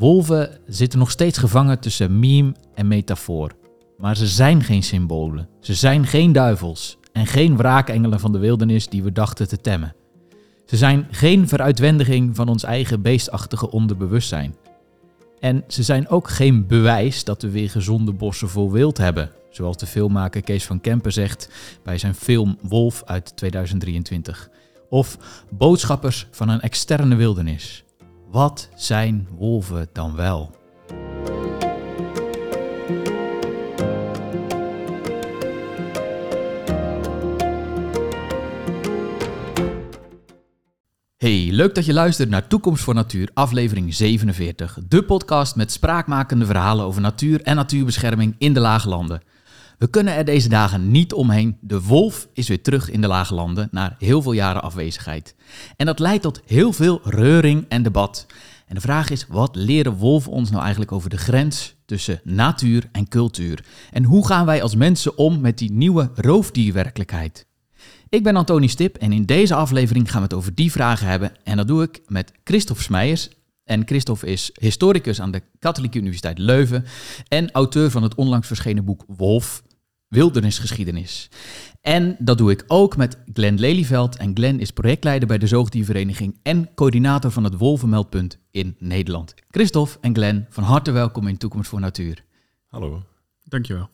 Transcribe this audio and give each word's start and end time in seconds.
Wolven 0.00 0.58
zitten 0.66 0.98
nog 0.98 1.10
steeds 1.10 1.38
gevangen 1.38 1.80
tussen 1.80 2.18
meme 2.18 2.54
en 2.74 2.88
metafoor. 2.88 3.52
Maar 3.98 4.16
ze 4.16 4.26
zijn 4.26 4.62
geen 4.62 4.82
symbolen. 4.82 5.48
Ze 5.60 5.74
zijn 5.74 6.06
geen 6.06 6.32
duivels. 6.32 6.98
En 7.12 7.26
geen 7.26 7.56
wraakengelen 7.56 8.20
van 8.20 8.32
de 8.32 8.38
wildernis 8.38 8.88
die 8.88 9.02
we 9.02 9.12
dachten 9.12 9.48
te 9.48 9.60
temmen. 9.60 9.94
Ze 10.66 10.76
zijn 10.76 11.06
geen 11.10 11.48
veruitwendiging 11.48 12.36
van 12.36 12.48
ons 12.48 12.62
eigen 12.62 13.02
beestachtige 13.02 13.70
onderbewustzijn. 13.70 14.54
En 15.40 15.64
ze 15.68 15.82
zijn 15.82 16.08
ook 16.08 16.28
geen 16.28 16.66
bewijs 16.66 17.24
dat 17.24 17.42
we 17.42 17.50
weer 17.50 17.70
gezonde 17.70 18.12
bossen 18.12 18.48
vol 18.48 18.72
wild 18.72 18.98
hebben. 18.98 19.30
Zoals 19.50 19.76
de 19.76 19.86
filmmaker 19.86 20.42
Kees 20.42 20.66
van 20.66 20.80
Kempen 20.80 21.12
zegt 21.12 21.48
bij 21.82 21.98
zijn 21.98 22.14
film 22.14 22.58
Wolf 22.62 23.02
uit 23.04 23.36
2023. 23.36 24.50
Of 24.88 25.18
boodschappers 25.50 26.26
van 26.30 26.48
een 26.48 26.60
externe 26.60 27.14
wildernis. 27.14 27.84
Wat 28.30 28.68
zijn 28.74 29.28
wolven 29.38 29.88
dan 29.92 30.16
wel? 30.16 30.50
Hey, 41.16 41.48
leuk 41.50 41.74
dat 41.74 41.84
je 41.84 41.92
luistert 41.92 42.28
naar 42.28 42.46
Toekomst 42.46 42.82
voor 42.82 42.94
Natuur, 42.94 43.30
aflevering 43.34 43.94
47. 43.94 44.78
De 44.88 45.02
podcast 45.02 45.56
met 45.56 45.72
spraakmakende 45.72 46.46
verhalen 46.46 46.84
over 46.84 47.00
natuur 47.00 47.42
en 47.42 47.56
natuurbescherming 47.56 48.34
in 48.38 48.54
de 48.54 48.60
Lage 48.60 48.88
Landen. 48.88 49.22
We 49.80 49.90
kunnen 49.90 50.14
er 50.14 50.24
deze 50.24 50.48
dagen 50.48 50.90
niet 50.90 51.12
omheen. 51.12 51.56
De 51.60 51.82
wolf 51.82 52.28
is 52.32 52.48
weer 52.48 52.62
terug 52.62 52.90
in 52.90 53.00
de 53.00 53.06
Lage 53.06 53.34
Landen 53.34 53.68
na 53.70 53.96
heel 53.98 54.22
veel 54.22 54.32
jaren 54.32 54.62
afwezigheid. 54.62 55.34
En 55.76 55.86
dat 55.86 55.98
leidt 55.98 56.22
tot 56.22 56.40
heel 56.46 56.72
veel 56.72 57.00
reuring 57.04 57.64
en 57.68 57.82
debat. 57.82 58.26
En 58.66 58.74
de 58.74 58.80
vraag 58.80 59.10
is, 59.10 59.26
wat 59.28 59.56
leren 59.56 59.96
wolven 59.96 60.32
ons 60.32 60.50
nou 60.50 60.62
eigenlijk 60.62 60.92
over 60.92 61.10
de 61.10 61.16
grens 61.16 61.76
tussen 61.84 62.20
natuur 62.24 62.88
en 62.92 63.08
cultuur? 63.08 63.64
En 63.90 64.04
hoe 64.04 64.26
gaan 64.26 64.46
wij 64.46 64.62
als 64.62 64.74
mensen 64.74 65.18
om 65.18 65.40
met 65.40 65.58
die 65.58 65.72
nieuwe 65.72 66.10
roofdierwerkelijkheid? 66.14 67.46
Ik 68.08 68.22
ben 68.22 68.36
Antoni 68.36 68.68
Stip 68.68 68.96
en 68.96 69.12
in 69.12 69.24
deze 69.24 69.54
aflevering 69.54 70.10
gaan 70.10 70.20
we 70.20 70.26
het 70.26 70.36
over 70.36 70.54
die 70.54 70.72
vragen 70.72 71.06
hebben. 71.06 71.32
En 71.44 71.56
dat 71.56 71.68
doe 71.68 71.82
ik 71.82 72.00
met 72.06 72.32
Christophe 72.44 72.82
Smeijers. 72.82 73.28
En 73.64 73.86
Christophe 73.86 74.26
is 74.26 74.50
historicus 74.58 75.20
aan 75.20 75.30
de 75.30 75.42
Katholieke 75.58 75.98
Universiteit 75.98 76.38
Leuven 76.38 76.84
en 77.28 77.50
auteur 77.50 77.90
van 77.90 78.02
het 78.02 78.14
onlangs 78.14 78.46
verschenen 78.46 78.84
boek 78.84 79.04
Wolf, 79.06 79.62
Wildernisgeschiedenis. 80.10 81.28
En 81.80 82.16
dat 82.18 82.38
doe 82.38 82.50
ik 82.50 82.64
ook 82.66 82.96
met 82.96 83.18
Glenn 83.32 83.58
Lelyveld. 83.58 84.16
En 84.16 84.36
Glenn 84.36 84.60
is 84.60 84.70
projectleider 84.70 85.28
bij 85.28 85.38
de 85.38 85.46
Zoogdiervereniging 85.46 86.38
en 86.42 86.68
coördinator 86.74 87.30
van 87.30 87.44
het 87.44 87.56
Wolvenmeldpunt 87.56 88.38
in 88.50 88.76
Nederland. 88.78 89.34
Christophe 89.50 89.98
en 90.00 90.14
Glenn, 90.14 90.46
van 90.48 90.64
harte 90.64 90.90
welkom 90.90 91.26
in 91.26 91.36
Toekomst 91.36 91.68
voor 91.68 91.80
Natuur. 91.80 92.24
Hallo. 92.68 93.02
Dankjewel. 93.44 93.88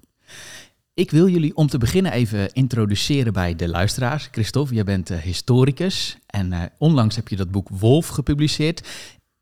Ik 0.95 1.11
wil 1.11 1.29
jullie 1.29 1.57
om 1.57 1.67
te 1.67 1.79
beginnen 1.79 2.13
even 2.13 2.53
introduceren 2.53 3.33
bij 3.33 3.57
de 3.57 3.69
luisteraars. 3.69 4.29
Christophe, 4.31 4.75
jij 4.75 4.85
bent 4.85 5.11
uh, 5.11 5.19
historicus 5.19 6.19
en 6.27 6.53
uh, 6.53 6.63
onlangs 6.79 7.17
heb 7.17 7.29
je 7.29 7.37
dat 7.37 7.51
boek 7.51 7.69
Wolf 7.69 8.09
gepubliceerd. 8.09 8.89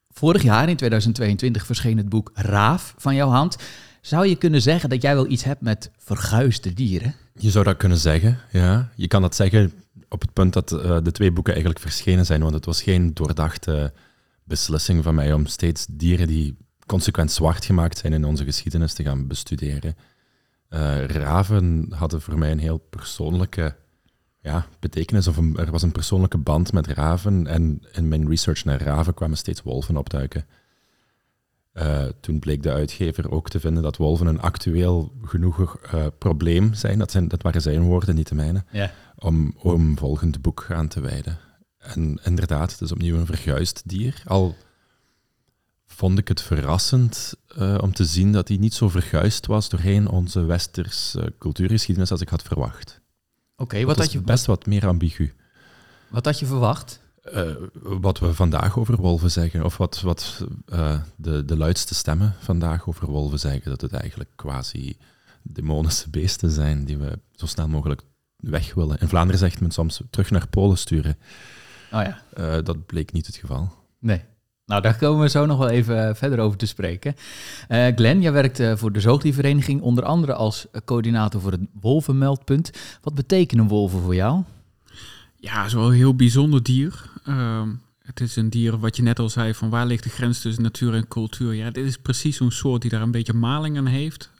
Vorig 0.09 0.43
jaar, 0.43 0.69
in 0.69 0.77
2022, 0.77 1.67
verscheen 1.67 1.97
het 1.97 2.09
boek 2.09 2.31
Raaf 2.35 2.95
van 2.97 3.15
jouw 3.15 3.29
hand. 3.29 3.57
Zou 4.05 4.27
je 4.27 4.37
kunnen 4.37 4.63
zeggen 4.63 4.89
dat 4.89 5.03
jij 5.03 5.15
wel 5.15 5.31
iets 5.31 5.45
hebt 5.45 5.61
met 5.61 5.91
verguisde 5.97 6.73
dieren? 6.73 7.15
Je 7.35 7.51
zou 7.51 7.65
dat 7.65 7.77
kunnen 7.77 7.99
zeggen, 7.99 8.39
ja. 8.53 8.91
Je 8.95 9.07
kan 9.07 9.23
dat 9.23 9.35
zeggen 9.35 9.73
op 10.09 10.21
het 10.21 10.33
punt 10.33 10.53
dat 10.53 10.73
uh, 10.73 10.99
de 11.03 11.13
twee 11.13 11.33
boeken 11.33 11.53
eigenlijk 11.53 11.83
verschenen 11.83 12.27
zijn, 12.27 12.41
want 12.41 12.55
het 12.55 12.65
was 12.65 12.83
geen 12.83 13.15
doordachte 13.15 13.93
beslissing 14.45 15.03
van 15.03 15.15
mij 15.15 15.33
om 15.33 15.47
steeds 15.47 15.87
dieren 15.91 16.27
die 16.27 16.57
consequent 16.87 17.33
zwart 17.33 17.65
gemaakt 17.65 17.99
zijn 17.99 18.13
in 18.13 18.25
onze 18.25 18.45
geschiedenis 18.45 18.93
te 18.95 19.03
gaan 19.03 19.27
bestuderen. 19.27 19.97
Uh, 20.71 21.05
raven 21.05 21.87
hadden 21.91 22.21
voor 22.21 22.39
mij 22.39 22.51
een 22.51 22.59
heel 22.59 22.79
persoonlijke 22.79 23.77
ja, 24.41 24.67
betekenis, 24.81 25.27
of 25.27 25.39
er 25.39 25.71
was 25.71 25.83
een 25.83 25.93
persoonlijke 25.93 26.39
band 26.39 26.73
met 26.73 26.87
raven. 26.87 27.47
En 27.47 27.83
in 27.93 28.09
mijn 28.09 28.29
research 28.29 28.65
naar 28.65 28.83
raven 28.83 29.15
kwamen 29.15 29.37
steeds 29.37 29.63
wolven 29.63 29.97
opduiken. 29.97 30.47
Uh, 31.75 32.05
toen 32.21 32.39
bleek 32.39 32.63
de 32.63 32.73
uitgever 32.73 33.31
ook 33.31 33.49
te 33.49 33.61
vinden 33.61 33.83
dat 33.83 33.97
wolven 33.97 34.27
een 34.27 34.41
actueel 34.41 35.13
genoeg 35.23 35.79
uh, 35.95 36.07
probleem 36.19 36.75
zijn. 36.75 36.99
Dat, 36.99 37.11
zijn. 37.11 37.29
dat 37.29 37.43
waren 37.43 37.61
zijn 37.61 37.83
woorden, 37.83 38.15
niet 38.15 38.29
de 38.29 38.35
mijne. 38.35 38.65
Ja. 38.71 38.93
Om, 39.17 39.55
om 39.59 39.89
een 39.89 39.99
volgend 39.99 40.43
boek 40.43 40.67
aan 40.69 40.89
te 40.89 41.01
wijden. 41.01 41.39
En 41.79 42.21
inderdaad, 42.23 42.71
het 42.71 42.81
is 42.81 42.93
opnieuw 42.93 43.17
een 43.17 43.27
verguisd 43.27 43.83
dier. 43.85 44.23
Al 44.27 44.57
vond 45.87 46.19
ik 46.19 46.29
het 46.29 46.43
verrassend 46.43 47.35
uh, 47.59 47.79
om 47.81 47.93
te 47.93 48.05
zien 48.05 48.33
dat 48.33 48.49
hij 48.49 48.57
niet 48.57 48.75
zo 48.75 48.89
verguisd 48.89 49.47
was 49.47 49.69
doorheen 49.69 50.09
onze 50.09 50.45
westerse 50.45 51.35
cultuurgeschiedenis 51.39 52.11
als 52.11 52.21
ik 52.21 52.29
had 52.29 52.43
verwacht. 52.43 53.01
Oké, 53.53 53.63
okay, 53.63 53.87
wat 53.87 53.97
had 53.97 54.13
je... 54.13 54.21
Best 54.21 54.47
wat 54.47 54.67
meer 54.67 54.87
ambigu. 54.87 55.35
Wat 56.09 56.25
had 56.25 56.39
je 56.39 56.47
verwacht? 56.47 57.01
Uh, 57.33 57.51
wat 57.83 58.19
we 58.19 58.35
vandaag 58.35 58.79
over 58.79 58.97
wolven 58.97 59.31
zeggen, 59.31 59.65
of 59.65 59.77
wat, 59.77 60.01
wat 60.01 60.45
uh, 60.73 61.01
de, 61.17 61.45
de 61.45 61.57
luidste 61.57 61.95
stemmen 61.95 62.35
vandaag 62.41 62.89
over 62.89 63.07
wolven 63.07 63.39
zeggen, 63.39 63.71
dat 63.71 63.81
het 63.81 63.93
eigenlijk 63.93 64.31
quasi 64.37 64.97
demonische 65.43 66.11
beesten 66.11 66.51
zijn 66.51 66.85
die 66.85 66.99
we 66.99 67.19
zo 67.33 67.47
snel 67.47 67.69
mogelijk 67.69 68.03
weg 68.37 68.75
willen. 68.75 68.99
In 69.01 69.09
Vlaanderen 69.09 69.39
zegt 69.39 69.61
men 69.61 69.71
soms 69.71 70.01
terug 70.11 70.31
naar 70.31 70.49
Polen 70.49 70.79
sturen. 70.79 71.17
Oh 71.93 72.03
ja. 72.03 72.23
Uh, 72.39 72.63
dat 72.63 72.87
bleek 72.87 73.13
niet 73.13 73.27
het 73.27 73.37
geval. 73.37 73.73
Nee. 73.99 74.23
Nou, 74.67 74.83
daar 74.83 74.97
komen 74.97 75.21
we 75.21 75.29
zo 75.29 75.47
nog 75.47 75.59
wel 75.59 75.69
even 75.69 76.17
verder 76.17 76.39
over 76.39 76.59
te 76.59 76.67
spreken. 76.67 77.15
Uh, 77.69 77.87
Glenn, 77.95 78.21
jij 78.21 78.33
werkt 78.33 78.61
uh, 78.61 78.77
voor 78.77 78.93
de 78.93 79.01
Zoogdiervereniging, 79.01 79.81
onder 79.81 80.05
andere 80.05 80.35
als 80.35 80.67
coördinator 80.85 81.41
voor 81.41 81.53
het 81.53 81.61
wolvenmeldpunt. 81.81 82.71
Wat 83.03 83.15
betekenen 83.15 83.69
wolven 83.69 84.01
voor 84.01 84.15
jou? 84.15 84.43
Ja, 85.45 85.73
een 85.73 85.93
heel 85.93 86.17
bijzonder 86.17 86.63
dier. 86.63 87.11
Uh, 87.29 87.63
het 87.99 88.21
is 88.21 88.37
een 88.37 88.51
dier, 88.51 88.79
wat 88.79 88.97
je 88.97 89.03
net 89.03 89.19
al 89.19 89.29
zei, 89.29 89.55
van 89.55 89.71
waar 89.71 89.87
ligt 89.87 90.03
de 90.03 90.11
grens 90.11 90.41
tussen 90.41 90.63
natuur 90.63 90.95
en 90.95 91.09
cultuur? 91.09 91.55
Ja, 91.55 91.71
dit 91.71 91.87
is 91.87 91.97
precies 91.97 92.37
zo'n 92.37 92.51
soort 92.51 92.83
die 92.83 92.91
daar 92.91 93.03
een 93.03 93.11
beetje 93.11 93.33
maling 93.33 93.77
aan 93.77 93.87
heeft. 93.87 94.31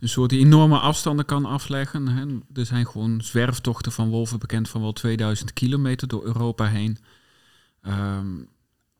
een 0.00 0.08
soort 0.08 0.30
die 0.30 0.40
enorme 0.40 0.78
afstanden 0.78 1.24
kan 1.24 1.44
afleggen. 1.44 2.08
Hè. 2.08 2.24
Er 2.60 2.66
zijn 2.66 2.86
gewoon 2.86 3.20
zwerftochten 3.20 3.92
van 3.92 4.08
wolven 4.08 4.38
bekend 4.38 4.68
van 4.68 4.80
wel 4.80 4.92
2000 4.92 5.52
kilometer 5.52 6.08
door 6.08 6.24
Europa 6.24 6.66
heen. 6.66 6.98
Um, 7.86 8.48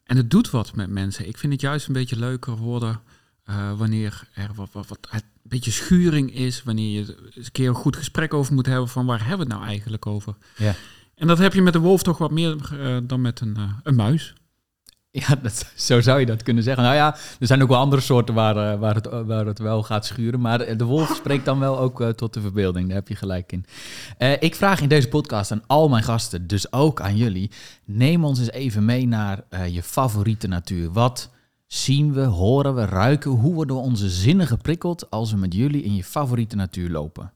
en 0.04 0.16
het 0.16 0.30
doet 0.30 0.50
wat 0.50 0.74
met 0.74 0.90
mensen. 0.90 1.28
Ik 1.28 1.38
vind 1.38 1.52
het 1.52 1.60
juist 1.60 1.86
een 1.86 1.92
beetje 1.92 2.18
leuker 2.18 2.56
worden 2.56 3.00
uh, 3.52 3.78
wanneer 3.78 4.28
er 4.34 4.50
wat, 4.54 4.68
wat, 4.72 4.86
wat, 4.88 4.98
een 5.12 5.22
beetje 5.42 5.70
schuring 5.70 6.34
is. 6.34 6.62
Wanneer 6.62 6.90
je 6.90 7.16
eens 7.34 7.46
een 7.46 7.52
keer 7.52 7.68
een 7.68 7.74
goed 7.74 7.96
gesprek 7.96 8.34
over 8.34 8.54
moet 8.54 8.66
hebben 8.66 8.88
van 8.88 9.06
waar 9.06 9.26
hebben 9.26 9.46
we 9.46 9.52
het 9.52 9.60
nou 9.60 9.70
eigenlijk 9.70 10.06
over. 10.06 10.34
Ja. 10.56 10.74
En 11.14 11.26
dat 11.26 11.38
heb 11.38 11.54
je 11.54 11.62
met 11.62 11.74
een 11.74 11.80
wolf 11.80 12.02
toch 12.02 12.18
wat 12.18 12.30
meer 12.30 12.56
uh, 12.72 12.96
dan 13.02 13.20
met 13.20 13.40
een, 13.40 13.54
uh, 13.58 13.70
een 13.82 13.94
muis. 13.94 14.34
Ja, 15.10 15.34
dat, 15.42 15.72
zo 15.76 16.00
zou 16.00 16.20
je 16.20 16.26
dat 16.26 16.42
kunnen 16.42 16.62
zeggen. 16.62 16.82
Nou 16.82 16.94
ja, 16.94 17.16
er 17.40 17.46
zijn 17.46 17.62
ook 17.62 17.68
wel 17.68 17.78
andere 17.78 18.02
soorten 18.02 18.34
waar, 18.34 18.78
waar, 18.78 18.94
het, 18.94 19.06
waar 19.06 19.46
het 19.46 19.58
wel 19.58 19.82
gaat 19.82 20.06
schuren. 20.06 20.40
Maar 20.40 20.76
de 20.76 20.84
wolf 20.84 21.14
spreekt 21.16 21.44
dan 21.44 21.58
wel 21.58 21.78
ook 21.78 22.00
uh, 22.00 22.08
tot 22.08 22.34
de 22.34 22.40
verbeelding. 22.40 22.86
Daar 22.86 22.96
heb 22.96 23.08
je 23.08 23.16
gelijk 23.16 23.52
in. 23.52 23.64
Uh, 24.18 24.32
ik 24.42 24.54
vraag 24.54 24.80
in 24.80 24.88
deze 24.88 25.08
podcast 25.08 25.50
aan 25.50 25.62
al 25.66 25.88
mijn 25.88 26.02
gasten, 26.02 26.46
dus 26.46 26.72
ook 26.72 27.00
aan 27.00 27.16
jullie. 27.16 27.50
Neem 27.84 28.24
ons 28.24 28.38
eens 28.38 28.50
even 28.50 28.84
mee 28.84 29.06
naar 29.06 29.44
je 29.70 29.82
favoriete 29.82 30.46
natuur. 30.46 30.92
Wat 30.92 31.30
zien 31.72 32.12
we, 32.12 32.20
horen 32.20 32.74
we, 32.74 32.84
ruiken? 32.84 33.30
Hoe 33.30 33.54
worden 33.54 33.76
we 33.76 33.82
onze 33.82 34.10
zinnen 34.10 34.46
geprikkeld 34.46 35.10
als 35.10 35.30
we 35.32 35.36
met 35.36 35.54
jullie 35.54 35.82
in 35.82 35.94
je 35.94 36.04
favoriete 36.04 36.56
natuur 36.56 36.90
lopen? 36.90 37.32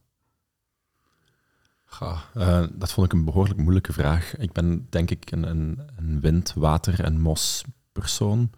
Uh, 2.37 2.65
dat 2.73 2.93
vond 2.93 3.07
ik 3.07 3.13
een 3.13 3.25
behoorlijk 3.25 3.61
moeilijke 3.61 3.93
vraag. 3.93 4.37
Ik 4.37 4.53
ben 4.53 4.87
denk 4.91 5.11
ik 5.11 5.31
een, 5.31 5.43
een, 5.43 5.81
een 5.97 6.21
wind, 6.21 6.53
water 6.55 7.05
en 7.05 7.21
mos 7.21 7.65
persoon. 7.93 8.51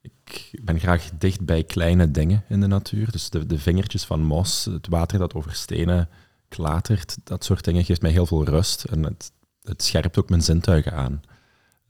Ik 0.00 0.50
ben 0.62 0.78
graag 0.78 1.10
dicht 1.18 1.40
bij 1.40 1.64
kleine 1.64 2.10
dingen 2.10 2.44
in 2.48 2.60
de 2.60 2.66
natuur. 2.66 3.10
Dus 3.10 3.30
de, 3.30 3.46
de 3.46 3.58
vingertjes 3.58 4.04
van 4.04 4.22
mos, 4.22 4.64
het 4.64 4.88
water 4.88 5.18
dat 5.18 5.34
over 5.34 5.54
stenen 5.54 6.08
klatert, 6.48 7.16
dat 7.24 7.44
soort 7.44 7.64
dingen 7.64 7.84
geeft 7.84 8.02
mij 8.02 8.10
heel 8.10 8.26
veel 8.26 8.44
rust. 8.44 8.84
En 8.84 9.02
het, 9.02 9.32
het 9.62 9.82
scherpt 9.82 10.18
ook 10.18 10.28
mijn 10.28 10.42
zintuigen 10.42 10.92
aan. 10.92 11.20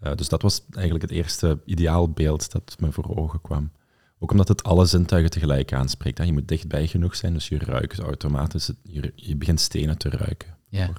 Uh, 0.03 0.15
dus 0.15 0.29
dat 0.29 0.43
was 0.43 0.63
eigenlijk 0.71 1.11
het 1.11 1.13
eerste 1.13 1.59
ideaalbeeld 1.65 2.53
dat 2.53 2.77
me 2.81 2.93
voor 2.93 3.17
ogen 3.17 3.41
kwam. 3.41 3.71
Ook 4.19 4.31
omdat 4.31 4.49
het 4.49 4.63
alle 4.63 4.87
zintuigen 4.87 5.31
tegelijk 5.31 5.73
aanspreekt. 5.73 6.19
Hè. 6.19 6.25
Je 6.25 6.33
moet 6.33 6.49
dichtbij 6.49 6.87
genoeg 6.87 7.17
zijn, 7.17 7.33
dus 7.33 7.49
je 7.49 7.59
ruikt 7.59 7.99
automatisch. 7.99 8.71
Je, 8.83 9.13
je 9.15 9.37
begint 9.37 9.61
stenen 9.61 9.99
te 9.99 10.09
ruiken. 10.09 10.57
Ja. 10.69 10.91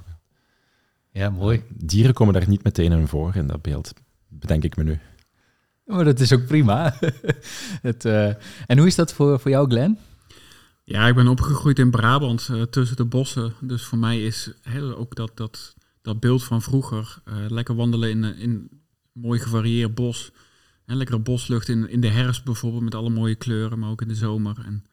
Ja, 1.12 1.30
mooi. 1.30 1.64
Dieren 1.70 2.14
komen 2.14 2.34
daar 2.34 2.50
niet 2.50 2.64
meteen 2.64 2.92
in 2.92 3.08
voor 3.08 3.36
in 3.36 3.48
dat 3.48 3.62
beeld, 3.62 3.94
bedenk 4.28 4.64
ik 4.64 4.76
me 4.76 4.84
nu. 4.84 5.00
Maar 5.86 6.06
dat 6.06 6.20
is 6.20 6.34
ook 6.34 6.46
prima. 6.46 6.94
het, 7.82 8.06
uh... 8.06 8.28
En 8.66 8.78
hoe 8.78 8.88
is 8.88 8.96
dat 8.96 9.14
voor, 9.14 9.40
voor 9.40 9.52
jou, 9.52 9.70
Glenn? 9.70 9.98
Ja, 10.84 11.08
ik 11.08 11.16
ben 11.16 11.28
opgegroeid 11.28 11.80
in 11.80 11.92
Brabant, 11.92 12.48
uh, 12.52 12.62
tussen 12.62 12.98
de 12.98 13.06
bossen. 13.06 13.54
Dus 13.62 13.84
voor 13.84 13.98
mij 13.98 14.24
is 14.24 14.52
heel, 14.62 14.96
ook 14.96 15.16
dat, 15.16 15.32
dat, 15.34 15.76
dat 16.02 16.20
beeld 16.20 16.44
van 16.44 16.62
vroeger, 16.62 17.22
uh, 17.26 17.36
lekker 17.48 17.76
wandelen 17.76 18.10
in, 18.10 18.24
in 18.24 18.77
mooi 19.22 19.40
gevarieerd 19.40 19.96
bos, 19.96 20.32
Hè, 20.88 20.96
lekkere 20.96 21.20
boslucht 21.20 21.70
in, 21.70 21.90
in 21.90 22.02
de 22.02 22.08
herfst 22.08 22.44
bijvoorbeeld 22.44 22.84
met 22.84 22.96
alle 22.96 23.10
mooie 23.10 23.36
kleuren, 23.36 23.80
maar 23.80 23.90
ook 23.90 24.02
in 24.02 24.08
de 24.08 24.16
zomer. 24.16 24.56
En 24.66 24.86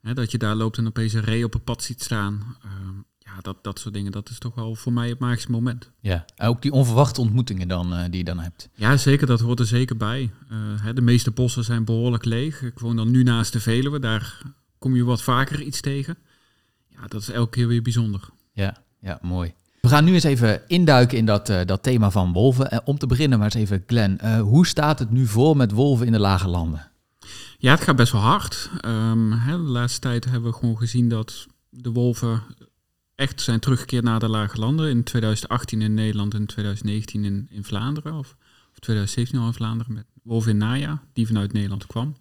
hè, 0.00 0.14
dat 0.14 0.30
je 0.30 0.38
daar 0.38 0.54
loopt 0.54 0.78
en 0.78 0.86
opeens 0.86 1.12
een 1.12 1.24
ree 1.24 1.44
op 1.44 1.54
een 1.54 1.64
pad 1.64 1.82
ziet 1.82 2.02
staan. 2.02 2.56
Ehm, 2.62 2.96
ja, 3.18 3.40
dat, 3.40 3.64
dat 3.64 3.78
soort 3.78 3.94
dingen, 3.94 4.12
dat 4.12 4.28
is 4.28 4.38
toch 4.38 4.54
wel 4.54 4.74
voor 4.74 4.92
mij 4.92 5.08
het 5.08 5.18
magische 5.18 5.50
moment. 5.50 5.90
Ja, 6.00 6.24
en 6.36 6.48
ook 6.48 6.62
die 6.62 6.72
onverwachte 6.72 7.20
ontmoetingen 7.20 7.68
dan, 7.68 7.94
eh, 7.94 8.04
die 8.04 8.18
je 8.18 8.24
dan 8.24 8.38
hebt. 8.38 8.68
Ja, 8.74 8.96
zeker, 8.96 9.26
dat 9.26 9.40
hoort 9.40 9.60
er 9.60 9.66
zeker 9.66 9.96
bij. 9.96 10.30
Eh, 10.48 10.58
hè, 10.82 10.92
de 10.92 11.00
meeste 11.00 11.30
bossen 11.30 11.64
zijn 11.64 11.84
behoorlijk 11.84 12.24
leeg. 12.24 12.62
Ik 12.62 12.78
woon 12.78 12.96
dan 12.96 13.10
nu 13.10 13.22
naast 13.22 13.52
de 13.52 13.60
Veluwe, 13.60 13.98
daar 13.98 14.42
kom 14.78 14.96
je 14.96 15.04
wat 15.04 15.22
vaker 15.22 15.62
iets 15.62 15.80
tegen. 15.80 16.18
Ja, 16.88 17.06
dat 17.06 17.20
is 17.20 17.28
elke 17.28 17.50
keer 17.50 17.66
weer 17.68 17.82
bijzonder. 17.82 18.28
Ja, 18.52 18.82
ja, 19.00 19.18
mooi. 19.22 19.54
We 19.82 19.88
gaan 19.88 20.04
nu 20.04 20.12
eens 20.14 20.24
even 20.24 20.62
induiken 20.66 21.18
in 21.18 21.26
dat, 21.26 21.48
eh, 21.48 21.64
dat 21.64 21.82
thema 21.82 22.10
van 22.10 22.32
wolven. 22.32 22.70
En 22.70 22.80
om 22.84 22.98
te 22.98 23.06
beginnen 23.06 23.38
maar 23.38 23.54
eens 23.54 23.62
even, 23.62 23.84
Glenn, 23.86 24.18
eh, 24.18 24.40
hoe 24.40 24.66
staat 24.66 24.98
het 24.98 25.10
nu 25.10 25.26
voor 25.26 25.56
met 25.56 25.72
wolven 25.72 26.06
in 26.06 26.12
de 26.12 26.18
lage 26.18 26.48
landen? 26.48 26.90
Ja, 27.58 27.70
het 27.70 27.80
gaat 27.80 27.96
best 27.96 28.12
wel 28.12 28.20
hard. 28.20 28.70
Ehm, 28.80 29.32
hè, 29.32 29.56
de 29.56 29.62
laatste 29.62 30.00
tijd 30.00 30.24
hebben 30.24 30.50
we 30.50 30.56
gewoon 30.56 30.78
gezien 30.78 31.08
dat 31.08 31.46
de 31.68 31.90
wolven 31.90 32.42
echt 33.14 33.40
zijn 33.40 33.60
teruggekeerd 33.60 34.04
naar 34.04 34.20
de 34.20 34.28
lage 34.28 34.58
landen. 34.58 34.90
In 34.90 35.02
2018 35.02 35.82
in 35.82 35.94
Nederland 35.94 36.34
en 36.34 36.46
2019 36.46 37.24
in, 37.24 37.46
in 37.50 37.64
Vlaanderen. 37.64 38.12
Of, 38.12 38.36
of 38.72 38.78
2017 38.78 39.40
al 39.40 39.46
in 39.46 39.52
Vlaanderen 39.52 39.94
met 39.94 40.06
wolven 40.22 40.50
in 40.50 40.56
Naya, 40.56 41.02
die 41.12 41.26
vanuit 41.26 41.52
Nederland 41.52 41.86
kwam. 41.86 42.16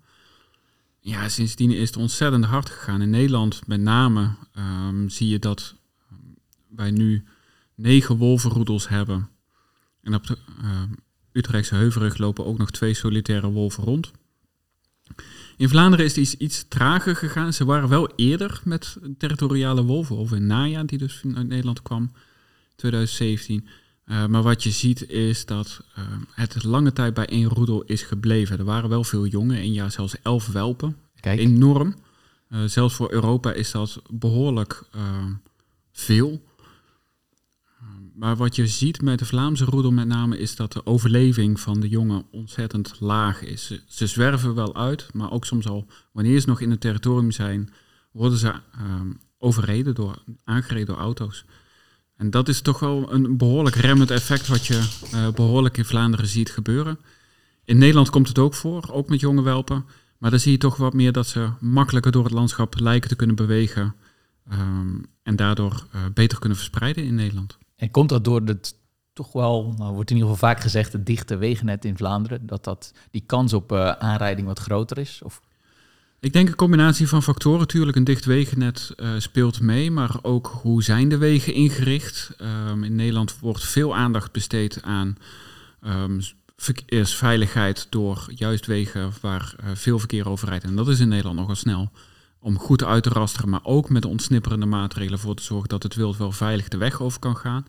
Ja, 1.00 1.30
sindsdien 1.30 1.72
is 1.72 1.88
het 1.88 1.98
ontzettend 1.98 2.46
hard 2.46 2.70
gegaan. 2.70 3.02
In 3.02 3.10
Nederland 3.10 3.68
met 3.68 3.82
name 3.82 4.36
ehm, 4.54 5.08
zie 5.08 5.28
je 5.28 5.40
dat 5.40 5.76
wij 6.76 6.92
nu 6.92 7.24
negen 7.82 8.18
wolvenroedels 8.18 8.88
hebben. 8.88 9.30
En 10.02 10.16
op 10.16 10.28
de 10.28 10.38
uh, 10.64 10.82
Utrechtse 11.32 11.76
Heuvelrug 11.76 12.18
lopen 12.18 12.46
ook 12.46 12.58
nog 12.58 12.72
twee 12.72 12.94
solitaire 12.94 13.50
wolven 13.50 13.84
rond. 13.84 14.12
In 15.58 15.70
Vlaanderen 15.70 16.06
is 16.06 16.16
het 16.16 16.22
iets, 16.22 16.36
iets 16.36 16.66
trager 16.68 17.16
gegaan. 17.16 17.54
Ze 17.54 17.66
waren 17.66 17.90
wel 17.90 18.10
eerder 18.16 18.62
met 18.64 18.98
territoriale 19.18 19.84
wolven, 19.84 20.16
of 20.16 20.32
in 20.32 20.48
Naja, 20.48 20.84
die 20.84 20.98
dus 20.98 21.22
uit 21.36 21.48
Nederland 21.48 21.82
kwam, 21.82 22.12
2017. 22.76 23.68
Uh, 24.06 24.26
maar 24.26 24.42
wat 24.42 24.64
je 24.64 24.72
ziet 24.72 25.10
is 25.10 25.46
dat 25.46 25.82
uh, 25.98 26.06
het 26.32 26.64
lange 26.64 26.94
tijd 26.94 27.14
bij 27.14 27.26
één 27.26 27.48
roedel 27.48 27.84
is 27.84 28.02
gebleven. 28.02 28.58
Er 28.58 28.66
waren 28.66 28.90
wel 28.90 29.04
veel 29.04 29.26
jongen, 29.26 29.58
één 29.58 29.74
jaar 29.74 29.92
zelfs 29.92 30.16
elf 30.22 30.48
welpen. 30.48 30.98
Kijk. 31.20 31.40
Enorm. 31.40 31.96
Uh, 32.50 32.60
zelfs 32.66 32.96
voor 32.96 33.12
Europa 33.12 33.54
is 33.54 33.72
dat 33.72 34.02
behoorlijk 34.10 34.84
veel. 35.92 36.42
Maar 38.22 38.36
wat 38.36 38.56
je 38.56 38.68
ziet 38.68 39.02
met 39.02 39.20
de 39.20 39.26
Vlaamse 39.26 39.66
roedel 39.66 39.92
met 39.92 40.08
name 40.08 40.38
is 40.38 40.56
dat 40.56 40.72
de 40.72 40.86
overleving 40.86 41.60
van 41.60 41.80
de 41.80 41.90
jongen 41.90 42.26
ontzettend 42.32 42.96
laag 43.00 43.44
is. 43.44 43.82
Ze, 43.88 44.08
zwerven 44.08 44.56
wel 44.56 44.76
uit, 44.76 45.10
maar 45.14 45.32
ook 45.32 45.46
soms 45.46 45.68
al 45.68 45.88
wanneer 46.12 46.40
ze 46.40 46.48
nog 46.48 46.62
in 46.62 46.72
het 46.72 46.82
territorium 46.82 47.32
zijn, 47.32 47.74
worden 48.12 48.38
ze 48.38 48.54
um, 48.82 49.20
overreden 49.38 49.96
door, 49.96 50.24
aangereden 50.44 50.88
door 50.88 51.04
auto's. 51.04 51.46
En 52.18 52.30
dat 52.30 52.48
is 52.48 52.62
toch 52.62 52.80
wel 52.80 53.14
een 53.14 53.38
behoorlijk 53.38 53.76
remmend 53.76 54.12
effect 54.12 54.48
wat 54.48 54.66
je 54.66 54.90
uh, 55.14 55.30
behoorlijk 55.32 55.78
in 55.78 55.86
Vlaanderen 55.86 56.28
ziet 56.28 56.52
gebeuren. 56.52 57.00
In 57.64 57.78
Nederland 57.78 58.10
komt 58.10 58.28
het 58.28 58.40
ook 58.40 58.54
voor, 58.54 58.90
ook 58.92 59.10
met 59.10 59.20
jonge 59.20 59.42
welpen. 59.42 59.86
Maar 60.18 60.30
dan 60.30 60.40
zie 60.40 60.52
je 60.52 60.58
toch 60.58 60.76
wat 60.76 60.94
meer 60.94 61.12
dat 61.12 61.28
ze 61.28 61.50
makkelijker 61.60 62.12
door 62.12 62.24
het 62.24 62.34
landschap 62.34 62.80
lijken 62.80 63.10
te 63.10 63.16
kunnen 63.16 63.36
bewegen. 63.36 63.96
Um, 64.52 65.06
en 65.24 65.36
daardoor 65.36 65.86
uh, 65.96 66.02
beter 66.14 66.40
kunnen 66.40 66.58
verspreiden 66.58 67.04
in 67.04 67.16
Nederland. 67.16 67.60
En 67.82 67.92
komt 67.92 68.10
dat 68.10 68.24
door 68.24 68.42
het 68.46 68.76
toch 69.14 69.32
wel, 69.32 69.74
nou, 69.78 69.94
wordt 69.94 70.10
in 70.10 70.16
ieder 70.16 70.32
geval 70.32 70.50
vaak 70.50 70.62
gezegd, 70.62 70.94
het 70.94 71.06
dichte 71.06 71.38
wegennet 71.38 71.86
in 71.86 71.98
Vlaanderen, 71.98 72.46
dat, 72.46 72.64
dat 72.64 72.94
die 73.12 73.24
kans 73.26 73.54
op 73.54 73.72
uh, 73.72 73.92
aanrijding 73.92 74.48
wat 74.48 74.60
groter 74.60 74.98
is? 74.98 75.22
Of? 75.24 75.42
Ik 76.20 76.34
denk 76.34 76.48
een 76.48 76.56
combinatie 76.56 77.08
van 77.08 77.24
factoren. 77.24 77.60
Natuurlijk, 77.60 77.98
een 77.98 78.04
dicht 78.04 78.26
wegennet 78.26 78.94
uh, 78.96 79.10
speelt 79.18 79.62
mee, 79.62 79.92
maar 79.92 80.20
ook 80.22 80.60
hoe 80.62 80.84
zijn 80.84 81.10
de 81.10 81.18
wegen 81.18 81.54
ingericht? 81.54 82.36
Um, 82.70 82.84
in 82.84 82.96
Nederland 82.96 83.40
wordt 83.40 83.64
veel 83.64 83.96
aandacht 83.96 84.32
besteed 84.32 84.82
aan 84.82 85.18
um, 85.86 86.20
verkeersveiligheid 86.56 87.88
door 87.90 88.26
juist 88.36 88.66
wegen 88.66 89.12
waar 89.22 89.56
uh, 89.60 89.70
veel 89.74 90.00
verkeer 90.00 90.30
over 90.30 90.48
rijdt. 90.48 90.64
En 90.64 90.76
dat 90.76 90.88
is 90.88 91.00
in 91.00 91.08
Nederland 91.08 91.40
nogal 91.40 91.56
snel. 91.56 91.92
Om 92.44 92.60
goed 92.60 92.84
uit 92.84 93.04
te 93.04 93.10
rasteren, 93.10 93.50
maar 93.50 93.64
ook 93.64 93.90
met 93.90 94.06
ontsnipperende 94.06 94.66
maatregelen 94.66 95.20
voor 95.20 95.36
te 95.36 95.44
zorgen 95.44 95.70
dat 95.70 95.84
het 95.84 95.96
wild 95.96 96.18
wel 96.18 96.32
veilig 96.32 96.68
de 96.68 96.78
weg 96.78 97.02
over 97.02 97.20
kan 97.20 97.38
gaan. 97.38 97.66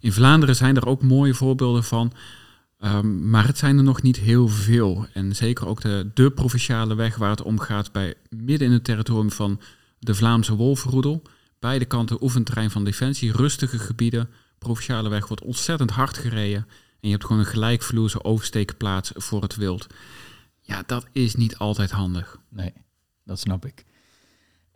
In 0.00 0.12
Vlaanderen 0.12 0.56
zijn 0.56 0.76
er 0.76 0.86
ook 0.86 1.02
mooie 1.02 1.34
voorbeelden 1.34 1.84
van. 1.84 2.12
Um, 2.80 3.30
maar 3.30 3.46
het 3.46 3.58
zijn 3.58 3.76
er 3.76 3.82
nog 3.82 4.02
niet 4.02 4.16
heel 4.16 4.48
veel. 4.48 5.06
En 5.12 5.36
zeker 5.36 5.66
ook 5.66 5.80
de, 5.80 6.10
de 6.14 6.30
provinciale 6.30 6.94
weg 6.94 7.16
waar 7.16 7.30
het 7.30 7.42
om 7.42 7.58
gaat 7.58 7.92
bij 7.92 8.14
midden 8.28 8.66
in 8.66 8.72
het 8.72 8.84
territorium 8.84 9.30
van 9.30 9.60
de 9.98 10.14
Vlaamse 10.14 10.54
wolvenroedel. 10.54 11.22
Beide 11.58 11.84
kanten 11.84 12.22
oefenterrein 12.22 12.70
van 12.70 12.84
Defensie, 12.84 13.32
rustige 13.32 13.78
gebieden. 13.78 14.30
Provinciale 14.58 15.08
weg 15.08 15.28
wordt 15.28 15.44
ontzettend 15.44 15.90
hard 15.90 16.16
gereden. 16.16 16.66
En 17.00 17.08
je 17.08 17.10
hebt 17.10 17.24
gewoon 17.24 17.38
een 17.38 17.46
gelijkvloerse 17.46 18.24
oversteekplaats 18.24 19.10
voor 19.14 19.42
het 19.42 19.56
wild. 19.56 19.86
Ja, 20.60 20.82
dat 20.86 21.06
is 21.12 21.34
niet 21.34 21.58
altijd 21.58 21.90
handig. 21.90 22.38
Nee, 22.48 22.72
dat 23.24 23.38
snap 23.38 23.66
ik. 23.66 23.84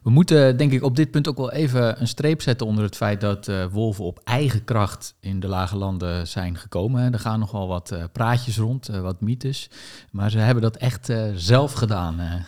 We 0.03 0.11
moeten 0.11 0.57
denk 0.57 0.73
ik 0.73 0.83
op 0.83 0.97
dit 0.97 1.11
punt 1.11 1.29
ook 1.29 1.37
wel 1.37 1.53
even 1.53 2.01
een 2.01 2.09
streep 2.09 2.43
zetten 2.43 2.67
onder 2.67 2.85
het 2.85 2.97
feit 2.97 3.21
dat 3.21 3.49
uh, 3.49 3.67
wolven 3.67 4.05
op 4.05 4.21
eigen 4.25 4.65
kracht 4.65 5.15
in 5.21 5.41
de 5.41 5.49
lage 5.49 5.77
landen 5.77 6.29
zijn 6.29 6.57
gekomen. 6.57 7.13
Er 7.13 7.19
gaan 7.19 7.39
nogal 7.39 7.69
wat 7.69 7.93
uh, 7.93 8.05
praatjes 8.13 8.57
rond, 8.57 8.91
uh, 8.91 9.01
wat 9.01 9.21
mythes, 9.21 9.71
maar 10.11 10.31
ze 10.31 10.39
hebben 10.39 10.63
dat 10.63 10.77
echt 10.77 11.13
zelf 11.35 11.73
gedaan. 11.73 12.45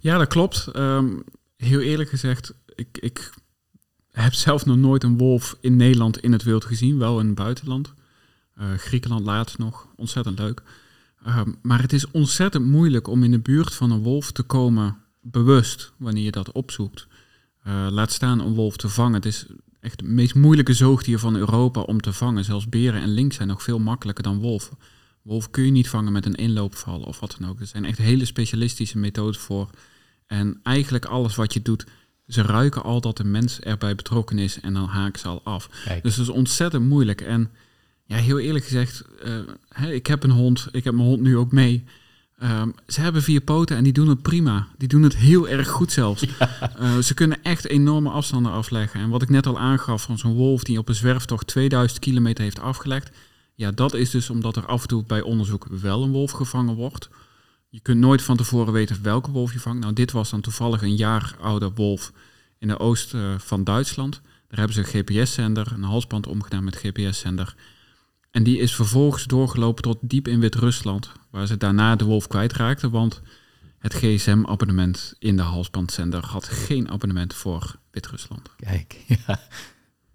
Ja, 0.00 0.18
dat 0.18 0.28
klopt. 0.28 0.68
Um, 0.76 1.24
heel 1.56 1.80
eerlijk 1.80 2.08
gezegd, 2.08 2.54
ik, 2.74 2.98
ik, 3.00 3.32
heb 4.10 4.32
zelf 4.32 4.66
nog 4.66 4.76
nooit 4.76 5.04
een 5.04 5.18
wolf 5.18 5.56
in 5.60 5.76
Nederland 5.76 6.18
in 6.18 6.32
het 6.32 6.42
wild 6.42 6.64
gezien, 6.64 6.98
wel 6.98 7.20
in 7.20 7.26
het 7.26 7.34
buitenland. 7.34 7.94
Griekenland 8.76 9.24
laatst 9.24 9.58
nog, 9.58 9.86
ontzettend 9.96 10.38
leuk. 10.38 10.62
Um, 11.26 11.58
maar 11.62 11.82
het 11.82 11.92
is 11.92 12.10
ontzettend 12.10 12.64
moeilijk 12.64 13.08
om 13.08 13.22
in 13.22 13.30
de 13.30 13.38
buurt 13.38 13.74
van 13.74 13.90
een 13.90 14.02
wolf 14.02 14.30
te 14.32 14.42
komen 14.42 14.96
bewust 15.20 15.92
wanneer 15.96 16.24
je 16.24 16.30
dat 16.30 16.52
opzoekt. 16.52 17.06
Uh, 17.66 17.86
laat 17.90 18.12
staan 18.12 18.40
een 18.40 18.54
wolf 18.54 18.76
te 18.76 18.88
vangen. 18.88 19.14
Het 19.14 19.26
is 19.26 19.46
echt 19.80 19.98
de 19.98 20.04
meest 20.04 20.34
moeilijke 20.34 20.74
zoogdier 20.74 21.18
van 21.18 21.36
Europa 21.36 21.80
om 21.80 22.00
te 22.00 22.12
vangen. 22.12 22.44
Zelfs 22.44 22.68
beren 22.68 23.00
en 23.00 23.08
lynx 23.08 23.36
zijn 23.36 23.48
nog 23.48 23.62
veel 23.62 23.78
makkelijker 23.78 24.24
dan 24.24 24.38
wolven. 24.38 24.78
Wolf 25.22 25.50
kun 25.50 25.64
je 25.64 25.70
niet 25.70 25.88
vangen 25.88 26.12
met 26.12 26.26
een 26.26 26.34
inloopval 26.34 27.00
of 27.00 27.20
wat 27.20 27.36
dan 27.38 27.48
ook. 27.48 27.60
Er 27.60 27.66
zijn 27.66 27.84
echt 27.84 27.98
hele 27.98 28.24
specialistische 28.24 28.98
methoden 28.98 29.40
voor. 29.40 29.70
En 30.26 30.60
eigenlijk 30.62 31.04
alles 31.04 31.34
wat 31.36 31.52
je 31.52 31.62
doet, 31.62 31.86
ze 32.26 32.42
ruiken 32.42 32.82
al 32.82 33.00
dat 33.00 33.16
de 33.16 33.24
mens 33.24 33.60
erbij 33.60 33.94
betrokken 33.94 34.38
is 34.38 34.60
en 34.60 34.74
dan 34.74 34.88
haken 34.88 35.20
ze 35.20 35.28
al 35.28 35.40
af. 35.44 35.68
Kijk. 35.84 36.02
Dus 36.02 36.16
dat 36.16 36.26
is 36.26 36.32
ontzettend 36.32 36.88
moeilijk. 36.88 37.20
En 37.20 37.50
ja, 38.04 38.16
heel 38.16 38.38
eerlijk 38.38 38.64
gezegd, 38.64 39.04
uh, 39.24 39.40
hè, 39.68 39.92
ik 39.92 40.06
heb 40.06 40.22
een 40.22 40.30
hond, 40.30 40.68
ik 40.72 40.84
heb 40.84 40.94
mijn 40.94 41.06
hond 41.06 41.20
nu 41.20 41.36
ook 41.36 41.52
mee. 41.52 41.84
Um, 42.42 42.74
ze 42.86 43.00
hebben 43.00 43.22
vier 43.22 43.40
poten 43.40 43.76
en 43.76 43.84
die 43.84 43.92
doen 43.92 44.08
het 44.08 44.22
prima. 44.22 44.68
Die 44.78 44.88
doen 44.88 45.02
het 45.02 45.16
heel 45.16 45.48
erg 45.48 45.68
goed 45.68 45.92
zelfs. 45.92 46.24
Ja. 46.38 46.72
Uh, 46.80 46.98
ze 46.98 47.14
kunnen 47.14 47.42
echt 47.42 47.66
enorme 47.66 48.10
afstanden 48.10 48.52
afleggen. 48.52 49.00
En 49.00 49.08
wat 49.08 49.22
ik 49.22 49.28
net 49.28 49.46
al 49.46 49.58
aangaf 49.58 50.02
van 50.02 50.18
zo'n 50.18 50.34
wolf 50.34 50.64
die 50.64 50.78
op 50.78 50.88
een 50.88 50.94
zwerftocht 50.94 51.46
2000 51.46 52.00
kilometer 52.00 52.44
heeft 52.44 52.60
afgelegd. 52.60 53.10
Ja, 53.54 53.70
dat 53.70 53.94
is 53.94 54.10
dus 54.10 54.30
omdat 54.30 54.56
er 54.56 54.66
af 54.66 54.82
en 54.82 54.88
toe 54.88 55.04
bij 55.04 55.20
onderzoek 55.20 55.66
wel 55.70 56.02
een 56.02 56.10
wolf 56.10 56.30
gevangen 56.30 56.74
wordt. 56.74 57.08
Je 57.68 57.80
kunt 57.80 58.00
nooit 58.00 58.22
van 58.22 58.36
tevoren 58.36 58.72
weten 58.72 59.02
welke 59.02 59.30
wolf 59.30 59.52
je 59.52 59.60
vangt. 59.60 59.80
Nou, 59.80 59.92
dit 59.92 60.12
was 60.12 60.30
dan 60.30 60.40
toevallig 60.40 60.82
een 60.82 60.96
jaar 60.96 61.36
oude 61.40 61.70
wolf 61.74 62.12
in 62.58 62.68
de 62.68 62.78
oosten 62.78 63.20
uh, 63.20 63.38
van 63.38 63.64
Duitsland. 63.64 64.20
Daar 64.48 64.58
hebben 64.58 64.74
ze 64.74 64.80
een 64.80 65.04
GPS-zender, 65.04 65.72
een 65.72 65.82
halsband 65.82 66.26
omgedaan 66.26 66.64
met 66.64 66.76
GPS-zender. 66.76 67.54
En 68.30 68.42
die 68.42 68.58
is 68.58 68.74
vervolgens 68.74 69.24
doorgelopen 69.24 69.82
tot 69.82 69.98
diep 70.00 70.28
in 70.28 70.40
Wit-Rusland, 70.40 71.12
waar 71.30 71.46
ze 71.46 71.56
daarna 71.56 71.96
de 71.96 72.04
wolf 72.04 72.26
kwijtraakten, 72.26 72.90
want 72.90 73.22
het 73.78 73.94
gsm-abonnement 73.94 75.14
in 75.18 75.36
de 75.36 75.42
halsbandzender 75.42 76.24
had 76.26 76.44
geen 76.44 76.90
abonnement 76.90 77.34
voor 77.34 77.78
Wit-Rusland. 77.90 78.50
Kijk, 78.56 79.04
ja. 79.26 79.40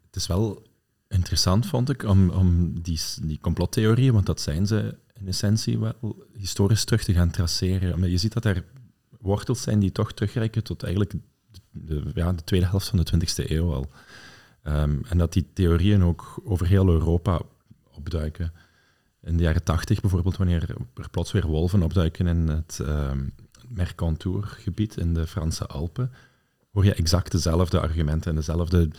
Het 0.06 0.16
is 0.16 0.28
wel 0.28 0.68
interessant, 1.08 1.66
vond 1.66 1.90
ik, 1.90 2.04
om, 2.04 2.30
om 2.30 2.82
die, 2.82 3.00
die 3.22 3.40
complottheorieën, 3.42 4.14
want 4.14 4.26
dat 4.26 4.42
zijn 4.42 4.68
ze 4.68 4.98
in 5.14 5.28
essentie 5.28 5.80
wel 5.80 6.28
historisch 6.34 6.84
terug 6.84 7.04
te 7.04 7.14
gaan 7.14 7.32
traceren. 7.32 8.00
Maar 8.00 8.10
je 8.10 8.18
ziet 8.18 8.34
dat 8.34 8.46
er 8.46 8.64
wortels 9.20 9.62
zijn 9.62 9.80
die 9.80 9.92
toch 9.92 10.14
terugreiken 10.14 10.64
tot 10.64 10.84
eigenlijk 10.84 11.12
de, 11.12 11.20
de, 11.72 12.12
ja, 12.14 12.34
de 12.34 12.44
tweede 12.44 12.66
helft 12.66 12.88
van 12.88 13.04
de 13.04 13.12
20e 13.16 13.50
eeuw 13.50 13.74
al. 13.74 13.92
Um, 14.68 15.02
en 15.10 15.18
dat 15.18 15.34
die 15.34 15.46
theorieën 15.54 16.04
ook 16.04 16.42
over 16.44 16.68
heel 16.68 16.90
Europa 16.90 17.42
opduiken. 17.98 18.54
In 19.22 19.38
de 19.38 19.44
jaren 19.44 19.64
tachtig 19.64 20.02
bijvoorbeeld, 20.02 20.38
wanneer 20.38 20.76
er 20.96 21.10
plots 21.10 21.32
weer 21.32 21.48
wolven 21.48 21.84
opduiken 21.84 22.28
in 22.28 22.48
het 22.48 22.80
uh, 22.82 23.12
Mercantour-gebied 23.68 24.98
in 24.98 25.14
de 25.14 25.28
Franse 25.28 25.66
Alpen, 25.66 26.12
hoor 26.72 26.86
je 26.86 26.94
exact 26.94 27.32
dezelfde 27.32 27.80
argumenten 27.80 28.30
en 28.30 28.36
dezelfde 28.36 28.90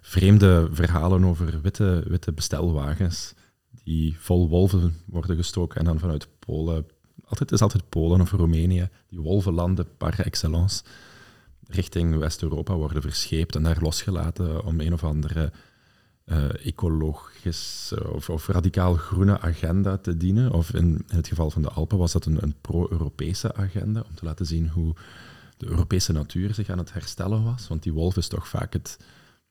vreemde 0.00 0.68
verhalen 0.72 1.24
over 1.24 1.60
witte, 1.60 2.04
witte 2.06 2.32
bestelwagens 2.32 3.34
die 3.84 4.16
vol 4.18 4.48
wolven 4.48 4.94
worden 5.06 5.36
gestoken 5.36 5.78
en 5.78 5.84
dan 5.84 5.98
vanuit 5.98 6.28
Polen, 6.38 6.86
altijd, 7.24 7.52
is 7.52 7.60
altijd 7.60 7.88
Polen 7.88 8.20
of 8.20 8.30
Roemenië, 8.30 8.88
die 9.08 9.20
wolvenlanden 9.20 9.96
par 9.96 10.18
excellence, 10.18 10.82
richting 11.68 12.16
West-Europa 12.16 12.74
worden 12.74 13.02
verscheept 13.02 13.56
en 13.56 13.62
daar 13.62 13.80
losgelaten 13.80 14.64
om 14.64 14.80
een 14.80 14.92
of 14.92 15.04
andere 15.04 15.52
uh, 16.26 16.66
ecologisch 16.66 17.92
of, 18.12 18.30
of, 18.30 18.46
radicaal 18.46 18.94
groene 18.94 19.40
agenda 19.40 19.96
te 19.96 20.16
dienen. 20.16 20.52
Of 20.52 20.74
in, 20.74 21.04
het 21.06 21.28
geval 21.28 21.50
van 21.50 21.62
de 21.62 21.70
Alpen 21.70 21.98
was 21.98 22.12
dat 22.12 22.24
een, 22.24 22.42
een 22.42 22.54
pro-Europese 22.60 23.54
agenda, 23.54 24.00
om 24.08 24.14
te 24.14 24.24
laten 24.24 24.46
zien 24.46 24.68
hoe 24.68 24.94
de 25.56 25.66
Europese 25.66 26.12
natuur 26.12 26.54
zich 26.54 26.68
aan 26.68 26.78
het 26.78 26.92
herstellen 26.92 27.44
was. 27.44 27.68
Want 27.68 27.82
die 27.82 27.92
wolf 27.92 28.16
is 28.16 28.28
toch 28.28 28.48
vaak 28.48 28.72
het, 28.72 28.98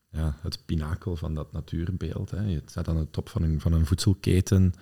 ja, 0.10 0.38
het 0.42 0.66
pinakel 0.66 1.16
van 1.16 1.34
dat 1.34 1.52
natuurbeeld. 1.52 2.32
Hè. 2.32 2.42
Je 2.42 2.62
staat 2.66 2.88
aan 2.88 2.98
de 2.98 3.10
top 3.10 3.30
van 3.30 3.42
een, 3.42 3.62
van 3.62 3.74
een 3.74 3.86
voedselketen. 3.86 4.74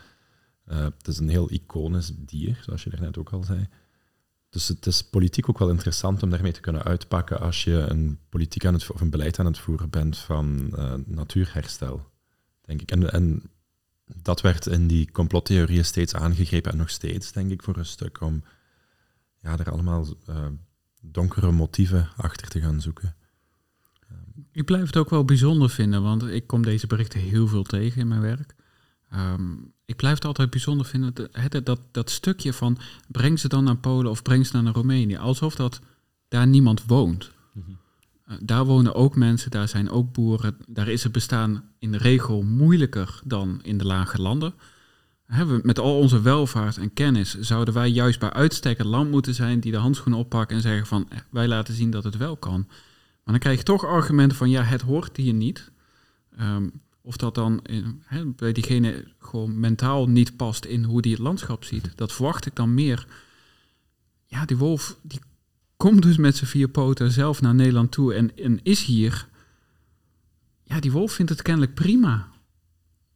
Uh, 0.68 0.84
het 0.84 1.08
is 1.08 1.18
een 1.18 1.30
heel 1.30 1.52
iconisch 1.52 2.12
dier, 2.16 2.60
zoals 2.62 2.84
je 2.84 2.90
daarnet 2.90 3.18
ook 3.18 3.30
al 3.30 3.44
zei. 3.44 3.68
Dus 4.54 4.68
het 4.68 4.86
is 4.86 5.04
politiek 5.04 5.50
ook 5.50 5.60
wel 5.60 5.70
interessant 5.70 6.24
om 6.24 6.30
daarmee 6.30 6.52
te 6.52 6.60
kunnen 6.60 6.84
uitpakken 6.84 7.40
als 7.40 7.64
je 7.64 7.74
een 7.74 8.20
politiek 8.30 8.66
aan 8.66 8.74
het, 8.74 8.92
of 8.92 9.02
een 9.02 9.10
beleid 9.10 9.40
aan 9.40 9.46
het 9.46 9.58
voeren 9.58 9.90
bent 9.90 10.18
van 10.18 10.74
uh, 10.76 10.94
natuurherstel, 11.06 12.10
denk 12.62 12.82
ik. 12.82 12.92
En, 12.92 13.12
en 13.12 13.42
dat 14.06 14.42
werd 14.42 14.66
in 14.66 14.88
die 14.88 15.12
complottheorieën 15.12 15.86
steeds 15.86 16.14
aangegrepen 16.16 16.72
en 16.72 16.78
nog 16.78 16.90
steeds, 16.90 17.32
denk 17.32 17.52
ik, 17.52 17.64
voor 17.64 17.78
een 17.78 17.86
stuk 17.86 18.22
om 18.22 18.44
ja, 19.40 19.58
er 19.58 19.72
allemaal 19.72 20.08
uh, 20.30 20.46
donkere 21.02 21.52
motieven 21.52 22.10
achter 22.18 22.48
te 22.48 22.62
gaan 22.62 22.82
zoeken. 22.82 23.16
Ik 24.52 24.66
blijf 24.66 24.86
het 24.86 24.98
ook 24.98 25.10
wel 25.10 25.26
bijzonder 25.26 25.70
vinden, 25.70 26.04
want 26.04 26.24
ik 26.24 26.48
kom 26.48 26.62
deze 26.64 26.88
berichten 26.88 27.20
heel 27.20 27.48
veel 27.48 27.64
tegen 27.64 28.02
in 28.02 28.08
mijn 28.08 28.22
werk. 28.22 28.56
Um, 29.16 29.74
ik 29.86 29.96
blijf 29.96 30.16
het 30.16 30.26
altijd 30.26 30.50
bijzonder 30.50 30.86
vinden, 30.86 31.14
dat, 31.50 31.66
dat, 31.66 31.80
dat 31.92 32.10
stukje 32.10 32.54
van 32.54 32.78
breng 33.08 33.40
ze 33.40 33.48
dan 33.48 33.64
naar 33.64 33.78
Polen 33.78 34.12
of 34.12 34.22
breng 34.22 34.48
ze 34.48 34.62
naar 34.62 34.74
Roemenië, 34.74 35.18
alsof 35.18 35.56
dat 35.56 35.80
daar 36.28 36.48
niemand 36.48 36.86
woont. 36.86 37.32
Mhm. 37.54 37.72
Eh, 38.26 38.36
daar 38.42 38.66
wonen 38.66 38.96
ook 38.96 39.16
mensen, 39.16 39.52
daar 39.52 39.68
zijn 39.68 39.90
ook 39.90 40.12
boeren, 40.12 40.58
daar 40.68 40.88
is 40.88 41.04
het 41.04 41.12
bestaan 41.12 41.64
in 41.80 41.92
de 41.92 41.98
regel 41.98 42.42
moeilijker 42.42 43.20
dan 43.26 43.60
in 43.64 43.78
de 43.78 43.86
lage 43.86 44.22
landen. 44.22 44.54
We, 45.26 45.60
met 45.64 45.80
al 45.80 45.98
onze 45.98 46.22
welvaart 46.22 46.78
en 46.78 46.94
kennis 46.94 47.40
zouden 47.40 47.74
wij 47.74 47.90
juist 47.90 48.20
bij 48.20 48.34
uitstek 48.34 48.78
het 48.78 48.88
land 48.88 49.12
moeten 49.12 49.34
zijn 49.34 49.60
die 49.60 49.72
de 49.72 49.78
handschoenen 49.78 50.20
oppakken 50.20 50.56
en 50.56 50.62
zeggen 50.62 50.88
van 50.88 51.10
eh, 51.10 51.18
wij 51.30 51.48
laten 51.48 51.74
zien 51.74 51.92
dat 51.92 52.04
het 52.04 52.18
wel 52.18 52.38
kan. 52.38 52.66
Maar 53.24 53.34
dan 53.34 53.40
krijg 53.40 53.58
je 53.58 53.64
toch 53.64 53.86
argumenten 53.86 54.38
van 54.38 54.50
ja, 54.50 54.62
het 54.62 54.82
hoort 54.82 55.18
hier 55.18 55.34
niet. 55.34 55.72
Um, 56.40 56.72
of 57.06 57.18
dat 57.18 57.36
dan 57.36 57.60
in, 57.64 58.04
bij 58.36 58.52
diegene 58.52 59.06
gewoon 59.20 59.60
mentaal 59.60 60.10
niet 60.10 60.36
past 60.36 60.66
in 60.66 60.84
hoe 60.84 61.02
die 61.02 61.12
het 61.12 61.22
landschap 61.22 61.64
ziet. 61.64 61.92
Dat 61.96 62.14
verwacht 62.14 62.46
ik 62.46 62.56
dan 62.56 62.74
meer. 62.74 63.08
Ja, 64.26 64.46
die 64.46 64.58
wolf 64.58 64.98
die 65.02 65.20
komt 65.78 66.02
dus 66.02 66.18
met 66.18 66.36
zijn 66.36 66.50
vier 66.50 66.68
poten 66.68 67.12
zelf 67.12 67.42
naar 67.42 67.56
Nederland 67.56 67.92
toe 67.92 68.14
en, 68.14 68.38
en 68.38 68.60
is 68.64 68.84
hier. 68.84 69.28
Ja, 70.64 70.80
die 70.80 70.92
wolf 70.92 71.12
vindt 71.12 71.32
het 71.32 71.42
kennelijk 71.42 71.74
prima. 71.74 72.32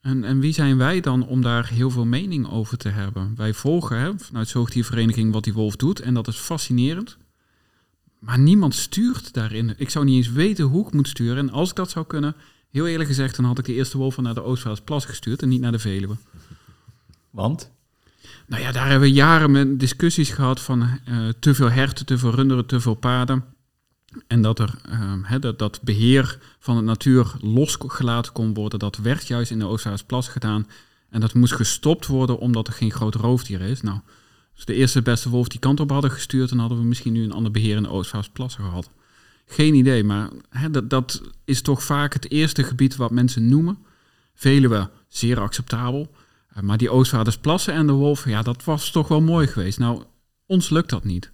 En, 0.01 0.23
en 0.23 0.39
wie 0.39 0.53
zijn 0.53 0.77
wij 0.77 0.99
dan 1.01 1.27
om 1.27 1.41
daar 1.41 1.67
heel 1.67 1.89
veel 1.89 2.05
mening 2.05 2.49
over 2.49 2.77
te 2.77 2.89
hebben? 2.89 3.33
Wij 3.35 3.53
volgen 3.53 3.99
hè, 3.99 4.19
vanuit 4.19 4.47
Zoogdiervereniging 4.47 5.33
wat 5.33 5.43
die 5.43 5.53
wolf 5.53 5.75
doet 5.75 5.99
en 5.99 6.13
dat 6.13 6.27
is 6.27 6.37
fascinerend. 6.37 7.17
Maar 8.19 8.39
niemand 8.39 8.75
stuurt 8.75 9.33
daarin. 9.33 9.73
Ik 9.77 9.89
zou 9.89 10.05
niet 10.05 10.15
eens 10.15 10.31
weten 10.31 10.65
hoe 10.65 10.87
ik 10.87 10.93
moet 10.93 11.07
sturen. 11.07 11.37
En 11.37 11.49
als 11.49 11.69
ik 11.69 11.75
dat 11.75 11.89
zou 11.89 12.05
kunnen, 12.05 12.35
Heel 12.71 12.87
eerlijk 12.87 13.09
gezegd, 13.09 13.35
dan 13.35 13.45
had 13.45 13.59
ik 13.59 13.65
de 13.65 13.73
eerste 13.73 13.97
wolven 13.97 14.23
naar 14.23 14.33
de 14.33 14.77
Plas 14.83 15.05
gestuurd 15.05 15.41
en 15.41 15.49
niet 15.49 15.61
naar 15.61 15.71
de 15.71 15.79
Veluwe. 15.79 16.15
Want? 17.29 17.71
Nou 18.47 18.61
ja, 18.61 18.71
daar 18.71 18.89
hebben 18.89 19.09
we 19.09 19.15
jaren 19.15 19.51
met 19.51 19.79
discussies 19.79 20.29
gehad 20.29 20.61
van 20.61 20.81
uh, 21.09 21.29
te 21.39 21.53
veel 21.53 21.71
herten, 21.71 22.05
te 22.05 22.17
veel 22.17 22.31
runderen, 22.31 22.65
te 22.65 22.79
veel 22.79 22.93
paarden. 22.93 23.43
En 24.27 24.41
dat 24.41 24.59
er 24.59 24.73
uh, 24.89 25.39
dat, 25.39 25.59
dat 25.59 25.81
beheer 25.81 26.39
van 26.59 26.75
de 26.75 26.81
natuur 26.81 27.33
losgelaten 27.41 28.31
kon 28.31 28.53
worden, 28.53 28.79
dat 28.79 28.97
werd 28.97 29.27
juist 29.27 29.51
in 29.51 29.59
de 29.59 29.97
Plas 30.05 30.27
gedaan. 30.27 30.67
En 31.09 31.19
dat 31.19 31.33
moest 31.33 31.53
gestopt 31.53 32.05
worden 32.05 32.39
omdat 32.39 32.67
er 32.67 32.73
geen 32.73 32.91
groot 32.91 33.15
roofdier 33.15 33.61
is. 33.61 33.81
Nou, 33.81 33.99
als 34.55 34.65
de 34.65 34.73
eerste 34.73 35.01
beste 35.01 35.29
wolf 35.29 35.47
die 35.47 35.59
kant 35.59 35.79
op 35.79 35.89
hadden 35.89 36.11
gestuurd, 36.11 36.49
dan 36.49 36.59
hadden 36.59 36.77
we 36.77 36.83
misschien 36.83 37.13
nu 37.13 37.23
een 37.23 37.31
ander 37.31 37.51
beheer 37.51 37.75
in 37.75 37.83
de 37.83 38.23
Plassen 38.33 38.63
gehad. 38.63 38.89
Geen 39.49 39.73
idee, 39.73 40.03
maar 40.03 40.29
hè, 40.49 40.71
dat, 40.71 40.89
dat 40.89 41.21
is 41.45 41.61
toch 41.61 41.83
vaak 41.83 42.13
het 42.13 42.31
eerste 42.31 42.63
gebied 42.63 42.95
wat 42.95 43.11
mensen 43.11 43.47
noemen. 43.49 43.77
Veluwe, 44.33 44.89
zeer 45.07 45.39
acceptabel. 45.39 46.11
Uh, 46.57 46.63
maar 46.63 46.77
die 46.77 46.89
Oostvaardersplassen 46.89 47.73
en 47.73 47.87
de 47.87 47.93
Wolf, 47.93 48.25
ja, 48.25 48.41
dat 48.41 48.63
was 48.63 48.91
toch 48.91 49.07
wel 49.07 49.21
mooi 49.21 49.47
geweest. 49.47 49.79
Nou, 49.79 50.03
ons 50.45 50.69
lukt 50.69 50.89
dat 50.89 51.03
niet. 51.03 51.31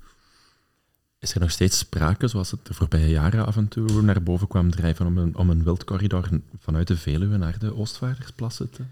Is 1.20 1.34
er 1.34 1.40
nog 1.40 1.52
steeds 1.52 1.78
sprake, 1.78 2.28
zoals 2.28 2.52
het 2.52 2.66
de 2.66 2.74
voorbije 2.74 3.10
jaren 3.10 3.46
af 3.46 3.58
en 3.58 3.68
toe 3.68 4.02
naar 4.02 4.24
boven 4.24 4.48
kwam 4.48 4.72
drijven, 4.72 5.06
om 5.06 5.18
een, 5.18 5.36
om 5.36 5.50
een 5.50 5.64
wildcorridor 5.64 6.30
vanuit 6.60 6.88
de 6.88 6.98
Veluwe 6.98 7.38
naar 7.38 7.60
de 7.60 7.76
Oostvaardersplassen 7.76 8.70
te 8.70 8.84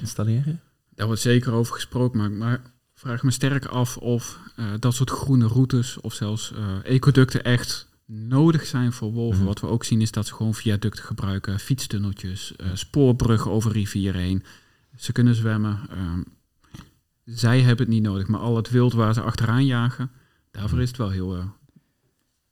installeren? 0.00 0.60
Daar 0.94 1.06
wordt 1.06 1.22
zeker 1.22 1.52
over 1.52 1.74
gesproken, 1.74 2.18
maar, 2.18 2.30
maar 2.30 2.60
vraag 2.94 3.22
me 3.22 3.30
sterk 3.30 3.64
af 3.64 3.96
of 3.96 4.38
uh, 4.56 4.66
dat 4.78 4.94
soort 4.94 5.10
groene 5.10 5.46
routes 5.46 6.00
of 6.00 6.14
zelfs 6.14 6.52
uh, 6.52 6.76
ecoducten 6.84 7.44
echt 7.44 7.90
nodig 8.06 8.66
zijn 8.66 8.92
voor 8.92 9.12
wolven. 9.12 9.38
Mhm. 9.38 9.46
Wat 9.46 9.60
we 9.60 9.66
ook 9.66 9.84
zien 9.84 10.00
is 10.00 10.10
dat 10.10 10.26
ze 10.26 10.34
gewoon 10.34 10.54
viaducten 10.54 11.04
gebruiken, 11.04 11.58
fietstunneltjes, 11.58 12.54
uh, 12.56 12.66
spoorbruggen 12.74 13.50
over 13.50 13.72
rivieren 13.72 14.20
heen. 14.20 14.44
Ze 14.96 15.12
kunnen 15.12 15.34
zwemmen. 15.34 15.80
Ehm, 15.90 16.22
zij 17.24 17.60
hebben 17.60 17.86
het 17.86 17.94
niet 17.94 18.02
nodig, 18.02 18.28
maar 18.28 18.40
al 18.40 18.56
het 18.56 18.70
wild 18.70 18.92
waar 18.92 19.14
ze 19.14 19.20
achteraan 19.20 19.66
jagen, 19.66 20.10
daarvoor 20.50 20.80
is 20.80 20.88
het 20.88 20.96
wel 20.96 21.10
heel 21.10 21.36
uh, 21.36 21.44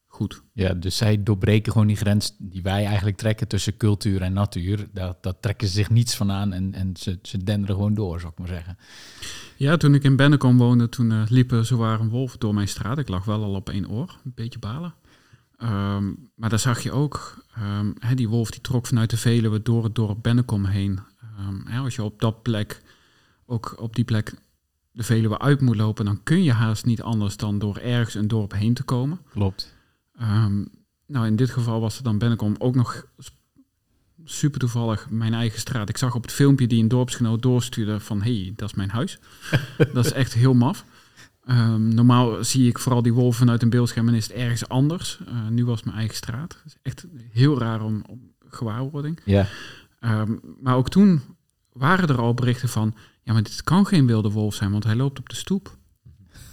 goed. 0.06 0.42
Ja, 0.52 0.74
dus 0.74 0.96
zij 0.96 1.22
doorbreken 1.22 1.72
gewoon 1.72 1.86
die 1.86 1.96
grens 1.96 2.36
die 2.38 2.62
wij 2.62 2.84
eigenlijk 2.84 3.16
trekken 3.16 3.48
tussen 3.48 3.76
cultuur 3.76 4.22
en 4.22 4.32
natuur. 4.32 4.88
Dat, 4.92 5.22
dat 5.22 5.36
trekken 5.40 5.66
ze 5.66 5.72
zich 5.72 5.90
niets 5.90 6.16
van 6.16 6.30
aan 6.30 6.52
en, 6.52 6.74
en 6.74 6.96
ze, 6.96 7.18
ze 7.22 7.44
denderen 7.44 7.74
gewoon 7.74 7.94
door, 7.94 8.20
zou 8.20 8.32
ik 8.32 8.38
maar 8.38 8.48
zeggen. 8.48 8.78
Ja, 9.56 9.76
toen 9.76 9.94
ik 9.94 10.02
in 10.02 10.16
Bennekom 10.16 10.58
woonde, 10.58 10.88
toen 10.88 11.10
uh, 11.10 11.22
liepen 11.28 11.66
zowaar 11.66 12.00
een 12.00 12.08
wolf 12.08 12.36
door 12.36 12.54
mijn 12.54 12.68
straat. 12.68 12.98
Ik 12.98 13.08
lag 13.08 13.24
wel 13.24 13.42
al 13.42 13.54
op 13.54 13.70
één 13.70 13.88
oor, 13.88 14.18
een 14.24 14.32
beetje 14.34 14.58
balen. 14.58 14.94
Ehm, 15.60 16.12
maar 16.34 16.50
daar 16.50 16.58
zag 16.58 16.80
je 16.80 16.92
ook, 16.92 17.44
um, 17.58 17.94
die 18.14 18.28
wolf 18.28 18.50
die 18.50 18.60
trok 18.60 18.86
vanuit 18.86 19.10
de 19.10 19.16
Veluwe 19.16 19.62
door 19.62 19.84
het 19.84 19.94
dorp 19.94 20.22
Bennekom 20.22 20.64
heen. 20.64 21.00
Um, 21.38 21.66
als 21.66 21.94
je 21.94 22.02
op 22.02 22.20
dat 22.20 22.42
plek, 22.42 22.82
ook 23.46 23.74
op 23.78 23.94
die 23.96 24.04
plek 24.04 24.34
de 24.92 25.02
Veluwe 25.02 25.38
uit 25.38 25.60
moet 25.60 25.76
lopen, 25.76 26.04
dan 26.04 26.22
kun 26.22 26.42
je 26.42 26.52
haast 26.52 26.84
niet 26.84 27.02
anders 27.02 27.36
dan 27.36 27.58
door 27.58 27.76
ergens 27.76 28.14
een 28.14 28.28
dorp 28.28 28.52
heen 28.52 28.74
te 28.74 28.82
komen. 28.82 29.20
Klopt. 29.30 29.76
nou, 31.06 31.26
in 31.26 31.36
dit 31.36 31.50
geval 31.50 31.80
was 31.80 31.94
het 31.94 32.04
dan 32.04 32.18
Bennekom 32.18 32.54
ook 32.58 32.74
nog 32.74 33.06
super 34.24 34.60
toevallig 34.60 35.10
mijn 35.10 35.34
eigen 35.34 35.58
straat. 35.58 35.88
Ik 35.88 35.96
zag 35.96 36.14
op 36.14 36.22
het 36.22 36.32
filmpje 36.32 36.66
die 36.66 36.82
een 36.82 36.88
dorpsgenoot 36.88 37.42
doorstuurde 37.42 38.00
van, 38.00 38.22
hey, 38.22 38.52
dat 38.56 38.68
is 38.68 38.74
mijn 38.74 38.90
huis. 38.90 39.18
dat 39.94 40.04
is 40.04 40.12
echt 40.12 40.34
heel 40.34 40.54
maf. 40.54 40.84
Ehm, 41.50 41.94
normaal 41.94 42.44
zie 42.44 42.68
ik 42.68 42.78
vooral 42.78 43.02
die 43.02 43.12
wolven 43.12 43.38
vanuit 43.38 43.62
een 43.62 43.70
beeldscherm 43.70 44.08
en 44.08 44.14
is 44.14 44.26
het 44.26 44.36
ergens 44.36 44.68
anders. 44.68 45.20
Uh, 45.28 45.48
nu 45.48 45.64
was 45.64 45.82
mijn 45.82 45.96
eigen 45.96 46.16
straat. 46.16 46.62
Is 46.66 46.76
echt 46.82 47.06
heel 47.30 47.58
raar 47.58 47.82
om, 47.82 48.02
om 48.08 48.32
gewaarwording. 48.48 49.20
Ja. 49.24 49.46
Ehm, 50.00 50.36
maar 50.60 50.76
ook 50.76 50.88
toen 50.88 51.20
waren 51.72 52.08
er 52.08 52.20
al 52.20 52.34
berichten 52.34 52.68
van... 52.68 52.94
ja, 53.22 53.32
maar 53.32 53.42
dit 53.42 53.62
kan 53.62 53.86
geen 53.86 54.06
wilde 54.06 54.30
wolf 54.30 54.54
zijn, 54.54 54.70
want 54.70 54.84
hij 54.84 54.94
loopt 54.94 55.18
op 55.18 55.28
de 55.28 55.34
stoep. 55.34 55.76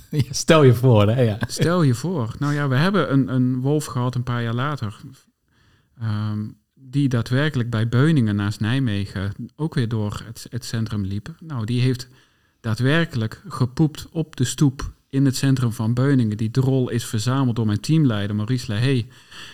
stel 0.29 0.63
je 0.63 0.73
voor, 0.73 1.07
hè? 1.07 1.21
Ja. 1.21 1.37
Stel 1.47 1.81
je 1.81 1.93
voor. 1.93 2.35
Nou 2.39 2.53
ja, 2.53 2.67
we 2.67 2.75
hebben 2.75 3.13
een, 3.13 3.33
een 3.33 3.59
wolf 3.59 3.85
gehad 3.85 4.15
een 4.15 4.23
paar 4.23 4.43
jaar 4.43 4.55
later... 4.55 4.99
Ehm, 5.99 6.47
die 6.73 7.09
daadwerkelijk 7.09 7.69
bij 7.69 7.89
Beuningen 7.89 8.35
naast 8.35 8.59
Nijmegen 8.59 9.31
ook 9.55 9.73
weer 9.73 9.87
door 9.87 10.21
het, 10.25 10.47
het 10.49 10.65
centrum 10.65 11.03
liep. 11.03 11.35
Nou, 11.39 11.65
die 11.65 11.81
heeft 11.81 12.07
daadwerkelijk 12.67 13.41
gepoept 13.47 14.07
op 14.11 14.35
de 14.35 14.43
stoep 14.43 14.91
in 15.09 15.25
het 15.25 15.35
centrum 15.35 15.71
van 15.71 15.93
Beuningen. 15.93 16.37
Die 16.37 16.51
drol 16.51 16.89
is 16.89 17.05
verzameld 17.05 17.55
door 17.55 17.65
mijn 17.65 17.79
teamleider 17.79 18.35
Maurice 18.35 18.71
Lahey. 18.71 19.07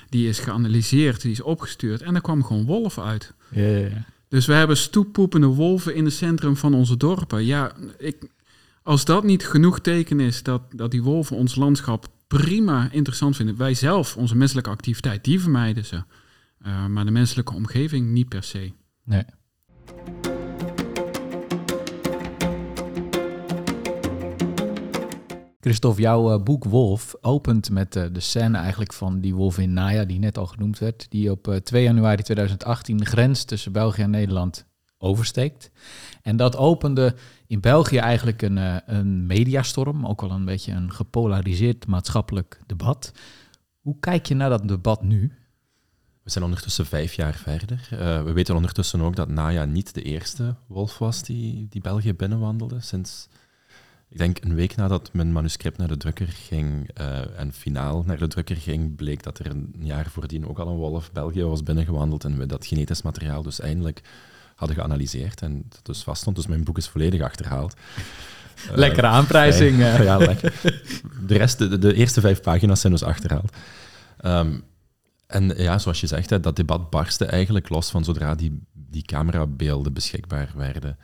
Die 0.09 0.27
is 0.29 0.39
geanalyseerd, 0.39 1.21
die 1.21 1.31
is 1.31 1.41
opgestuurd 1.41 2.01
en 2.01 2.15
er 2.15 2.21
kwam 2.21 2.43
gewoon 2.43 2.65
wolf 2.65 2.99
uit. 2.99 3.33
Ja, 3.49 4.05
Dus 4.27 4.45
we 4.45 4.53
hebben 4.53 4.77
stoeppoepende 4.77 5.47
wolven 5.47 5.95
in 5.95 6.05
het 6.05 6.13
centrum 6.13 6.55
van 6.55 6.73
onze 6.73 6.97
dorpen. 6.97 7.45
Ja, 7.45 7.71
ik, 7.97 8.29
als 8.83 9.05
dat 9.05 9.23
niet 9.23 9.47
genoeg 9.47 9.79
teken 9.79 10.19
is 10.19 10.43
dat, 10.43 10.61
dat 10.75 10.91
die 10.91 11.03
wolven 11.03 11.35
ons 11.35 11.55
landschap 11.55 12.07
prima 12.27 12.91
interessant 12.91 13.35
vinden. 13.35 13.57
Wij 13.57 13.73
zelf, 13.73 14.17
onze 14.17 14.35
menselijke 14.35 14.69
activiteit, 14.69 15.23
die 15.23 15.39
vermijden 15.39 15.85
ze. 15.85 16.03
Uh, 16.65 16.85
maar 16.85 17.05
de 17.05 17.11
menselijke 17.11 17.53
omgeving 17.53 18.11
niet 18.11 18.29
per 18.29 18.43
se. 18.43 18.71
Nee. 19.03 19.23
Christophe, 25.63 26.01
jouw 26.01 26.33
eh, 26.33 26.43
boek 26.43 26.63
Wolf 26.63 27.15
opent 27.21 27.69
met 27.69 27.95
uh, 27.95 28.05
de 28.11 28.19
scène 28.19 28.57
eigenlijk 28.57 28.93
van 28.93 29.19
die 29.19 29.35
wolf 29.35 29.57
in 29.57 29.73
Naya, 29.73 30.03
die 30.03 30.19
net 30.19 30.37
al 30.37 30.45
genoemd 30.45 30.79
werd, 30.79 31.05
die 31.09 31.31
op 31.31 31.59
2 31.63 31.81
eh, 31.81 31.87
januari 31.87 32.21
2018 32.21 32.97
de 32.97 33.05
grens 33.05 33.43
tussen 33.43 33.71
België 33.71 34.01
en 34.01 34.09
Nederland 34.09 34.65
oversteekt. 34.97 35.71
En 36.21 36.37
dat 36.37 36.55
opende 36.55 37.15
in 37.47 37.59
België 37.59 37.97
eigenlijk 37.97 38.41
een, 38.41 38.57
een 38.95 39.25
mediastorm, 39.25 40.05
ook 40.05 40.21
wel 40.21 40.31
een 40.31 40.45
beetje 40.45 40.71
een 40.71 40.91
gepolariseerd 40.91 41.87
maatschappelijk 41.87 42.59
debat. 42.65 43.11
Hoe 43.81 43.99
kijk 43.99 44.25
je 44.25 44.35
naar 44.35 44.49
dat 44.49 44.67
debat 44.67 45.03
nu? 45.03 45.31
We 46.23 46.29
zijn 46.29 46.43
ondertussen 46.43 46.85
vijf 46.85 47.13
jaar 47.13 47.33
verder. 47.33 47.87
We 48.25 48.31
weten 48.33 48.55
ondertussen 48.55 49.01
ook 49.01 49.15
dat 49.15 49.29
Naya 49.29 49.65
niet 49.65 49.93
de 49.93 50.01
eerste 50.01 50.55
wolf 50.67 50.97
was 50.97 51.23
die, 51.23 51.67
die 51.69 51.81
België 51.81 52.13
binnenwandelde. 52.13 52.81
Sinds, 52.81 53.27
ik 54.13 54.19
denk 54.19 54.43
een 54.43 54.55
week 54.55 54.75
nadat 54.75 55.09
mijn 55.13 55.31
manuscript 55.31 55.77
naar 55.77 55.87
de 55.87 55.97
drukker 55.97 56.27
ging 56.27 56.89
uh, 56.99 57.39
en 57.39 57.53
finaal 57.53 58.03
naar 58.05 58.17
de 58.17 58.27
drukker 58.27 58.55
ging, 58.55 58.95
bleek 58.95 59.23
dat 59.23 59.39
er 59.39 59.45
een 59.45 59.75
jaar 59.79 60.09
voordien 60.09 60.47
ook 60.47 60.59
al 60.59 60.67
een 60.67 60.75
wolf 60.75 61.11
België 61.11 61.43
was 61.43 61.63
binnengewandeld 61.63 62.23
en 62.23 62.37
we 62.37 62.45
dat 62.45 62.65
genetisch 62.65 63.01
materiaal 63.01 63.43
dus 63.43 63.59
eindelijk 63.59 64.01
hadden 64.55 64.77
geanalyseerd 64.77 65.41
en 65.41 65.65
dat 65.69 65.79
dus 65.83 66.03
vaststond. 66.03 66.35
Dus 66.35 66.47
mijn 66.47 66.63
boek 66.63 66.77
is 66.77 66.87
volledig 66.87 67.21
achterhaald. 67.21 67.75
Lekkere 68.73 69.07
aanprijzing. 69.07 69.77
Uh, 69.77 70.03
ja, 70.03 70.17
lekker. 70.17 70.53
De, 71.21 71.37
rest, 71.37 71.57
de, 71.57 71.79
de, 71.79 71.93
eerste 71.93 72.21
vijf 72.21 72.41
pagina's 72.41 72.81
zijn 72.81 72.93
dus 72.93 73.03
achterhaald. 73.03 73.55
Um, 74.25 74.63
en 75.27 75.53
ja, 75.57 75.77
zoals 75.77 76.01
je 76.01 76.07
zegt, 76.07 76.43
dat 76.43 76.55
debat 76.55 76.89
barstte 76.89 77.25
eigenlijk 77.25 77.69
los 77.69 77.89
van 77.89 78.03
zodra 78.03 78.35
die, 78.35 78.61
die 78.73 79.03
camerabeelden 79.03 79.93
beschikbaar 79.93 80.51
werden. 80.55 80.97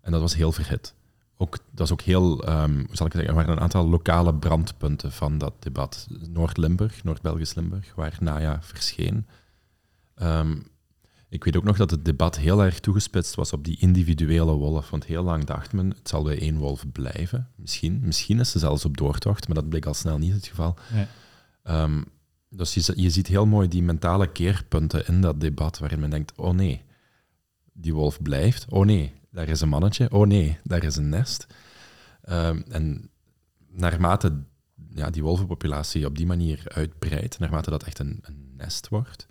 En 0.00 0.12
dat 0.12 0.20
was 0.20 0.34
heel 0.34 0.52
verhit. 0.52 0.94
Ook, 1.42 1.58
dat 1.70 1.86
is 1.86 1.92
ook 1.92 2.00
heel, 2.00 2.48
um, 2.48 2.76
hoe 2.76 2.96
zal 2.96 3.06
ik 3.06 3.12
zeggen, 3.12 3.26
er 3.26 3.34
waren 3.34 3.52
een 3.52 3.60
aantal 3.60 3.88
lokale 3.88 4.34
brandpunten 4.34 5.12
van 5.12 5.38
dat 5.38 5.52
debat. 5.58 6.06
Noord-Limburg, 6.28 7.04
Noord-Belgisch 7.04 7.54
Limburg, 7.54 7.94
waar 7.94 8.16
Naya 8.20 8.62
verscheen. 8.62 9.26
Um, 10.22 10.62
ik 11.28 11.44
weet 11.44 11.56
ook 11.56 11.64
nog 11.64 11.76
dat 11.76 11.90
het 11.90 12.04
debat 12.04 12.36
heel 12.36 12.64
erg 12.64 12.80
toegespitst 12.80 13.34
was 13.34 13.52
op 13.52 13.64
die 13.64 13.78
individuele 13.78 14.52
wolf. 14.52 14.90
Want 14.90 15.04
heel 15.04 15.22
lang 15.22 15.44
dacht 15.44 15.72
men, 15.72 15.90
het 15.90 16.08
zal 16.08 16.22
bij 16.22 16.40
één 16.40 16.56
wolf 16.56 16.84
blijven. 16.92 17.48
Misschien, 17.56 18.00
misschien 18.02 18.40
is 18.40 18.50
ze 18.50 18.58
zelfs 18.58 18.84
op 18.84 18.96
doortocht, 18.96 19.46
maar 19.46 19.56
dat 19.56 19.68
bleek 19.68 19.86
al 19.86 19.94
snel 19.94 20.18
niet 20.18 20.32
het 20.32 20.46
geval. 20.46 20.76
Nee. 20.92 21.06
Um, 21.82 22.04
dus 22.48 22.74
je, 22.74 22.92
je 22.96 23.10
ziet 23.10 23.26
heel 23.26 23.46
mooi 23.46 23.68
die 23.68 23.82
mentale 23.82 24.32
keerpunten 24.32 25.06
in 25.06 25.20
dat 25.20 25.40
debat, 25.40 25.78
waarin 25.78 26.00
men 26.00 26.10
denkt, 26.10 26.32
oh 26.36 26.54
nee, 26.54 26.82
die 27.72 27.94
wolf 27.94 28.22
blijft. 28.22 28.66
Oh 28.68 28.84
nee, 28.84 29.12
daar 29.30 29.48
is 29.48 29.60
een 29.60 29.68
mannetje. 29.68 30.10
Oh 30.10 30.26
nee, 30.26 30.58
daar 30.62 30.84
is 30.84 30.96
een 30.96 31.08
nest. 31.08 31.46
Um, 32.28 32.64
en 32.68 33.10
naarmate 33.68 34.44
ja, 34.94 35.10
die 35.10 35.22
wolvenpopulatie 35.22 36.06
op 36.06 36.16
die 36.16 36.26
manier 36.26 36.62
uitbreidt, 36.64 37.38
naarmate 37.38 37.70
dat 37.70 37.82
echt 37.82 37.98
een, 37.98 38.18
een 38.22 38.54
nest 38.56 38.88
wordt, 38.88 39.26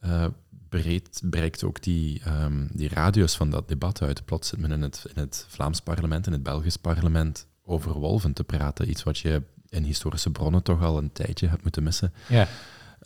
uh, 0.00 0.26
breed, 0.68 1.20
bereikt 1.24 1.64
ook 1.64 1.82
die, 1.82 2.22
um, 2.28 2.68
die 2.72 2.88
radius 2.88 3.36
van 3.36 3.50
dat 3.50 3.68
debat 3.68 4.02
uit. 4.02 4.24
Plots 4.24 4.48
zit 4.48 4.58
men 4.58 4.72
in 4.72 4.82
het, 4.82 5.06
in 5.14 5.22
het 5.22 5.46
Vlaams 5.48 5.80
parlement, 5.80 6.26
in 6.26 6.32
het 6.32 6.42
Belgisch 6.42 6.76
parlement, 6.76 7.46
over 7.62 7.92
wolven 7.92 8.32
te 8.32 8.44
praten. 8.44 8.90
Iets 8.90 9.02
wat 9.02 9.18
je 9.18 9.42
in 9.68 9.84
historische 9.84 10.30
bronnen 10.30 10.62
toch 10.62 10.82
al 10.82 10.98
een 10.98 11.12
tijdje 11.12 11.48
hebt 11.48 11.62
moeten 11.62 11.82
missen. 11.82 12.12
Ja. 12.28 12.48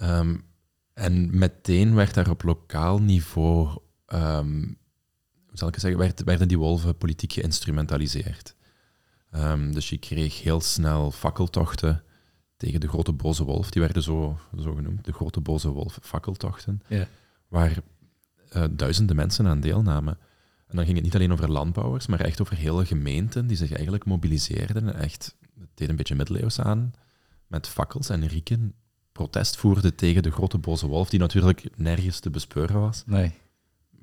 Um, 0.03 0.45
en 0.93 1.39
meteen 1.39 1.95
werd 1.95 2.15
daar 2.15 2.31
op 2.31 2.43
lokaal 2.43 2.99
niveau, 2.99 3.79
um, 4.07 4.79
zal 5.59 5.69
ik 5.69 5.79
zeggen, 5.79 6.01
werd, 6.01 6.25
werden 6.25 6.49
die 6.49 6.59
wolven 6.59 6.97
politiek 6.97 7.33
geïnstrumentaliseerd. 7.33 8.55
Um, 9.37 9.75
dus 9.75 9.89
je 9.89 9.99
kreeg 9.99 10.43
heel 10.43 10.61
snel 10.61 11.11
fakkeltochten 11.11 12.03
tegen 12.57 12.81
de 12.81 12.89
grote 12.89 13.13
boze 13.13 13.45
wolf. 13.45 13.71
Die 13.71 13.83
werden 13.83 14.03
zo, 14.03 14.39
zo 14.59 14.75
genoemd, 14.75 15.05
de 15.05 15.13
grote 15.13 15.41
boze 15.41 15.69
wolf 15.69 15.99
fakkeltochten. 16.03 16.83
Ja. 16.89 17.09
Waar 17.49 17.77
uh, 18.57 18.65
duizenden 18.71 19.17
mensen 19.17 19.47
aan 19.47 19.61
deelnamen. 19.61 20.19
En 20.67 20.77
dan 20.77 20.85
ging 20.85 20.97
het 20.97 21.05
niet 21.05 21.15
alleen 21.15 21.33
over 21.33 21.51
landbouwers, 21.51 22.07
maar 22.07 22.21
echt 22.21 22.41
over 22.41 22.57
hele 22.57 22.87
gemeenten 22.87 23.47
die 23.47 23.57
zich 23.57 23.73
eigenlijk 23.73 24.05
mobiliseerden 24.05 24.89
en 24.89 25.01
echt 25.01 25.37
het 25.61 25.69
deed 25.75 25.89
een 25.89 25.97
beetje 25.97 26.15
middeleeuws 26.15 26.61
aan, 26.61 26.93
met 27.47 27.69
fakkels 27.69 28.09
en 28.09 28.27
rieken 28.27 28.75
protest 29.13 29.57
voerde 29.57 29.95
tegen 29.95 30.23
de 30.23 30.31
grote 30.31 30.59
boze 30.59 30.87
wolf, 30.87 31.09
die 31.09 31.21
natuurlijk 31.21 31.69
nergens 31.77 32.21
te 32.21 32.31
bespeuren 32.31 32.81
was. 32.81 33.03
Nee. 33.07 33.35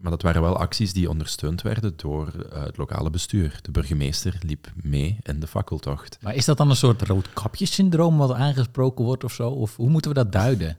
Maar 0.02 0.12
dat 0.12 0.22
waren 0.22 0.42
wel 0.42 0.58
acties 0.58 0.94
die 0.94 1.10
ondersteund 1.10 1.62
werden 1.62 1.94
door 1.96 2.34
uh, 2.36 2.64
het 2.64 2.78
lokale 2.78 3.10
bestuur. 3.10 3.60
De 3.62 3.72
burgemeester 3.72 4.38
liep 4.40 4.72
mee 4.76 5.18
in 5.24 5.40
de 5.40 5.48
fakkeltocht. 5.48 6.18
Maar 6.22 6.36
is 6.36 6.46
dat 6.46 6.58
dan 6.58 6.70
een 6.70 6.76
soort 6.76 7.02
roodkapjessyndroom 7.02 8.18
wat 8.18 8.32
aangesproken 8.32 9.06
wordt 9.06 9.24
of 9.24 9.34
zo? 9.34 9.50
Of 9.50 9.76
hoe 9.76 9.90
moeten 9.90 10.12
we 10.12 10.18
dat 10.18 10.32
duiden? 10.32 10.78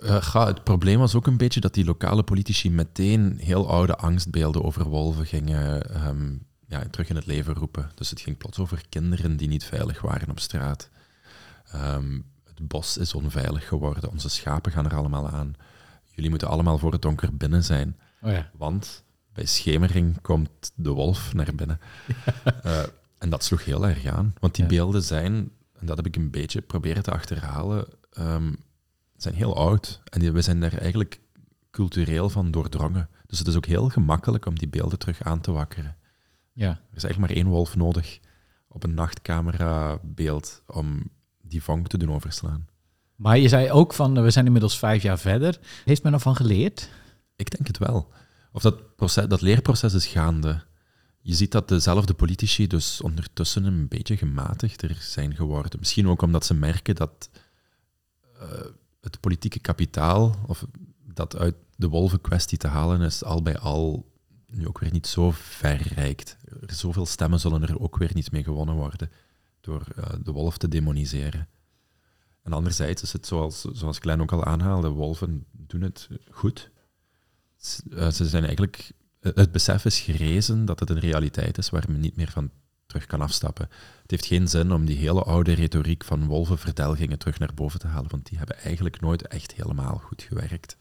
Uh, 0.00 0.16
ga, 0.22 0.46
het 0.46 0.64
probleem 0.64 0.98
was 0.98 1.14
ook 1.14 1.26
een 1.26 1.36
beetje 1.36 1.60
dat 1.60 1.74
die 1.74 1.84
lokale 1.84 2.22
politici 2.22 2.70
meteen 2.70 3.38
heel 3.38 3.68
oude 3.68 3.96
angstbeelden 3.96 4.64
over 4.64 4.84
wolven 4.84 5.26
gingen 5.26 6.06
um, 6.06 6.46
ja, 6.68 6.84
terug 6.90 7.08
in 7.08 7.16
het 7.16 7.26
leven 7.26 7.54
roepen. 7.54 7.90
Dus 7.94 8.10
het 8.10 8.20
ging 8.20 8.36
plots 8.36 8.58
over 8.58 8.82
kinderen 8.88 9.36
die 9.36 9.48
niet 9.48 9.64
veilig 9.64 10.00
waren 10.00 10.30
op 10.30 10.40
straat. 10.40 10.90
Um, 11.74 12.24
het 12.44 12.68
bos 12.68 12.96
is 12.96 13.14
onveilig 13.14 13.68
geworden, 13.68 14.10
onze 14.10 14.28
schapen 14.28 14.72
gaan 14.72 14.84
er 14.84 14.96
allemaal 14.96 15.28
aan. 15.28 15.54
Jullie 16.04 16.30
moeten 16.30 16.48
allemaal 16.48 16.78
voor 16.78 16.92
het 16.92 17.02
donker 17.02 17.36
binnen 17.36 17.64
zijn. 17.64 17.96
Oh 18.26 18.32
ja. 18.32 18.50
Want 18.56 19.04
bij 19.32 19.46
schemering 19.46 20.20
komt 20.20 20.72
de 20.74 20.90
wolf 20.90 21.34
naar 21.34 21.54
binnen. 21.54 21.80
Uh, 22.64 22.82
en 23.18 23.30
dat 23.30 23.44
sloeg 23.44 23.64
heel 23.64 23.86
erg 23.86 24.06
aan. 24.06 24.34
Want 24.40 24.54
die 24.54 24.66
beelden 24.66 25.02
zijn, 25.02 25.34
en 25.78 25.86
dat 25.86 25.96
heb 25.96 26.06
ik 26.06 26.16
een 26.16 26.30
beetje 26.30 26.60
proberen 26.60 27.02
te 27.02 27.10
achterhalen, 27.10 27.86
um, 28.18 28.56
zijn 29.16 29.34
heel 29.34 29.56
oud. 29.56 30.00
En 30.04 30.20
die, 30.20 30.32
we 30.32 30.42
zijn 30.42 30.60
daar 30.60 30.78
eigenlijk 30.78 31.20
cultureel 31.70 32.28
van 32.28 32.50
doordrongen. 32.50 33.08
Dus 33.26 33.38
het 33.38 33.48
is 33.48 33.56
ook 33.56 33.66
heel 33.66 33.88
gemakkelijk 33.88 34.46
om 34.46 34.58
die 34.58 34.68
beelden 34.68 34.98
terug 34.98 35.22
aan 35.22 35.40
te 35.40 35.52
wakkeren. 35.52 35.96
Ja. 36.52 36.68
Er 36.68 36.96
is 36.96 37.04
eigenlijk 37.04 37.18
maar 37.18 37.42
één 37.42 37.52
wolf 37.54 37.76
nodig 37.76 38.20
op 38.68 38.82
een 38.82 38.94
nachtcamerabeeld 38.94 40.62
om 40.66 41.10
die 41.42 41.62
vonk 41.62 41.86
te 41.86 41.98
doen 41.98 42.12
overslaan. 42.12 42.66
Maar 43.16 43.38
je 43.38 43.48
zei 43.48 43.70
ook 43.70 43.92
van, 43.92 44.22
we 44.22 44.30
zijn 44.30 44.46
inmiddels 44.46 44.78
vijf 44.78 45.02
jaar 45.02 45.18
verder. 45.18 45.58
Heeft 45.84 46.02
men 46.02 46.12
ervan 46.12 46.36
geleerd? 46.36 46.88
Ik 47.36 47.50
denk 47.50 47.66
het 47.66 47.78
wel. 47.78 48.12
Of 48.52 48.62
dat, 48.62 48.96
proces, 48.96 49.26
dat 49.28 49.40
leerproces 49.40 49.94
is 49.94 50.06
gaande. 50.06 50.64
Je 51.20 51.34
ziet 51.34 51.52
dat 51.52 51.68
dezelfde 51.68 52.14
politici 52.14 52.66
dus 52.66 53.00
ondertussen 53.00 53.64
een 53.64 53.88
beetje 53.88 54.16
gematigder 54.16 54.96
zijn 55.00 55.34
geworden. 55.34 55.78
Misschien 55.78 56.08
ook 56.08 56.22
omdat 56.22 56.46
ze 56.46 56.54
merken 56.54 56.94
dat 56.94 57.30
uh, 58.42 58.48
het 59.00 59.20
politieke 59.20 59.58
kapitaal, 59.58 60.36
of 60.46 60.66
dat 61.04 61.36
uit 61.36 61.54
de 61.76 61.88
wolvenkwestie 61.88 62.58
te 62.58 62.68
halen 62.68 63.00
is, 63.00 63.24
al 63.24 63.42
bij 63.42 63.58
al 63.58 64.12
nu 64.46 64.66
ook 64.66 64.78
weer 64.78 64.92
niet 64.92 65.06
zo 65.06 65.30
verrijkt. 65.30 66.36
Zoveel 66.66 67.06
stemmen 67.06 67.40
zullen 67.40 67.62
er 67.62 67.80
ook 67.80 67.96
weer 67.96 68.10
niet 68.14 68.32
mee 68.32 68.44
gewonnen 68.44 68.74
worden 68.74 69.10
door 69.60 69.86
uh, 69.98 70.04
de 70.22 70.32
wolf 70.32 70.58
te 70.58 70.68
demoniseren. 70.68 71.48
En 72.42 72.52
anderzijds 72.52 73.02
is 73.02 73.12
het 73.12 73.26
zoals, 73.26 73.60
zoals 73.60 73.98
Klein 73.98 74.20
ook 74.20 74.32
al 74.32 74.44
aanhaalde, 74.44 74.88
wolven 74.88 75.46
doen 75.52 75.80
het 75.80 76.08
goed. 76.30 76.70
Uh, 77.90 78.10
ze 78.10 78.26
zijn 78.26 78.42
eigenlijk, 78.42 78.92
het 79.20 79.52
besef 79.52 79.84
is 79.84 80.00
gerezen 80.00 80.64
dat 80.64 80.80
het 80.80 80.90
een 80.90 80.98
realiteit 80.98 81.58
is 81.58 81.70
waar 81.70 81.84
men 81.88 82.00
niet 82.00 82.16
meer 82.16 82.30
van 82.30 82.50
terug 82.86 83.06
kan 83.06 83.20
afstappen. 83.20 83.68
Het 84.02 84.10
heeft 84.10 84.26
geen 84.26 84.48
zin 84.48 84.72
om 84.72 84.84
die 84.84 84.96
hele 84.96 85.22
oude 85.22 85.52
retoriek 85.52 86.04
van 86.04 86.26
wolvenverdelgingen 86.26 87.18
terug 87.18 87.38
naar 87.38 87.54
boven 87.54 87.78
te 87.78 87.86
halen, 87.86 88.10
want 88.10 88.26
die 88.26 88.38
hebben 88.38 88.58
eigenlijk 88.58 89.00
nooit 89.00 89.26
echt 89.26 89.54
helemaal 89.54 89.98
goed 89.98 90.22
gewerkt 90.22 90.76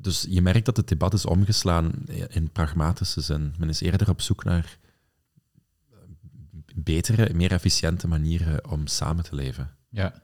dus 0.00 0.26
je 0.28 0.42
merkt 0.42 0.66
dat 0.66 0.76
het 0.76 0.88
debat 0.88 1.14
is 1.14 1.26
omgeslaan 1.26 1.92
in 2.28 2.50
pragmatische 2.50 3.20
zin. 3.20 3.54
Men 3.58 3.68
is 3.68 3.80
eerder 3.80 4.08
op 4.08 4.20
zoek 4.20 4.44
naar 4.44 4.78
betere, 6.74 7.34
meer 7.34 7.52
efficiënte 7.52 8.08
manieren 8.08 8.70
om 8.70 8.86
samen 8.86 9.24
te 9.24 9.34
leven. 9.34 9.76
Ja. 9.88 10.22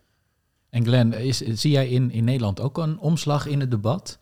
En 0.70 0.84
Glenn, 0.84 1.34
zie 1.58 1.70
jij 1.70 1.88
in, 1.88 2.10
in 2.10 2.24
Nederland 2.24 2.60
ook 2.60 2.78
een 2.78 2.98
omslag 2.98 3.46
in 3.46 3.60
het 3.60 3.70
debat? 3.70 4.18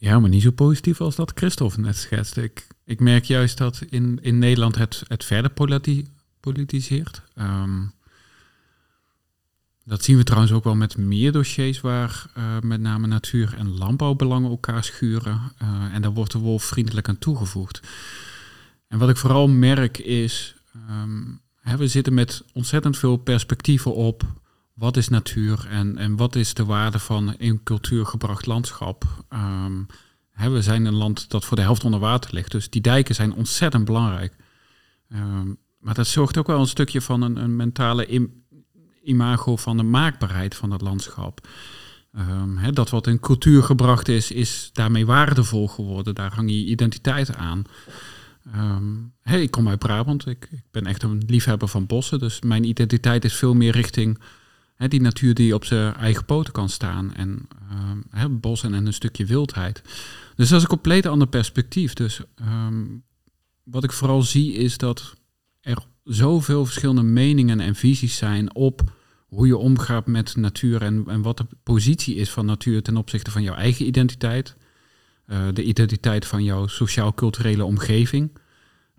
Ja, 0.00 0.18
maar 0.18 0.30
niet 0.30 0.42
zo 0.42 0.50
positief 0.50 1.00
als 1.00 1.16
dat 1.16 1.32
Christophe 1.34 1.80
net 1.80 1.96
schetste. 1.96 2.42
Ik, 2.42 2.66
ik 2.84 3.00
merk 3.00 3.24
juist 3.24 3.58
dat 3.58 3.82
in, 3.88 4.18
in 4.22 4.38
Nederland 4.38 4.76
het, 4.76 5.02
het 5.06 5.24
verder 5.24 5.50
politiseert. 6.40 7.22
Um, 7.34 7.92
dat 9.84 10.04
zien 10.04 10.16
we 10.16 10.24
trouwens 10.24 10.52
ook 10.52 10.64
wel 10.64 10.74
met 10.74 10.96
meer 10.96 11.32
dossiers 11.32 11.80
waar 11.80 12.26
uh, 12.38 12.60
met 12.60 12.80
name 12.80 13.06
natuur- 13.06 13.54
en 13.56 13.76
landbouwbelangen 13.76 14.50
elkaar 14.50 14.84
schuren. 14.84 15.52
Uh, 15.62 15.94
en 15.94 16.02
daar 16.02 16.12
wordt 16.12 16.32
de 16.32 16.38
wolf 16.38 16.64
vriendelijk 16.64 17.08
aan 17.08 17.18
toegevoegd. 17.18 17.80
En 18.88 18.98
wat 18.98 19.08
ik 19.08 19.16
vooral 19.16 19.48
merk 19.48 19.98
is, 19.98 20.54
um, 20.90 21.40
hè, 21.60 21.76
we 21.76 21.88
zitten 21.88 22.14
met 22.14 22.44
ontzettend 22.52 22.98
veel 22.98 23.16
perspectieven 23.16 23.94
op 23.94 24.39
wat 24.74 24.96
is 24.96 25.08
natuur 25.08 25.66
en, 25.68 25.96
en 25.96 26.16
wat 26.16 26.36
is 26.36 26.54
de 26.54 26.64
waarde 26.64 26.98
van 26.98 27.34
een 27.38 27.62
cultuurgebracht 27.62 28.46
landschap. 28.46 29.04
Um, 29.32 29.86
hè, 30.30 30.50
we 30.50 30.62
zijn 30.62 30.84
een 30.84 30.94
land 30.94 31.30
dat 31.30 31.44
voor 31.44 31.56
de 31.56 31.62
helft 31.62 31.84
onder 31.84 32.00
water 32.00 32.34
ligt, 32.34 32.50
dus 32.50 32.70
die 32.70 32.80
dijken 32.80 33.14
zijn 33.14 33.34
ontzettend 33.34 33.84
belangrijk. 33.84 34.36
Um, 35.12 35.58
maar 35.78 35.94
dat 35.94 36.06
zorgt 36.06 36.38
ook 36.38 36.46
wel 36.46 36.60
een 36.60 36.66
stukje 36.66 37.00
van 37.00 37.22
een, 37.22 37.36
een 37.36 37.56
mentale 37.56 38.28
imago 39.02 39.56
van 39.56 39.76
de 39.76 39.82
maakbaarheid 39.82 40.54
van 40.54 40.70
het 40.70 40.80
landschap. 40.80 41.48
Ehm, 42.12 42.56
hè, 42.56 42.72
dat 42.72 42.90
wat 42.90 43.06
in 43.06 43.20
cultuur 43.20 43.62
gebracht 43.62 44.08
is, 44.08 44.30
is 44.30 44.70
daarmee 44.72 45.06
waardevol 45.06 45.68
geworden. 45.68 46.14
Daar 46.14 46.34
hang 46.34 46.50
je 46.50 46.64
identiteit 46.64 47.34
aan. 47.34 47.64
Ehm, 48.52 49.40
ik 49.40 49.50
kom 49.50 49.68
uit 49.68 49.78
Brabant. 49.78 50.26
Ik, 50.26 50.48
ik, 50.50 50.62
ben 50.70 50.86
echt 50.86 51.02
een 51.02 51.22
liefhebber 51.26 51.68
van 51.68 51.86
bossen. 51.86 52.18
Dus 52.18 52.40
mijn 52.40 52.64
identiteit 52.64 53.24
is 53.24 53.34
veel 53.34 53.54
meer 53.54 53.72
richting 53.72 54.18
die 54.88 55.00
natuur 55.00 55.34
die 55.34 55.54
op 55.54 55.64
zijn 55.64 55.94
eigen 55.94 56.24
poten 56.24 56.52
kan 56.52 56.68
staan. 56.68 57.14
En 57.14 57.48
hè, 58.10 58.28
bossen 58.28 58.74
en 58.74 58.86
een 58.86 58.92
stukje 58.92 59.24
wildheid. 59.24 59.82
Dus 60.36 60.48
dat 60.48 60.56
is 60.56 60.62
een 60.62 60.68
compleet 60.68 61.06
ander 61.06 61.28
perspectief. 61.28 61.92
Dus 61.92 62.20
wat 63.64 63.84
ik 63.84 63.92
vooral 63.92 64.22
zie 64.22 64.52
is 64.52 64.78
dat 64.78 65.14
er 65.60 65.86
zoveel 66.04 66.64
verschillende 66.64 67.02
meningen 67.02 67.60
en 67.60 67.74
visies 67.74 68.16
zijn 68.16 68.54
op 68.54 68.92
hoe 69.30 69.46
je 69.46 69.56
omgaat 69.56 70.06
met 70.06 70.36
natuur 70.36 70.82
en, 70.82 71.04
en 71.06 71.22
wat 71.22 71.36
de 71.36 71.46
positie 71.62 72.14
is 72.14 72.30
van 72.30 72.46
natuur 72.46 72.82
ten 72.82 72.96
opzichte 72.96 73.30
van 73.30 73.42
jouw 73.42 73.54
eigen 73.54 73.86
identiteit. 73.86 74.56
Uh, 75.26 75.48
de 75.52 75.62
identiteit 75.62 76.26
van 76.26 76.44
jouw 76.44 76.66
sociaal-culturele 76.66 77.64
omgeving. 77.64 78.38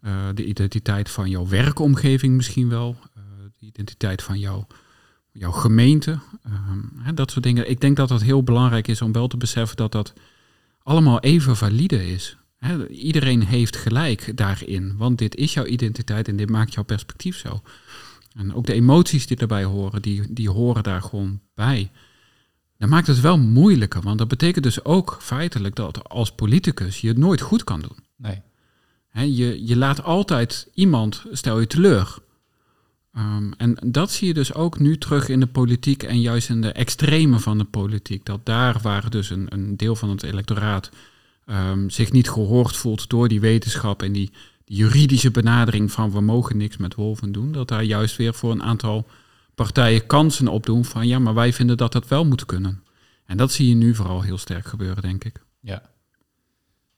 Uh, 0.02 0.28
de 0.34 0.46
identiteit 0.46 1.10
van 1.10 1.30
jouw 1.30 1.48
werkomgeving 1.48 2.36
misschien 2.36 2.70
wel. 2.70 2.98
Uh, 3.17 3.24
de 3.60 3.65
identiteit 3.65 4.24
van 4.24 4.39
jouw, 4.39 4.67
jouw 5.32 5.52
gemeente. 5.52 6.20
Hè, 6.98 7.13
dat 7.13 7.32
soort 7.32 7.44
dingen. 7.44 7.70
Ik 7.70 7.82
denk 7.82 7.96
dat 7.96 8.10
het 8.10 8.22
heel 8.22 8.44
belangrijk 8.44 8.88
is 8.88 9.02
om 9.02 9.12
wel 9.12 9.28
te 9.28 9.38
beseffen 9.38 9.78
dat 9.78 9.91
dat 9.91 10.13
allemaal 10.84 11.20
even 11.20 11.58
valide 11.58 12.12
is. 12.12 12.38
Iedereen 12.89 13.46
heeft 13.46 13.76
gelijk 13.76 14.38
daarin, 14.38 14.98
want 14.98 15.17
dit 15.17 15.36
is 15.36 15.54
jouw 15.54 15.65
identiteit 15.65 16.28
en 16.28 16.36
dit 16.36 16.50
maakt 16.50 16.74
jouw 16.74 16.84
perspectief 16.84 17.38
zo. 17.38 17.62
En 18.36 18.54
ook 18.54 18.65
de 18.65 18.74
emoties 18.74 19.28
die 19.28 19.38
daarbij 19.38 19.63
horen, 19.63 20.02
die, 20.02 20.34
die 20.34 20.50
horen 20.50 20.84
daar 20.84 21.02
gewoon 21.02 21.39
bij. 21.56 21.91
Dat 22.78 22.89
maakt 22.89 23.08
het 23.08 23.20
wel 23.20 23.38
moeilijker, 23.38 24.02
want 24.02 24.17
dat 24.17 24.28
betekent 24.28 24.63
dus 24.63 24.84
ook 24.84 25.17
feitelijk 25.22 25.76
dat 25.76 26.10
als 26.10 26.32
politicus 26.32 27.02
je 27.02 27.08
het 27.08 27.17
nooit 27.17 27.41
goed 27.41 27.63
kan 27.63 27.80
doen. 27.80 27.98
Nee. 28.15 28.41
je, 29.36 29.65
je 29.65 29.78
laat 29.78 30.04
altijd 30.04 30.67
iemand, 30.74 31.26
stel 31.32 31.60
je 31.60 31.67
teleur. 31.67 32.17
Um, 33.17 33.54
en 33.58 33.78
dat 33.86 34.12
zie 34.12 34.28
je 34.28 34.34
dus 34.34 34.54
ook 34.54 34.80
nu 34.80 34.97
terug 34.97 35.30
in 35.30 35.39
de 35.39 35.47
politiek 35.47 36.04
en 36.04 36.21
juist 36.21 36.50
in 36.50 36.62
de 36.62 36.71
extreme 36.71 37.39
van 37.39 37.58
de 37.58 37.63
politiek. 37.63 38.26
Dat 38.26 38.45
daar 38.45 38.80
waar 38.82 39.10
dus 39.10 39.30
een, 39.30 39.45
een 39.50 39.78
deel 39.78 39.95
van 39.95 40.10
het 40.10 40.24
electoraat 40.24 40.91
um, 41.45 41.89
zich 41.89 42.12
niet 42.12 42.30
gehoord 42.30 42.76
voelt 42.76 43.10
door 43.10 43.28
die 43.28 43.39
wetenschap 43.39 44.04
en 44.04 44.12
die 44.12 44.32
juridische 44.65 45.32
benadering 45.32 45.91
van 45.91 46.12
we 46.12 46.21
mogen 46.21 46.58
niks 46.58 46.78
met 46.78 46.95
wolven 46.95 47.32
doen, 47.32 47.52
dat 47.52 47.67
daar 47.67 47.84
juist 47.84 48.15
weer 48.15 48.34
voor 48.34 48.52
een 48.52 48.63
aantal 48.63 49.08
partijen 49.56 50.06
kansen 50.06 50.47
opdoen 50.47 50.86
van 50.86 51.08
ja, 51.08 51.19
maar 51.19 51.34
wij 51.34 51.54
vinden 51.54 51.78
dat 51.78 51.91
dat 51.91 52.08
wel 52.08 52.26
moet 52.26 52.45
kunnen. 52.45 52.84
En 53.26 53.38
dat 53.38 53.52
zie 53.52 53.69
je 53.69 53.76
nu 53.76 53.95
vooral 53.95 54.21
heel 54.21 54.38
sterk 54.38 54.65
gebeuren, 54.65 55.02
denk 55.02 55.24
ik. 55.24 55.43
Ja. 55.60 55.89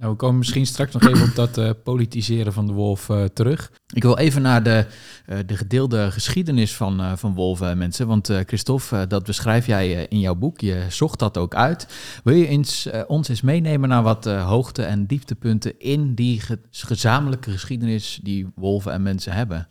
Nou, 0.03 0.15
we 0.15 0.21
komen 0.21 0.37
misschien 0.37 0.65
straks 0.65 0.93
nog 0.93 1.07
even 1.07 1.27
op 1.29 1.35
dat 1.35 1.57
uh, 1.57 1.69
politiseren 1.83 2.53
van 2.53 2.67
de 2.67 2.73
wolf 2.73 3.09
uh, 3.09 3.23
terug. 3.23 3.71
Ik 3.93 4.03
wil 4.03 4.17
even 4.17 4.41
naar 4.41 4.63
de, 4.63 4.85
uh, 5.29 5.37
de 5.45 5.57
gedeelde 5.57 6.11
geschiedenis 6.11 6.75
van, 6.75 7.17
van 7.17 7.33
wolven, 7.33 7.77
mensen. 7.77 8.07
Want 8.07 8.29
Christophe, 8.45 9.07
dat 9.07 9.23
beschrijf 9.23 9.65
jij 9.65 10.05
in 10.09 10.19
jouw 10.19 10.35
boek. 10.35 10.59
Je 10.59 10.85
zocht 10.89 11.19
dat 11.19 11.37
ook 11.37 11.55
uit. 11.55 11.87
Wil 12.23 12.35
je 12.35 12.47
eens, 12.47 12.89
ons 13.07 13.27
eens 13.27 13.41
meenemen 13.41 13.89
naar 13.89 14.03
wat 14.03 14.25
hoogte- 14.25 14.83
en 14.83 15.05
dieptepunten 15.05 15.79
in 15.79 16.15
die 16.15 16.41
ge 16.41 16.59
gezamenlijke 16.71 17.51
geschiedenis 17.51 18.19
die 18.23 18.47
wolven 18.55 18.91
en 18.91 19.01
mensen 19.01 19.33
hebben? 19.33 19.67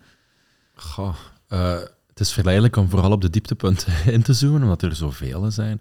Goh, 0.74 1.14
het 2.08 2.20
is 2.20 2.32
verleidelijk 2.32 2.76
om 2.76 2.88
vooral 2.88 3.12
op 3.12 3.20
de 3.20 3.30
dieptepunten 3.30 3.92
in 4.14 4.22
te 4.22 4.32
zoomen, 4.32 4.62
omdat 4.62 4.82
er 4.82 4.94
zoveel 4.94 5.50
zijn. 5.50 5.80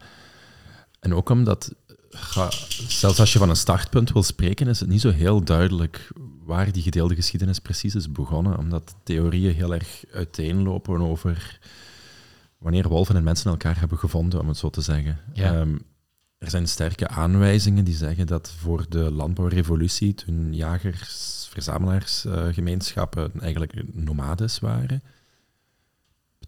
En 1.01 1.13
ook 1.13 1.29
omdat 1.29 1.73
ga, 2.11 2.49
zelfs 2.87 3.19
als 3.19 3.33
je 3.33 3.39
van 3.39 3.49
een 3.49 3.55
startpunt 3.55 4.11
wil 4.11 4.23
spreken, 4.23 4.67
is 4.67 4.79
het 4.79 4.89
niet 4.89 5.01
zo 5.01 5.11
heel 5.11 5.43
duidelijk 5.43 6.11
waar 6.43 6.71
die 6.71 6.83
gedeelde 6.83 7.15
geschiedenis 7.15 7.59
precies 7.59 7.95
is 7.95 8.11
begonnen, 8.11 8.57
omdat 8.57 8.95
theorieën 9.03 9.53
heel 9.53 9.73
erg 9.73 10.03
uiteenlopen 10.13 11.01
over 11.01 11.59
wanneer 12.57 12.87
wolven 12.87 13.15
en 13.15 13.23
mensen 13.23 13.51
elkaar 13.51 13.79
hebben 13.79 13.97
gevonden, 13.97 14.39
om 14.39 14.47
het 14.47 14.57
zo 14.57 14.69
te 14.69 14.81
zeggen. 14.81 15.19
Um, 15.35 15.81
er 16.37 16.49
zijn 16.49 16.67
sterke 16.67 17.07
aanwijzingen 17.07 17.83
die 17.83 17.95
zeggen 17.95 18.27
dat 18.27 18.53
voor 18.59 18.85
de 18.89 19.11
landbouwrevolutie, 19.11 20.13
toen 20.13 20.53
jagers, 20.53 21.47
verzamelaarsgemeenschappen 21.49 23.31
uh, 23.35 23.41
eigenlijk 23.41 23.73
nomades 23.93 24.59
waren, 24.59 25.03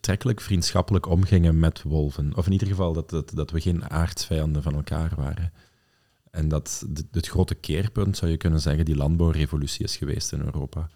betrekkelijk 0.03 0.41
vriendschappelijk 0.41 1.07
omgingen 1.07 1.59
met 1.59 1.81
wolven. 1.81 2.35
Of 2.35 2.45
in 2.45 2.51
ieder 2.51 2.67
geval 2.67 2.93
dat, 2.93 3.09
dat, 3.09 3.31
dat 3.35 3.51
we 3.51 3.61
geen 3.61 3.89
aardsvijanden 3.89 4.63
van 4.63 4.73
elkaar 4.73 5.13
waren. 5.15 5.53
En 6.31 6.47
dat 6.47 6.85
het 7.11 7.27
grote 7.27 7.55
keerpunt, 7.55 8.17
zou 8.17 8.31
je 8.31 8.37
kunnen 8.37 8.61
zeggen, 8.61 8.85
die 8.85 8.95
landbouwrevolutie 8.95 9.83
is 9.83 9.97
geweest 9.97 10.31
in 10.31 10.41
Europa. 10.41 10.89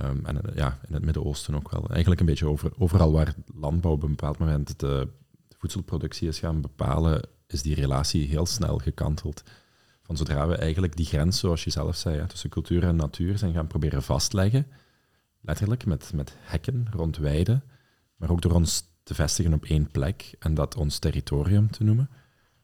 Um, 0.00 0.26
en 0.26 0.40
ja, 0.54 0.78
in 0.88 0.94
het 0.94 1.04
Midden-Oosten 1.04 1.54
ook 1.54 1.70
wel. 1.70 1.88
Eigenlijk 1.88 2.20
een 2.20 2.26
beetje 2.26 2.46
over, 2.46 2.72
overal 2.78 3.12
waar 3.12 3.34
landbouw 3.54 3.92
op 3.92 4.02
een 4.02 4.08
bepaald 4.08 4.38
moment 4.38 4.78
de 4.78 5.08
voedselproductie 5.58 6.28
is 6.28 6.38
gaan 6.38 6.60
bepalen, 6.60 7.28
is 7.46 7.62
die 7.62 7.74
relatie 7.74 8.28
heel 8.28 8.46
snel 8.46 8.78
gekanteld. 8.78 9.42
Van 10.02 10.16
zodra 10.16 10.48
we 10.48 10.54
eigenlijk 10.54 10.96
die 10.96 11.06
grens, 11.06 11.38
zoals 11.38 11.64
je 11.64 11.70
zelf 11.70 11.96
zei, 11.96 12.26
tussen 12.26 12.50
cultuur 12.50 12.82
en 12.82 12.96
natuur 12.96 13.38
zijn 13.38 13.52
gaan 13.52 13.66
proberen 13.66 14.02
vastleggen, 14.02 14.66
letterlijk 15.40 15.86
met, 15.86 16.12
met 16.14 16.36
hekken 16.38 16.86
rond 16.90 17.16
weiden, 17.16 17.62
maar 18.20 18.30
ook 18.30 18.42
door 18.42 18.52
ons 18.52 18.84
te 19.02 19.14
vestigen 19.14 19.52
op 19.52 19.64
één 19.64 19.90
plek 19.90 20.34
en 20.38 20.54
dat 20.54 20.76
ons 20.76 20.98
territorium 20.98 21.70
te 21.70 21.84
noemen, 21.84 22.10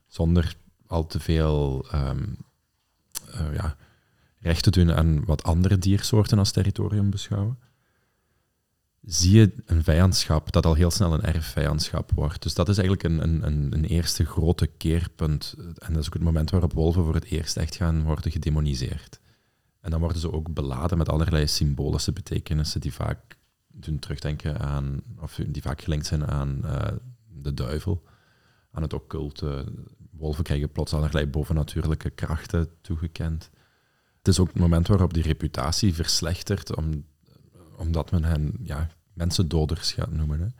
zonder 0.07 0.57
al 0.87 1.07
te 1.07 1.21
veel 1.21 1.87
um, 1.95 2.37
uh, 3.35 3.55
ja, 3.55 3.77
recht 4.38 4.62
te 4.62 4.71
doen 4.71 4.92
aan 4.92 5.25
wat 5.25 5.42
andere 5.42 5.79
diersoorten 5.79 6.38
als 6.38 6.53
territorium 6.53 7.11
beschouwen, 7.11 7.59
zie 9.03 9.38
je 9.38 9.53
een 9.66 9.85
vijandschap 9.85 10.53
dat 10.53 10.66
al 10.66 10.75
heel 10.75 10.90
snel 10.90 11.12
een 11.12 11.23
erfvijandschap 11.23 12.11
wordt. 12.12 12.42
Dus 12.42 12.55
dat 12.55 12.69
is 12.69 12.79
eigenlijk 12.79 13.09
een, 13.09 13.47
een, 13.47 13.73
een 13.73 13.85
eerste 13.85 14.25
grote 14.25 14.66
keerpunt. 14.66 15.55
En 15.59 15.92
dat 15.92 16.03
is 16.03 16.07
ook 16.07 16.14
het 16.14 16.23
moment 16.23 16.51
waarop 16.51 16.73
wolven 16.73 17.05
voor 17.05 17.14
het 17.14 17.25
eerst 17.25 17.57
echt 17.57 17.77
gaan 17.77 18.03
worden 18.03 18.31
gedemoniseerd. 18.31 19.21
En 19.81 19.90
dan 19.90 20.01
worden 20.01 20.21
ze 20.21 20.33
ook 20.33 20.55
beladen 20.55 20.99
met 20.99 21.09
allerlei 21.09 21.47
symbolische 21.47 22.12
betekenissen 22.12 22.81
die 22.81 22.92
vaak 22.92 23.36
doen 23.81 23.99
terugdenken 23.99 24.59
aan, 24.59 25.03
of 25.21 25.41
die 25.47 25.62
vaak 25.62 25.83
gelinkt 25.83 26.07
zijn 26.07 26.27
aan 26.27 26.61
uh, 26.65 26.87
de 27.27 27.55
duivel, 27.55 28.03
aan 28.71 28.83
het 28.83 28.93
occulte. 28.93 29.65
Wolven 30.11 30.45
krijgen 30.45 30.73
plots 30.73 30.93
allerlei 30.93 31.27
bovennatuurlijke 31.27 32.11
krachten 32.11 32.69
toegekend. 32.81 33.51
Het 34.19 34.29
is 34.29 34.41
ook 34.41 34.49
het 34.49 34.59
moment 34.59 34.87
waarop 34.87 35.15
die 35.15 35.23
reputatie 35.23 35.95
verslechtert, 35.95 36.77
om, 36.77 37.05
omdat 37.77 38.11
men 38.11 38.25
hen 38.25 38.55
ja, 38.62 38.89
mensendoders 39.12 39.93
gaat 39.93 40.12
noemen. 40.12 40.55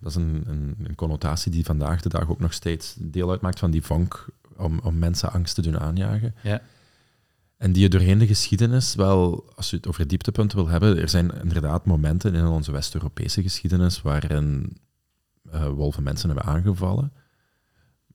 Dat 0.00 0.10
is 0.10 0.16
een, 0.16 0.42
een, 0.46 0.76
een, 0.82 0.94
connotatie 0.94 1.52
die 1.52 1.64
vandaag 1.64 2.00
de 2.00 2.08
dag 2.08 2.28
ook 2.28 2.40
nog 2.40 2.52
steeds 2.52 2.94
deel 2.98 3.30
uitmaakt 3.30 3.58
van 3.58 3.70
die 3.70 3.82
vonk 3.82 4.26
om, 4.56 4.78
om 4.78 4.98
mensen 4.98 5.32
angst 5.32 5.54
te 5.54 5.62
doen 5.62 5.78
aanjagen. 5.78 6.34
Ja. 6.42 6.62
En 7.58 7.72
die 7.72 7.82
je 7.82 7.88
doorheen 7.88 8.18
de 8.18 8.26
geschiedenis 8.26 8.94
wel, 8.94 9.50
als 9.54 9.70
je 9.70 9.76
het 9.76 9.86
over 9.86 10.06
dieptepunten 10.06 10.58
wil 10.58 10.68
hebben, 10.68 10.98
er 10.98 11.08
zijn 11.08 11.30
inderdaad 11.42 11.86
momenten 11.86 12.34
in 12.34 12.46
onze 12.46 12.72
West-Europese 12.72 13.42
geschiedenis 13.42 14.02
waarin 14.02 14.76
uh, 15.52 15.68
wolven 15.68 16.02
mensen 16.02 16.28
hebben 16.28 16.46
aangevallen. 16.46 17.12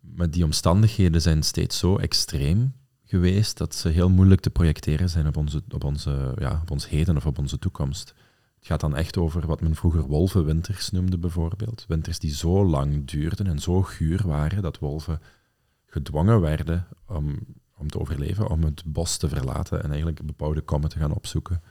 Maar 0.01 0.29
die 0.29 0.43
omstandigheden 0.43 1.21
zijn 1.21 1.43
steeds 1.43 1.77
zo 1.77 1.97
extreem 1.97 2.73
geweest 3.03 3.58
dat 3.58 3.75
ze 3.75 3.89
heel 3.89 4.10
moeilijk 4.10 4.41
te 4.41 4.49
projecteren 4.49 5.10
zijn 5.10 5.27
op, 5.27 5.38
onze, 5.38 5.63
op, 5.69 5.84
onze, 5.84 6.34
ja, 6.39 6.60
op 6.62 6.71
ons 6.71 6.89
heden 6.89 7.17
of 7.17 7.25
op 7.25 7.38
onze 7.38 7.60
toekomst. 7.60 8.13
Het 8.56 8.67
gaat 8.67 8.79
dan 8.79 8.95
echt 8.95 9.17
over 9.17 9.47
wat 9.47 9.62
men 9.62 9.75
vroeger 9.75 10.01
wolvenwinters 10.01 10.91
noemde, 10.91 11.17
bijvoorbeeld. 11.17 11.86
Winters 11.88 12.19
die 12.19 12.36
zo 12.36 12.65
lang 12.65 13.08
duurden 13.08 13.47
en 13.47 13.60
zo 13.60 13.82
guur 13.82 14.27
waren 14.27 14.62
dat 14.62 14.79
wolven 14.79 15.21
gedwongen 15.86 16.41
werden 16.41 16.88
om 17.08 17.39
om 17.77 17.88
te 17.89 17.99
overleven, 17.99 18.49
om 18.49 18.63
het 18.63 18.83
bos 18.86 19.17
te 19.17 19.29
verlaten 19.29 19.83
en 19.83 19.89
eigenlijk 19.89 20.25
bepaalde 20.25 20.62
kommen 20.62 20.89
te 20.89 20.97
gaan 20.97 21.13
opzoeken. 21.13 21.62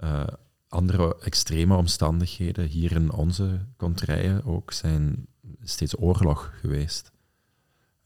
Uh, 0.00 0.26
andere 0.68 1.16
extreme 1.20 1.76
omstandigheden 1.76 2.66
hier 2.66 2.92
in 2.92 3.12
onze 3.12 3.66
contraien 3.76 4.44
ook 4.44 4.72
zijn 4.72 5.26
steeds 5.62 5.98
oorlog 5.98 6.52
geweest. 6.60 7.12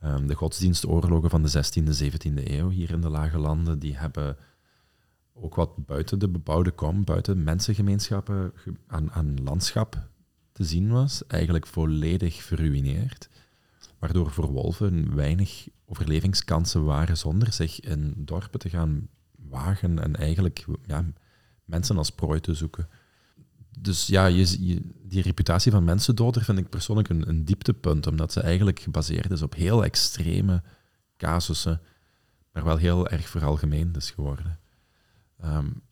Um, 0.04 0.26
de 0.26 0.34
godsdienstoorlogen 0.34 1.30
van 1.30 1.42
de 1.42 1.50
16e, 1.50 2.02
17e 2.02 2.44
eeuw 2.44 2.68
hier 2.68 2.90
in 2.90 3.00
de 3.00 3.08
lage 3.08 3.38
landen, 3.38 3.78
die 3.78 3.96
hebben 3.96 4.36
ook 5.32 5.54
wat 5.54 5.86
buiten 5.86 6.18
de 6.18 6.28
bebouwde 6.28 6.70
kom, 6.70 7.04
buiten 7.04 7.44
mensengemeenschappen 7.44 8.52
aan, 8.86 9.12
aan 9.12 9.42
landschap 9.42 10.08
te 10.52 10.64
zien 10.64 10.88
was, 10.88 11.26
eigenlijk 11.26 11.66
volledig 11.66 12.42
verruineerd 12.42 13.28
waardoor 14.00 14.30
voor 14.30 14.50
wolven 14.50 15.14
weinig 15.14 15.68
overlevingskansen 15.90 16.85
waren 16.85 17.16
zonder 17.16 17.53
zich 17.53 17.81
in 17.81 18.14
dorpen 18.16 18.59
te 18.59 18.68
gaan 18.68 19.09
wagen 19.48 19.98
en 19.98 20.16
eigenlijk 20.16 20.64
ja, 20.87 21.05
mensen 21.64 21.96
als 21.96 22.11
prooi 22.11 22.40
te 22.40 22.55
zoeken. 22.55 22.88
dus 23.79 24.07
ja, 24.07 24.26
je, 24.26 24.81
die 25.03 25.22
reputatie 25.22 25.72
van 25.72 25.85
mensendoder 25.85 26.44
vind 26.44 26.59
ik 26.59 26.68
persoonlijk 26.68 27.09
een, 27.09 27.29
een 27.29 27.44
dieptepunt, 27.44 28.07
omdat 28.07 28.33
ze 28.33 28.40
eigenlijk 28.40 28.81
gebaseerd 28.81 29.31
is 29.31 29.42
op 29.42 29.55
heel 29.55 29.85
extreme 29.85 30.62
casussen, 31.16 31.81
maar 32.53 32.64
wel 32.64 32.76
heel 32.76 33.09
erg 33.09 33.29
veralgemeend 33.29 33.96
is 33.96 34.11
geworden. 34.11 34.59
Um, 35.44 35.83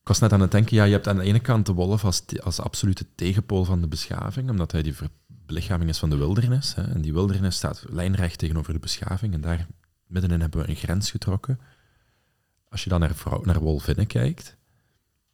ik 0.00 0.14
was 0.14 0.22
net 0.22 0.32
aan 0.32 0.40
het 0.40 0.50
denken, 0.50 0.76
ja, 0.76 0.84
je 0.84 0.92
hebt 0.92 1.08
aan 1.08 1.16
de 1.16 1.22
ene 1.22 1.40
kant 1.40 1.66
de 1.66 1.72
wolf 1.72 2.04
als, 2.04 2.22
als 2.42 2.60
absolute 2.60 3.06
tegenpool 3.14 3.64
van 3.64 3.80
de 3.80 3.88
beschaving, 3.88 4.50
omdat 4.50 4.72
hij 4.72 4.82
die 4.82 4.94
belichaming 5.48 5.90
is 5.90 5.98
van 5.98 6.10
de 6.10 6.16
wildernis. 6.16 6.74
Hè, 6.74 6.82
en 6.82 7.00
die 7.00 7.12
wildernis 7.12 7.56
staat 7.56 7.84
lijnrecht 7.88 8.38
tegenover 8.38 8.72
de 8.72 8.78
beschaving, 8.78 9.34
en 9.34 9.40
daar 9.40 9.66
middenin 10.06 10.40
hebben 10.40 10.60
we 10.60 10.68
een 10.68 10.76
grens 10.76 11.10
getrokken. 11.10 11.60
Als 12.68 12.84
je 12.84 12.90
dan 12.90 13.00
naar, 13.00 13.14
vrouw, 13.14 13.42
wolvinnen 13.60 14.06
kijkt, 14.06 14.56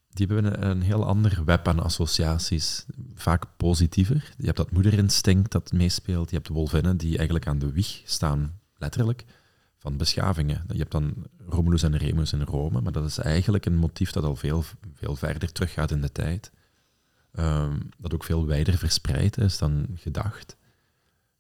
die 0.09 0.27
hebben 0.27 0.69
een 0.71 0.83
heel 0.83 1.07
ander 1.07 1.45
web 1.45 1.69
aan 1.69 1.83
associaties, 1.83 2.85
vaak 3.15 3.45
positiever. 3.57 4.33
Je 4.37 4.45
hebt 4.45 4.57
dat 4.57 4.71
moederinstinct 4.71 5.53
dat 5.53 5.73
meespeelt. 5.73 6.31
Je 6.31 6.37
hebt 6.37 6.49
de 6.49 6.55
wolvinnen 6.55 6.97
die 6.97 7.17
eigenlijk 7.17 7.47
aan 7.47 7.59
de 7.59 7.73
wieg 7.73 8.03
staan, 8.05 8.61
letterlijk, 8.77 9.25
van 9.79 9.97
beschavingen. 9.97 10.65
Je 10.69 10.79
hebt 10.79 10.93
dan 10.93 11.15
Romulus 11.49 11.83
en 11.83 11.97
Remus 11.97 12.33
in 12.33 12.43
Rome, 12.43 12.81
maar 12.81 12.93
dat 12.93 13.05
is 13.05 13.19
eigenlijk 13.19 13.67
een 13.67 13.77
motief 13.77 14.11
dat 14.11 14.25
al 14.25 14.37
veel, 14.37 14.65
veel 14.95 15.17
verder 15.17 15.53
teruggaat 15.53 15.91
in 15.91 16.01
de 16.01 16.13
tijd. 16.13 16.53
Um, 17.39 17.89
dat 17.99 18.15
ook 18.15 18.25
veel 18.25 18.47
wijder 18.47 18.79
verspreid 18.79 19.39
is 19.39 19.59
dan 19.59 19.87
gedacht. 19.95 20.57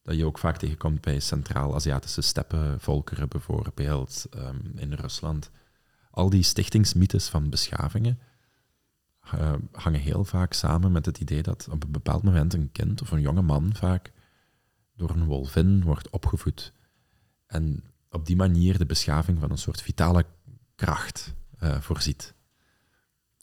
Dat 0.02 0.16
je 0.16 0.24
ook 0.24 0.38
vaak 0.38 0.56
tegenkomt 0.56 1.00
bij 1.00 1.20
Centraal-Aziatische 1.20 2.20
steppenvolkeren 2.20 3.28
bijvoorbeeld, 3.28 4.26
um, 4.36 4.72
in 4.74 4.92
Rusland. 4.92 5.50
Al 6.10 6.30
die 6.30 6.42
stichtingsmythes 6.42 7.28
van 7.28 7.50
beschavingen 7.50 8.18
uh, 9.34 9.52
hangen 9.72 10.00
heel 10.00 10.24
vaak 10.24 10.52
samen 10.52 10.92
met 10.92 11.06
het 11.06 11.18
idee 11.18 11.42
dat 11.42 11.68
op 11.70 11.84
een 11.84 11.92
bepaald 11.92 12.22
moment 12.22 12.54
een 12.54 12.72
kind 12.72 13.02
of 13.02 13.10
een 13.10 13.20
jonge 13.20 13.42
man 13.42 13.74
vaak 13.74 14.12
door 14.96 15.10
een 15.10 15.24
wolvin 15.24 15.82
wordt 15.82 16.10
opgevoed. 16.10 16.72
En 17.46 17.84
op 18.10 18.26
die 18.26 18.36
manier 18.36 18.78
de 18.78 18.86
beschaving 18.86 19.38
van 19.40 19.50
een 19.50 19.58
soort 19.58 19.82
vitale 19.82 20.26
kracht 20.74 21.34
uh, 21.62 21.80
voorziet. 21.80 22.33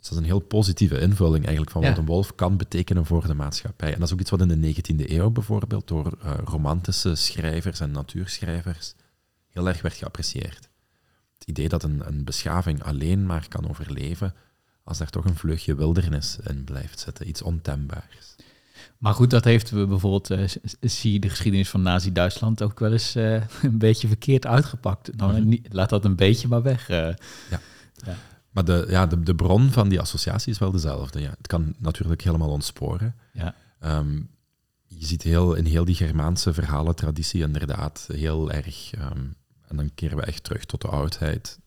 Dus 0.01 0.09
dat 0.09 0.19
is 0.19 0.25
een 0.25 0.31
heel 0.31 0.47
positieve 0.47 0.99
invulling 0.99 1.45
eigenlijk 1.45 1.71
van 1.71 1.81
wat 1.81 1.97
een 1.97 2.05
wolf 2.05 2.35
kan 2.35 2.57
betekenen 2.57 3.05
voor 3.05 3.27
de 3.27 3.33
maatschappij. 3.33 3.93
En 3.93 3.99
dat 3.99 4.07
is 4.07 4.13
ook 4.13 4.19
iets 4.19 4.29
wat 4.29 4.41
in 4.41 4.61
de 4.61 4.73
19e 4.73 5.09
eeuw 5.11 5.29
bijvoorbeeld 5.29 5.87
door 5.87 6.17
uh, 6.23 6.33
romantische 6.43 7.15
schrijvers 7.15 7.79
en 7.79 7.91
natuurschrijvers 7.91 8.93
heel 9.49 9.67
erg 9.67 9.81
werd 9.81 9.95
geapprecieerd. 9.95 10.69
Het 11.37 11.47
idee 11.47 11.69
dat 11.69 11.83
een, 11.83 12.07
een 12.07 12.23
beschaving 12.23 12.83
alleen 12.83 13.25
maar 13.25 13.47
kan 13.47 13.69
overleven 13.69 14.33
als 14.83 14.99
er 14.99 15.09
toch 15.09 15.25
een 15.25 15.35
vleugje 15.35 15.75
wildernis 15.75 16.37
in 16.43 16.63
blijft 16.63 16.99
zitten, 16.99 17.27
iets 17.27 17.41
ontembaars. 17.41 18.35
Maar 18.97 19.13
goed, 19.13 19.29
dat 19.29 19.43
heeft 19.43 19.69
we 19.69 19.87
bijvoorbeeld, 19.87 20.31
uh, 20.31 20.47
zie 20.81 21.19
de 21.19 21.29
geschiedenis 21.29 21.69
van 21.69 21.81
Nazi-Duitsland 21.81 22.61
ook 22.63 22.79
wel 22.79 22.91
eens 22.91 23.15
uh, 23.15 23.33
een 23.61 23.77
beetje 23.77 24.07
verkeerd 24.07 24.45
uitgepakt. 24.45 25.15
Nou, 25.15 25.39
mm 25.39 25.47
niet, 25.47 25.67
laat 25.71 25.89
dat 25.89 26.05
een 26.05 26.15
beetje 26.15 26.47
maar 26.47 26.61
weg. 26.61 26.87
Ja. 26.87 27.15
ja. 27.49 27.59
Maar 28.51 28.65
de, 28.65 28.85
ja, 28.89 29.05
de, 29.05 29.19
de 29.19 29.35
bron 29.35 29.71
van 29.71 29.89
die 29.89 29.99
associatie 29.99 30.51
is 30.51 30.59
wel 30.59 30.71
dezelfde. 30.71 31.21
Ja. 31.21 31.29
Het 31.37 31.47
kan 31.47 31.75
natuurlijk 31.77 32.21
helemaal 32.21 32.49
ontsporen. 32.49 33.15
Ja. 33.33 33.55
Um, 33.83 34.29
je 34.85 35.05
ziet 35.05 35.21
heel, 35.21 35.53
in 35.53 35.65
heel 35.65 35.85
die 35.85 35.95
Germaanse 35.95 36.53
verhalentraditie 36.53 37.41
inderdaad 37.41 38.07
heel 38.13 38.51
erg, 38.51 38.91
um, 38.95 39.35
en 39.67 39.75
dan 39.75 39.91
keren 39.95 40.17
we 40.17 40.23
echt 40.23 40.43
terug 40.43 40.65
tot 40.65 40.81
de 40.81 40.87
oudheid, 40.87 41.59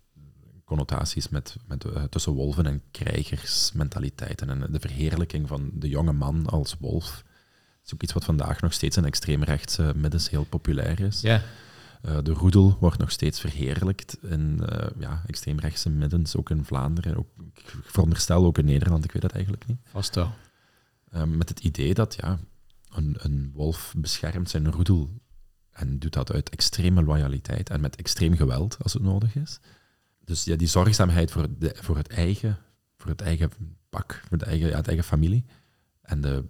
connotaties 0.64 1.28
met, 1.28 1.56
met, 1.66 1.84
uh, 1.84 2.02
tussen 2.02 2.32
wolven 2.32 2.66
en 2.66 2.82
krijgersmentaliteiten 2.90 4.50
en 4.50 4.72
de 4.72 4.80
verheerlijking 4.80 5.48
van 5.48 5.70
de 5.74 5.88
jonge 5.88 6.12
man 6.12 6.46
als 6.46 6.76
wolf. 6.80 7.06
Dat 7.06 7.86
is 7.86 7.94
ook 7.94 8.02
iets 8.02 8.12
wat 8.12 8.24
vandaag 8.24 8.60
nog 8.60 8.72
steeds 8.72 8.96
in 8.96 9.04
extreemrechtse 9.04 9.92
middens 9.96 10.30
heel 10.30 10.44
populair 10.44 11.00
is. 11.00 11.20
Ja. 11.20 11.42
Uh, 12.04 12.18
de 12.22 12.32
roedel 12.32 12.76
wordt 12.80 12.98
nog 12.98 13.10
steeds 13.10 13.40
verheerlijkt 13.40 14.16
in 14.22 14.60
uh, 14.60 14.86
ja, 14.98 15.22
extreemrechtse 15.26 15.90
middens, 15.90 16.36
ook 16.36 16.50
in 16.50 16.64
Vlaanderen. 16.64 17.16
Ook, 17.16 17.28
ik 17.54 17.74
veronderstel 17.82 18.44
ook 18.44 18.58
in 18.58 18.64
Nederland, 18.64 19.04
ik 19.04 19.12
weet 19.12 19.22
dat 19.22 19.32
eigenlijk 19.32 19.66
niet. 19.66 19.78
Vast 19.84 20.14
wel. 20.14 20.32
met 21.26 21.48
het 21.48 21.60
idee 21.60 21.94
dat 21.94 22.14
ja, 22.14 22.38
een, 22.90 23.16
een 23.18 23.50
wolf 23.54 23.94
beschermt 23.96 24.50
zijn 24.50 24.70
roedel 24.70 25.10
en 25.70 25.98
doet 25.98 26.12
dat 26.12 26.32
uit 26.32 26.50
extreme 26.50 27.02
loyaliteit 27.02 27.70
en 27.70 27.80
met 27.80 27.96
extreem 27.96 28.36
geweld 28.36 28.76
als 28.82 28.92
het 28.92 29.02
nodig 29.02 29.36
is. 29.36 29.60
Dus 30.24 30.44
ja, 30.44 30.56
die 30.56 30.68
zorgzaamheid 30.68 31.30
voor, 31.30 31.46
de, 31.58 31.76
voor, 31.80 31.96
het 31.96 32.08
eigen, 32.08 32.58
voor 32.96 33.10
het 33.10 33.20
eigen 33.20 33.50
pak, 33.88 34.22
voor 34.28 34.38
de 34.38 34.44
eigen, 34.44 34.68
ja, 34.68 34.76
het 34.76 34.86
eigen 34.86 35.04
familie. 35.04 35.44
En 36.02 36.20
de, 36.20 36.44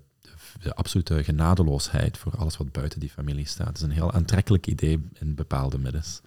de, 0.60 0.74
absolute 0.74 1.24
genadeloosheid 1.24 2.18
voor 2.18 2.36
alles 2.36 2.56
wat 2.56 2.72
buiten 2.72 3.00
die 3.00 3.10
familie 3.10 3.46
staat. 3.46 3.76
is 3.76 3.82
een 3.82 3.90
heel 3.90 4.12
aantrekkelijk 4.12 4.66
idee 4.66 5.08
in 5.12 5.34
bepaalde 5.34 5.78
middens. 5.78 6.20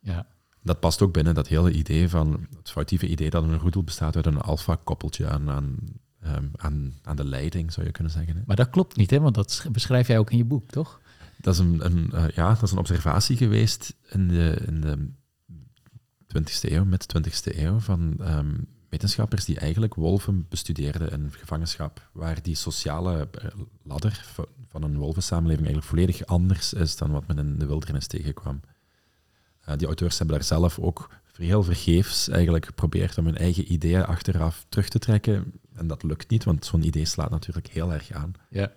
Ja. 0.00 0.26
Dat 0.62 0.80
past 0.80 1.02
ook 1.02 1.12
binnen 1.12 1.34
dat 1.34 1.48
hele 1.48 1.72
idee 1.72 2.08
van, 2.08 2.46
het 2.56 2.70
foutieve 2.70 3.08
idee 3.08 3.30
dat 3.30 3.42
een 3.42 3.58
roedel 3.58 3.82
bestaat 3.82 4.16
uit 4.16 4.26
een 4.26 4.40
alfa-koppeltje 4.40 5.28
aan, 5.28 5.50
aan, 5.50 5.78
um, 6.26 6.50
aan, 6.56 6.94
aan 7.02 7.16
de 7.16 7.24
leiding, 7.24 7.72
zou 7.72 7.86
je 7.86 7.92
kunnen 7.92 8.12
zeggen. 8.12 8.36
Hè? 8.36 8.42
Maar 8.46 8.56
dat 8.56 8.70
klopt 8.70 8.96
niet, 8.96 9.10
hè? 9.10 9.20
want 9.20 9.34
dat 9.34 9.66
beschrijf 9.72 10.06
jij 10.06 10.18
ook 10.18 10.30
in 10.30 10.36
je 10.36 10.44
boek, 10.44 10.70
toch? 10.70 11.00
Dat 11.36 11.54
is 11.54 11.60
een, 11.60 11.84
een 11.84 12.10
uh, 12.14 12.28
ja, 12.28 12.48
dat 12.54 12.62
is 12.62 12.70
een 12.70 12.78
observatie 12.78 13.36
geweest 13.36 13.94
in 14.08 14.28
de, 14.28 14.62
in 14.66 14.80
de 14.80 15.08
20e 16.38 16.70
eeuw, 16.70 16.84
met 16.84 17.10
de 17.10 17.30
20e 17.30 17.56
eeuw, 17.58 17.78
van 17.78 18.16
um, 18.20 18.66
wetenschappers 18.92 19.44
die 19.44 19.58
eigenlijk 19.58 19.94
wolven 19.94 20.46
bestudeerden 20.48 21.10
in 21.10 21.32
gevangenschap, 21.32 22.08
waar 22.12 22.42
die 22.42 22.54
sociale 22.54 23.28
eh, 23.30 23.48
ladder 23.82 24.24
van 24.68 24.82
een 24.82 24.96
wolvensamenleving 24.96 25.66
eigenlijk 25.66 25.94
volledig 25.94 26.26
anders 26.26 26.72
is 26.72 26.96
dan 26.96 27.10
wat 27.10 27.26
men 27.26 27.38
in 27.38 27.58
de 27.58 27.66
wildernis 27.66 28.06
tegenkwam. 28.06 28.60
Uh, 29.68 29.76
die 29.76 29.86
auteurs 29.86 30.18
hebben 30.18 30.36
daar 30.36 30.46
zelf 30.46 30.78
ook 30.78 31.10
heel 31.36 31.62
vergeefs 31.62 32.28
eigenlijk 32.28 32.66
geprobeerd 32.66 33.18
om 33.18 33.24
hun 33.24 33.36
eigen 33.36 33.72
ideeën 33.72 34.04
achteraf 34.04 34.66
terug 34.68 34.88
te 34.88 34.98
trekken. 34.98 35.52
En 35.74 35.86
dat 35.86 36.02
lukt 36.02 36.30
niet, 36.30 36.44
want 36.44 36.64
zo'n 36.64 36.86
idee 36.86 37.04
slaat 37.04 37.30
natuurlijk 37.30 37.66
heel 37.66 37.92
erg 37.92 38.12
aan. 38.12 38.34
Ja. 38.50 38.72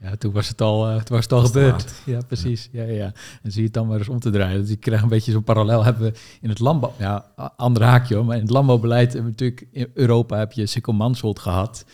Ja, 0.00 0.16
toen 0.16 0.32
was 0.32 0.48
het 0.48 0.60
al, 0.60 0.90
uh, 0.90 0.96
toen 0.96 1.16
was 1.16 1.24
het 1.24 1.32
al 1.32 1.44
gebeurd. 1.44 1.92
Ja, 2.04 2.20
precies. 2.26 2.68
Ja. 2.72 2.82
Ja, 2.82 2.92
ja. 2.92 3.12
En 3.42 3.52
zie 3.52 3.60
je 3.60 3.64
het 3.64 3.74
dan 3.74 3.86
maar 3.86 3.98
eens 3.98 4.08
om 4.08 4.20
te 4.20 4.30
draaien. 4.30 4.60
Dus 4.60 4.70
ik 4.70 4.80
krijg 4.80 5.02
een 5.02 5.08
beetje 5.08 5.32
zo'n 5.32 5.44
parallel 5.44 5.84
hebben 5.84 6.02
we 6.02 6.18
in 6.40 6.48
het 6.48 6.58
landbouw... 6.58 6.92
Ja, 6.98 7.24
ander 7.56 7.82
haakje 7.82 8.22
maar 8.22 8.36
in 8.36 8.42
het 8.42 8.50
landbouwbeleid 8.50 9.12
hebben 9.12 9.34
we 9.36 9.44
natuurlijk... 9.44 9.66
In 9.72 9.90
Europa 9.94 10.38
heb 10.38 10.52
je 10.52 10.66
Sikkel 10.66 10.92
Mansholt 10.92 11.38
gehad. 11.38 11.84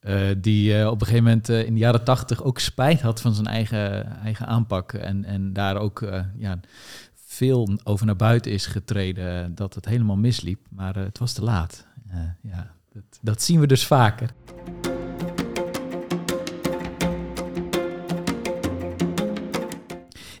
Uh, 0.00 0.20
die 0.38 0.78
uh, 0.78 0.86
op 0.86 1.00
een 1.00 1.06
gegeven 1.06 1.24
moment 1.24 1.48
in 1.48 1.74
de 1.74 1.80
jaren 1.80 2.04
tachtig 2.04 2.42
ook 2.42 2.58
spijt 2.58 3.00
had 3.00 3.20
van 3.20 3.34
zijn 3.34 3.46
eigen, 3.46 4.16
eigen 4.22 4.46
aanpak. 4.46 4.92
En, 4.92 5.24
en 5.24 5.52
daar 5.52 5.76
ook 5.76 6.06
ja, 6.38 6.60
veel 7.14 7.78
over 7.84 8.06
naar 8.06 8.16
buiten 8.16 8.52
is 8.52 8.66
getreden 8.66 9.54
dat 9.54 9.74
het 9.74 9.84
helemaal 9.84 10.16
misliep. 10.16 10.60
Maar 10.70 10.96
het 10.96 11.18
was 11.18 11.32
te 11.32 11.42
laat. 11.42 11.86
ja, 12.42 12.70
dat, 12.92 13.18
dat 13.20 13.42
zien 13.42 13.60
we 13.60 13.66
dus 13.66 13.86
vaker. 13.86 14.30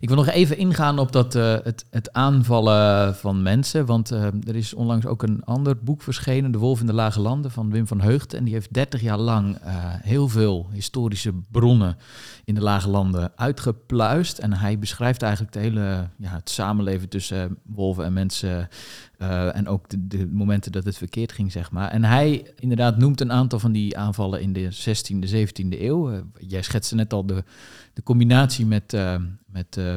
Ik 0.00 0.08
wil 0.08 0.16
nog 0.16 0.28
even 0.28 0.56
ingaan 0.56 0.98
op 0.98 1.12
dat, 1.12 1.34
uh, 1.34 1.56
het, 1.62 1.86
het, 1.90 2.12
aanvallen 2.12 3.14
van 3.16 3.42
mensen. 3.42 3.86
Want 3.86 4.12
uh, 4.12 4.24
er 4.24 4.56
is 4.56 4.74
onlangs 4.74 5.06
ook 5.06 5.22
een 5.22 5.44
ander 5.44 5.76
boek 5.78 6.02
verschenen, 6.02 6.50
De 6.50 6.58
Wolf 6.58 6.80
in 6.80 6.86
de 6.86 6.92
Lage 6.92 7.20
Landen, 7.20 7.50
van 7.50 7.70
Wim 7.70 7.86
van 7.86 8.00
Heugden. 8.00 8.38
En 8.38 8.44
die 8.44 8.54
heeft 8.54 8.72
30 8.72 9.00
jaar 9.00 9.18
lang 9.18 9.56
uh, 9.56 9.60
heel 9.84 10.28
veel 10.28 10.68
historische 10.72 11.32
bronnen 11.50 11.96
in 12.44 12.54
de 12.54 12.60
Lage 12.60 12.88
Landen 12.88 13.32
uitgepluist. 13.36 14.38
En 14.38 14.52
hij 14.52 14.78
beschrijft 14.78 15.22
eigenlijk 15.22 15.54
het 15.54 15.62
hele 15.62 16.08
ja, 16.16 16.30
het 16.30 16.50
samenleven 16.50 17.08
tussen 17.08 17.58
wolven 17.62 18.04
en 18.04 18.12
mensen. 18.12 18.68
En 19.18 19.68
ook 19.68 19.88
de, 19.88 20.06
de, 20.06 20.26
momenten 20.26 20.72
dat 20.72 20.84
het 20.84 20.96
verkeerd 20.96 21.32
ging, 21.32 21.52
zeg 21.52 21.70
maar. 21.70 21.90
En 21.90 22.04
hij 22.04 22.50
inderdaad 22.58 22.98
noemt 22.98 23.20
een 23.20 23.32
aantal 23.32 23.58
van 23.58 23.72
die 23.72 23.96
aanvallen 23.96 24.40
in 24.40 24.52
de 24.52 24.72
16e, 24.72 25.30
17e 25.34 25.80
eeuw. 25.80 26.22
jij 26.38 26.62
schetste 26.62 26.94
net 26.94 27.12
al 27.12 27.26
de, 27.26 27.44
de 27.92 28.02
combinatie 28.02 28.66
met, 28.66 28.96
met 29.46 29.76
uh, 29.78 29.96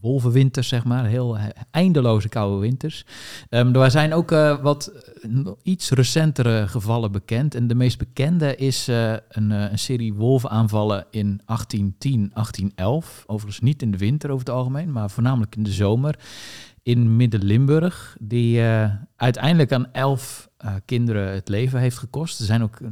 wolvenwinters, 0.00 0.68
zeg 0.68 0.84
maar. 0.84 1.06
Heel 1.06 1.38
eindeloze 1.70 2.28
koude 2.28 2.60
winters. 2.60 3.04
Um, 3.50 3.74
er 3.74 3.90
zijn 3.90 4.12
ook 4.12 4.30
wat 4.62 4.92
iets 5.62 5.90
recentere 5.90 6.68
gevallen 6.68 7.12
bekend. 7.12 7.54
En 7.54 7.66
de 7.66 7.74
meest 7.74 7.98
bekende 7.98 8.56
is 8.56 8.86
een, 9.28 9.50
een, 9.50 9.78
serie 9.78 10.14
wolvenaanvallen 10.14 11.06
in 11.10 11.40
1810, 11.46 12.30
1811. 12.34 13.24
Overigens 13.26 13.60
niet 13.60 13.82
in 13.82 13.90
de 13.90 13.98
winter 13.98 14.30
over 14.30 14.46
het 14.46 14.54
algemeen, 14.54 14.92
maar 14.92 15.10
voornamelijk 15.10 15.56
in 15.56 15.62
de 15.62 15.72
zomer. 15.72 16.18
In 16.84 17.16
Midden-Limburg, 17.16 18.16
die 18.20 18.62
uiteindelijk 19.16 19.72
aan 19.72 19.92
elf 19.92 20.48
uh, 20.64 20.74
kinderen 20.84 21.32
het 21.32 21.48
leven 21.48 21.80
heeft 21.80 21.98
gekost. 21.98 22.38
Er 22.40 22.46
zijn 22.46 22.62
ook, 22.62 22.80
uh, 22.80 22.88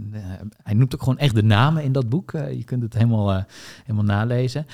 hij 0.62 0.74
noemt 0.74 0.94
ook 0.94 1.02
gewoon 1.02 1.18
echt 1.18 1.34
de 1.34 1.42
namen 1.42 1.82
in 1.82 1.92
dat 1.92 2.08
boek. 2.08 2.30
Je 2.30 2.64
kunt 2.64 2.82
het 2.82 2.94
helemaal, 2.94 3.44
helemaal 3.84 4.04
nalezen. 4.04 4.66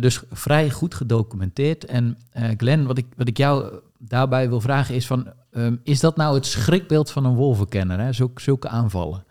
dus 0.00 0.22
vrij 0.30 0.70
goed 0.70 0.94
gedocumenteerd. 0.94 1.84
En 1.84 2.18
Glenn, 2.56 2.86
wat 2.86 2.98
ik, 2.98 3.06
wat 3.16 3.28
ik 3.28 3.36
jou 3.36 3.80
daarbij 3.98 4.48
wil 4.48 4.60
vragen 4.60 4.94
is 4.94 5.06
van... 5.06 5.32
Um, 5.52 5.80
is 5.82 6.00
dat 6.00 6.16
nou 6.16 6.34
het 6.34 6.46
schrikbeeld 6.46 7.10
van 7.10 7.24
een 7.24 7.34
wolvenkenner, 7.34 7.98
hè? 7.98 8.12
Zulke, 8.34 8.68
aanvallen? 8.68 9.24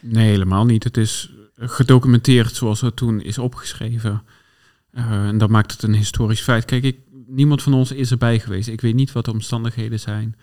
Nee, 0.00 0.30
helemaal 0.30 0.64
niet. 0.64 0.84
Het 0.84 0.96
is 0.96 1.34
gedocumenteerd 1.56 2.54
zoals 2.54 2.80
het 2.80 2.96
toen 2.96 3.20
is 3.20 3.38
opgeschreven. 3.38 4.22
En 4.90 5.38
dat 5.38 5.50
maakt 5.50 5.72
het 5.72 5.82
een 5.82 5.94
historisch 5.94 6.40
feit. 6.40 6.64
Kijk, 6.64 6.82
ik, 6.82 6.98
niemand 7.26 7.62
van 7.62 7.74
ons 7.74 7.92
is 7.92 8.10
erbij 8.10 8.38
geweest. 8.38 8.68
Ik 8.68 8.80
weet 8.80 8.94
niet 8.94 9.12
wat 9.12 9.24
de 9.24 9.32
omstandigheden 9.32 10.00
zijn. 10.00 10.36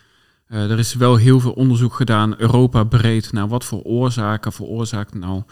Uh, 0.48 0.72
er 0.72 0.80
is 0.80 0.94
wel 0.94 1.16
heel 1.16 1.40
veel 1.40 1.52
onderzoek 1.52 1.94
gedaan, 1.94 2.40
Europa 2.40 2.84
breed, 2.84 3.32
naar 3.32 3.48
wat 3.48 3.66
voor 3.66 3.82
oorzaken 3.82 4.52
veroorzaakt 4.52 5.14
nou 5.14 5.44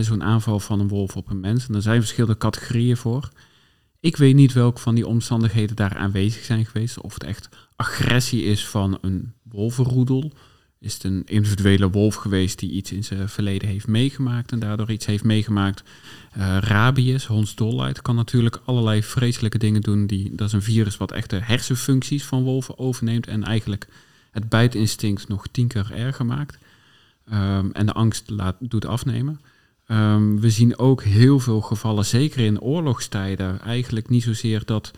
zo'n 0.00 0.22
aanval 0.22 0.60
van 0.60 0.80
een 0.80 0.88
wolf 0.88 1.16
op 1.16 1.30
een 1.30 1.40
mens. 1.40 1.68
En 1.68 1.74
er 1.74 1.82
zijn 1.82 2.00
verschillende 2.00 2.36
categorieën 2.36 2.96
voor. 2.96 3.28
Ik 4.00 4.16
weet 4.16 4.34
niet 4.34 4.52
welke 4.52 4.80
van 4.80 4.94
die 4.94 5.06
omstandigheden 5.06 5.76
daar 5.76 5.96
aanwezig 5.96 6.44
zijn 6.44 6.66
geweest. 6.66 7.00
Of 7.00 7.14
het 7.14 7.24
echt 7.24 7.48
agressie 7.76 8.44
is 8.44 8.66
van 8.66 8.98
een 9.00 9.32
wolvenroedel. 9.42 10.32
Is 10.82 10.94
het 10.94 11.04
een 11.04 11.22
individuele 11.26 11.90
wolf 11.90 12.14
geweest 12.14 12.58
die 12.58 12.70
iets 12.70 12.92
in 12.92 13.04
zijn 13.04 13.28
verleden 13.28 13.68
heeft 13.68 13.86
meegemaakt 13.86 14.52
en 14.52 14.58
daardoor 14.58 14.90
iets 14.90 15.06
heeft 15.06 15.24
meegemaakt? 15.24 15.82
Uh, 16.38 16.56
rabies, 16.60 17.26
hondsdolheid, 17.26 18.02
kan 18.02 18.14
natuurlijk 18.14 18.60
allerlei 18.64 19.02
vreselijke 19.02 19.58
dingen 19.58 19.80
doen. 19.80 20.06
Die, 20.06 20.34
dat 20.34 20.46
is 20.46 20.52
een 20.52 20.62
virus 20.62 20.96
wat 20.96 21.12
echt 21.12 21.30
de 21.30 21.40
hersenfuncties 21.42 22.24
van 22.24 22.42
wolven 22.42 22.78
overneemt 22.78 23.26
en 23.26 23.44
eigenlijk 23.44 23.88
het 24.30 24.48
bijtinstinct 24.48 25.28
nog 25.28 25.46
tien 25.50 25.66
keer 25.66 25.92
erger 25.94 26.26
maakt. 26.26 26.58
Um, 27.32 27.72
en 27.72 27.86
de 27.86 27.92
angst 27.92 28.30
laat, 28.30 28.56
doet 28.58 28.86
afnemen. 28.86 29.40
Um, 29.88 30.40
we 30.40 30.50
zien 30.50 30.78
ook 30.78 31.02
heel 31.02 31.40
veel 31.40 31.60
gevallen, 31.60 32.04
zeker 32.04 32.40
in 32.44 32.60
oorlogstijden, 32.60 33.60
eigenlijk 33.60 34.08
niet 34.08 34.22
zozeer 34.22 34.62
dat 34.64 34.90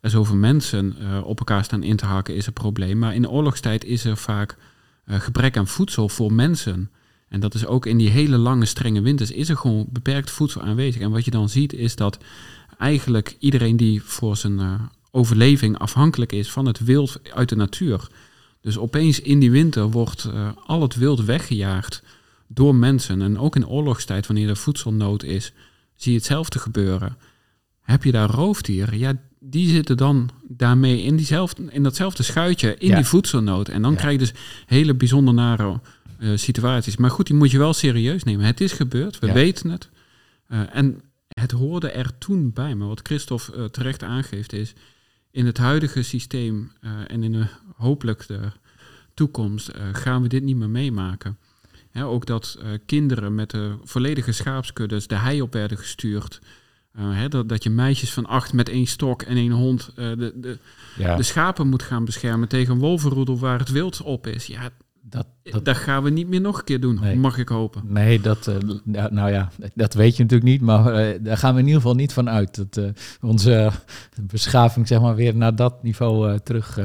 er 0.00 0.10
zoveel 0.10 0.36
mensen 0.36 0.96
uh, 1.00 1.24
op 1.24 1.38
elkaar 1.38 1.64
staan 1.64 1.82
in 1.82 1.96
te 1.96 2.06
haken 2.06 2.34
is 2.34 2.46
een 2.46 2.52
probleem. 2.52 2.98
Maar 2.98 3.14
in 3.14 3.28
oorlogstijd 3.28 3.84
is 3.84 4.04
er 4.04 4.16
vaak 4.16 4.56
gebrek 5.06 5.56
aan 5.56 5.66
voedsel 5.66 6.08
voor 6.08 6.32
mensen. 6.32 6.90
En 7.28 7.40
dat 7.40 7.54
is 7.54 7.66
ook 7.66 7.86
in 7.86 7.98
die 7.98 8.10
hele 8.10 8.36
lange 8.36 8.64
strenge 8.64 9.00
winters 9.00 9.30
is 9.30 9.48
er 9.48 9.56
gewoon 9.56 9.86
beperkt 9.90 10.30
voedsel 10.30 10.62
aanwezig. 10.62 11.02
En 11.02 11.10
wat 11.10 11.24
je 11.24 11.30
dan 11.30 11.48
ziet 11.48 11.72
is 11.72 11.96
dat 11.96 12.18
eigenlijk 12.78 13.36
iedereen 13.38 13.76
die 13.76 14.02
voor 14.02 14.36
zijn 14.36 14.58
uh, 14.58 14.80
overleving 15.10 15.78
afhankelijk 15.78 16.32
is 16.32 16.50
van 16.50 16.66
het 16.66 16.84
wild 16.84 17.20
uit 17.34 17.48
de 17.48 17.56
natuur. 17.56 18.08
Dus 18.60 18.78
opeens 18.78 19.20
in 19.20 19.38
die 19.38 19.50
winter 19.50 19.90
wordt 19.90 20.28
al 20.66 20.82
het 20.82 20.96
wild 20.96 21.24
weggejaagd 21.24 22.02
door 22.46 22.74
mensen. 22.74 23.22
En 23.22 23.38
ook 23.38 23.56
in 23.56 23.68
oorlogstijd, 23.68 24.26
wanneer 24.26 24.48
er 24.48 24.56
voedselnood 24.56 25.22
is, 25.22 25.52
zie 25.94 26.12
je 26.12 26.18
hetzelfde 26.18 26.58
gebeuren. 26.58 27.16
Heb 27.82 28.04
je 28.04 28.12
daar 28.12 28.30
roofdieren? 28.30 28.98
Ja, 28.98 29.12
die 29.50 29.68
zitten 29.68 29.96
dan 29.96 30.30
daarmee 30.48 31.02
in, 31.02 31.16
diezelfde, 31.16 31.62
in 31.70 31.82
datzelfde 31.82 32.22
schuitje, 32.22 32.76
in 32.78 32.94
die 32.94 33.04
voedselnood. 33.04 33.68
En 33.68 33.82
dan 33.82 33.96
krijg 33.96 34.12
je 34.12 34.18
dus 34.18 34.32
hele 34.66 34.94
bijzonder 34.94 35.34
nare 35.34 35.80
uh, 36.18 36.36
situaties. 36.36 36.96
Maar 36.96 37.10
goed, 37.10 37.26
die 37.26 37.36
moet 37.36 37.50
je 37.50 37.58
wel 37.58 37.72
serieus 37.72 38.24
nemen. 38.24 38.46
Het 38.46 38.60
is 38.60 38.72
gebeurd, 38.72 39.18
we 39.18 39.32
weten 39.32 39.70
het. 39.70 39.88
Uh, 40.48 40.60
en 40.72 41.00
het 41.28 41.50
hoorde 41.50 41.90
er 41.90 42.18
toen 42.18 42.52
bij. 42.52 42.74
Maar 42.74 42.88
wat 42.88 43.00
Christophe 43.02 43.56
uh, 43.56 43.64
terecht 43.64 44.02
aangeeft 44.02 44.52
is... 44.52 44.72
in 45.30 45.46
het 45.46 45.58
huidige 45.58 46.02
systeem 46.02 46.72
en 47.06 47.22
in 47.22 47.32
de 47.32 47.46
hopelijk 47.76 48.26
de 48.26 48.40
toekomst... 49.14 49.70
gaan 49.92 50.22
we 50.22 50.28
dit 50.28 50.42
niet 50.42 50.56
meer 50.56 50.70
meemaken 50.70 51.38
ook 52.04 52.26
dat 52.26 52.58
kinderen 52.86 53.34
met 53.34 53.50
de 53.50 53.76
volledige 53.84 54.32
schaapskuddes 54.32 55.06
de 55.06 55.14
hei 55.14 55.42
op 55.42 55.52
werden 55.52 55.78
gestuurd. 55.78 56.40
Uh, 56.98 57.28
dat, 57.28 57.48
dat 57.48 57.62
je 57.62 57.70
meisjes 57.70 58.12
van 58.12 58.26
acht 58.26 58.52
met 58.52 58.68
één 58.68 58.86
stok 58.86 59.22
en 59.22 59.36
één 59.36 59.50
hond 59.50 59.92
uh, 59.96 60.16
de, 60.18 60.32
de, 60.36 60.58
ja. 60.96 61.16
de 61.16 61.22
schapen 61.22 61.68
moet 61.68 61.82
gaan 61.82 62.04
beschermen 62.04 62.48
tegen 62.48 62.74
een 62.74 62.80
wolvenroedel 62.80 63.38
waar 63.38 63.58
het 63.58 63.70
wild 63.70 64.02
op 64.02 64.26
is. 64.26 64.46
Ja, 64.46 64.70
dat, 65.00 65.26
dat, 65.42 65.64
dat 65.64 65.76
gaan 65.76 66.02
we 66.02 66.10
niet 66.10 66.28
meer 66.28 66.40
nog 66.40 66.58
een 66.58 66.64
keer 66.64 66.80
doen, 66.80 66.98
nee. 67.00 67.16
mag 67.16 67.38
ik 67.38 67.48
hopen. 67.48 67.82
Nee, 67.86 68.20
dat, 68.20 68.50
nou 68.84 69.30
ja, 69.30 69.50
dat 69.74 69.94
weet 69.94 70.16
je 70.16 70.22
natuurlijk 70.22 70.50
niet, 70.50 70.60
maar 70.60 70.84
daar 71.22 71.36
gaan 71.36 71.54
we 71.54 71.60
in 71.60 71.66
ieder 71.66 71.80
geval 71.80 71.96
niet 71.96 72.12
van 72.12 72.28
uit. 72.28 72.56
Dat 72.56 72.92
onze 73.20 73.70
beschaving 74.20 74.88
zeg 74.88 75.00
maar 75.00 75.14
weer 75.14 75.36
naar 75.36 75.56
dat 75.56 75.82
niveau 75.82 76.38
terug 76.38 76.78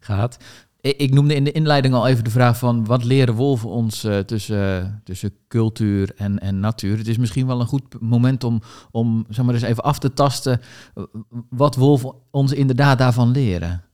gaat. 0.00 0.38
Ik 0.80 1.14
noemde 1.14 1.34
in 1.34 1.44
de 1.44 1.52
inleiding 1.52 1.94
al 1.94 2.06
even 2.06 2.24
de 2.24 2.30
vraag 2.30 2.58
van 2.58 2.84
wat 2.84 3.04
leren 3.04 3.34
wolven 3.34 3.68
ons 3.68 4.04
uh, 4.04 4.18
tussen, 4.18 5.00
tussen 5.04 5.32
cultuur 5.48 6.14
en, 6.16 6.38
en 6.38 6.60
natuur. 6.60 6.98
Het 6.98 7.08
is 7.08 7.16
misschien 7.16 7.46
wel 7.46 7.60
een 7.60 7.66
goed 7.66 8.00
moment 8.00 8.44
om, 8.44 8.62
om 8.90 9.26
zeg 9.28 9.44
maar 9.44 9.54
eens 9.54 9.62
even 9.62 9.84
af 9.84 9.98
te 9.98 10.12
tasten 10.12 10.60
wat 11.50 11.76
wolven 11.76 12.14
ons 12.30 12.52
inderdaad 12.52 12.98
daarvan 12.98 13.30
leren. 13.30 13.84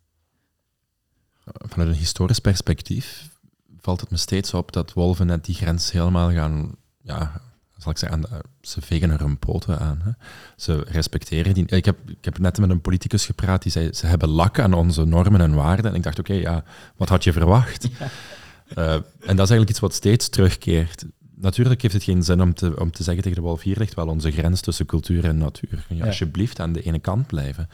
Vanuit 1.44 1.88
een 1.88 1.96
historisch 1.96 2.38
perspectief 2.38 3.28
valt 3.80 4.00
het 4.00 4.10
me 4.10 4.16
steeds 4.16 4.54
op 4.54 4.72
dat 4.72 4.92
wolven 4.92 5.26
net 5.26 5.44
die 5.44 5.54
grens 5.54 5.92
helemaal 5.92 6.30
gaan 6.30 6.76
ja, 7.02 7.40
zal 7.84 7.92
ik 7.92 7.98
zeggen, 7.98 8.42
ze 8.60 8.80
vegen 8.80 9.10
er 9.10 9.20
hun 9.20 9.38
poten 9.38 9.78
aan. 9.78 10.00
Hè. 10.04 10.10
Ze 10.56 10.84
respecteren 10.88 11.54
die. 11.54 11.66
Ik 11.66 11.84
heb, 11.84 11.98
ik 12.06 12.24
heb 12.24 12.38
net 12.38 12.58
met 12.58 12.70
een 12.70 12.80
politicus 12.80 13.26
gepraat 13.26 13.62
die 13.62 13.72
zei: 13.72 13.92
ze 13.92 14.06
hebben 14.06 14.28
lak 14.28 14.58
aan 14.58 14.72
onze 14.72 15.04
normen 15.04 15.40
en 15.40 15.54
waarden. 15.54 15.84
En 15.90 15.94
ik 15.94 16.02
dacht: 16.02 16.18
oké, 16.18 16.32
ja, 16.32 16.64
wat 16.96 17.08
had 17.08 17.24
je 17.24 17.32
verwacht? 17.32 17.88
Uh, 18.78 18.92
en 18.94 19.02
dat 19.20 19.30
is 19.30 19.36
eigenlijk 19.36 19.70
iets 19.70 19.80
wat 19.80 19.94
steeds 19.94 20.28
terugkeert. 20.28 21.04
Natuurlijk 21.34 21.82
heeft 21.82 21.94
het 21.94 22.02
geen 22.02 22.22
zin 22.22 22.42
om 22.42 22.54
te, 22.54 22.80
om 22.80 22.90
te 22.90 23.02
zeggen 23.02 23.22
tegen 23.22 23.38
de 23.38 23.44
wolf: 23.46 23.62
hier 23.62 23.78
ligt 23.78 23.94
wel 23.94 24.06
onze 24.06 24.30
grens 24.30 24.60
tussen 24.60 24.86
cultuur 24.86 25.24
en 25.24 25.38
natuur. 25.38 25.84
Kun 25.86 25.96
je 25.96 26.02
ja. 26.02 26.06
alsjeblieft 26.06 26.60
aan 26.60 26.72
de 26.72 26.82
ene 26.82 26.98
kant 26.98 27.26
blijven? 27.26 27.68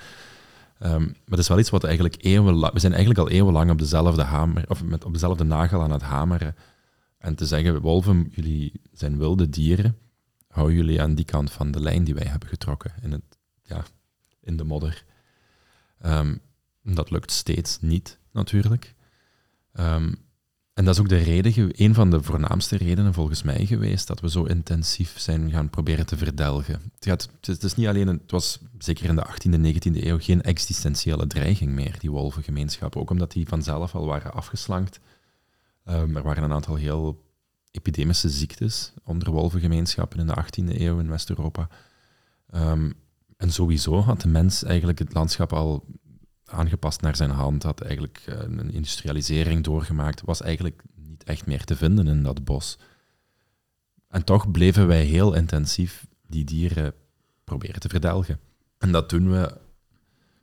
Um, 0.83 1.03
maar 1.03 1.15
het 1.29 1.39
is 1.39 1.49
wel 1.49 1.59
iets 1.59 1.71
wat 1.71 1.85
eigenlijk 1.85 2.15
eeuwenlang... 2.19 2.73
We 2.73 2.79
zijn 2.79 2.93
eigenlijk 2.93 3.21
al 3.21 3.31
eeuwenlang 3.31 3.71
op 3.71 3.79
dezelfde 3.79 4.23
hamer, 4.23 4.65
of 4.69 4.85
met, 4.85 5.05
op 5.05 5.13
dezelfde 5.13 5.45
nagel 5.45 5.83
aan 5.83 5.91
het 5.91 6.03
hameren. 6.03 6.55
En 7.21 7.35
te 7.35 7.47
zeggen, 7.47 7.81
wolven, 7.81 8.29
jullie 8.31 8.81
zijn 8.93 9.19
wilde 9.19 9.49
dieren, 9.49 9.99
hou 10.49 10.75
jullie 10.75 11.03
aan 11.03 11.15
die 11.15 11.25
kant 11.25 11.53
van 11.53 11.71
de 11.71 11.81
lijn 11.81 12.05
die 12.05 12.15
wij 12.15 12.27
hebben 12.27 12.49
getrokken 12.49 12.95
in, 13.03 13.13
het, 13.13 13.39
ja, 13.63 13.85
in 14.41 14.57
de 14.57 14.65
modder. 14.65 15.05
Um, 16.07 16.41
dat 16.83 17.11
lukt 17.11 17.31
steeds 17.31 17.81
niet, 17.81 18.19
natuurlijk. 18.33 18.95
Um, 19.73 20.15
en 20.75 20.85
dat 20.85 20.95
is 20.95 21.01
ook 21.01 21.09
de 21.09 21.17
reden, 21.17 21.71
een 21.85 21.95
van 21.95 22.11
de 22.11 22.23
voornaamste 22.23 22.77
redenen 22.77 23.15
volgens 23.15 23.43
mij 23.43 23.67
geweest, 23.67 24.07
dat 24.07 24.21
we 24.21 24.31
zo 24.31 24.45
intensief 24.45 25.19
zijn 25.19 25.51
gaan 25.51 25.71
proberen 25.71 26.07
te 26.07 26.17
verdelgen. 26.17 26.75
Het, 26.95 27.05
gaat, 27.05 27.29
het 27.41 27.63
is 27.63 27.75
niet 27.75 27.87
alleen, 27.87 28.07
het 28.07 28.31
was 28.31 28.59
zeker 28.79 29.09
in 29.09 29.17
de 29.17 29.27
18e 29.27 29.53
en 29.53 29.75
19e 29.75 30.05
eeuw 30.05 30.19
geen 30.21 30.43
existentiële 30.43 31.27
dreiging 31.27 31.73
meer, 31.73 31.97
die 31.99 32.11
wolvengemeenschap. 32.11 32.97
Ook 32.97 33.11
omdat 33.11 33.33
die 33.33 33.49
vanzelf 33.49 33.95
al 33.95 34.07
waren 34.07 34.33
afgeslankt 34.33 35.01
Um, 35.85 36.17
er 36.17 36.23
waren 36.23 36.43
een 36.43 36.53
aantal 36.53 36.75
heel 36.75 37.25
epidemische 37.71 38.29
ziektes 38.29 38.93
onder 39.05 39.31
wolvengemeenschappen 39.31 40.19
in 40.19 40.27
de 40.27 40.45
18e 40.45 40.81
eeuw 40.81 40.99
in 40.99 41.09
West-Europa. 41.09 41.69
Um, 42.55 42.95
en 43.37 43.53
sowieso 43.53 44.01
had 44.01 44.21
de 44.21 44.29
mens 44.29 44.63
eigenlijk 44.63 44.99
het 44.99 45.15
landschap 45.15 45.53
al 45.53 45.85
aangepast 46.45 47.01
naar 47.01 47.17
zijn 47.17 47.31
hand, 47.31 47.63
had 47.63 47.81
eigenlijk 47.81 48.25
uh, 48.29 48.39
een 48.39 48.71
industrialisering 48.71 49.65
doorgemaakt, 49.65 50.21
was 50.21 50.43
eigenlijk 50.43 50.83
niet 50.95 51.25
echt 51.25 51.47
meer 51.47 51.65
te 51.65 51.77
vinden 51.77 52.09
in 52.09 52.23
dat 52.23 52.45
bos. 52.45 52.79
En 54.09 54.25
toch 54.25 54.51
bleven 54.51 54.87
wij 54.87 55.05
heel 55.05 55.35
intensief 55.35 56.07
die 56.27 56.45
dieren 56.45 56.95
proberen 57.45 57.81
te 57.81 57.89
verdelgen. 57.89 58.41
En 58.79 58.93
dat 58.93 59.11
doen 59.11 59.31
we 59.31 59.57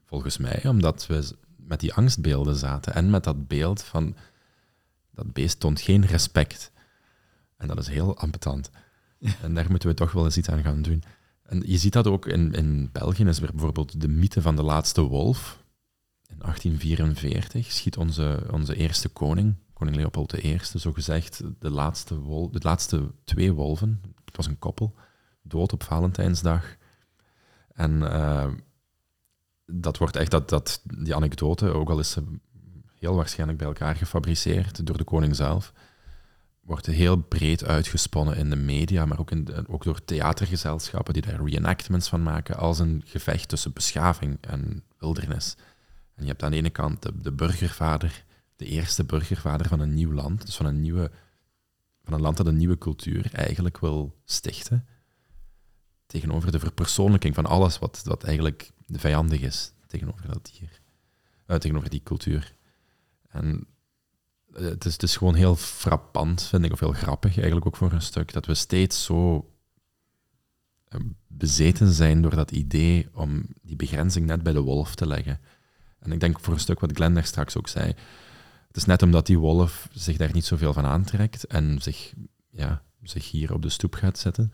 volgens 0.06 0.38
mij 0.38 0.68
omdat 0.68 1.08
we 1.08 1.36
met 1.56 1.80
die 1.80 1.94
angstbeelden 1.94 2.56
zaten 2.56 2.94
en 2.94 3.10
met 3.10 3.24
dat 3.24 3.48
beeld 3.48 3.84
van 3.84 4.16
dat 5.18 5.34
beest 5.34 5.60
toont 5.60 5.82
geen 5.82 6.06
respect. 6.06 6.72
En 7.58 7.68
dat 7.68 7.80
is 7.80 7.88
heel 7.88 8.18
ambetant. 8.18 8.70
En 9.42 9.54
daar 9.54 9.70
moeten 9.70 9.90
we 9.90 9.96
toch 9.96 10.12
wel 10.12 10.26
eens 10.26 10.38
iets 10.38 10.50
aan 10.50 10.64
gaan 10.64 10.82
doen. 10.82 11.04
En 11.44 11.64
je 11.66 11.78
ziet 11.78 11.94
dat 11.94 12.08
ook 12.08 12.26
in, 12.26 12.54
in 12.54 12.90
België, 12.92 13.26
is 13.26 13.42
er 13.42 13.52
bijvoorbeeld 13.52 14.02
de 14.02 14.08
mythe 14.08 14.42
van 14.42 14.56
de 14.56 14.64
laatste 14.64 15.02
wolf. 15.02 15.64
In 16.30 16.38
1844 16.38 17.72
schiet 17.72 17.98
onze, 17.98 18.48
onze 18.52 18.76
eerste 18.76 19.10
koning, 19.10 19.56
koning 19.74 19.96
Leopold 19.96 20.44
I, 20.44 20.60
zogezegd 20.74 21.42
de 21.60 21.70
laatste, 21.70 22.20
wol, 22.20 22.52
de 22.52 22.60
laatste 22.62 23.12
twee 23.24 23.54
wolven, 23.54 24.02
het 24.26 24.36
was 24.36 24.46
een 24.46 24.60
koppel, 24.60 24.96
dood 25.42 25.74
op 25.74 25.84
Valentijnsdag. 25.84 26.76
En 27.74 27.92
uh, 27.92 28.48
dat 29.66 29.98
wordt 29.98 30.16
echt, 30.16 30.32
dat, 30.32 30.50
dat, 30.50 30.82
die 30.84 31.16
anekdote, 31.16 31.68
ook 31.68 31.90
al 31.90 32.00
is 32.00 32.12
ze 32.12 32.24
heel 33.00 33.16
waarschijnlijk 33.16 33.58
bij 33.58 33.68
elkaar 33.68 33.96
gefabriceerd 33.96 34.86
door 34.86 34.98
de 34.98 35.04
koning 35.04 35.36
zelf. 35.36 35.74
Wordt 36.62 36.86
heel 36.86 37.18
breed 37.18 37.64
uitgesponnen 37.64 38.38
in 38.38 38.50
de 38.50 38.56
media, 38.56 39.06
maar 39.06 39.20
ook, 39.20 39.32
in 39.32 39.68
ook 39.68 39.84
door 39.84 40.06
theatergezelschappen 40.06 41.14
die 41.14 41.22
daar 41.22 41.44
reenactments 41.44 42.10
van 42.10 42.24
maken, 42.24 42.58
als 42.58 42.80
een 42.80 43.02
gevecht 43.06 43.50
tussen 43.50 43.74
beschaving 43.74 44.38
en 44.42 44.84
wildernis. 45.00 45.56
En 46.16 46.24
je 46.24 46.30
hebt 46.30 46.44
aan 46.44 46.52
de 46.52 46.58
ene 46.58 46.70
kant 46.70 47.02
de, 47.02 47.22
de 47.22 47.32
burgervader, 47.32 48.24
de 48.56 48.66
eerste 48.66 49.04
burgervader 49.04 49.68
van 49.68 49.80
een 49.80 49.94
nieuw 49.94 50.14
land, 50.14 50.46
dus 50.46 50.56
van 50.56 50.66
een, 50.66 50.82
nieuwe, 50.82 51.12
van 52.04 52.14
een 52.14 52.22
land 52.22 52.38
dat 52.38 52.48
een 52.48 52.58
nieuwe 52.58 52.78
cultuur 52.78 53.30
eigenlijk 53.34 53.80
wil 53.80 54.16
stichten, 54.26 54.88
tegenover 56.06 56.52
de 56.52 56.60
verpersoonlijking 56.60 57.36
van 57.36 57.46
alles 57.46 57.80
wat, 57.80 58.02
wat 58.06 58.24
eigenlijk 58.24 58.72
vijandig 58.88 59.42
is 59.42 59.72
tegenover 59.88 60.28
dat 60.28 60.50
dier, 60.54 60.82
uh, 61.48 61.58
tegenover 61.58 61.90
die 61.90 62.04
cultuur. 62.04 62.57
En 63.28 63.68
het 64.54 64.86
is, 64.86 64.94
het 64.94 65.04
is 65.04 65.18
gewoon 65.18 65.36
heel 65.36 65.56
frappant, 65.56 66.44
vind 66.44 66.66
ik, 66.66 66.72
of 66.72 66.80
heel 66.80 66.92
grappig 66.92 67.36
eigenlijk 67.36 67.66
ook 67.66 67.76
voor 67.76 67.92
een 67.92 68.02
stuk, 68.02 68.34
dat 68.34 68.46
we 68.46 68.54
steeds 68.54 69.04
zo 69.04 69.52
eh, 70.88 71.00
bezeten 71.28 71.92
zijn 71.94 72.22
door 72.22 72.36
dat 72.36 72.52
idee 72.52 73.10
om 73.14 73.46
die 73.62 73.76
begrenzing 73.76 74.26
net 74.26 74.44
bij 74.44 74.54
de 74.54 74.62
wolf 74.62 74.96
te 74.96 75.08
leggen. 75.08 75.40
En 76.00 76.12
ik 76.12 76.20
denk 76.20 76.40
voor 76.40 76.54
een 76.54 76.60
stuk 76.60 76.80
wat 76.80 76.92
Glenn 76.94 77.14
daar 77.14 77.26
straks 77.26 77.58
ook 77.58 77.68
zei, 77.68 77.88
het 78.68 78.78
is 78.78 78.86
net 78.86 79.02
omdat 79.02 79.26
die 79.26 79.40
wolf 79.40 79.90
zich 79.92 80.18
daar 80.18 80.34
niet 80.34 80.46
zoveel 80.46 80.74
van 80.74 80.86
aantrekt 80.86 81.44
en 81.44 81.82
zich, 81.82 82.14
ja, 82.50 82.84
zich 83.04 83.32
hier 83.32 83.54
op 83.54 83.62
de 83.62 83.70
stoep 83.70 83.94
gaat 83.94 84.18
zetten, 84.18 84.54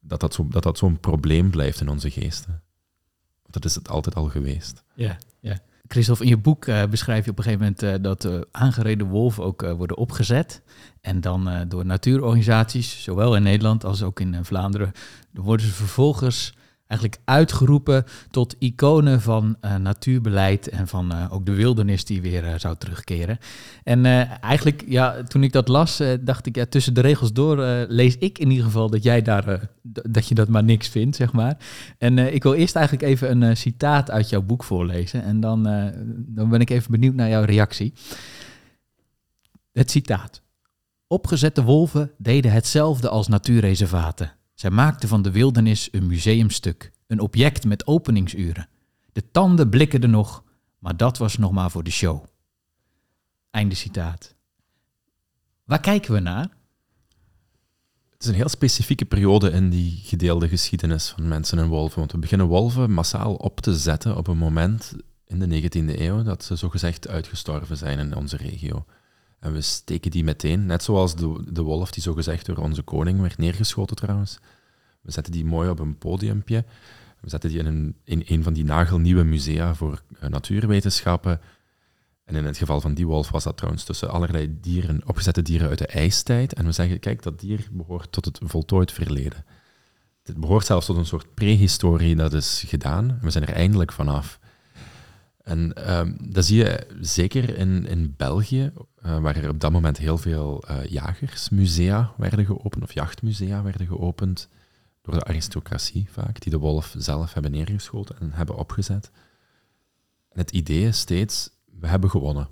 dat 0.00 0.20
dat, 0.20 0.40
dat, 0.48 0.62
dat 0.62 0.78
zo'n 0.78 1.00
probleem 1.00 1.50
blijft 1.50 1.80
in 1.80 1.88
onze 1.88 2.10
geesten. 2.10 2.62
Want 3.42 3.52
dat 3.52 3.64
is 3.64 3.74
het 3.74 3.88
altijd 3.88 4.14
al 4.14 4.28
geweest. 4.28 4.84
Ja, 4.94 5.18
ja. 5.40 5.58
Christophe, 5.92 6.22
in 6.22 6.28
je 6.28 6.36
boek 6.36 6.66
uh, 6.66 6.84
beschrijf 6.84 7.24
je 7.24 7.30
op 7.30 7.38
een 7.38 7.44
gegeven 7.44 7.64
moment 7.64 7.82
uh, 7.82 7.94
dat 8.02 8.24
uh, 8.24 8.40
aangereden 8.50 9.06
wolven 9.06 9.44
ook 9.44 9.62
worden 9.62 9.96
opgezet. 9.96 10.62
En 11.00 11.20
dan 11.20 11.64
door 11.68 11.86
natuurorganisaties, 11.86 13.02
zowel 13.02 13.36
in 13.36 13.42
Nederland 13.42 13.84
als 13.84 14.02
ook 14.02 14.20
in 14.20 14.44
Vlaanderen, 14.44 14.92
worden 15.32 15.66
ze 15.66 15.72
vervolgens 15.72 16.54
eigenlijk 16.90 17.20
uitgeroepen 17.24 18.04
tot 18.30 18.56
iconen 18.58 19.20
van 19.20 19.56
uh, 19.64 19.76
natuurbeleid 19.76 20.68
en 20.68 20.88
van 20.88 21.12
uh, 21.12 21.32
ook 21.32 21.46
de 21.46 21.54
wildernis 21.54 22.04
die 22.04 22.22
weer 22.22 22.44
uh, 22.44 22.54
zou 22.56 22.76
terugkeren. 22.78 23.38
En 23.82 24.04
eigenlijk, 24.40 24.84
ja, 24.86 25.22
toen 25.22 25.42
ik 25.42 25.52
dat 25.52 25.68
las, 25.68 26.02
dacht 26.20 26.46
ik, 26.46 26.56
ja, 26.56 26.66
tussen 26.66 26.94
de 26.94 27.00
regels 27.00 27.32
door 27.32 27.56
lees 27.88 28.16
ik 28.18 28.38
in 28.38 28.50
ieder 28.50 28.64
geval 28.64 28.90
dat 28.90 29.02
jij 29.02 29.22
daar, 29.22 29.68
dat 29.82 30.28
je 30.28 30.34
dat 30.34 30.48
maar 30.48 30.64
niks 30.64 30.88
vindt, 30.88 31.16
zeg 31.16 31.32
maar. 31.32 31.56
En 31.98 32.18
ik 32.34 32.42
wil 32.42 32.54
eerst 32.54 32.76
eigenlijk 32.76 33.06
even 33.06 33.42
een 33.42 33.56
citaat 33.56 34.10
uit 34.10 34.28
jouw 34.28 34.42
boek 34.42 34.64
voorlezen 34.64 35.22
en 35.22 35.40
dan, 35.40 35.62
dan 36.16 36.48
ben 36.48 36.60
ik 36.60 36.70
even 36.70 36.90
benieuwd 36.90 37.14
naar 37.14 37.28
jouw 37.28 37.44
reactie. 37.44 37.92
Het 39.72 39.90
citaat. 39.90 40.42
Opgezette 41.06 41.62
wolven 41.62 42.10
deden 42.18 42.52
hetzelfde 42.52 43.08
als 43.08 43.28
natuurreservaten. 43.28 44.32
Zij 44.60 44.70
maakte 44.70 45.08
van 45.08 45.22
de 45.22 45.30
wildernis 45.30 45.88
een 45.92 46.06
museumstuk, 46.06 46.92
een 47.06 47.20
object 47.20 47.64
met 47.64 47.86
openingsuren. 47.86 48.68
De 49.12 49.30
tanden 49.30 49.70
blikkerden 49.70 50.10
nog, 50.10 50.44
maar 50.78 50.96
dat 50.96 51.18
was 51.18 51.36
nog 51.36 51.52
maar 51.52 51.70
voor 51.70 51.82
de 51.82 51.90
show. 51.90 52.24
Einde 53.50 53.74
citaat. 53.74 54.34
Waar 55.64 55.80
kijken 55.80 56.12
we 56.12 56.20
naar? 56.20 56.48
Het 58.10 58.22
is 58.22 58.26
een 58.26 58.34
heel 58.34 58.48
specifieke 58.48 59.04
periode 59.04 59.50
in 59.50 59.70
die 59.70 60.00
gedeelde 60.04 60.48
geschiedenis 60.48 61.08
van 61.08 61.28
mensen 61.28 61.58
en 61.58 61.68
wolven. 61.68 61.98
Want 61.98 62.12
we 62.12 62.18
beginnen 62.18 62.46
wolven 62.46 62.90
massaal 62.90 63.34
op 63.34 63.60
te 63.60 63.76
zetten 63.76 64.16
op 64.16 64.26
een 64.26 64.38
moment 64.38 64.92
in 65.26 65.38
de 65.38 65.62
19e 65.62 66.00
eeuw 66.00 66.22
dat 66.22 66.44
ze 66.44 66.56
zogezegd 66.56 67.08
uitgestorven 67.08 67.76
zijn 67.76 67.98
in 67.98 68.16
onze 68.16 68.36
regio. 68.36 68.84
En 69.40 69.52
we 69.52 69.60
steken 69.60 70.10
die 70.10 70.24
meteen, 70.24 70.66
net 70.66 70.82
zoals 70.82 71.16
de, 71.16 71.44
de 71.52 71.62
wolf 71.62 71.90
die 71.90 72.02
zogezegd 72.02 72.46
door 72.46 72.56
onze 72.56 72.82
koning 72.82 73.20
werd 73.20 73.38
neergeschoten 73.38 73.96
trouwens. 73.96 74.38
We 75.00 75.12
zetten 75.12 75.32
die 75.32 75.44
mooi 75.44 75.68
op 75.68 75.78
een 75.78 75.98
podiumpje. 75.98 76.64
We 77.20 77.30
zetten 77.30 77.50
die 77.50 77.58
in 77.58 77.66
een, 77.66 77.96
in 78.04 78.22
een 78.26 78.42
van 78.42 78.52
die 78.52 78.64
nagelnieuwe 78.64 79.24
musea 79.24 79.74
voor 79.74 80.02
uh, 80.22 80.28
natuurwetenschappen. 80.28 81.40
En 82.24 82.36
in 82.36 82.44
het 82.44 82.56
geval 82.56 82.80
van 82.80 82.94
die 82.94 83.06
wolf 83.06 83.30
was 83.30 83.44
dat 83.44 83.56
trouwens 83.56 83.84
tussen 83.84 84.10
allerlei 84.10 84.58
dieren, 84.60 85.02
opgezette 85.06 85.42
dieren 85.42 85.68
uit 85.68 85.78
de 85.78 85.86
ijstijd. 85.86 86.52
En 86.52 86.64
we 86.64 86.72
zeggen, 86.72 86.98
kijk, 86.98 87.22
dat 87.22 87.40
dier 87.40 87.68
behoort 87.72 88.12
tot 88.12 88.24
het 88.24 88.38
voltooid 88.42 88.92
verleden. 88.92 89.44
Het 90.22 90.36
behoort 90.36 90.66
zelfs 90.66 90.86
tot 90.86 90.96
een 90.96 91.06
soort 91.06 91.34
prehistorie 91.34 92.16
dat 92.16 92.32
is 92.32 92.64
gedaan. 92.66 93.18
We 93.20 93.30
zijn 93.30 93.46
er 93.46 93.54
eindelijk 93.54 93.92
vanaf. 93.92 94.38
En 95.42 95.90
um, 95.98 96.16
dat 96.32 96.44
zie 96.44 96.56
je 96.56 96.86
zeker 97.00 97.56
in, 97.56 97.86
in 97.86 98.14
België, 98.16 98.72
uh, 99.06 99.18
waar 99.18 99.36
er 99.36 99.48
op 99.48 99.60
dat 99.60 99.72
moment 99.72 99.98
heel 99.98 100.18
veel 100.18 100.64
uh, 100.70 100.84
jagersmusea 100.84 102.12
werden 102.16 102.44
geopend, 102.44 102.82
of 102.82 102.92
jachtmusea 102.92 103.62
werden 103.62 103.86
geopend, 103.86 104.48
door 105.02 105.14
de 105.14 105.24
aristocratie 105.24 106.08
vaak, 106.10 106.40
die 106.40 106.52
de 106.52 106.58
wolf 106.58 106.94
zelf 106.98 107.32
hebben 107.32 107.52
neergeschoten 107.52 108.16
en 108.20 108.32
hebben 108.32 108.56
opgezet. 108.56 109.10
En 110.28 110.40
het 110.40 110.50
idee 110.50 110.86
is 110.86 110.98
steeds, 110.98 111.50
we 111.80 111.86
hebben 111.86 112.10
gewonnen. 112.10 112.48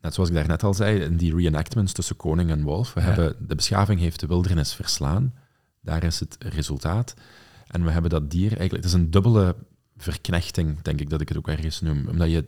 Net 0.00 0.14
zoals 0.14 0.28
ik 0.28 0.34
daarnet 0.34 0.62
al 0.62 0.74
zei, 0.74 1.00
in 1.00 1.16
die 1.16 1.36
reenactments 1.36 1.92
tussen 1.92 2.16
koning 2.16 2.50
en 2.50 2.62
wolf, 2.62 2.94
we 2.94 3.00
ja. 3.00 3.06
hebben, 3.06 3.46
de 3.48 3.54
beschaving 3.54 4.00
heeft 4.00 4.20
de 4.20 4.26
wildernis 4.26 4.74
verslaan, 4.74 5.34
daar 5.80 6.04
is 6.04 6.20
het 6.20 6.36
resultaat. 6.38 7.14
En 7.66 7.84
we 7.84 7.90
hebben 7.90 8.10
dat 8.10 8.30
dier 8.30 8.48
eigenlijk, 8.48 8.72
het 8.72 8.84
is 8.84 8.92
een 8.92 9.10
dubbele 9.10 9.56
verknechting, 9.96 10.82
denk 10.82 11.00
ik 11.00 11.10
dat 11.10 11.20
ik 11.20 11.28
het 11.28 11.38
ook 11.38 11.48
ergens 11.48 11.80
noem. 11.80 12.08
Omdat 12.08 12.30
je, 12.30 12.44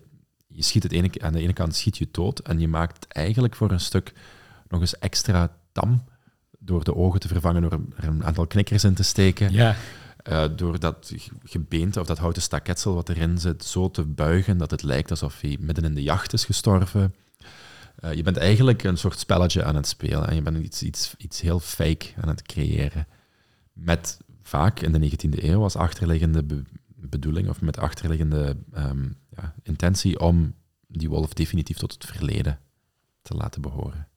je 0.53 0.63
schiet 0.63 0.83
het 0.83 0.93
ene, 0.93 1.11
aan 1.19 1.33
de 1.33 1.41
ene 1.41 1.53
kant 1.53 1.75
schiet 1.75 1.99
je 1.99 2.09
dood 2.11 2.39
en 2.39 2.61
je 2.61 2.69
maakt 2.69 2.95
het 2.95 3.13
eigenlijk 3.13 3.57
voor 3.57 3.71
een 3.71 3.81
stuk 3.81 4.13
nog 4.69 4.81
eens 4.81 4.99
extra 4.99 5.57
tam 5.73 6.05
door 6.59 6.85
de 6.85 6.95
ogen 6.95 7.21
te 7.21 7.29
vervangen, 7.29 7.63
door 7.63 7.81
er 7.97 8.05
een 8.07 8.25
aantal 8.25 8.47
knikkers 8.47 8.85
in 8.85 8.95
te 8.95 9.03
steken. 9.03 9.53
Ja. 9.53 9.77
Uh, 10.29 10.45
door 10.57 10.79
dat 10.79 11.15
gebeente 11.45 12.01
of 12.01 12.07
dat 12.07 12.19
houten 12.19 12.43
staketsel 12.43 12.95
wat 12.95 13.09
erin 13.09 13.39
zit 13.39 13.65
zo 13.65 13.91
te 13.91 14.05
buigen 14.05 14.59
dat 14.59 14.71
het 14.71 14.83
lijkt 14.83 15.11
alsof 15.11 15.41
hij 15.41 15.57
midden 15.61 15.85
in 15.85 15.95
de 15.95 16.03
jacht 16.03 16.33
is 16.33 16.45
gestorven. 16.45 17.15
Uh, 18.05 18.13
je 18.13 18.23
bent 18.23 18.37
eigenlijk 18.37 18.83
een 18.83 18.99
soort 18.99 19.19
spelletje 19.19 19.65
aan 19.65 19.75
het 19.75 19.87
spelen 19.87 20.29
en 20.29 20.35
je 20.35 20.43
bent 20.43 20.57
iets, 20.57 20.83
iets, 20.83 21.15
iets 21.19 21.41
heel 21.41 21.61
fake 21.61 22.07
aan 22.21 22.29
het 22.29 22.43
creëren. 22.43 23.07
Met 23.73 24.19
vaak 24.43 24.81
in 24.81 24.93
de 24.93 25.11
19e 25.11 25.45
eeuw 25.45 25.63
als 25.63 25.77
achterliggende 25.77 26.43
be 26.43 26.63
bedoeling 27.09 27.49
of 27.49 27.61
met 27.61 27.79
achterliggende 27.79 28.57
um, 28.77 29.17
ja, 29.37 29.55
intentie 29.63 30.21
om 30.21 30.55
die 30.87 31.09
wolf 31.09 31.33
definitief 31.33 31.77
tot 31.77 31.93
het 31.93 32.05
verleden 32.05 32.59
te 33.23 33.35
laten 33.35 33.63
behoren. 33.63 34.09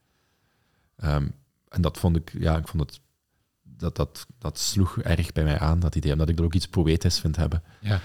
Um, 1.03 1.33
en 1.67 1.81
dat 1.81 1.97
vond 1.97 2.15
ik, 2.15 2.31
ja, 2.39 2.57
ik 2.57 2.67
vond 2.67 2.83
het, 2.83 3.01
dat, 3.63 3.95
dat, 3.95 4.27
dat 4.37 4.59
sloeg 4.59 4.97
erg 4.97 5.31
bij 5.31 5.43
mij 5.43 5.59
aan, 5.59 5.79
dat 5.79 5.95
idee, 5.95 6.11
omdat 6.11 6.29
ik 6.29 6.39
er 6.39 6.45
ook 6.45 6.53
iets 6.53 6.67
poëtisch 6.67 7.19
vind 7.19 7.35
hebben. 7.35 7.63
Ja. 7.81 8.01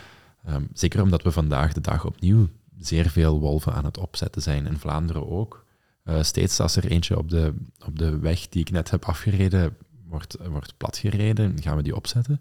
Um, 0.49 0.68
zeker 0.72 1.03
omdat 1.03 1.22
we 1.22 1.33
vandaag 1.33 1.72
de 1.72 1.81
dag 1.81 2.05
opnieuw 2.05 2.49
zeer 2.79 3.11
veel 3.11 3.41
wolven 3.41 3.72
aan 3.72 3.85
het 3.85 3.99
opzetten 3.99 4.43
zijn, 4.43 4.66
in 4.66 4.79
Vlaanderen 4.79 5.29
ook. 5.29 5.66
Uh, 6.05 6.22
steeds 6.22 6.61
als 6.61 6.76
er 6.76 6.87
eentje 6.87 7.18
op 7.18 7.29
de, 7.29 7.55
op 7.87 7.99
de 7.99 8.18
weg 8.18 8.49
die 8.49 8.61
ik 8.61 8.70
net 8.70 8.91
heb 8.91 9.05
afgereden 9.05 9.76
wordt, 10.07 10.37
wordt 10.49 10.76
platgereden, 10.76 11.62
gaan 11.62 11.76
we 11.76 11.83
die 11.83 11.97
opzetten. 11.97 12.41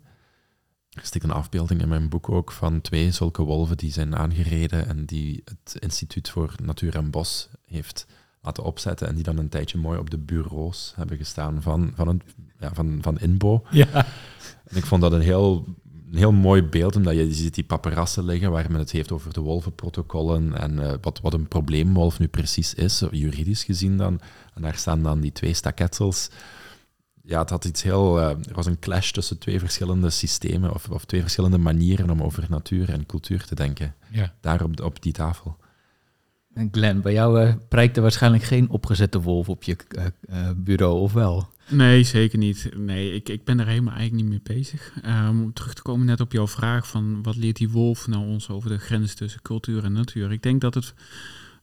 Er 0.97 1.05
stikt 1.05 1.23
een 1.23 1.31
afbeelding 1.31 1.81
in 1.81 1.87
mijn 1.87 2.09
boek 2.09 2.29
ook 2.29 2.51
van 2.51 2.81
twee 2.81 3.11
zulke 3.11 3.43
wolven 3.43 3.77
die 3.77 3.91
zijn 3.91 4.15
aangereden 4.15 4.87
en 4.87 5.05
die 5.05 5.43
het 5.45 5.75
Instituut 5.79 6.29
voor 6.29 6.55
Natuur 6.63 6.95
en 6.95 7.09
Bos 7.09 7.49
heeft 7.65 8.05
laten 8.41 8.63
opzetten 8.63 9.07
en 9.07 9.15
die 9.15 9.23
dan 9.23 9.37
een 9.37 9.49
tijdje 9.49 9.77
mooi 9.77 9.99
op 9.99 10.09
de 10.09 10.17
bureaus 10.17 10.93
hebben 10.95 11.17
gestaan 11.17 11.61
van, 11.61 11.91
van, 11.95 12.07
een, 12.07 12.21
ja, 12.59 12.73
van, 12.73 12.97
van 13.01 13.19
Inbo. 13.19 13.63
Ja. 13.71 14.05
En 14.63 14.77
ik 14.77 14.85
vond 14.85 15.01
dat 15.01 15.11
een 15.11 15.21
heel, 15.21 15.65
een 16.11 16.17
heel 16.17 16.31
mooi 16.31 16.63
beeld, 16.63 16.95
omdat 16.95 17.15
je 17.15 17.33
ziet 17.33 17.55
die 17.55 17.63
paparassen 17.63 18.25
liggen 18.25 18.51
waar 18.51 18.71
men 18.71 18.79
het 18.79 18.91
heeft 18.91 19.11
over 19.11 19.33
de 19.33 19.41
wolvenprotocollen 19.41 20.57
en 20.57 20.73
uh, 20.73 20.93
wat, 21.01 21.19
wat 21.21 21.33
een 21.33 21.47
probleemwolf 21.47 22.19
nu 22.19 22.27
precies 22.27 22.73
is, 22.73 23.03
juridisch 23.11 23.63
gezien 23.63 23.97
dan. 23.97 24.19
En 24.53 24.61
daar 24.61 24.75
staan 24.75 25.03
dan 25.03 25.19
die 25.19 25.31
twee 25.31 25.53
staketsels. 25.53 26.29
Ja, 27.27 27.39
het 27.39 27.49
had 27.49 27.65
iets 27.65 27.83
heel... 27.83 28.19
Uh, 28.19 28.29
er 28.29 28.53
was 28.53 28.65
een 28.65 28.79
clash 28.79 29.11
tussen 29.11 29.37
twee 29.37 29.59
verschillende 29.59 30.09
systemen 30.09 30.73
of, 30.73 30.89
of 30.89 31.05
twee 31.05 31.21
verschillende 31.21 31.57
manieren 31.57 32.09
om 32.09 32.21
over 32.21 32.45
natuur 32.49 32.89
en 32.89 33.05
cultuur 33.05 33.45
te 33.45 33.55
denken. 33.55 33.95
Ja. 34.11 34.33
Daar 34.41 34.63
op, 34.63 34.81
op 34.81 35.01
die 35.01 35.13
tafel. 35.13 35.57
En 36.53 36.69
Glenn, 36.71 37.01
bij 37.01 37.13
jou 37.13 37.41
uh, 37.41 37.53
prijkt 37.69 37.95
er 37.95 38.01
waarschijnlijk 38.01 38.43
geen 38.43 38.69
opgezette 38.69 39.21
wolf 39.21 39.49
op 39.49 39.63
je 39.63 39.77
uh, 39.97 40.05
uh, 40.29 40.49
bureau, 40.55 40.99
of 40.99 41.13
wel? 41.13 41.49
Nee, 41.69 42.03
zeker 42.03 42.37
niet. 42.37 42.69
Nee, 42.77 43.11
ik, 43.11 43.29
ik 43.29 43.43
ben 43.43 43.59
er 43.59 43.67
helemaal 43.67 43.93
eigenlijk 43.93 44.29
niet 44.29 44.45
mee 44.45 44.57
bezig. 44.57 44.93
Um, 45.05 45.41
om 45.41 45.53
terug 45.53 45.73
te 45.73 45.81
komen 45.81 46.05
net 46.05 46.19
op 46.19 46.31
jouw 46.31 46.47
vraag 46.47 46.87
van 46.87 47.23
wat 47.23 47.35
leert 47.35 47.57
die 47.57 47.69
wolf 47.69 48.07
nou 48.07 48.27
ons 48.27 48.49
over 48.49 48.69
de 48.69 48.77
grens 48.77 49.13
tussen 49.13 49.41
cultuur 49.41 49.83
en 49.83 49.91
natuur? 49.91 50.31
Ik 50.31 50.43
denk 50.43 50.61
dat 50.61 50.73
het 50.73 50.93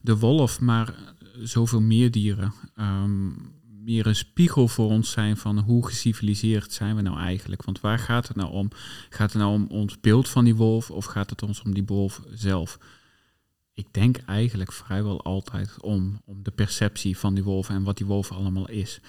de 0.01 0.17
wolf, 0.17 0.59
maar 0.59 0.93
zoveel 1.39 1.81
meer 1.81 2.11
dieren, 2.11 2.53
um, 2.79 3.53
meer 3.85 4.07
een 4.07 4.15
spiegel 4.15 4.67
voor 4.67 4.89
ons 4.89 5.11
zijn 5.11 5.37
van 5.37 5.59
hoe 5.59 5.87
geciviliseerd 5.87 6.73
zijn 6.73 6.95
we 6.95 7.01
nou 7.01 7.17
eigenlijk? 7.17 7.63
Want 7.63 7.81
waar 7.81 7.99
gaat 7.99 8.27
het 8.27 8.37
nou 8.37 8.51
om? 8.51 8.69
Gaat 9.09 9.33
het 9.33 9.41
nou 9.41 9.53
om 9.53 9.65
ons 9.69 9.99
beeld 9.99 10.29
van 10.29 10.43
die 10.43 10.55
wolf 10.55 10.91
of 10.91 11.05
gaat 11.05 11.29
het 11.29 11.43
ons 11.43 11.61
om 11.61 11.73
die 11.73 11.85
wolf 11.85 12.21
zelf? 12.33 12.77
ik 13.75 13.87
denk 13.91 14.17
eigenlijk 14.17 14.71
vrijwel 14.71 15.23
altijd 15.23 15.81
om, 15.81 16.21
om 16.25 16.43
de 16.43 16.51
perceptie 16.51 17.17
van 17.17 17.33
die 17.33 17.43
wolf 17.43 17.69
en 17.69 17.83
wat 17.83 17.97
die 17.97 18.05
wolf 18.05 18.31
allemaal 18.31 18.69
is. 18.69 18.99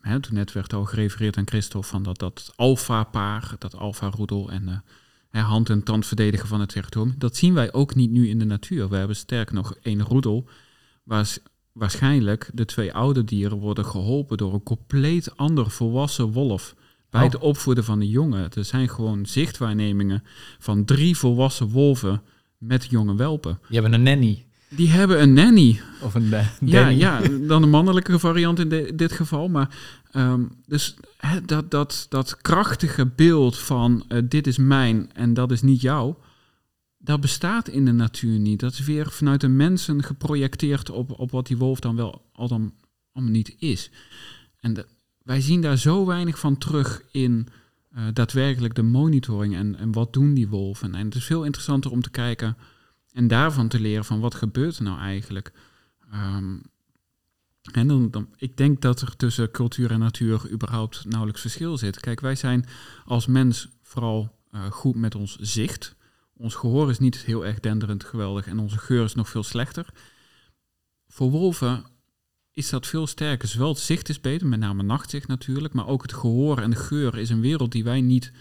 He, 0.00 0.20
toen 0.20 0.34
net 0.34 0.52
werd 0.52 0.72
al 0.72 0.84
gerefereerd 0.84 1.36
aan 1.36 1.46
Christophe 1.46 1.88
van 1.88 2.02
dat, 2.02 2.18
dat 2.18 2.52
alfa-paar, 2.56 3.54
dat 3.58 3.74
alfa-roedel 3.74 4.50
en 4.50 4.84
uh, 5.30 5.48
hand- 5.48 5.70
en 5.70 5.82
tand 5.82 6.06
verdedigen 6.06 6.48
van 6.48 6.60
het 6.60 6.68
territorium. 6.68 7.14
Dat 7.18 7.36
zien 7.36 7.54
wij 7.54 7.72
ook 7.72 7.94
niet 7.94 8.10
nu 8.10 8.28
in 8.28 8.38
de 8.38 8.44
natuur. 8.44 8.88
We 8.88 8.96
hebben 8.96 9.16
sterk 9.16 9.52
nog 9.52 9.76
één 9.82 10.02
roedel, 10.02 10.48
waar 11.02 11.36
waarschijnlijk 11.76 12.50
de 12.52 12.64
twee 12.64 12.92
oude 12.92 13.24
dieren 13.24 13.58
worden 13.58 13.84
geholpen 13.84 14.36
door 14.36 14.54
een 14.54 14.62
compleet 14.62 15.36
ander 15.36 15.70
volwassen 15.70 16.32
wolf 16.32 16.74
bij 17.10 17.24
het 17.24 17.38
opvoeden 17.38 17.84
van 17.84 17.98
de 17.98 18.08
jongen. 18.08 18.50
Er 18.54 18.64
zijn 18.64 18.88
gewoon 18.88 19.26
zichtwaarnemingen 19.26 20.22
van 20.58 20.84
drie 20.84 21.16
volwassen 21.16 21.68
wolven 21.68 22.22
met 22.58 22.86
jonge 22.90 23.16
welpen. 23.16 23.58
Je 23.68 23.80
hebt 23.80 23.92
een 23.92 24.02
nanny. 24.02 24.44
Die 24.68 24.90
hebben 24.90 25.22
een 25.22 25.32
nanny. 25.32 25.80
Of 26.02 26.14
een 26.14 26.24
uh, 26.24 26.46
ja, 26.60 26.88
ja, 26.88 27.20
dan 27.40 27.60
de 27.60 27.66
mannelijke 27.66 28.18
variant 28.18 28.58
in 28.58 28.68
de, 28.68 28.92
dit 28.94 29.12
geval. 29.12 29.48
Maar 29.48 29.68
um, 30.12 30.50
dus 30.66 30.96
he, 31.16 31.44
dat, 31.44 31.70
dat, 31.70 32.06
dat 32.08 32.36
krachtige 32.36 33.06
beeld 33.06 33.58
van 33.58 34.04
uh, 34.08 34.22
dit 34.24 34.46
is 34.46 34.58
mijn 34.58 35.10
en 35.14 35.34
dat 35.34 35.52
is 35.52 35.62
niet 35.62 35.80
jou, 35.80 36.14
dat 37.06 37.20
bestaat 37.20 37.68
in 37.68 37.84
de 37.84 37.92
natuur 37.92 38.38
niet. 38.38 38.60
Dat 38.60 38.72
is 38.72 38.84
weer 38.84 39.10
vanuit 39.10 39.40
de 39.40 39.48
mensen 39.48 40.02
geprojecteerd 40.02 40.90
op, 40.90 41.18
op 41.18 41.30
wat 41.30 41.46
die 41.46 41.56
wolf 41.56 41.80
dan 41.80 41.96
wel 41.96 42.28
al 42.32 42.48
dan 42.48 42.74
allemaal 43.12 43.32
niet 43.32 43.56
is. 43.58 43.90
En 44.60 44.74
de, 44.74 44.86
wij 45.22 45.40
zien 45.40 45.60
daar 45.60 45.78
zo 45.78 46.06
weinig 46.06 46.38
van 46.38 46.58
terug 46.58 47.02
in 47.10 47.48
uh, 47.96 48.02
daadwerkelijk 48.12 48.74
de 48.74 48.82
monitoring 48.82 49.54
en, 49.54 49.76
en 49.76 49.92
wat 49.92 50.12
doen 50.12 50.34
die 50.34 50.48
wolven. 50.48 50.94
En 50.94 51.04
het 51.04 51.14
is 51.14 51.24
veel 51.24 51.44
interessanter 51.44 51.90
om 51.90 52.02
te 52.02 52.10
kijken 52.10 52.56
en 53.12 53.28
daarvan 53.28 53.68
te 53.68 53.80
leren 53.80 54.04
van 54.04 54.20
wat 54.20 54.34
gebeurt 54.34 54.76
er 54.76 54.82
nou 54.82 54.98
eigenlijk. 54.98 55.52
Um, 56.14 56.62
en 57.72 57.88
dan, 57.88 58.10
dan, 58.10 58.28
ik 58.36 58.56
denk 58.56 58.80
dat 58.80 59.00
er 59.00 59.16
tussen 59.16 59.50
cultuur 59.50 59.90
en 59.90 59.98
natuur 59.98 60.50
überhaupt 60.50 61.04
nauwelijks 61.04 61.40
verschil 61.40 61.78
zit. 61.78 62.00
Kijk, 62.00 62.20
wij 62.20 62.34
zijn 62.34 62.66
als 63.04 63.26
mens 63.26 63.68
vooral 63.82 64.38
uh, 64.54 64.64
goed 64.70 64.94
met 64.94 65.14
ons 65.14 65.36
zicht. 65.40 65.95
Ons 66.38 66.54
gehoor 66.54 66.90
is 66.90 66.98
niet 66.98 67.16
heel 67.16 67.46
erg 67.46 67.60
denderend 67.60 68.04
geweldig 68.04 68.46
en 68.46 68.58
onze 68.58 68.78
geur 68.78 69.04
is 69.04 69.14
nog 69.14 69.28
veel 69.28 69.42
slechter. 69.42 69.86
Voor 71.08 71.30
wolven 71.30 71.84
is 72.52 72.70
dat 72.70 72.86
veel 72.86 73.06
sterker. 73.06 73.48
Zowel 73.48 73.68
het 73.68 73.78
zicht 73.78 74.08
is 74.08 74.20
beter, 74.20 74.46
met 74.46 74.58
name 74.58 74.82
nachtzicht 74.82 75.28
natuurlijk, 75.28 75.74
maar 75.74 75.86
ook 75.86 76.02
het 76.02 76.12
gehoor 76.12 76.58
en 76.58 76.70
de 76.70 76.76
geur 76.76 77.18
is 77.18 77.30
een 77.30 77.40
wereld 77.40 77.72
die 77.72 77.84
wij 77.84 78.00
niet 78.00 78.32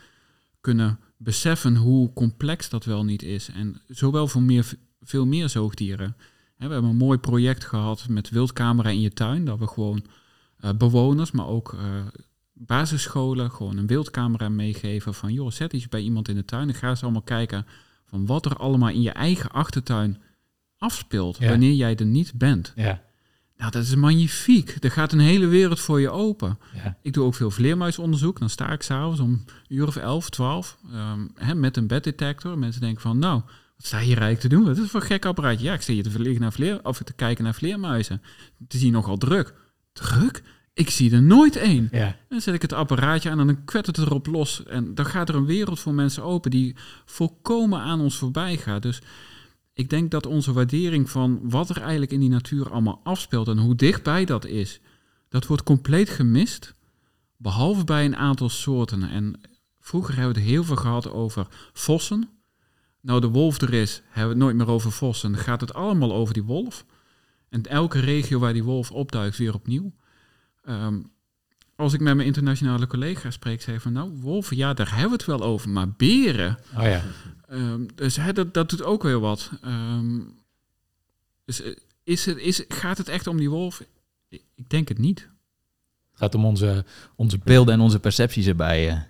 kunnen 0.62 1.00
beseffen 1.18 1.76
hoe 1.76 2.14
complex 2.14 2.70
dat 2.70 2.86
wel 2.86 3.04
niet 3.04 3.24
is. 3.24 3.50
En 3.50 3.82
zowel 3.88 4.28
voor 4.28 4.42
meer, 4.42 4.74
veel 5.02 5.26
meer 5.26 5.50
zoogdieren. 5.50 6.16
We 6.58 6.64
hebben 6.64 6.84
een 6.84 6.96
mooi 6.96 7.18
project 7.18 7.66
gehad 7.66 8.08
met 8.10 8.30
wildcamera 8.30 8.90
in 8.90 9.02
je 9.02 9.14
tuin, 9.14 9.46
dat 9.46 9.60
we 9.60 9.68
gewoon 9.68 10.06
uh, 10.60 10.72
bewoners, 10.74 11.32
maar 11.32 11.48
ook 11.48 11.74
uh, 11.74 11.82
basisscholen, 12.54 13.52
gewoon 13.52 13.78
een 13.78 13.88
wildcamera 13.88 14.50
meegeven 14.50 15.14
van, 15.14 15.34
joh, 15.34 15.52
zet 15.52 15.74
iets 15.74 15.90
bij 15.90 16.02
iemand 16.02 16.28
in 16.28 16.36
de 16.36 16.46
tuin 16.46 16.68
en 16.68 16.76
ga 16.76 16.90
eens 16.90 17.04
allemaal 17.04 17.22
kijken 17.22 17.66
van 18.06 18.26
wat 18.26 18.46
er 18.46 18.56
allemaal 18.56 18.90
in 18.90 19.02
je 19.02 19.12
eigen 19.12 19.52
achtertuin 19.52 20.22
afspeelt 20.78 21.38
ja. 21.38 21.50
wanneer 21.50 21.74
jij 21.74 21.96
er 21.96 22.06
niet 22.06 22.34
bent. 22.34 22.74
Ja. 22.76 23.04
Nou, 23.58 23.72
dat 23.72 23.84
is 23.84 23.96
magnifiek. 23.96 24.78
Er 24.80 24.92
gaat 24.92 25.12
een 25.12 25.20
hele 25.20 25.48
wereld 25.48 25.80
voor 25.80 26.02
je 26.02 26.10
open. 26.10 26.60
Ja. 26.74 26.98
Ik 27.02 27.14
doe 27.14 27.26
ook 27.26 27.36
veel 27.36 27.52
vleermuisonderzoek. 27.52 28.40
Dan 28.40 28.50
sta 28.50 28.72
ik 28.72 28.82
s'avonds 28.82 29.20
om 29.20 29.30
een 29.30 29.48
uur 29.68 29.88
of 29.88 29.96
elf, 29.96 30.30
twaalf 30.30 30.78
um, 30.94 31.32
hè, 31.36 31.56
met 31.56 31.78
een 31.78 31.88
beddetector. 31.88 32.58
Mensen 32.58 32.82
denken 32.82 33.02
van, 33.02 33.20
nou, 33.20 33.42
wat 33.78 33.86
sta 33.86 33.98
je 33.98 34.06
hier 34.06 34.22
eigenlijk 34.22 34.42
te 34.42 34.56
doen? 34.56 34.66
Wat 34.66 34.78
is 34.78 34.90
voor 34.90 35.02
een 35.02 35.08
gek 35.08 35.26
apparaatje? 35.26 35.66
Ja, 35.66 35.74
ik 35.74 35.82
sta 35.82 35.94
hier 35.94 36.04
te, 36.04 36.12
vliegen 36.12 36.42
naar 36.42 36.54
vleer, 36.54 36.80
of 36.84 36.98
te 36.98 37.14
kijken 37.14 37.44
naar 37.44 37.54
vleermuizen. 37.54 38.22
Het 38.60 38.74
is 38.74 38.82
hier 38.82 38.92
nogal 38.92 39.18
druk. 39.18 39.54
Druk? 39.94 40.44
Ik 40.76 40.90
zie 40.90 41.12
er 41.12 41.24
nooit 41.24 41.56
één. 41.56 41.88
Ja. 41.92 42.18
Dan 42.30 42.42
zet 42.42 42.54
ik 42.54 42.62
het 42.62 42.74
apparaatje 42.74 43.30
aan 43.30 43.40
en 43.40 43.48
dan 43.48 43.64
kwet 43.66 43.86
het 43.86 43.98
erop 43.98 44.28
los. 44.28 44.64
En 44.64 44.96
dan 44.96 45.06
gaat 45.06 45.30
er 45.30 45.36
een 45.36 45.46
wereld 45.46 45.80
voor 45.80 45.94
mensen 45.94 46.24
open 46.24 46.52
die 46.52 46.76
volkomen 47.06 47.80
aan 47.80 48.02
ons 48.02 48.18
voorbij 48.18 48.58
gaat. 48.58 48.82
Dus 48.82 49.02
ik 49.74 49.90
denk 49.90 50.12
dat 50.12 50.26
onze 50.26 50.54
waardering 50.54 51.10
van 51.10 51.40
wat 51.44 51.70
er 51.70 51.82
eigenlijk 51.82 52.12
in 52.12 52.20
die 52.20 52.30
natuur 52.30 52.72
allemaal 52.72 53.02
afspeelt 53.04 53.48
en 53.48 53.58
hoe 53.58 53.76
dichtbij 53.76 54.26
dat 54.26 54.46
is, 54.46 54.80
dat 55.30 55.48
wordt 55.48 55.64
compleet 55.64 56.10
gemist. 56.10 56.74
Behalve 57.38 57.84
bij 57.84 58.06
een 58.06 58.16
aantal 58.16 58.50
soorten. 58.50 59.10
En 59.10 59.42
vroeger 59.80 60.16
hebben 60.16 60.34
we 60.34 60.40
het 60.40 60.50
heel 60.50 60.64
veel 60.64 60.76
gehad 60.76 61.12
over 61.12 61.48
vossen. 61.74 62.30
Nou, 63.02 63.22
de 63.22 63.28
wolf 63.28 63.62
er 63.62 63.74
is, 63.74 64.02
hebben 64.06 64.24
we 64.24 64.30
het 64.30 64.38
nooit 64.38 64.56
meer 64.56 64.76
over 64.76 64.92
vossen. 64.92 65.32
Dan 65.32 65.42
gaat 65.42 65.62
het 65.62 65.74
allemaal 65.74 66.14
over 66.14 66.34
die 66.34 66.44
wolf. 66.44 66.86
En 67.50 67.64
elke 67.64 68.00
regio 68.00 68.40
waar 68.40 68.54
die 68.54 68.64
wolf 68.64 68.92
opduikt, 68.92 69.38
weer 69.38 69.54
opnieuw. 69.54 69.94
Um, 70.70 71.12
als 71.76 71.94
ik 71.94 72.00
met 72.00 72.16
mijn 72.16 72.28
internationale 72.28 72.88
collega's 72.88 73.34
spreek, 73.34 73.62
zei 73.62 73.80
van 73.80 73.94
nou, 73.94 74.10
wolven, 74.10 74.58
ja, 74.58 74.74
daar 74.74 74.90
hebben 74.90 75.10
we 75.10 75.16
het 75.16 75.26
wel 75.26 75.44
over, 75.44 75.70
maar 75.70 75.90
beren. 75.90 76.58
Oh 76.78 76.84
ja. 76.84 77.04
Um, 77.52 77.88
dus 77.96 78.20
dat, 78.34 78.54
dat 78.54 78.70
doet 78.70 78.84
ook 78.84 79.04
weer 79.04 79.20
wat. 79.20 79.52
Um, 79.66 80.34
dus 81.46 81.62
is 82.04 82.26
het, 82.26 82.38
is, 82.38 82.64
gaat 82.68 82.98
het 82.98 83.10
echt 83.10 83.28
om 83.28 83.38
die 83.38 83.50
wolf? 83.50 83.84
Ik 84.30 84.70
denk 84.70 84.88
het 84.88 84.98
niet. 84.98 85.20
Het 85.20 86.20
gaat 86.20 86.36
om 86.36 86.46
onze, 86.46 86.86
onze 87.16 87.38
beelden 87.44 87.74
en 87.74 87.80
onze 87.80 88.00
percepties 88.00 88.48
erbij. 88.48 88.92
Uh. 88.92 89.02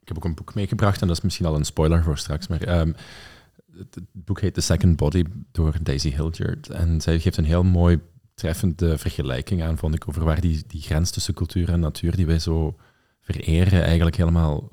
Ik 0.00 0.08
heb 0.08 0.16
ook 0.16 0.24
een 0.24 0.34
boek 0.34 0.54
meegebracht 0.54 1.00
en 1.00 1.06
dat 1.06 1.16
is 1.16 1.22
misschien 1.22 1.46
al 1.46 1.56
een 1.56 1.64
spoiler 1.64 2.02
voor 2.02 2.18
straks, 2.18 2.46
maar 2.46 2.80
um, 2.80 2.94
het, 3.76 3.94
het, 3.94 4.04
boek 4.12 4.40
heet 4.40 4.54
The 4.54 4.60
Second 4.60 4.96
Body 4.96 5.24
door 5.52 5.76
Daisy 5.82 6.10
Hildyard 6.10 6.68
en 6.68 7.00
zij 7.00 7.20
geeft 7.20 7.36
een 7.36 7.44
heel 7.44 7.62
mooi 7.62 8.00
treffende 8.34 8.98
vergelijking 8.98 9.62
aan, 9.62 9.78
vond 9.78 9.94
ik, 9.94 10.08
over 10.08 10.24
waar 10.24 10.40
die, 10.40 10.64
die 10.66 10.80
grens 10.80 11.10
tussen 11.10 11.34
cultuur 11.34 11.68
en 11.68 11.80
natuur, 11.80 12.16
die 12.16 12.26
wij 12.26 12.38
zo 12.38 12.76
vereren, 13.20 13.82
eigenlijk 13.82 14.16
helemaal 14.16 14.68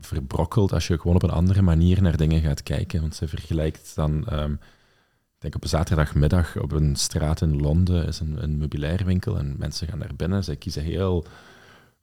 verbrokkelt 0.00 0.72
als 0.72 0.86
je 0.86 0.98
gewoon 0.98 1.16
op 1.16 1.22
een 1.22 1.30
andere 1.30 1.62
manier 1.62 2.02
naar 2.02 2.16
dingen 2.16 2.40
gaat 2.40 2.62
kijken. 2.62 3.00
Want 3.00 3.14
ze 3.14 3.28
vergelijkt 3.28 3.94
dan, 3.94 4.26
um, 4.32 4.52
ik 4.52 5.38
denk 5.38 5.54
op 5.54 5.62
een 5.62 5.68
zaterdagmiddag 5.68 6.56
op 6.56 6.72
een 6.72 6.96
straat 6.96 7.40
in 7.40 7.60
Londen 7.60 8.06
is 8.06 8.20
een, 8.20 8.42
een 8.42 8.58
meubilairwinkel 8.58 9.38
en 9.38 9.54
mensen 9.58 9.88
gaan 9.88 9.98
naar 9.98 10.16
binnen. 10.16 10.44
Zij 10.44 10.56
kiezen 10.56 10.82
heel 10.82 11.26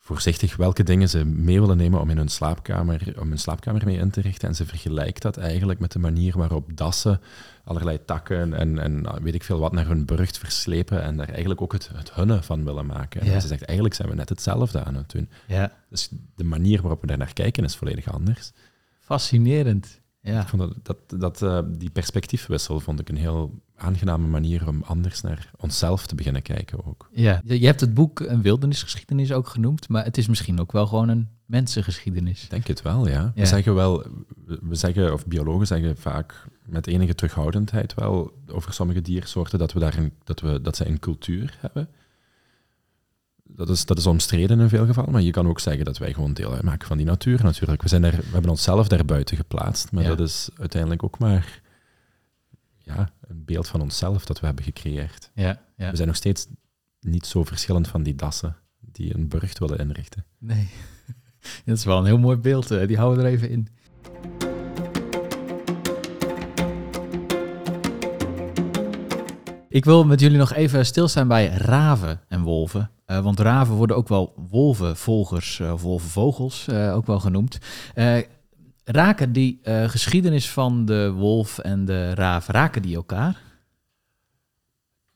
voorzichtig 0.06 0.56
welke 0.56 0.84
dingen 0.84 1.10
ze 1.10 1.26
mee 1.26 1.60
willen 1.60 1.78
nemen 1.78 2.00
om 2.00 2.10
in 2.10 2.18
hun 2.18 2.30
slaapkamer, 2.30 3.14
om 3.20 3.28
hun 3.28 3.38
slaapkamer 3.38 3.86
mee 3.86 3.98
in 3.98 4.10
te 4.10 4.22
richten. 4.22 4.48
En 4.48 4.56
ze 4.56 4.66
vergelijkt 4.66 5.22
dat 5.22 5.38
eigenlijk 5.38 5.80
met 5.80 5.92
de 5.92 6.00
manier 6.00 6.38
waarop 6.38 6.78
dassen 6.78 7.22
allerlei 7.64 8.06
takken 8.06 8.54
en, 8.54 8.80
en 8.80 9.24
weet 9.24 9.34
ik 9.34 9.44
veel 9.44 9.60
wat 9.60 9.72
naar 9.72 9.88
hun 9.88 10.06
burcht 10.06 10.38
verslepen 10.38 11.02
en 11.02 11.18
daar 11.18 11.30
eigenlijk 11.30 11.62
ook 11.62 11.72
het, 11.72 11.90
het 11.94 12.14
hunne 12.14 12.44
van 12.44 12.64
willen 12.64 12.86
maken. 12.86 13.26
Ja. 13.26 13.34
En 13.34 13.42
ze 13.42 13.48
zegt, 13.48 13.64
eigenlijk 13.64 13.96
zijn 13.96 14.10
we 14.10 14.16
net 14.16 14.30
hetzelfde 14.30 14.84
aan 14.84 14.96
het 14.96 15.12
doen. 15.12 15.30
Ja. 15.48 15.72
Dus 15.90 16.10
de 16.36 16.44
manier 16.44 16.82
waarop 16.82 17.02
we 17.02 17.08
daar 17.08 17.18
naar 17.18 17.34
kijken 17.34 17.64
is 17.64 17.76
volledig 17.76 18.12
anders. 18.12 18.52
Fascinerend. 19.00 20.02
Ja. 20.26 20.42
Ik 20.42 20.48
vond 20.48 20.62
dat, 20.62 20.76
dat, 20.84 21.20
dat 21.20 21.42
uh, 21.42 21.60
die 21.68 21.90
perspectiefwissel 21.90 22.80
vond 22.80 23.00
ik 23.00 23.10
een 23.10 23.18
heel 23.18 23.62
aangename 23.76 24.28
manier 24.28 24.68
om 24.68 24.84
anders 24.84 25.22
naar 25.22 25.52
onszelf 25.58 26.08
te 26.08 26.16
beginnen 26.16 26.42
kijken 26.42 26.86
ook. 26.86 27.10
Ja, 27.14 27.42
je 27.46 27.66
hebt 27.66 27.82
het 27.82 27.94
boek 27.94 28.20
een 28.20 28.42
wildernisgeschiedenis 28.42 29.32
ook 29.32 29.48
genoemd, 29.48 29.90
maar 29.90 30.04
het 30.04 30.18
is 30.18 30.28
misschien 30.28 30.60
ook 30.60 30.72
wel 30.72 30.88
gewoon 30.88 31.10
een 31.10 31.30
mensengeschiedenis. 31.46 32.44
Ik 32.44 32.50
denk 32.50 32.68
het 32.68 32.82
wel, 32.82 33.08
ja. 33.08 33.14
Ja. 33.14 33.32
We 33.36 33.46
zeggen 33.46 33.76
wel, 33.76 34.06
we 34.46 34.76
zeggen, 34.76 35.14
of 35.14 35.26
biologen 35.26 35.68
zeggen 35.68 35.98
vaak 35.98 36.48
met 36.66 36.88
enige 36.88 37.16
terughoudendheid 37.16 37.94
wel 37.94 38.34
over 38.48 38.74
sommige 38.74 39.02
diersoorten 39.02 39.60
dat, 39.60 39.74
we 39.74 39.80
daar 39.80 39.98
een, 39.98 40.14
dat, 40.24 40.40
we, 40.40 40.62
dat 40.62 40.76
ze 40.76 40.88
een 40.88 41.00
cultuur 41.00 41.58
hebben. 41.60 41.90
Dat 43.48 43.70
is, 43.70 43.86
dat 43.86 43.98
is 43.98 44.06
omstreden 44.06 44.60
in 44.60 44.70
veel 44.70 44.86
gevallen, 44.86 45.12
maar 45.12 45.22
je 45.22 45.32
kan 45.32 45.48
ook 45.48 45.60
zeggen 45.60 45.86
dat 45.86 45.98
wij 45.98 46.14
gewoon 46.14 46.34
deel 46.34 46.54
uitmaken 46.54 46.88
van 46.88 46.98
die 46.98 47.06
natuur 47.06 47.44
natuurlijk. 47.44 47.82
We, 47.82 47.88
zijn 47.88 48.04
er, 48.04 48.12
we 48.18 48.32
hebben 48.32 48.50
onszelf 48.52 48.88
daarbuiten 48.88 49.38
geplaatst, 49.38 49.92
maar 49.92 50.04
Ja. 50.04 50.10
dat 50.16 50.20
is 50.28 50.50
uiteindelijk 50.58 51.04
ook 51.04 51.20
maar 51.20 51.62
ja, 52.78 53.10
een 53.28 53.46
beeld 53.46 53.68
van 53.68 53.82
onszelf 53.82 54.26
dat 54.26 54.40
we 54.40 54.46
hebben 54.46 54.64
gecreëerd. 54.66 55.32
Ja, 55.34 55.62
ja. 55.78 55.90
We 55.90 55.96
zijn 55.96 56.08
nog 56.08 56.18
steeds 56.18 56.48
niet 57.00 57.26
zo 57.26 57.44
verschillend 57.44 57.88
van 57.88 58.04
die 58.04 58.16
dassen 58.16 58.56
die 58.80 59.16
een 59.16 59.28
burcht 59.28 59.60
willen 59.60 59.78
inrichten. 59.80 60.26
Nee. 60.38 60.70
Dat 61.66 61.78
is 61.78 61.84
wel 61.86 61.98
een 61.98 62.06
heel 62.06 62.18
mooi 62.18 62.38
beeld. 62.38 62.72
eh, 62.72 62.88
Die 62.88 62.98
houden 62.98 63.24
we 63.24 63.30
er 63.30 63.36
even 63.36 63.50
in. 63.50 63.68
Ik 69.70 69.86
wil 69.86 70.06
met 70.06 70.20
jullie 70.20 70.38
nog 70.38 70.54
even 70.54 70.86
stilstaan 70.86 71.28
bij 71.28 71.48
raven 71.48 72.22
en 72.28 72.42
wolven. 72.42 72.90
Eh, 73.06 73.20
want 73.20 73.40
raven 73.40 73.76
worden 73.76 73.96
ook 73.96 74.08
wel 74.08 74.34
wolvenvolgers 74.50 75.60
eh, 75.60 75.74
of 75.74 75.82
wolvenvogels 75.82 76.68
eh, 76.68 76.96
ook 76.96 77.06
wel 77.06 77.20
genoemd. 77.20 77.58
Raken 78.84 79.32
die 79.32 79.60
geschiedenis 79.64 80.50
van 80.50 80.86
de 80.86 81.12
wolf 81.12 81.58
en 81.58 81.86
de 81.86 82.14
raaf, 82.14 82.48
raken 82.48 82.82
die 82.82 82.96
elkaar? 82.96 83.42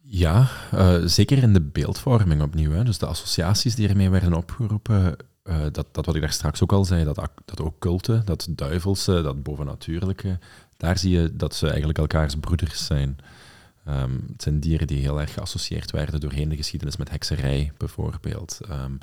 Ja, 0.02 0.48
zeker 1.06 1.38
in 1.38 1.54
de 1.54 1.62
beeldvorming 1.62 2.42
opnieuw. 2.42 2.72
Hè. 2.72 2.84
Dus 2.84 2.98
de 2.98 3.06
associaties 3.06 3.76
die 3.76 3.88
ermee 3.88 4.10
werden 4.10 4.34
opgeroepen, 4.34 5.16
dat, 5.72 5.88
dat 5.92 6.06
wat 6.06 6.16
ik 6.16 6.22
daar 6.22 6.32
straks 6.32 6.64
ook 6.64 6.72
al 6.72 6.86
zei, 6.86 7.04
dat, 7.04 7.30
dat 7.46 7.60
occulte, 7.60 8.22
dat 8.26 8.48
duivelse, 8.50 9.22
dat 9.22 9.44
bovennatuurlijke, 9.44 10.40
daar 10.78 10.98
zie 10.98 11.20
je 11.20 11.36
dat 11.36 11.56
ze 11.56 11.68
eigenlijk 11.68 11.98
elkaars 11.98 12.36
broeders 12.36 12.86
zijn. 12.86 13.18
Ehm, 13.86 14.14
het 14.32 14.42
zijn 14.42 14.60
dieren 14.60 14.88
die 14.88 15.00
heel 15.00 15.22
erg 15.22 15.34
geassocieerd 15.34 15.92
werden 15.92 16.20
doorheen 16.20 16.50
de 16.50 16.56
geschiedenis 16.56 16.98
met 16.98 17.10
hekserij, 17.10 17.72
bijvoorbeeld. 17.78 18.60
Ehm, 18.70 18.94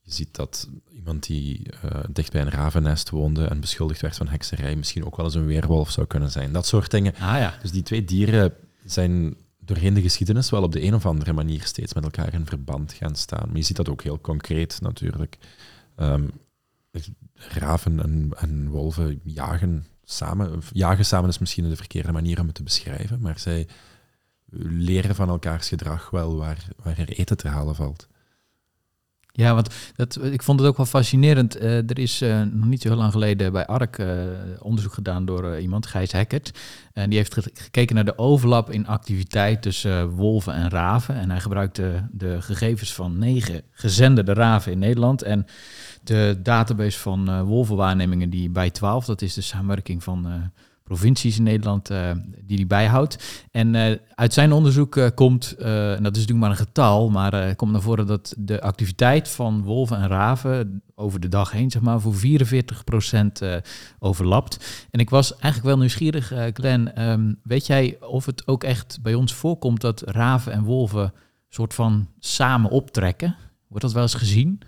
je 0.00 0.12
ziet 0.12 0.34
dat 0.34 0.68
iemand 0.90 1.26
die 1.26 1.70
eh, 1.82 2.00
dicht 2.10 2.32
bij 2.32 2.40
een 2.40 2.50
ravennest 2.50 3.10
woonde 3.10 3.46
en 3.46 3.60
beschuldigd 3.60 4.00
werd 4.00 4.16
van 4.16 4.28
hekserij 4.28 4.76
misschien 4.76 5.04
ook 5.04 5.16
wel 5.16 5.26
eens 5.26 5.34
een 5.34 5.46
weerwolf 5.46 5.90
zou 5.90 6.06
kunnen 6.06 6.30
zijn. 6.30 6.52
Dat 6.52 6.66
soort 6.66 6.90
dingen. 6.90 7.14
Ah 7.14 7.38
ja. 7.38 7.58
Dus 7.62 7.70
die 7.70 7.82
twee 7.82 8.04
dieren 8.04 8.54
zijn 8.84 9.36
doorheen 9.58 9.94
de 9.94 10.02
geschiedenis 10.02 10.50
wel 10.50 10.62
op 10.62 10.72
de 10.72 10.82
een 10.82 10.94
of 10.94 11.06
andere 11.06 11.32
manier 11.32 11.62
steeds 11.62 11.94
met 11.94 12.04
elkaar 12.04 12.34
in 12.34 12.46
verband 12.46 12.92
gaan 12.92 13.16
staan. 13.16 13.46
Maar 13.46 13.56
je 13.56 13.62
ziet 13.62 13.76
dat 13.76 13.88
ook 13.88 14.02
heel 14.02 14.20
concreet 14.20 14.80
natuurlijk. 14.80 15.38
Ehm, 15.96 16.24
raven 17.34 18.02
en, 18.02 18.30
en 18.36 18.68
wolven 18.68 19.20
jagen 19.24 19.86
samen, 20.04 20.62
jagen 20.72 21.04
samen 21.04 21.28
is 21.28 21.38
misschien 21.38 21.68
de 21.68 21.76
verkeerde 21.76 22.12
manier 22.12 22.40
om 22.40 22.46
het 22.46 22.54
te 22.54 22.62
beschrijven, 22.62 23.20
maar 23.20 23.38
zij 23.38 23.68
leren 24.68 25.14
van 25.14 25.28
elkaars 25.28 25.68
gedrag 25.68 26.10
wel 26.10 26.36
waar, 26.36 26.68
waar 26.82 26.98
er 26.98 27.08
eten 27.08 27.36
te 27.36 27.48
halen 27.48 27.74
valt. 27.74 28.08
Ja, 29.36 29.54
want 29.54 29.68
dat, 29.96 30.24
ik 30.24 30.42
vond 30.42 30.60
het 30.60 30.68
ook 30.68 30.76
wel 30.76 30.86
fascinerend. 30.86 31.60
Uh, 31.60 31.90
er 31.90 31.98
is 31.98 32.22
uh, 32.22 32.42
nog 32.42 32.66
niet 32.66 32.82
zo 32.82 32.88
heel 32.88 32.96
lang 32.96 33.12
geleden 33.12 33.52
bij 33.52 33.66
ARK 33.66 33.98
uh, 33.98 34.08
onderzoek 34.58 34.92
gedaan 34.92 35.24
door 35.24 35.58
iemand, 35.58 35.86
Gijs 35.86 36.12
Hekkert. 36.12 36.58
En 36.92 37.10
die 37.10 37.18
heeft 37.18 37.36
gekeken 37.54 37.94
naar 37.94 38.04
de 38.04 38.18
overlap 38.18 38.70
in 38.70 38.86
activiteit 38.86 39.62
tussen 39.62 40.08
wolven 40.08 40.54
en 40.54 40.70
raven. 40.70 41.14
En 41.14 41.30
hij 41.30 41.40
gebruikte 41.40 42.08
de 42.10 42.42
gegevens 42.42 42.94
van 42.94 43.18
negen 43.18 43.62
gezenderde 43.70 44.32
raven 44.32 44.72
in 44.72 44.78
Nederland. 44.78 45.22
En 45.22 45.46
de 46.02 46.38
database 46.42 46.98
van 46.98 47.44
wolvenwaarnemingen 47.44 48.30
die 48.30 48.50
bij 48.50 48.70
12, 48.70 49.04
dat 49.04 49.22
is 49.22 49.34
de 49.34 49.40
samenwerking 49.40 50.02
van 50.02 50.50
provincies 50.84 51.36
in 51.36 51.42
Nederland 51.42 51.90
uh, 51.90 52.10
die 52.40 52.56
hij 52.56 52.66
bijhoudt. 52.66 53.46
En 53.50 53.74
uh, 53.74 53.96
uit 54.14 54.32
zijn 54.32 54.52
onderzoek 54.52 54.96
uh, 54.96 55.06
komt, 55.14 55.56
en 55.56 56.02
dat 56.02 56.16
is 56.16 56.20
natuurlijk 56.20 56.38
maar 56.38 56.50
een 56.50 56.66
getal, 56.66 57.10
maar 57.10 57.54
komt 57.54 57.72
naar 57.72 57.80
voren 57.80 58.06
dat 58.06 58.34
de 58.38 58.60
activiteit 58.60 59.28
van 59.28 59.62
wolven 59.62 59.96
en 59.96 60.08
raven 60.08 60.82
over 60.94 61.20
de 61.20 61.28
dag 61.28 61.50
heen, 61.50 61.70
zeg 61.70 61.82
maar, 61.82 62.00
voor 62.00 62.14
44% 62.14 62.16
overlapt. 63.98 64.86
En 64.90 65.00
ik 65.00 65.10
was 65.10 65.32
eigenlijk 65.32 65.64
wel 65.64 65.78
nieuwsgierig, 65.78 66.32
Glenn, 66.52 67.02
um, 67.02 67.38
weet 67.42 67.66
jij 67.66 67.96
of 68.00 68.26
het 68.26 68.46
ook 68.46 68.64
echt 68.64 68.98
bij 69.02 69.14
ons 69.14 69.34
voorkomt 69.34 69.80
dat 69.80 70.02
raven 70.06 70.52
en 70.52 70.62
wolven 70.62 71.12
soort 71.48 71.74
van 71.74 72.08
samen 72.18 72.70
optrekken? 72.70 73.36
Wordt 73.68 73.84
dat 73.84 73.92
wel 73.92 74.02
eens 74.02 74.14
gezien? 74.14 74.60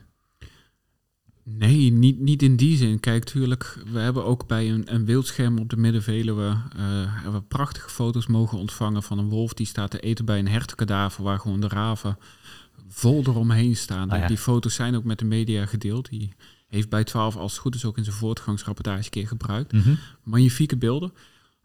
Nee, 1.48 1.92
niet, 1.92 2.20
niet 2.20 2.42
in 2.42 2.56
die 2.56 2.76
zin. 2.76 3.00
Kijk, 3.00 3.24
tuurlijk, 3.24 3.78
we 3.92 3.98
hebben 3.98 4.24
ook 4.24 4.46
bij 4.46 4.70
een, 4.70 4.94
een 4.94 5.04
wildscherm 5.04 5.58
op 5.58 5.70
de 5.70 5.76
Middenveluwe 5.76 6.42
uh, 6.48 6.60
hebben 7.04 7.32
we 7.32 7.42
prachtige 7.42 7.90
foto's 7.90 8.26
mogen 8.26 8.58
ontvangen 8.58 9.02
van 9.02 9.18
een 9.18 9.28
wolf 9.28 9.54
die 9.54 9.66
staat 9.66 9.90
te 9.90 10.00
eten 10.00 10.24
bij 10.24 10.38
een 10.38 10.48
hertenkadaver 10.48 11.24
waar 11.24 11.40
gewoon 11.40 11.60
de 11.60 11.68
raven 11.68 12.18
vol 12.88 13.22
eromheen 13.26 13.76
staan. 13.76 14.10
Ah, 14.10 14.26
die 14.26 14.38
foto's 14.38 14.74
zijn 14.74 14.96
ook 14.96 15.04
met 15.04 15.18
de 15.18 15.24
media 15.24 15.66
gedeeld. 15.66 16.08
Die 16.08 16.32
heeft 16.66 16.88
bij 16.88 17.04
12 17.04 17.36
als 17.36 17.52
het 17.52 17.60
goed 17.60 17.74
is 17.74 17.84
ook 17.84 17.96
in 17.96 18.04
zijn 18.04 18.16
voortgangsrapportage 18.16 19.10
keer 19.10 19.26
gebruikt. 19.26 19.72
Mm 19.72 19.98
Magnifieke 20.22 20.76
beelden. 20.76 21.12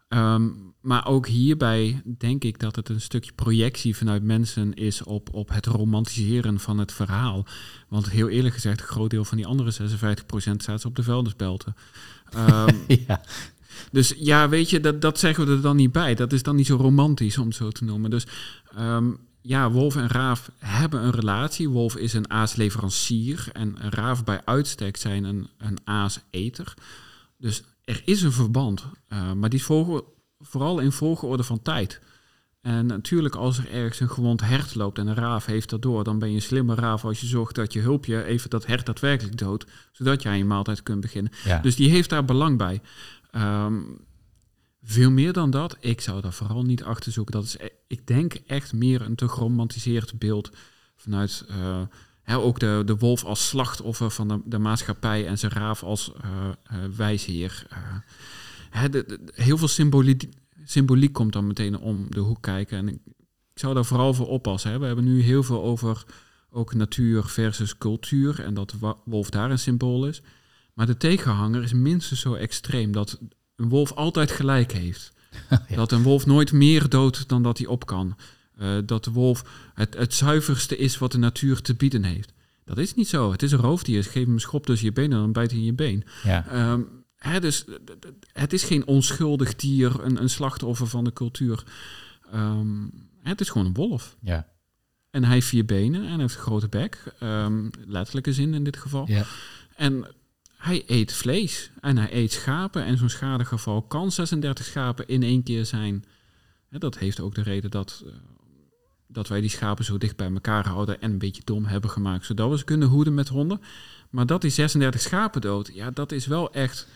Um, 0.08 0.71
maar 0.82 1.06
ook 1.06 1.26
hierbij 1.26 2.02
denk 2.18 2.44
ik 2.44 2.58
dat 2.58 2.76
het 2.76 2.88
een 2.88 3.00
stukje 3.00 3.32
projectie 3.32 3.96
vanuit 3.96 4.22
mensen 4.22 4.74
is 4.74 5.02
op, 5.02 5.34
op 5.34 5.48
het 5.48 5.66
romantiseren 5.66 6.60
van 6.60 6.78
het 6.78 6.92
verhaal. 6.92 7.46
Want 7.88 8.10
heel 8.10 8.28
eerlijk 8.28 8.54
gezegd, 8.54 8.80
een 8.80 8.86
groot 8.86 9.10
deel 9.10 9.24
van 9.24 9.36
die 9.36 9.46
andere 9.46 9.72
56% 9.72 10.56
staat 10.56 10.84
op 10.84 10.96
de 10.96 11.02
vuilnisbelten. 11.02 11.74
Um, 12.36 12.84
ja. 13.06 13.20
Dus 13.90 14.14
ja, 14.16 14.48
weet 14.48 14.70
je, 14.70 14.80
dat, 14.80 15.00
dat 15.00 15.18
zeggen 15.18 15.46
we 15.46 15.52
er 15.52 15.60
dan 15.60 15.76
niet 15.76 15.92
bij. 15.92 16.14
Dat 16.14 16.32
is 16.32 16.42
dan 16.42 16.56
niet 16.56 16.66
zo 16.66 16.76
romantisch, 16.76 17.38
om 17.38 17.46
het 17.46 17.56
zo 17.56 17.70
te 17.70 17.84
noemen. 17.84 18.10
Dus 18.10 18.26
um, 18.78 19.18
ja, 19.40 19.70
Wolf 19.70 19.96
en 19.96 20.08
Raaf 20.08 20.50
hebben 20.58 21.04
een 21.04 21.10
relatie. 21.10 21.68
Wolf 21.68 21.96
is 21.96 22.12
een 22.12 22.30
aasleverancier 22.30 23.48
en 23.52 23.76
Raaf 23.90 24.24
bij 24.24 24.40
uitstek 24.44 24.96
zijn 24.96 25.24
een, 25.24 25.48
een 25.58 25.78
aaseter. 25.84 26.74
Dus 27.36 27.62
er 27.84 28.02
is 28.04 28.22
een 28.22 28.32
verband, 28.32 28.84
uh, 29.08 29.32
maar 29.32 29.50
die 29.50 29.62
volgen 29.62 30.02
vooral 30.42 30.78
in 30.78 30.92
volgorde 30.92 31.42
van 31.42 31.62
tijd. 31.62 32.00
En 32.60 32.86
natuurlijk, 32.86 33.34
als 33.34 33.58
er 33.58 33.70
ergens 33.70 34.00
een 34.00 34.10
gewond 34.10 34.40
hert 34.40 34.74
loopt 34.74 34.98
en 34.98 35.06
een 35.06 35.14
raaf 35.14 35.46
heeft 35.46 35.70
dat 35.70 35.82
door, 35.82 36.04
dan 36.04 36.18
ben 36.18 36.28
je 36.28 36.34
een 36.34 36.42
slimme 36.42 36.74
raaf 36.74 37.04
als 37.04 37.20
je 37.20 37.26
zorgt 37.26 37.54
dat 37.54 37.72
je 37.72 37.80
hulpje 37.80 38.24
even 38.24 38.50
dat 38.50 38.66
hert 38.66 38.86
daadwerkelijk 38.86 39.38
doodt, 39.38 39.66
zodat 39.92 40.22
jij 40.22 40.38
je 40.38 40.44
maaltijd 40.44 40.82
kunt 40.82 41.00
beginnen. 41.00 41.32
Dus 41.62 41.76
die 41.76 41.90
heeft 41.90 42.10
daar 42.10 42.24
belang 42.24 42.58
bij. 42.58 42.80
Um, 43.36 44.00
veel 44.82 45.10
meer 45.10 45.32
dan 45.32 45.50
dat, 45.50 45.76
ik 45.80 46.00
zou 46.00 46.20
daar 46.20 46.32
vooral 46.32 46.62
niet 46.62 46.84
achter 46.84 47.12
zoeken. 47.12 47.34
Dat 47.34 47.44
is, 47.44 47.56
e-, 47.58 47.68
ik 47.86 48.06
denk 48.06 48.34
echt 48.34 48.72
meer 48.72 49.02
een 49.02 49.14
te 49.14 49.28
geromantiseerd 49.28 50.18
beeld 50.18 50.50
vanuit 50.96 51.44
uh, 52.26 52.44
ook 52.44 52.58
de, 52.58 52.82
de 52.84 52.96
wolf 52.96 53.24
als 53.24 53.48
slachtoffer 53.48 54.10
van 54.10 54.28
de, 54.28 54.40
de 54.44 54.58
maatschappij 54.58 55.26
en 55.26 55.38
zijn 55.38 55.52
raaf 55.52 55.82
als 55.82 56.12
uh, 56.24 56.48
uh, 56.72 56.96
wijsheer 56.96 57.66
heel 59.34 59.58
veel 59.58 59.68
symboliek, 59.68 60.28
symboliek 60.64 61.12
komt 61.12 61.32
dan 61.32 61.46
meteen 61.46 61.78
om 61.78 62.06
de 62.08 62.20
hoek 62.20 62.42
kijken. 62.42 62.78
En 62.78 62.88
ik, 62.88 62.98
zou 63.54 63.74
daar 63.74 63.84
vooral 63.84 64.14
voor 64.14 64.28
oppassen. 64.28 64.70
Hè. 64.70 64.78
We 64.78 64.86
hebben 64.86 65.04
nu 65.04 65.22
heel 65.22 65.42
veel 65.42 65.62
over 65.62 66.04
ook 66.50 66.74
natuur 66.74 67.24
versus 67.24 67.78
cultuur 67.78 68.40
en 68.40 68.54
dat 68.54 68.74
wolf 69.04 69.30
daar 69.30 69.50
een 69.50 69.58
symbool 69.58 70.06
is. 70.06 70.22
Maar 70.74 70.86
de 70.86 70.96
tegenhanger 70.96 71.62
is 71.62 71.72
minstens 71.72 72.20
zo 72.20 72.34
extreem 72.34 72.92
dat 72.92 73.18
een 73.56 73.68
wolf 73.68 73.92
altijd 73.92 74.30
gelijk 74.30 74.72
heeft. 74.72 75.12
Dat 75.74 75.92
een 75.92 76.02
wolf 76.02 76.26
nooit 76.26 76.52
meer 76.52 76.88
doodt 76.88 77.28
dan 77.28 77.42
dat 77.42 77.58
hij 77.58 77.66
op 77.66 77.86
kan. 77.86 78.16
Uh, 78.60 78.78
dat 78.86 79.04
de 79.04 79.10
wolf 79.10 79.44
het, 79.74 79.96
het 79.96 80.14
zuiverste 80.14 80.76
is 80.76 80.98
wat 80.98 81.12
de 81.12 81.18
natuur 81.18 81.60
te 81.60 81.74
bieden 81.74 82.04
heeft. 82.04 82.32
Dat 82.64 82.78
is 82.78 82.94
niet 82.94 83.08
zo. 83.08 83.32
Het 83.32 83.42
is 83.42 83.52
een 83.52 83.58
roofdier. 83.58 84.02
Geef 84.02 84.24
hem 84.24 84.32
een 84.32 84.40
schop 84.40 84.66
tussen 84.66 84.86
je 84.86 84.92
benen 84.92 85.12
en 85.12 85.18
dan 85.18 85.32
bijt 85.32 85.50
hij 85.50 85.60
in 85.60 85.66
je 85.66 85.72
been. 85.72 86.04
Ja. 86.22 86.70
Um, 86.72 87.01
Hè, 87.22 87.40
dus 87.40 87.64
het 88.32 88.52
is 88.52 88.64
geen 88.64 88.86
onschuldig 88.86 89.56
dier, 89.56 90.04
een, 90.04 90.22
een 90.22 90.30
slachtoffer 90.30 90.86
van 90.86 91.04
de 91.04 91.12
cultuur. 91.12 91.64
Um, 92.34 92.92
het 93.22 93.40
is 93.40 93.48
gewoon 93.48 93.66
een 93.66 93.74
wolf. 93.74 94.16
Ja. 94.20 94.48
En 95.10 95.24
hij 95.24 95.32
heeft 95.32 95.46
vier 95.46 95.64
benen 95.64 96.06
en 96.06 96.20
heeft 96.20 96.34
een 96.34 96.40
grote 96.40 96.68
bek. 96.68 97.14
Um, 97.22 97.70
letterlijke 97.86 98.32
zin 98.32 98.54
in 98.54 98.64
dit 98.64 98.76
geval. 98.76 99.08
Ja. 99.08 99.24
En 99.76 100.06
hij 100.56 100.82
eet 100.86 101.12
vlees 101.12 101.70
en 101.80 101.96
hij 101.96 102.12
eet 102.12 102.32
schapen. 102.32 102.84
En 102.84 102.98
zo'n 102.98 103.08
schadegeval 103.08 103.82
kan 103.82 104.12
36 104.12 104.64
schapen 104.64 105.08
in 105.08 105.22
één 105.22 105.42
keer 105.42 105.66
zijn. 105.66 106.04
dat 106.70 106.98
heeft 106.98 107.20
ook 107.20 107.34
de 107.34 107.42
reden 107.42 107.70
dat, 107.70 108.02
uh, 108.06 108.12
dat 109.06 109.28
wij 109.28 109.40
die 109.40 109.50
schapen 109.50 109.84
zo 109.84 109.98
dicht 109.98 110.16
bij 110.16 110.32
elkaar 110.32 110.66
houden 110.66 111.00
en 111.00 111.10
een 111.10 111.18
beetje 111.18 111.42
dom 111.44 111.64
hebben 111.64 111.90
gemaakt, 111.90 112.26
zodat 112.26 112.50
we 112.50 112.58
ze 112.58 112.64
kunnen 112.64 112.88
hoeden 112.88 113.14
met 113.14 113.28
honden. 113.28 113.60
Maar 114.10 114.26
dat 114.26 114.40
die 114.40 114.50
36 114.50 115.00
schapen 115.00 115.40
dood, 115.40 115.70
ja, 115.74 115.90
dat 115.90 116.12
is 116.12 116.26
wel 116.26 116.52
echt 116.52 116.86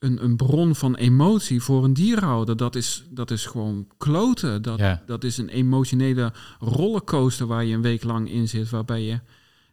een, 0.00 0.24
een 0.24 0.36
bron 0.36 0.74
van 0.74 0.94
emotie 0.94 1.62
voor 1.62 1.84
een 1.84 1.94
dierhouder. 1.94 2.56
Dat 2.56 2.76
is, 2.76 3.04
dat 3.10 3.30
is 3.30 3.46
gewoon 3.46 3.86
kloten. 3.96 4.62
Dat, 4.62 4.80
dat 5.06 5.24
is 5.24 5.38
een 5.38 5.48
emotionele 5.48 6.32
rollercoaster 6.58 7.46
waar 7.46 7.64
je 7.64 7.74
een 7.74 7.82
week 7.82 8.04
lang 8.04 8.30
in 8.30 8.48
zit. 8.48 8.70
Waarbij 8.70 9.02
je 9.02 9.20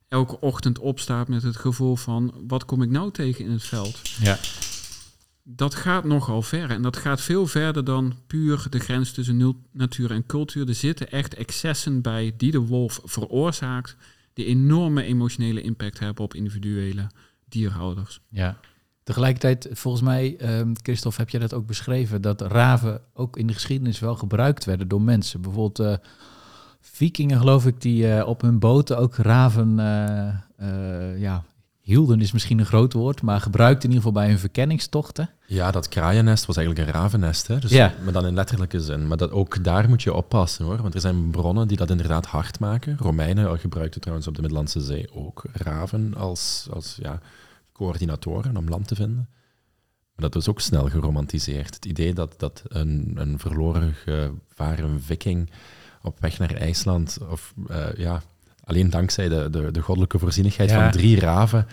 elke 0.07 0.39
ochtend 0.39 0.80
opstaat 0.80 1.28
met 1.28 1.43
het 1.43 1.55
gevoel 1.55 1.95
van... 1.95 2.34
wat 2.47 2.65
kom 2.65 2.82
ik 2.82 2.89
nou 2.89 3.11
tegen 3.11 3.45
in 3.45 3.51
het 3.51 3.63
veld? 3.63 4.01
Ja. 4.19 4.38
Dat 5.43 5.75
gaat 5.75 6.03
nogal 6.03 6.41
ver. 6.41 6.69
En 6.69 6.82
dat 6.82 6.97
gaat 6.97 7.21
veel 7.21 7.47
verder 7.47 7.84
dan 7.84 8.13
puur 8.28 8.65
de 8.69 8.80
grens 8.80 9.11
tussen 9.11 9.65
natuur 9.71 10.11
en 10.11 10.25
cultuur. 10.25 10.67
Er 10.67 10.75
zitten 10.75 11.11
echt 11.11 11.34
excessen 11.34 12.01
bij 12.01 12.34
die 12.38 12.51
de 12.51 12.59
wolf 12.59 13.01
veroorzaakt... 13.03 13.95
die 14.34 14.45
enorme 14.45 15.03
emotionele 15.03 15.61
impact 15.61 15.99
hebben 15.99 16.23
op 16.23 16.34
individuele 16.34 17.09
dierhouders. 17.45 18.19
Ja. 18.30 18.57
Tegelijkertijd, 19.07 19.67
volgens 19.71 20.03
mij, 20.03 20.37
um, 20.59 20.73
Christophe, 20.81 21.19
heb 21.19 21.29
je 21.29 21.39
dat 21.39 21.53
ook 21.53 21.65
beschreven, 21.65 22.21
dat 22.21 22.41
raven 22.41 23.01
ook 23.13 23.37
in 23.37 23.47
de 23.47 23.53
geschiedenis 23.53 23.99
wel 23.99 24.15
gebruikt 24.15 24.65
werden 24.65 24.87
door 24.87 25.01
mensen. 25.01 25.41
Bijvoorbeeld 25.41 25.79
uh, 25.79 25.93
vikingen, 26.81 27.39
geloof 27.39 27.65
ik, 27.65 27.81
die 27.81 28.07
uh, 28.07 28.27
op 28.27 28.41
hun 28.41 28.59
boten 28.59 28.97
ook 28.97 29.15
raven 29.15 29.69
uh, 30.59 31.19
ja, 31.19 31.43
hielden, 31.79 32.21
is 32.21 32.31
misschien 32.31 32.59
een 32.59 32.65
groot 32.65 32.93
woord, 32.93 33.21
maar 33.21 33.41
gebruikten 33.41 33.89
in 33.89 33.95
ieder 33.95 34.05
geval 34.05 34.21
bij 34.21 34.29
hun 34.29 34.39
verkenningstochten. 34.39 35.29
Ja, 35.45 35.71
dat 35.71 35.87
kraaiennest 35.87 36.45
was 36.45 36.57
eigenlijk 36.57 36.87
een 36.87 36.93
ravennest, 36.93 37.47
hè? 37.47 37.59
Dus, 37.59 37.71
ja. 37.71 37.93
maar 38.03 38.13
dan 38.13 38.25
in 38.25 38.33
letterlijke 38.33 38.81
zin. 38.81 39.07
Maar 39.07 39.17
dat, 39.17 39.31
ook 39.31 39.63
daar 39.63 39.89
moet 39.89 40.03
je 40.03 40.13
oppassen 40.13 40.65
hoor, 40.65 40.81
want 40.81 40.93
er 40.93 41.01
zijn 41.01 41.29
bronnen 41.29 41.67
die 41.67 41.77
dat 41.77 41.89
inderdaad 41.89 42.25
hard 42.25 42.59
maken. 42.59 42.97
Romeinen 42.97 43.59
gebruikten 43.59 44.01
trouwens 44.01 44.27
op 44.27 44.35
de 44.35 44.41
Middellandse 44.41 44.81
Zee 44.81 45.13
ook 45.13 45.43
raven 45.53 46.13
als, 46.15 46.67
als 46.73 46.97
ja, 47.01 47.19
coördinatoren 47.78 48.57
om 48.57 48.69
land 48.69 48.88
te 48.88 48.95
vinden. 48.95 49.30
Maar 50.15 50.25
dat 50.25 50.34
was 50.34 50.49
ook 50.49 50.61
snel 50.61 50.89
geromantiseerd. 50.89 51.75
Het 51.75 51.86
idee 51.86 52.13
dat, 52.13 52.34
dat 52.38 52.63
een, 52.67 53.11
een 53.15 53.39
verloren 53.39 53.93
gevaren 53.93 55.01
viking 55.01 55.49
op 56.01 56.19
weg 56.19 56.39
naar 56.39 56.53
IJsland, 56.53 57.17
of 57.30 57.53
uh, 57.69 57.86
ja, 57.97 58.21
alleen 58.63 58.89
dankzij 58.89 59.30
de, 59.30 59.49
de, 59.49 59.71
de 59.71 59.82
goddelijke 59.82 60.19
voorzienigheid 60.19 60.71
van 60.71 60.91
drie 60.91 61.19
raven, 61.19 61.67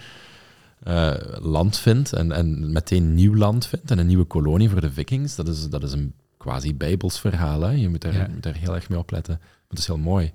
uh, 0.87 1.15
land 1.41 1.79
vindt 1.79 2.13
en, 2.13 2.33
en 2.33 2.73
meteen 2.73 3.15
nieuw 3.15 3.35
land 3.35 3.67
vindt 3.67 3.91
en 3.91 3.99
een 3.99 4.07
nieuwe 4.07 4.25
kolonie 4.25 4.71
voor 4.71 4.81
de 4.81 4.93
vikings, 4.93 5.35
dat 5.35 5.49
is, 5.49 5.69
dat 5.69 5.83
is 5.83 5.93
een 5.93 6.15
quasi-bijbels 6.37 7.21
verhaal. 7.21 7.61
Hè? 7.61 7.71
Je 7.71 7.89
moet 7.89 8.01
daar, 8.01 8.15
ja. 8.15 8.29
moet 8.33 8.43
daar 8.43 8.57
heel 8.57 8.75
erg 8.75 8.89
mee 8.89 8.99
opletten. 8.99 9.37
Maar 9.41 9.69
het 9.69 9.79
is 9.79 9.87
heel 9.87 9.99
mooi 9.99 10.33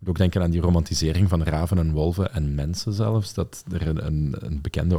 moet 0.00 0.08
ook 0.08 0.18
denken 0.18 0.42
aan 0.42 0.50
die 0.50 0.60
romantisering 0.60 1.28
van 1.28 1.42
raven 1.42 1.78
en 1.78 1.92
wolven 1.92 2.32
en 2.32 2.54
mensen 2.54 2.92
zelfs. 2.92 3.34
Dat 3.34 3.64
er 3.72 3.86
een, 3.86 4.46
een 4.46 4.60
bekende 4.60 4.98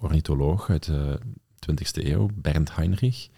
ornitholoog 0.00 0.70
uit 0.70 0.84
de 0.84 1.18
20e 1.70 2.04
eeuw, 2.04 2.28
Bernd 2.34 2.76
Heinrich, 2.76 3.28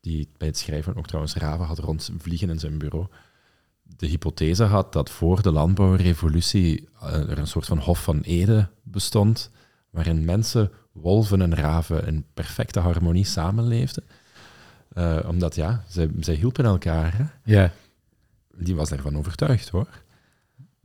die 0.00 0.28
bij 0.36 0.48
het 0.48 0.58
schrijven 0.58 0.96
ook 0.96 1.06
trouwens 1.06 1.34
raven 1.34 1.66
had 1.66 1.78
rondvliegen 1.78 2.50
in 2.50 2.58
zijn 2.58 2.78
bureau, 2.78 3.06
de 3.96 4.06
hypothese 4.06 4.64
had 4.64 4.92
dat 4.92 5.10
voor 5.10 5.42
de 5.42 5.50
landbouwrevolutie 5.52 6.88
eh, 7.00 7.30
er 7.30 7.38
een 7.38 7.46
soort 7.46 7.66
van 7.66 7.78
Hof 7.78 8.02
van 8.02 8.20
Ede 8.20 8.68
bestond, 8.82 9.50
waarin 9.90 10.24
mensen 10.24 10.70
wolven 10.92 11.42
en 11.42 11.54
raven 11.54 12.06
in 12.06 12.24
perfecte 12.34 12.80
harmonie 12.80 13.24
samenleefden. 13.24 14.04
Uh, 14.94 15.18
omdat 15.26 15.54
ja, 15.54 15.84
zij, 15.88 16.10
zij 16.20 16.34
hielpen 16.34 16.64
elkaar. 16.64 17.16
Hè? 17.16 17.24
Ja. 17.44 17.72
Die 18.54 18.76
was 18.76 18.88
daarvan 18.88 19.16
overtuigd 19.16 19.68
hoor. 19.68 19.88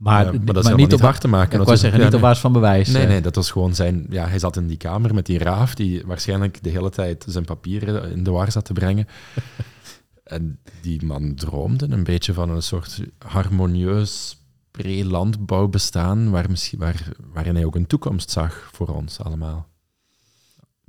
Maar, 0.02 0.24
maar 0.24 0.32
dat 0.32 0.56
is 0.56 0.62
helemaal 0.62 0.76
niet 0.76 0.94
op, 0.94 1.00
hard 1.00 1.20
te 1.20 1.28
maken. 1.28 1.60
Ik 1.60 1.66
wou 1.66 1.78
zeggen, 1.78 1.98
Ja, 1.98 2.04
niet 2.04 2.14
op 2.14 2.20
basis 2.20 2.40
van 2.40 2.52
bewijs. 2.52 2.88
Nee, 2.88 3.06
nee, 3.06 3.20
dat 3.20 3.34
was 3.34 3.50
gewoon 3.50 3.74
zijn... 3.74 4.06
Ja, 4.08 4.26
hij 4.26 4.38
zat 4.38 4.56
in 4.56 4.66
die 4.66 4.76
kamer 4.76 5.14
met 5.14 5.26
die 5.26 5.38
raaf 5.38 5.74
die 5.74 6.02
waarschijnlijk 6.06 6.62
de 6.62 6.70
hele 6.70 6.90
tijd 6.90 7.24
zijn 7.28 7.44
papieren 7.44 8.10
in 8.10 8.24
de 8.24 8.30
war 8.30 8.52
zat 8.52 8.64
te 8.64 8.72
brengen. 8.72 9.06
en 10.24 10.58
die 10.80 11.04
man 11.04 11.34
droomde 11.34 11.86
een 11.90 12.04
beetje 12.04 12.32
van 12.32 12.50
een 12.50 12.62
soort 12.62 13.00
harmonieus 13.18 14.40
pre-landbouwbestaan 14.70 16.30
waar 16.30 16.50
misschien, 16.50 16.78
waar, 16.78 17.08
waarin 17.32 17.54
hij 17.54 17.64
ook 17.64 17.76
een 17.76 17.86
toekomst 17.86 18.30
zag 18.30 18.68
voor 18.72 18.88
ons 18.88 19.20
allemaal. 19.20 19.68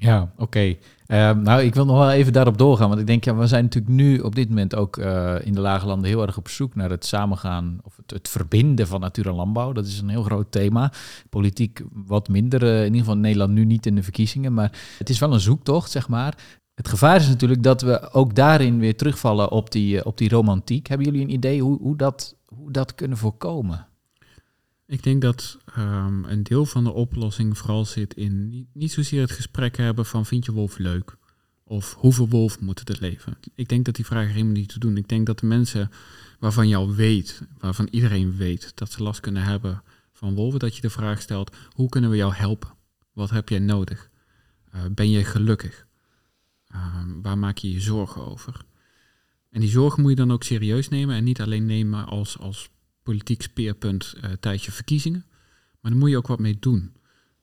Ja, 0.04 0.34
oké. 0.38 0.76
Ehm, 1.06 1.41
nou, 1.41 1.62
ik 1.62 1.76
wil 1.76 1.86
nog 1.86 1.97
wel 1.97 2.12
even 2.12 2.34
daarop 2.34 2.58
doorgaan. 2.58 2.88
Want 2.88 2.99
ik 2.99 3.08
denk, 3.08 3.24
ja, 3.24 3.36
we 3.36 3.47
zijn 3.47 3.64
natuurlijk 3.64 3.93
nu 3.93 4.20
op 4.20 4.36
dit 4.36 4.49
moment 4.49 4.76
ook 4.76 4.97
eh, 4.97 5.36
in 5.43 5.54
de 5.54 5.60
lage 5.60 5.86
landen 5.86 6.10
heel 6.10 6.22
erg 6.22 6.38
op 6.38 6.47
zoek 6.47 6.76
naar 6.76 6.89
het 6.89 7.06
samengaan 7.06 7.78
of 7.84 7.97
het, 7.97 8.12
het 8.12 8.30
verbinden 8.30 8.88
van 8.88 8.99
natuur 8.99 9.28
en 9.28 9.34
landbouw. 9.34 9.72
Dat 9.72 9.86
is 9.86 9.99
een 9.99 10.10
heel 10.10 10.24
groot 10.24 10.51
thema. 10.51 10.91
Politiek 11.30 11.84
wat 11.93 12.28
minder, 12.28 12.64
eh, 12.64 12.80
in 12.80 12.86
ieder 12.86 12.99
geval 12.99 13.16
in 13.16 13.22
Nederland 13.22 13.51
nu 13.51 13.66
niet 13.66 13.86
in 13.86 13.95
de 13.95 14.04
verkiezingen. 14.04 14.54
Maar 14.54 14.95
het 14.97 15.10
is 15.10 15.20
wel 15.20 15.34
een 15.34 15.39
zoektocht, 15.39 15.91
zeg 15.91 16.08
maar. 16.08 16.38
Het 16.74 16.88
gevaar 16.88 17.16
is 17.16 17.28
natuurlijk 17.28 17.64
dat 17.64 17.82
we 17.82 18.12
ook 18.12 18.36
daarin 18.36 18.80
weer 18.80 18.97
terugvallen 18.97 19.51
op 19.51 19.72
die, 19.72 19.99
eh, 19.99 20.06
op 20.06 20.18
die 20.18 20.30
romantiek. 20.30 20.88
Hebben 20.88 21.08
jullie 21.08 21.22
een 21.22 21.34
idee 21.34 21.62
hoe, 21.62 21.80
hoe, 21.80 21.97
dat, 21.97 22.36
hoe 22.45 22.72
dat 22.72 22.95
kunnen 22.95 23.18
voorkomen? 23.18 23.88
Ik 24.94 25.04
denk 25.04 25.22
dat 25.22 25.58
ehm, 25.66 26.24
een 26.24 26.44
deel 26.44 26.66
van 26.66 26.84
de 26.84 26.91
oplossing 26.91 27.58
vooral 27.58 27.86
zit 27.86 28.14
in 28.14 28.68
niet, 28.74 28.91
zozeer 28.91 29.22
het 29.22 29.32
gesprek 29.32 29.78
hebben 29.78 30.06
van 30.06 30.26
vind 30.26 30.46
je 30.46 30.52
wolf 30.52 30.78
leuk? 30.78 31.18
Of 31.64 31.94
hoeveel 31.94 32.30
wolf 32.30 32.60
moet 32.60 32.80
het 32.80 33.00
leven? 33.00 33.38
Ik 33.56 33.70
denk 33.70 33.86
dat 33.86 33.96
die 33.96 34.06
vraag 34.06 34.24
er 34.24 34.32
helemaal 34.32 34.54
niet 34.54 34.70
te 34.70 34.80
doen. 34.80 34.98
Ik 34.98 35.08
denk 35.08 35.26
dat 35.26 35.39
de 35.39 35.46
mensen 35.46 35.91
waarvan 36.39 36.74
al 36.74 36.94
weet, 36.94 37.41
waarvan 37.58 37.88
iedereen 37.91 38.36
weet 38.36 38.72
dat 38.76 38.91
ze 38.91 39.04
last 39.04 39.20
kunnen 39.20 39.44
hebben 39.44 39.84
van 40.12 40.36
wolven, 40.36 40.60
dat 40.60 40.76
je 40.76 40.82
de 40.82 40.89
vraag 40.89 41.22
stelt, 41.22 41.56
hoe 41.72 41.89
kunnen 41.89 42.10
we 42.10 42.16
jou 42.16 42.34
helpen? 42.34 42.74
Wat 43.14 43.30
heb 43.30 43.50
jij 43.50 43.60
nodig? 43.60 44.10
Uh, 44.76 44.82
ben 44.91 45.10
je 45.10 45.24
gelukkig? 45.24 45.86
Uh, 46.76 47.04
waar 47.22 47.38
maak 47.38 47.58
je 47.58 47.72
je 47.72 47.82
zorgen 47.82 48.26
over? 48.28 48.66
En 49.50 49.60
die 49.60 49.70
zorgen 49.70 50.02
moet 50.02 50.12
je 50.12 50.18
dan 50.18 50.32
ook 50.32 50.44
serieus 50.44 50.89
nemen 50.89 51.16
en 51.16 51.24
niet 51.24 51.41
alleen 51.41 51.66
nemen 51.66 52.06
als, 52.06 52.39
als 52.39 52.70
politiek 53.04 53.41
speerpunt 53.41 54.14
uh, 54.18 54.32
tijdens 54.39 54.66
je 54.66 54.72
verkiezingen. 54.72 55.26
Maar 55.82 55.91
daar 55.91 55.99
moet 55.99 56.10
je 56.10 56.18
ook 56.18 56.28
wat 56.28 56.39
mee 56.39 56.58
doen. 56.60 56.93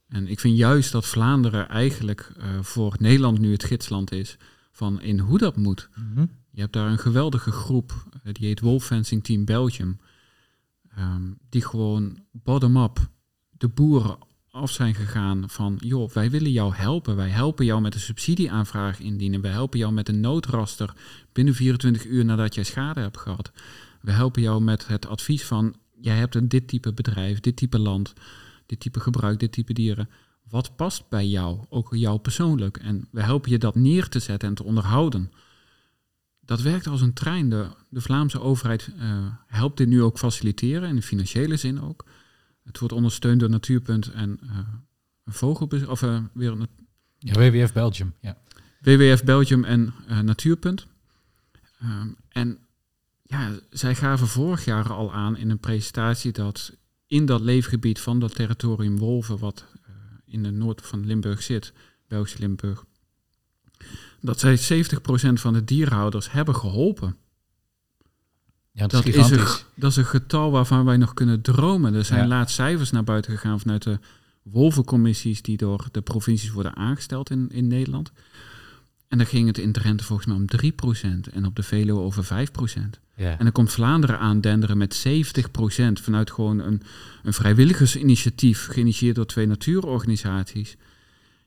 En 0.08 0.28
ik 0.28 0.40
vind 0.40 0.56
juist 0.56 0.92
dat 0.92 1.06
Vlaanderen 1.06 1.68
eigenlijk 1.68 2.32
uh, 2.38 2.44
voor 2.62 2.96
Nederland 2.98 3.38
nu 3.38 3.52
het 3.52 3.64
gidsland 3.64 4.12
is 4.12 4.36
van 4.72 5.00
in 5.00 5.18
hoe 5.18 5.38
dat 5.38 5.56
moet. 5.56 5.88
Mm 5.94 6.10
-hmm. 6.14 6.30
Je 6.50 6.60
hebt 6.60 6.72
daar 6.72 6.90
een 6.90 6.98
geweldige 6.98 7.50
groep, 7.50 7.92
uh, 8.12 8.32
die 8.32 8.46
heet 8.46 8.60
Wolf 8.60 8.84
Fencing 8.84 9.24
Team 9.24 9.44
Belgium, 9.44 9.98
um, 10.98 11.38
die 11.48 11.64
gewoon 11.64 12.18
bottom-up 12.32 13.08
de 13.50 13.68
boeren 13.68 14.18
af 14.50 14.70
zijn 14.70 14.94
gegaan 14.94 15.50
van, 15.50 15.76
joh, 15.80 16.10
wij 16.10 16.30
willen 16.30 16.52
jou 16.52 16.74
helpen. 16.74 17.16
Wij 17.16 17.28
helpen 17.28 17.64
jou 17.64 17.80
met 17.80 17.94
een 17.94 18.00
subsidieaanvraag 18.00 19.00
indienen. 19.00 19.40
Wij 19.40 19.50
helpen 19.50 19.78
jou 19.78 19.92
met 19.92 20.08
een 20.08 20.20
noodraster 20.20 20.92
binnen 21.32 21.54
24 21.54 22.04
uur 22.04 22.24
nadat 22.24 22.54
jij 22.54 22.64
schade 22.64 23.00
hebt 23.00 23.18
gehad. 23.18 23.52
We 24.00 24.10
helpen 24.10 24.42
jou 24.42 24.62
met 24.62 24.86
het 24.86 25.06
advies 25.06 25.44
van, 25.44 25.76
jij 26.00 26.16
hebt 26.16 26.34
een 26.34 26.48
dit 26.48 26.68
type 26.68 26.92
bedrijf, 26.92 27.40
dit 27.40 27.56
type 27.56 27.78
land, 27.78 28.12
dit 28.66 28.80
type 28.80 29.00
gebruik, 29.00 29.38
dit 29.38 29.52
type 29.52 29.72
dieren. 29.72 30.08
Wat 30.48 30.76
past 30.76 31.08
bij 31.08 31.26
jou, 31.26 31.64
ook 31.68 31.94
jou 31.96 32.18
persoonlijk? 32.18 32.76
En 32.76 33.08
we 33.10 33.22
helpen 33.22 33.50
je 33.50 33.58
dat 33.58 33.74
neer 33.74 34.08
te 34.08 34.18
zetten 34.18 34.48
en 34.48 34.54
te 34.54 34.64
onderhouden. 34.64 35.32
Dat 36.40 36.60
werkt 36.60 36.86
als 36.86 37.00
een 37.00 37.12
trein. 37.12 37.50
De, 37.50 37.68
de 37.88 38.00
Vlaamse 38.00 38.40
overheid 38.40 38.90
uh, 38.98 39.26
helpt 39.46 39.76
dit 39.76 39.88
nu 39.88 40.02
ook 40.02 40.18
faciliteren, 40.18 40.88
in 40.88 40.94
de 40.94 41.02
financiële 41.02 41.56
zin 41.56 41.80
ook. 41.80 42.04
Het 42.64 42.78
wordt 42.78 42.94
ondersteund 42.94 43.40
door 43.40 43.50
Natuurpunt 43.50 44.12
en 44.12 44.40
uh, 44.42 44.58
vogel... 45.24 45.68
Of 45.88 46.02
uh, 46.02 46.18
weer 46.32 46.50
een, 46.50 46.68
ja, 47.18 47.32
WWF 47.32 47.72
Belgium, 47.72 48.14
ja. 48.20 48.36
WWF 48.80 49.24
Belgium 49.24 49.64
en 49.64 49.94
Natuurpunt. 50.24 50.86
Um, 51.82 52.16
en 52.28 52.58
ja, 53.30 53.50
zij 53.70 53.94
gaven 53.94 54.26
vorig 54.26 54.64
jaar 54.64 54.92
al 54.92 55.12
aan 55.12 55.36
in 55.36 55.50
een 55.50 55.58
presentatie 55.58 56.32
dat 56.32 56.72
in 57.06 57.26
dat 57.26 57.40
leefgebied 57.40 58.00
van 58.00 58.18
dat 58.18 58.34
territorium 58.34 58.98
Wolven, 58.98 59.38
wat 59.38 59.64
uh, 59.74 59.94
in 60.26 60.44
het 60.44 60.54
noord 60.54 60.86
van 60.86 61.06
Limburg 61.06 61.42
zit, 61.42 61.72
Belgisch 62.08 62.36
Limburg, 62.36 62.84
dat 64.20 64.40
zij 64.40 64.58
70% 64.58 64.92
van 65.32 65.52
de 65.52 65.64
dierhouders 65.64 66.32
hebben 66.32 66.54
geholpen. 66.54 67.16
Ja, 68.72 68.86
dat, 68.86 68.90
dat 68.90 69.14
is, 69.14 69.16
is, 69.16 69.30
een, 69.30 69.46
dat 69.74 69.90
is 69.90 69.96
een 69.96 70.04
getal 70.04 70.50
waarvan 70.50 70.84
wij 70.84 70.96
nog 70.96 71.14
kunnen 71.14 71.40
dromen. 71.40 71.94
Er 71.94 72.04
zijn 72.04 72.22
ja. 72.22 72.28
laatst 72.28 72.54
cijfers 72.54 72.90
naar 72.90 73.04
buiten 73.04 73.32
gegaan 73.32 73.60
vanuit 73.60 73.82
de 73.82 73.98
wolvencommissies 74.42 75.42
die 75.42 75.56
door 75.56 75.88
de 75.90 76.00
provincies 76.00 76.50
worden 76.50 76.76
aangesteld 76.76 77.30
in, 77.30 77.48
in 77.48 77.66
Nederland. 77.66 78.12
En 79.10 79.18
dan 79.18 79.26
ging 79.26 79.46
het 79.46 79.58
in 79.58 79.72
Drenthe 79.72 80.04
volgens 80.04 80.28
mij 80.28 80.36
om 80.36 80.44
3% 81.28 81.32
en 81.32 81.46
op 81.46 81.56
de 81.56 81.62
Veluwe 81.62 82.00
over 82.00 82.24
5%. 82.24 82.28
Ja. 83.16 83.38
En 83.38 83.44
dan 83.44 83.52
komt 83.52 83.72
Vlaanderen 83.72 84.18
aandenderen 84.18 84.78
met 84.78 85.06
70% 85.08 86.02
vanuit 86.02 86.30
gewoon 86.30 86.58
een, 86.58 86.82
een 87.22 87.32
vrijwilligersinitiatief, 87.32 88.66
geïnitieerd 88.66 89.16
door 89.16 89.26
twee 89.26 89.46
natuurorganisaties. 89.46 90.76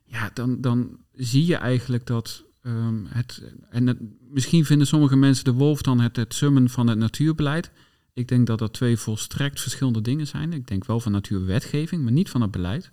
Ja, 0.05 0.31
dan, 0.33 0.61
dan 0.61 0.97
zie 1.13 1.45
je 1.45 1.55
eigenlijk 1.55 2.05
dat 2.05 2.43
um, 2.65 3.05
het. 3.09 3.43
En 3.69 3.87
het, 3.87 3.97
misschien 4.29 4.65
vinden 4.65 4.87
sommige 4.87 5.15
mensen 5.15 5.43
de 5.43 5.53
wolf 5.53 5.81
dan 5.81 5.99
het, 5.99 6.15
het 6.15 6.33
summen 6.33 6.69
van 6.69 6.87
het 6.87 6.97
natuurbeleid. 6.97 7.71
Ik 8.13 8.27
denk 8.27 8.47
dat 8.47 8.59
dat 8.59 8.73
twee 8.73 8.97
volstrekt 8.97 9.61
verschillende 9.61 10.01
dingen 10.01 10.27
zijn. 10.27 10.53
Ik 10.53 10.67
denk 10.67 10.85
wel 10.85 10.99
van 10.99 11.11
natuurwetgeving, 11.11 12.03
maar 12.03 12.11
niet 12.11 12.29
van 12.29 12.41
het 12.41 12.51
beleid. 12.51 12.91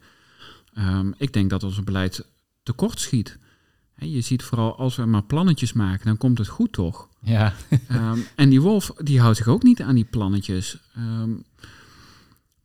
Um, 0.79 1.15
ik 1.19 1.33
denk 1.33 1.51
dat 1.51 1.63
ons 1.63 1.85
beleid 1.85 2.25
tekort 2.63 3.01
schiet. 3.01 3.39
Je 4.01 4.21
ziet 4.21 4.43
vooral 4.43 4.77
als 4.77 4.97
we 4.97 5.05
maar 5.05 5.25
plannetjes 5.25 5.73
maken, 5.73 6.07
dan 6.07 6.17
komt 6.17 6.39
het 6.39 6.49
goed 6.49 6.73
toch? 6.73 7.09
Ja. 7.21 7.55
um, 7.93 8.25
en 8.37 8.49
die 8.49 8.61
wolf 8.61 8.93
die 8.97 9.21
houdt 9.21 9.37
zich 9.37 9.49
ook 9.49 9.63
niet 9.63 9.83
aan 9.83 9.95
die 9.95 10.05
plannetjes. 10.05 10.79
Um, 10.99 11.45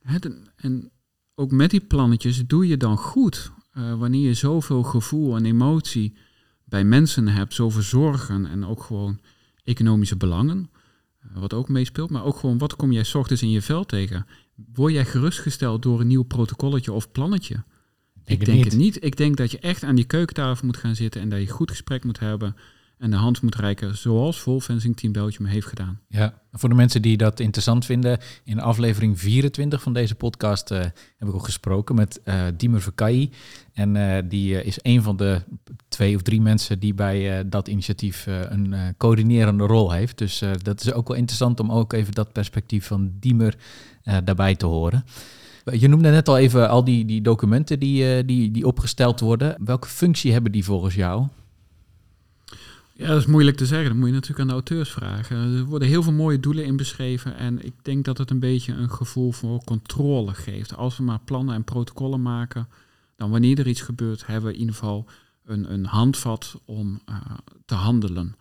het, 0.02 0.30
en 0.56 0.92
ook 1.36 1.52
met 1.52 1.70
die 1.70 1.80
plannetjes 1.80 2.44
doe 2.48 2.68
je 2.68 2.78
dan 2.78 2.98
goed. 2.98 3.52
Uh, 3.74 3.94
wanneer 3.98 4.28
je 4.28 4.34
zoveel 4.34 4.84
gevoel 4.84 5.36
en 5.36 5.46
emotie 5.46 6.18
bij 6.64 6.84
mensen 6.84 7.28
hebt, 7.28 7.54
zoveel 7.54 7.82
zorgen 7.82 8.46
en 8.46 8.66
ook 8.66 8.84
gewoon 8.84 9.20
economische 9.64 10.16
belangen, 10.16 10.70
uh, 11.26 11.38
wat 11.38 11.54
ook 11.54 11.70
meespeelt, 11.70 12.10
maar 12.10 12.24
ook 12.24 12.38
gewoon 12.38 12.58
wat 12.58 12.76
kom 12.76 12.92
jij 12.92 13.06
ochtends 13.14 13.42
in 13.42 13.50
je 13.50 13.62
vel 13.62 13.86
tegen? 13.86 14.26
Word 14.74 14.94
jij 14.94 15.06
gerustgesteld 15.06 15.82
door 15.82 16.00
een 16.00 16.08
nieuw 16.08 16.24
protocolletje 16.24 16.92
of 16.92 17.12
plannetje? 17.12 17.64
Denk 18.26 18.40
ik 18.40 18.46
denk 18.46 18.64
het 18.64 18.76
niet. 18.76 19.04
Ik 19.04 19.18
denk 19.18 19.38
dat 19.38 19.52
je 19.52 19.60
echt 19.60 19.84
aan 19.84 19.96
die 19.96 20.06
keukentafel 20.06 20.66
moet 20.66 20.78
gaan 20.78 20.96
zitten 20.96 21.22
en 21.22 21.30
dat 21.30 21.40
je 21.40 21.48
goed 21.48 21.70
gesprek 21.70 22.04
moet 22.04 22.20
hebben 22.20 22.56
en 22.98 23.12
de 23.12 23.18
hand 23.18 23.42
moet 23.42 23.56
reiken, 23.56 23.98
zoals 23.98 24.40
Volfencing 24.40 24.98
Team 24.98 25.14
Belgium 25.14 25.48
heeft 25.48 25.68
gedaan. 25.68 26.00
Ja, 26.08 26.42
voor 26.52 26.70
de 26.70 26.76
mensen 26.76 27.02
die 27.02 27.18
dat 27.18 27.40
interessant 27.40 27.86
vinden, 27.86 28.20
in 28.44 28.60
aflevering 28.60 29.20
24 29.20 29.82
van 29.82 29.94
deze 29.94 30.16
podcast 30.16 30.72
uh, 30.72 30.80
heb 31.18 31.28
ik 31.28 31.34
ook 31.34 31.46
gesproken 31.46 31.96
met 31.96 32.22
uh, 32.26 32.44
Diemer 32.58 32.82
Verkayi. 32.82 33.30
En 33.74 33.96
uh, 33.96 34.18
die 34.26 34.64
is 34.64 34.78
een 34.82 35.02
van 35.02 35.18
de 35.18 35.42
twee 35.88 36.16
of 36.16 36.22
drie 36.22 36.42
mensen 36.42 36.80
die 36.80 36.94
bij 36.94 37.50
dat 37.50 37.68
initiatief 37.68 38.26
een 38.28 38.76
coördinerende 38.98 39.66
rol 39.66 39.92
heeft. 39.92 40.18
Dus 40.18 40.44
dat 40.62 40.82
is 40.82 40.94
ook 40.94 41.08
wel 41.08 41.18
interessant 41.18 41.60
om 41.60 41.72
ook 41.72 41.94
even 41.94 42.14
dat 42.14 42.32
perspectief 42.32 42.86
van 42.86 43.12
Diemer 43.20 43.56
daarbij 44.24 44.56
te 44.56 44.66
horen. 44.66 45.06
Je 45.72 45.88
noemde 45.88 46.10
net 46.10 46.28
al 46.28 46.38
even 46.38 46.70
al 46.70 46.84
die, 46.84 47.06
die 47.06 47.22
documenten 47.22 47.80
die, 47.80 48.26
die, 48.26 48.52
die 48.52 48.68
opgesteld 48.68 49.20
worden. 49.20 49.56
Welke 49.66 49.88
functie 49.88 50.32
hebben 50.32 50.52
die 50.52 50.64
volgens 50.64 50.96
jou? 50.96 51.28
Ja, 52.98 53.08
dat 53.08 53.18
is 53.18 53.26
moeilijk 53.26 53.58
te 53.58 53.66
zeggen. 53.66 53.90
Dat 53.90 53.98
moet 53.98 54.08
je 54.08 54.14
natuurlijk 54.14 54.40
aan 54.40 54.48
de 54.48 54.54
auteurs 54.54 54.92
vragen. 54.92 55.38
Er 55.38 55.66
worden 55.66 55.88
heel 55.88 56.04
veel 56.04 56.14
mooie 56.14 56.40
doelen 56.40 56.66
in 56.66 56.76
beschreven. 56.76 57.38
En 57.38 57.66
ik 57.66 57.74
denk 57.82 58.06
dat 58.06 58.18
het 58.18 58.30
een 58.30 58.40
beetje 58.40 58.74
een 58.74 58.90
gevoel 58.90 59.32
voor 59.32 59.64
controle 59.64 60.34
geeft. 60.34 60.76
Als 60.76 60.98
we 60.98 61.04
maar 61.04 61.20
plannen 61.26 61.56
en 61.56 61.64
protocollen 61.64 62.22
maken, 62.22 62.68
dan 63.16 63.32
wanneer 63.32 63.60
er 63.60 63.68
iets 63.68 63.82
gebeurt, 63.82 64.26
hebben 64.26 64.46
we 64.50 64.54
in 64.54 64.60
ieder 64.60 64.76
geval 64.76 65.06
een, 65.46 65.74
een 65.74 65.86
handvat 65.86 66.60
om 66.66 67.02
uh, 67.10 67.16
te 67.66 67.76
handelen. 67.76 68.36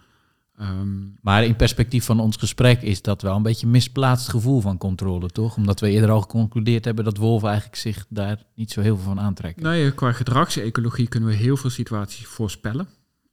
Um, 0.61 1.17
maar 1.21 1.45
in 1.45 1.57
perspectief 1.57 2.05
van 2.05 2.21
ons 2.21 2.37
gesprek 2.37 2.83
is 2.83 3.03
dat 3.03 3.23
wel 3.23 3.37
een 3.37 3.43
beetje 3.43 3.67
misplaatst 3.67 4.29
gevoel 4.29 4.61
van 4.61 4.79
controle, 4.79 5.29
toch? 5.29 5.57
Omdat 5.57 5.81
we 5.81 5.91
eerder 5.91 6.11
al 6.11 6.21
geconcludeerd 6.21 6.85
hebben 6.85 7.05
dat 7.05 7.17
wolven 7.17 7.49
eigenlijk 7.49 7.79
zich 7.79 8.07
daar 8.09 8.45
niet 8.55 8.71
zo 8.71 8.81
heel 8.81 8.97
veel 8.97 9.05
van 9.05 9.21
aantrekken. 9.21 9.63
Nee, 9.63 9.93
qua 9.93 10.13
gedragsecologie 10.13 11.09
kunnen 11.09 11.29
we 11.29 11.35
heel 11.35 11.57
veel 11.57 11.71
situaties 11.71 12.27
voorspellen. 12.27 12.89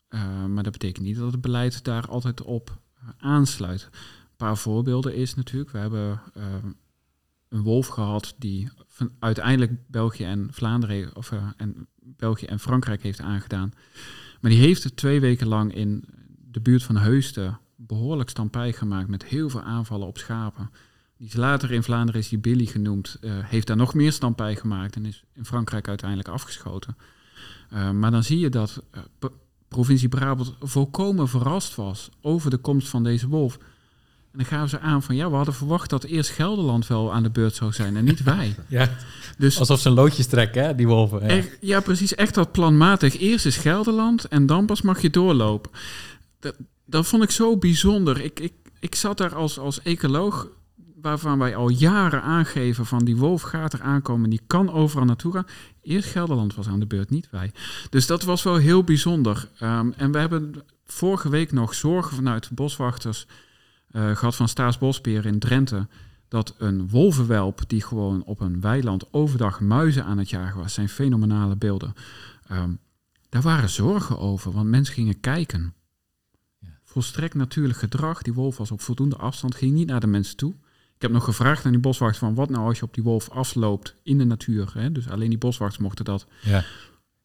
Uh, 0.10 0.46
maar 0.46 0.64
dat 0.64 0.72
betekent 0.72 1.06
niet 1.06 1.18
dat 1.18 1.32
het 1.32 1.42
beleid 1.42 1.84
daar 1.84 2.08
altijd 2.08 2.42
op 2.42 2.80
uh, 3.04 3.10
aansluit. 3.18 3.90
Een 3.92 4.38
paar 4.38 4.58
voorbeelden 4.58 5.16
is 5.16 5.36
natuurlijk, 5.36 5.72
we 5.72 5.78
hebben 5.78 6.22
uh, 6.38 6.44
een 7.50 7.62
wolf 7.62 7.88
gehad 7.88 8.36
die 8.38 8.70
van, 8.88 9.12
uiteindelijk 9.20 9.72
België 9.88 10.24
en 10.24 10.48
Vlaanderen 10.52 11.16
of, 11.16 11.32
uh, 11.32 11.44
en 11.58 11.88
België 12.00 12.46
en 12.46 12.60
Frankrijk 12.60 13.04
heeft 13.04 13.22
aangedaan. 13.22 13.74
Maar 14.42 14.52
die 14.52 14.60
heeft 14.60 14.96
twee 14.96 15.20
weken 15.20 15.48
lang 15.48 15.76
in 15.76 16.04
de 16.52 16.60
buurt 16.60 16.84
van 16.84 16.98
Heusden 16.98 17.60
behoorlijk 17.76 18.30
stampij 18.30 18.74
gemaakt 18.74 19.08
met 19.08 19.26
heel 19.26 19.50
veel 19.50 19.62
aanvallen 19.62 20.08
op 20.08 20.18
schapen. 20.18 20.70
Die 21.18 21.28
is 21.28 21.36
later 21.36 21.72
in 21.72 21.84
Vlaanderen 21.84 22.22
is 22.22 22.30
die 22.30 22.40
Billy 22.40 22.66
genoemd, 22.66 23.18
uh, 23.22 23.32
heeft 23.36 23.68
daar 23.68 23.78
nog 23.78 23.94
meer 23.94 24.12
stampij 24.12 24.56
gemaakt 24.56 24.96
en 24.96 25.06
is 25.06 25.24
in 25.34 25.46
Frankrijk 25.46 25.88
uiteindelijk 25.88 26.30
afgeschoten. 26.30 26.98
Uh, 27.74 27.92
maar 27.92 28.12
dan 28.12 28.24
zie 28.24 28.40
je 28.40 28.50
dat 28.50 28.84
uh, 28.96 29.30
provincie 29.68 30.10
Brabant 30.10 30.56
volkomen 30.60 31.28
verrast 31.28 31.76
was 31.76 32.10
over 32.22 32.50
de 32.50 32.58
komst 32.58 32.88
van 32.88 33.04
deze 33.04 33.28
wolf. 33.28 33.58
En 34.32 34.38
dan 34.38 34.46
gaven 34.46 34.70
ze 34.70 34.80
aan 34.80 35.04
van 35.04 35.16
ja, 35.16 35.30
we 35.30 35.36
hadden 35.36 35.54
verwacht 35.54 35.90
dat 35.90 36.04
eerst 36.04 36.30
Gelderland 36.30 36.88
wel 36.88 37.14
aan 37.14 37.24
de 37.24 37.30
beurt 37.30 37.56
zou 37.56 37.72
zijn 37.72 37.98
en 37.98 38.04
niet 38.04 38.24
wij. 38.24 38.56
ja, 38.68 38.90
dus, 39.38 39.60
alsof 39.60 39.80
ze 39.80 39.88
een 39.88 39.94
loodjes 39.94 40.28
trekken, 40.28 40.64
hè, 40.64 40.76
die 40.76 40.88
wolven. 40.88 41.20
Ja. 41.20 41.28
Echt, 41.28 41.58
ja, 41.62 41.80
precies. 41.80 42.16
Echt 42.16 42.34
dat 42.34 42.52
planmatig. 42.52 43.20
Eerst 43.20 43.46
is 43.46 43.58
Gelderland 43.58 44.26
en 44.26 44.46
dan 44.46 44.66
pas 44.66 44.82
mag 44.82 45.02
je 45.02 45.10
doorlopen. 45.10 45.72
Dat, 46.42 46.56
dat 46.86 47.08
vond 47.08 47.24
ik 47.24 47.32
zo 47.32 47.58
bijzonder. 47.58 48.22
Ik, 48.22 48.40
ik, 48.40 48.54
ik 48.80 48.96
zat 48.96 49.18
daar 49.18 49.36
als, 49.36 49.60
als 49.60 49.82
ecoloog, 49.82 50.48
waarvan 51.02 51.40
wij 51.40 51.56
al 51.56 51.70
jaren 51.70 52.22
aangeven 52.22 52.86
van 52.86 53.06
die 53.06 53.16
wolf 53.16 53.42
gaat 53.42 53.74
er 53.74 53.82
aankomen, 53.82 54.30
die 54.30 54.42
kan 54.48 54.72
overal 54.72 55.06
naartoe 55.06 55.34
gaan. 55.34 55.48
Eerst 55.82 56.10
Gelderland 56.10 56.56
was 56.56 56.68
aan 56.68 56.80
de 56.80 56.86
beurt, 56.86 57.10
niet 57.10 57.30
wij. 57.30 57.52
Dus 57.90 58.08
dat 58.08 58.24
was 58.24 58.44
wel 58.44 58.56
heel 58.56 58.84
bijzonder. 58.84 59.50
Um, 59.64 59.94
en 59.98 60.12
we 60.12 60.18
hebben 60.18 60.54
vorige 60.86 61.30
week 61.30 61.52
nog 61.52 61.74
zorgen 61.74 62.16
vanuit 62.16 62.50
boswachters 62.52 63.28
uh, 63.92 64.16
gehad 64.16 64.36
van 64.36 64.48
Staatsbosbeheer 64.48 65.26
in 65.26 65.40
Drenthe. 65.40 65.88
Dat 66.28 66.56
een 66.58 66.90
wolvenwelp 66.90 67.62
die 67.68 67.82
gewoon 67.82 68.24
op 68.24 68.40
een 68.40 68.62
weiland 68.62 69.14
overdag 69.14 69.60
muizen 69.60 70.06
aan 70.06 70.18
het 70.18 70.30
jagen 70.30 70.60
was, 70.60 70.74
zijn 70.74 70.90
fenomenale 70.90 71.56
beelden. 71.56 71.94
Um, 72.52 72.80
daar 73.30 73.42
waren 73.42 73.70
zorgen 73.70 74.20
over, 74.20 74.52
want 74.52 74.70
mensen 74.70 74.94
gingen 74.94 75.20
kijken. 75.20 75.74
Volstrekt 76.92 77.34
natuurlijk 77.34 77.78
gedrag. 77.78 78.22
Die 78.22 78.34
wolf 78.34 78.58
was 78.58 78.72
op 78.72 78.82
voldoende 78.82 79.16
afstand, 79.16 79.56
ging 79.56 79.74
niet 79.74 79.88
naar 79.88 80.00
de 80.00 80.08
mensen 80.08 80.38
toe. 80.38 80.54
Ik 80.96 81.02
heb 81.02 81.12
nog 81.12 81.24
gevraagd 81.24 81.66
aan 81.66 81.72
die 81.72 81.80
boswacht 81.82 82.18
van 82.18 82.36
wat 82.36 82.50
nou 82.50 82.68
als 82.68 82.78
je 82.78 82.84
op 82.84 82.94
die 82.94 83.04
wolf 83.04 83.30
afloopt 83.30 83.96
in 84.04 84.18
de 84.18 84.24
natuur. 84.24 84.72
Hè? 84.74 84.92
Dus 84.92 85.10
alleen 85.10 85.30
die 85.30 85.38
boswachts 85.38 85.78
mochten 85.78 86.06
dat. 86.06 86.26
Ja. 86.42 86.64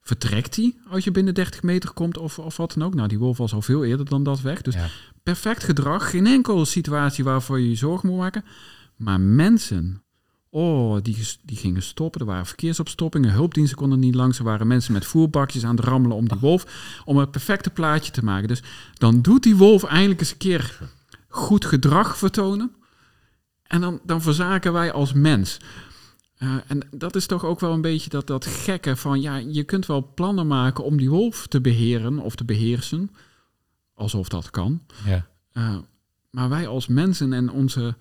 Vertrekt 0.01 0.55
die 0.55 0.79
als 0.89 1.05
je 1.05 1.11
binnen 1.11 1.35
30 1.35 1.63
meter 1.63 1.93
komt 1.93 2.19
of, 2.19 2.39
of 2.39 2.57
wat 2.57 2.73
dan 2.73 2.87
ook? 2.87 2.95
Nou, 2.95 3.09
die 3.09 3.19
wolf 3.19 3.37
was 3.37 3.53
al 3.53 3.63
veel 3.63 3.85
eerder 3.85 4.09
dan 4.09 4.23
dat 4.23 4.41
weg. 4.41 4.63
Dus 4.63 4.75
ja. 4.75 4.89
perfect 5.23 5.65
gedrag. 5.65 6.11
Geen 6.11 6.27
enkele 6.27 6.65
situatie 6.65 7.25
waarvoor 7.25 7.61
je 7.61 7.69
je 7.69 7.77
zorgen 7.77 8.09
moet 8.09 8.19
maken. 8.19 8.45
Maar 8.97 9.21
mensen, 9.21 10.03
oh, 10.57 10.97
die, 11.03 11.17
die 11.43 11.57
gingen 11.57 11.83
stoppen. 11.83 12.21
Er 12.21 12.27
waren 12.27 12.47
verkeersopstoppingen, 12.47 13.33
hulpdiensten 13.33 13.77
konden 13.77 13.99
niet 13.99 14.15
langs. 14.15 14.39
Er 14.39 14.45
waren 14.45 14.67
mensen 14.67 14.93
met 14.93 15.07
voerbakjes 15.07 15.65
aan 15.65 15.77
het 15.77 15.85
rammelen 15.85 16.17
om 16.17 16.29
die 16.29 16.39
wolf. 16.39 16.67
Om 17.05 17.17
het 17.17 17.31
perfecte 17.31 17.71
plaatje 17.71 18.13
te 18.13 18.25
maken. 18.25 18.49
Dus 18.49 18.63
dan 18.95 19.23
doet 19.23 19.43
die 19.43 19.57
wolf 19.57 19.85
eindelijk 19.85 20.21
eens 20.21 20.31
een 20.31 20.37
keer 20.37 20.79
goed 21.29 21.65
gedrag 21.65 22.17
vertonen. 22.17 22.75
En 23.63 23.81
dan, 23.81 24.01
dan 24.05 24.23
verzaken 24.23 24.73
wij 24.73 24.93
als 24.93 25.13
mens. 25.13 25.59
Uh, 26.39 26.55
en 26.67 26.89
dat 26.91 27.17
is 27.17 27.27
toch 27.27 27.45
ook 27.45 27.61
wel 27.61 27.73
een 27.73 27.81
beetje 27.81 28.11
dat, 28.11 28.27
dat 28.27 28.47
gekke 28.47 28.97
van, 28.97 29.21
ja, 29.21 29.37
je 29.37 29.65
kunt 29.65 29.87
wel 29.87 30.13
plannen 30.15 30.47
maken 30.47 30.85
om 30.85 30.97
die 30.97 31.11
wolf 31.11 31.47
te 31.47 31.61
beheren 31.61 32.19
of 32.19 32.35
te 32.35 32.45
beheersen, 32.45 33.11
alsof 33.95 34.29
dat 34.29 34.51
kan. 34.51 34.83
Ja. 35.05 35.27
Uh, 35.53 35.77
maar 36.31 36.49
wij 36.49 36.67
als 36.67 36.87
mensen 36.87 37.33
en 37.33 37.51
onze 37.51 37.97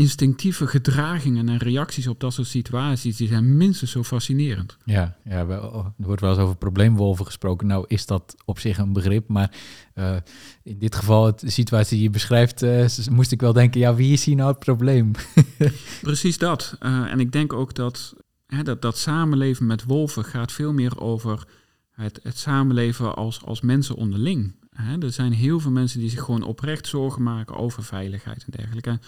instinctieve 0.00 0.66
gedragingen 0.66 1.48
en 1.48 1.56
reacties 1.56 2.06
op 2.06 2.20
dat 2.20 2.32
soort 2.32 2.46
situaties, 2.46 3.16
die 3.16 3.28
zijn 3.28 3.56
minstens 3.56 3.90
zo 3.90 4.02
fascinerend. 4.02 4.76
Ja, 4.84 5.16
ja 5.24 5.46
er 5.48 5.92
wordt 5.96 6.20
wel 6.20 6.30
eens 6.30 6.38
over 6.38 6.56
probleemwolven 6.56 7.26
gesproken. 7.26 7.66
Nou 7.66 7.84
is 7.88 8.06
dat 8.06 8.34
op 8.44 8.58
zich 8.58 8.78
een 8.78 8.92
begrip, 8.92 9.28
maar 9.28 9.50
uh, 9.94 10.16
in 10.62 10.78
dit 10.78 10.94
geval, 10.94 11.36
de 11.36 11.50
situatie 11.50 11.94
die 11.94 12.06
je 12.06 12.10
beschrijft, 12.10 12.62
uh, 12.62 12.86
moest 13.10 13.32
ik 13.32 13.40
wel 13.40 13.52
denken, 13.52 13.80
ja, 13.80 13.94
wie 13.94 14.12
is 14.12 14.24
hier 14.24 14.36
nou 14.36 14.50
het 14.50 14.58
probleem? 14.58 15.10
Precies 16.02 16.38
dat. 16.38 16.76
Uh, 16.80 17.12
en 17.12 17.20
ik 17.20 17.32
denk 17.32 17.52
ook 17.52 17.74
dat, 17.74 18.14
hè, 18.46 18.62
dat 18.62 18.82
dat 18.82 18.98
samenleven 18.98 19.66
met 19.66 19.84
wolven 19.84 20.24
gaat 20.24 20.52
veel 20.52 20.72
meer 20.72 21.00
over 21.00 21.46
het, 21.90 22.20
het 22.22 22.38
samenleven 22.38 23.16
als, 23.16 23.44
als 23.44 23.60
mensen 23.60 23.94
onderling. 23.94 24.54
Hè, 24.70 25.02
er 25.02 25.12
zijn 25.12 25.32
heel 25.32 25.60
veel 25.60 25.70
mensen 25.70 26.00
die 26.00 26.10
zich 26.10 26.22
gewoon 26.22 26.42
oprecht 26.42 26.86
zorgen 26.86 27.22
maken 27.22 27.56
over 27.56 27.82
veiligheid 27.82 28.44
en 28.44 28.52
dergelijke. 28.56 28.98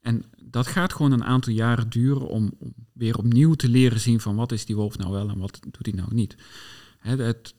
En 0.00 0.24
dat 0.42 0.66
gaat 0.66 0.92
gewoon 0.92 1.12
een 1.12 1.24
aantal 1.24 1.52
jaren 1.52 1.88
duren 1.88 2.28
om, 2.28 2.52
om, 2.58 2.74
weer 2.92 3.18
opnieuw 3.18 3.54
te 3.54 3.68
leren 3.68 4.00
zien 4.00 4.20
van 4.20 4.36
wat 4.36 4.52
is 4.52 4.64
die 4.64 4.76
wolf 4.76 4.98
nou 4.98 5.10
wel 5.12 5.28
en 5.28 5.38
wat 5.38 5.58
doet 5.62 5.86
hij 5.86 5.94
nou 5.94 6.14
niet. 6.14 6.36
Het, 6.98 7.18
het, 7.18 7.54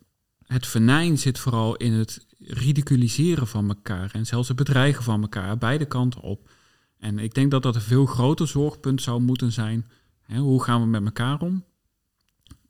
het 0.46 0.68
venijn 0.68 1.18
zit 1.18 1.40
vooral 1.40 1.76
in 1.76 1.92
het 1.92 2.26
ridiculiseren 2.38 3.48
van 3.48 3.68
elkaar 3.68 4.12
en 4.14 4.26
zelfs 4.26 4.48
het 4.48 4.58
bedreigen 4.58 5.04
van 5.04 5.22
elkaar, 5.22 5.58
beide 5.58 5.86
kanten 5.86 6.22
op. 6.22 6.50
En 6.98 7.20
ik 7.20 7.34
denk 7.34 7.52
dat 7.52 7.64
dat 7.64 7.76
een 7.76 7.82
veel 7.82 8.06
groter 8.06 8.48
zorgpunt 8.48 9.02
zou 9.02 9.22
moeten 9.22 9.52
zijn. 9.52 9.90
hoe 10.28 10.64
gaan 10.64 10.82
we 10.82 10.88
met 10.88 11.06
elkaar 11.06 11.40
om? 11.40 11.64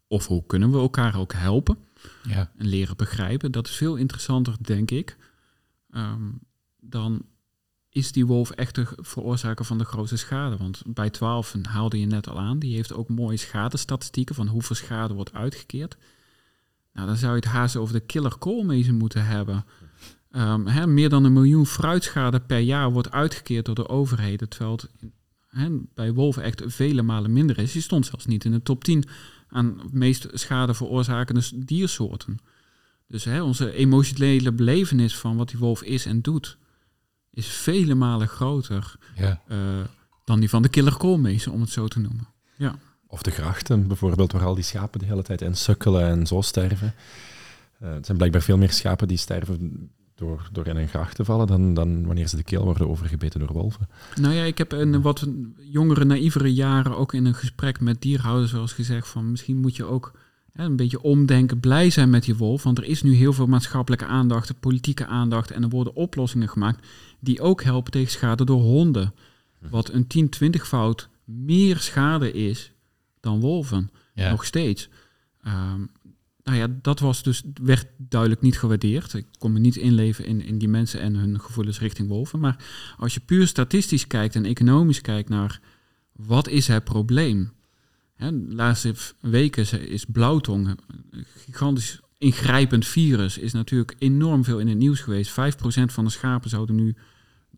Of 0.08 0.28
hoe 0.28 0.46
kunnen 0.46 0.72
we 0.72 0.78
elkaar 0.78 1.20
ook 1.20 1.34
helpen 1.34 1.78
ja. 2.24 2.52
en 2.58 2.68
leren 2.68 2.98
begrijpen? 2.98 3.52
Dat 3.52 3.68
is 3.68 3.76
veel 3.76 3.96
interessanter, 3.96 4.56
denk 4.62 4.92
ik, 4.92 5.18
um, 5.92 6.40
dan 6.80 7.26
is 7.94 8.12
die 8.12 8.26
wolf 8.26 8.50
echt 8.50 8.76
de 8.76 8.88
veroorzaker 8.96 9.66
van 9.66 9.78
de 9.78 9.86
grootste 9.86 10.18
schade. 10.18 10.58
Want 10.58 10.82
bij 10.86 11.10
12 11.10 11.56
haalde 11.62 12.00
je 12.00 12.06
net 12.06 12.30
al 12.30 12.39
aan, 12.39 12.60
die 12.60 12.76
heeft 12.76 12.94
ook 12.94 13.10
mooie 13.10 13.38
schadestatistieken 13.38 14.36
van 14.36 14.48
hoeveel 14.48 14.76
schade 14.76 15.14
wordt 15.14 15.34
uitgekeerd. 15.34 15.98
Nou, 16.94 17.08
dan 17.08 17.16
zou 17.16 17.32
je 17.32 17.39
het 17.39 17.50
haast 17.50 17.76
over 17.76 17.94
de 17.94 18.00
killer 18.00 18.38
koolmezen 18.38 18.96
moeten 18.96 19.26
hebben. 19.26 19.66
Um, 20.32 20.94
meer 20.94 21.10
dan 21.10 21.24
een 21.24 21.34
miljoen 21.34 21.66
fruitschade 21.66 22.39
per 22.39 22.60
jaar 22.60 22.92
wordt 22.92 23.12
uitgekeerd 23.12 23.66
door 23.66 23.76
de 23.76 23.89
overheden, 23.89 24.50
terwijl 24.50 24.80
het 25.50 25.94
bij 25.94 26.14
wolven 26.14 26.44
echt 26.44 26.64
vele 26.66 27.02
malen 27.02 27.34
minder 27.34 27.58
is. 27.58 27.72
Die 27.72 27.82
stond 27.82 28.06
zelfs 28.06 28.26
niet 28.26 28.46
in 28.46 28.52
de 28.52 28.62
top 28.62 28.84
10 28.84 29.04
aan 29.48 29.82
meest 29.92 30.28
schade 30.34 30.74
veroorzakende 30.74 31.66
diersoorten. 31.66 32.38
Dus 33.08 33.28
onze 33.28 33.72
emotionele 33.72 34.52
belevenis 34.52 35.18
van 35.18 35.38
wat 35.38 35.50
die 35.50 35.60
wolf 35.60 35.84
is 35.84 36.06
en 36.06 36.22
doet, 36.22 36.58
is 37.34 37.48
vele 37.48 37.96
malen 37.96 38.28
groter 38.28 38.96
ja. 39.16 39.42
uh, 39.48 39.58
dan 40.24 40.40
die 40.40 40.50
van 40.50 40.62
de 40.62 40.70
killer 40.70 40.98
koolmezen, 40.98 41.52
om 41.52 41.62
het 41.62 41.70
zo 41.70 41.88
te 41.88 42.00
noemen. 42.00 42.28
Ja. 42.56 42.76
Of 43.08 43.22
de 43.22 43.32
grachten 43.32 43.88
bijvoorbeeld, 43.88 44.32
waar 44.32 44.46
al 44.46 44.56
die 44.56 44.64
schapen 44.64 45.00
de 45.00 45.06
hele 45.06 45.24
tijd 45.24 45.42
in 45.42 45.56
sukkelen 45.56 46.08
en 46.08 46.28
zo 46.28 46.42
sterven. 46.42 46.94
Uh, 47.82 47.90
er 47.90 48.06
zijn 48.06 48.18
blijkbaar 48.18 48.42
veel 48.42 48.58
meer 48.58 48.72
schapen 48.72 49.08
die 49.08 49.18
sterven 49.18 49.90
door, 50.16 50.50
door 50.52 50.68
in 50.68 50.78
een 50.78 50.88
gracht 50.88 51.16
te 51.16 51.26
vallen 51.26 51.48
dan, 51.48 51.74
dan 51.74 52.06
wanneer 52.06 52.28
ze 52.28 52.36
de 52.36 52.44
keel 52.44 52.64
worden 52.64 52.90
overgebeten 52.90 53.40
door 53.40 53.54
wolven. 53.54 53.90
Nou 54.16 54.34
ja, 54.34 54.44
ik 54.44 54.58
heb 54.58 54.74
in 54.74 55.02
wat 55.02 55.28
jongere, 55.56 56.06
naïvere 56.06 56.54
jaren 56.54 56.98
ook 56.98 57.14
in 57.14 57.26
een 57.26 57.36
gesprek 57.36 57.80
met 57.80 58.02
dierhouders 58.02 58.54
eens 58.54 58.74
gezegd 58.74 59.08
van 59.08 59.32
misschien 59.32 59.58
moet 59.58 59.76
je 59.76 59.86
ook 59.86 60.12
een 60.54 60.76
beetje 60.76 61.02
omdenken, 61.02 61.60
blij 61.60 61.89
zijn 61.89 62.10
met 62.10 62.24
die 62.24 62.36
wolf. 62.36 62.64
Want 62.64 62.78
er 62.78 62.84
is 62.84 63.04
nu 63.04 63.14
heel 63.14 63.34
veel 63.34 63.47
maatschappelijke 63.47 64.06
aandacht, 64.06 64.60
politieke 64.60 65.06
aandacht. 65.06 65.52
En 65.52 65.64
er 65.64 65.70
worden 65.70 65.95
oplossingen 65.95 66.49
gemaakt 66.49 66.88
die 67.20 67.41
ook 67.41 67.64
helpen 67.64 67.91
tegen 67.91 68.12
schade 68.12 68.45
door 68.45 68.62
honden. 68.62 69.14
Wat 69.70 69.89
een 69.89 70.08
10, 70.08 70.30
20 70.30 70.68
fout 70.68 71.10
meer 71.26 71.78
schade 71.78 72.32
is 72.32 72.72
dan 73.20 73.39
wolven. 73.39 73.91
Nog 74.14 74.45
steeds. 74.45 74.89
Um, 75.47 75.89
nou 76.43 76.58
ja, 76.58 76.68
dat 76.82 76.99
was 76.99 77.24
dus, 77.24 77.43
werd 77.62 77.88
duidelijk 77.97 78.41
niet 78.41 78.60
gewaardeerd. 78.60 79.14
Ik 79.14 79.26
kon 79.39 79.54
me 79.54 79.60
niet 79.60 79.76
inleven 79.76 80.26
in, 80.26 80.41
in 80.41 80.58
die 80.58 80.68
mensen 80.68 81.02
en 81.02 81.16
hun 81.16 81.39
gevoelens 81.39 81.80
richting 81.80 82.08
wolven. 82.08 82.39
Maar 82.39 82.66
als 82.97 83.14
je 83.14 83.20
puur 83.20 83.47
statistisch 83.47 84.08
kijkt 84.08 84.36
en 84.36 84.45
economisch 84.45 85.02
kijkt 85.02 85.30
naar 85.30 85.60
wat 86.12 86.47
is 86.47 86.68
het 86.68 86.84
probleem, 86.84 87.52
de 88.30 88.56
laatste 88.56 88.94
weken 89.20 89.90
is 89.90 90.06
blauwtong, 90.06 90.68
een 91.10 91.26
gigantisch 91.38 92.00
ingrijpend 92.18 92.88
virus, 92.88 93.38
is 93.38 93.54
natuurlijk 93.54 93.96
enorm 93.98 94.44
veel 94.44 94.60
in 94.60 94.68
het 94.68 94.78
nieuws 94.78 95.00
geweest. 95.00 95.32
5% 95.32 95.34
van 95.86 96.04
de 96.04 96.12
schapen 96.12 96.50
zouden 96.50 96.76
nu 96.76 96.96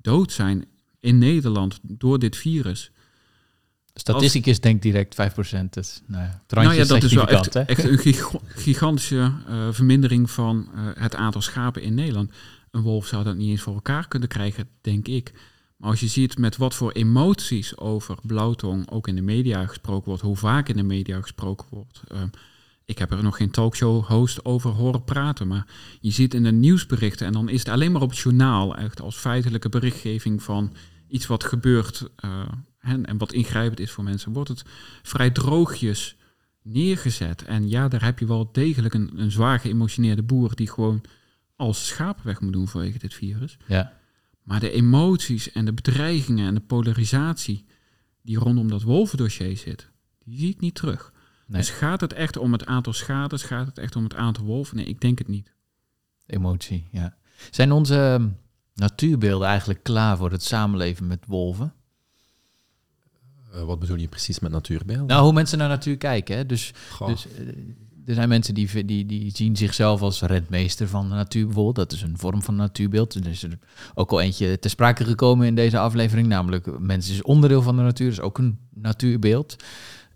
dood 0.01 0.31
zijn 0.31 0.65
in 0.99 1.17
Nederland 1.17 1.79
door 1.81 2.19
dit 2.19 2.35
virus. 2.35 2.91
Statisticus 3.93 4.59
denkt 4.59 4.81
direct 4.81 5.15
5%. 5.15 5.19
Dus, 5.69 6.01
nou 6.05 6.23
ja, 6.23 6.41
nou 6.47 6.73
ja, 6.73 6.85
dat 6.85 7.03
is 7.03 7.13
wel 7.13 7.27
echt, 7.27 7.55
echt 7.55 7.83
een 7.83 7.97
gigantische 8.65 9.31
uh, 9.49 9.67
vermindering 9.71 10.31
van 10.31 10.69
uh, 10.75 10.81
het 10.93 11.15
aantal 11.15 11.41
schapen 11.41 11.81
in 11.81 11.93
Nederland. 11.93 12.31
Een 12.71 12.81
wolf 12.81 13.07
zou 13.07 13.23
dat 13.23 13.35
niet 13.35 13.49
eens 13.49 13.61
voor 13.61 13.73
elkaar 13.73 14.07
kunnen 14.07 14.29
krijgen, 14.29 14.67
denk 14.81 15.07
ik. 15.07 15.33
Maar 15.83 15.91
als 15.91 16.01
je 16.01 16.07
ziet 16.07 16.37
met 16.37 16.57
wat 16.57 16.75
voor 16.75 16.91
emoties 16.91 17.77
over 17.77 18.17
blauwtong 18.21 18.91
ook 18.91 19.07
in 19.07 19.15
de 19.15 19.21
media 19.21 19.65
gesproken 19.65 20.07
wordt, 20.07 20.21
hoe 20.21 20.35
vaak 20.35 20.69
in 20.69 20.75
de 20.77 20.83
media 20.83 21.21
gesproken 21.21 21.67
wordt. 21.69 22.01
Uh, 22.11 22.21
ik 22.85 22.97
heb 22.97 23.11
er 23.11 23.23
nog 23.23 23.37
geen 23.37 23.51
talkshow-host 23.51 24.45
over 24.45 24.69
horen 24.69 25.03
praten, 25.03 25.47
maar 25.47 25.67
je 25.99 26.11
ziet 26.11 26.33
in 26.33 26.43
de 26.43 26.51
nieuwsberichten, 26.51 27.27
en 27.27 27.33
dan 27.33 27.49
is 27.49 27.59
het 27.59 27.69
alleen 27.69 27.91
maar 27.91 28.01
op 28.01 28.13
journaal, 28.13 28.75
echt 28.75 29.01
als 29.01 29.15
feitelijke 29.15 29.69
berichtgeving 29.69 30.43
van 30.43 30.73
iets 31.07 31.27
wat 31.27 31.43
gebeurt, 31.43 32.09
en, 32.79 33.05
en 33.05 33.17
wat 33.17 33.33
ingrijpend 33.33 33.79
is 33.79 33.91
voor 33.91 34.03
mensen, 34.03 34.33
wordt 34.33 34.49
het 34.49 34.63
vrij 35.01 35.31
droogjes 35.31 36.15
neergezet. 36.61 37.43
En 37.43 37.69
ja, 37.69 37.87
daar 37.87 38.03
heb 38.03 38.19
je 38.19 38.25
wel 38.25 38.49
degelijk 38.51 38.93
een, 38.93 39.11
een 39.15 39.31
zwaar 39.31 39.59
geëmotioneerde 39.59 40.23
boer 40.23 40.55
die 40.55 40.69
gewoon 40.69 41.01
als 41.55 41.87
schapen 41.87 42.25
weg 42.25 42.41
moet 42.41 42.53
doen 42.53 42.67
vanwege 42.67 42.97
dit 42.97 43.13
virus. 43.13 43.57
Ja. 43.67 44.01
Maar 44.43 44.59
de 44.59 44.71
emoties 44.71 45.51
en 45.51 45.65
de 45.65 45.73
bedreigingen 45.73 46.47
en 46.47 46.53
de 46.53 46.59
polarisatie 46.59 47.65
die 48.21 48.37
rondom 48.37 48.69
dat 48.69 48.81
wolvendossier 48.81 49.57
zit, 49.57 49.89
die 50.23 50.39
zie 50.39 50.49
ik 50.49 50.59
niet 50.59 50.75
terug. 50.75 51.11
Nee. 51.47 51.61
Dus 51.61 51.69
gaat 51.69 52.01
het 52.01 52.13
echt 52.13 52.37
om 52.37 52.51
het 52.51 52.65
aantal 52.65 52.93
schades? 52.93 53.43
Gaat 53.43 53.65
het 53.65 53.77
echt 53.77 53.95
om 53.95 54.03
het 54.03 54.15
aantal 54.15 54.43
wolven? 54.43 54.75
Nee, 54.75 54.85
ik 54.85 55.01
denk 55.01 55.17
het 55.17 55.27
niet. 55.27 55.53
Emotie, 56.25 56.87
ja. 56.91 57.17
Zijn 57.51 57.71
onze 57.71 57.95
ehm, 57.95 58.29
natuurbeelden 58.73 59.47
eigenlijk 59.47 59.83
klaar 59.83 60.17
voor 60.17 60.31
het 60.31 60.43
samenleven 60.43 61.07
met 61.07 61.25
wolven? 61.27 61.73
Eh, 63.53 63.63
wat 63.63 63.79
bedoel 63.79 63.97
je 63.97 64.07
precies 64.07 64.39
met 64.39 64.51
natuurbeeld? 64.51 65.07
Nou, 65.07 65.23
hoe 65.23 65.33
mensen 65.33 65.57
naar 65.57 65.69
natuur 65.69 65.97
kijken. 65.97 66.37
Hè? 66.37 66.45
Dus, 66.45 66.73
Goh. 66.89 67.07
dus 67.07 67.27
eh, 67.27 67.47
er 68.05 68.13
zijn 68.13 68.29
mensen 68.29 68.53
die, 68.53 68.85
die, 68.85 69.05
die 69.05 69.31
zien 69.35 69.55
zichzelf 69.55 70.01
als 70.01 70.21
rentmeester 70.21 70.87
van 70.87 71.09
de 71.09 71.15
natuur 71.15 71.45
bijvoorbeeld. 71.45 71.75
Dat 71.75 71.91
is 71.91 72.01
een 72.01 72.17
vorm 72.17 72.41
van 72.41 72.55
natuurbeeld. 72.55 73.13
Er 73.15 73.27
is 73.27 73.43
er 73.43 73.57
ook 73.93 74.11
al 74.11 74.21
eentje 74.21 74.59
te 74.59 74.69
sprake 74.69 75.03
gekomen 75.03 75.47
in 75.47 75.55
deze 75.55 75.79
aflevering. 75.79 76.27
Namelijk, 76.27 76.79
mensen 76.79 77.13
is 77.13 77.21
onderdeel 77.21 77.61
van 77.61 77.75
de 77.75 77.81
natuur. 77.81 78.07
Is 78.07 78.21
ook 78.21 78.37
een 78.37 78.57
natuurbeeld. 78.73 79.55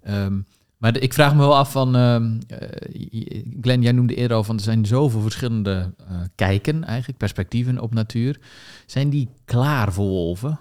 Ehm, 0.03 0.39
maar 0.77 0.97
ik 0.97 1.13
vraag 1.13 1.33
me 1.33 1.39
wel 1.39 1.57
af 1.57 1.71
van... 1.71 1.95
ehm, 1.95 2.39
eh, 2.47 3.41
Glenn, 3.61 3.81
jij 3.81 3.91
noemde 3.91 4.15
eerder 4.15 4.37
al 4.37 4.43
van... 4.43 4.55
er 4.55 4.61
zijn 4.61 4.85
zoveel 4.85 5.21
verschillende 5.21 5.93
eh, 5.97 6.21
kijken 6.35 6.83
eigenlijk, 6.83 7.17
perspectieven 7.17 7.79
op 7.79 7.93
natuur. 7.93 8.39
Zijn 8.85 9.09
die 9.09 9.29
klaar 9.45 9.93
voor 9.93 10.07
wolven? 10.07 10.59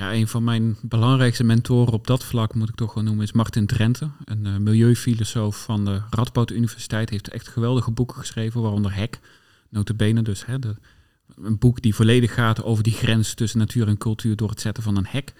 Ja, 0.00 0.12
een 0.12 0.28
van 0.28 0.44
mijn 0.44 0.76
belangrijkste 0.82 1.44
mentoren 1.44 1.92
op 1.92 2.06
dat 2.06 2.24
vlak, 2.24 2.54
moet 2.54 2.68
ik 2.68 2.74
toch 2.74 2.94
wel 2.94 3.04
noemen, 3.04 3.24
is 3.24 3.32
Martin 3.32 3.66
Drenthe. 3.66 4.08
Een 4.24 4.46
eh, 4.46 4.56
milieufilosoof 4.56 5.62
van 5.62 5.84
de 5.84 6.00
Radboud 6.10 6.50
Universiteit. 6.50 7.10
Heeft 7.10 7.28
echt 7.28 7.48
geweldige 7.48 7.90
boeken 7.90 8.16
geschreven, 8.16 8.60
waaronder 8.60 8.94
Hek. 8.94 9.20
Notabene 9.68 10.22
dus. 10.22 10.46
Hè, 10.46 10.56
een 11.36 11.58
boek 11.58 11.82
die 11.82 11.94
volledig 11.94 12.34
gaat 12.34 12.62
over 12.62 12.82
die 12.82 12.92
grens 12.92 13.34
tussen 13.34 13.58
natuur 13.58 13.88
en 13.88 13.98
cultuur 13.98 14.36
door 14.36 14.50
het 14.50 14.60
zetten 14.60 14.82
van 14.82 14.96
een 14.96 15.06
hek. 15.06 15.32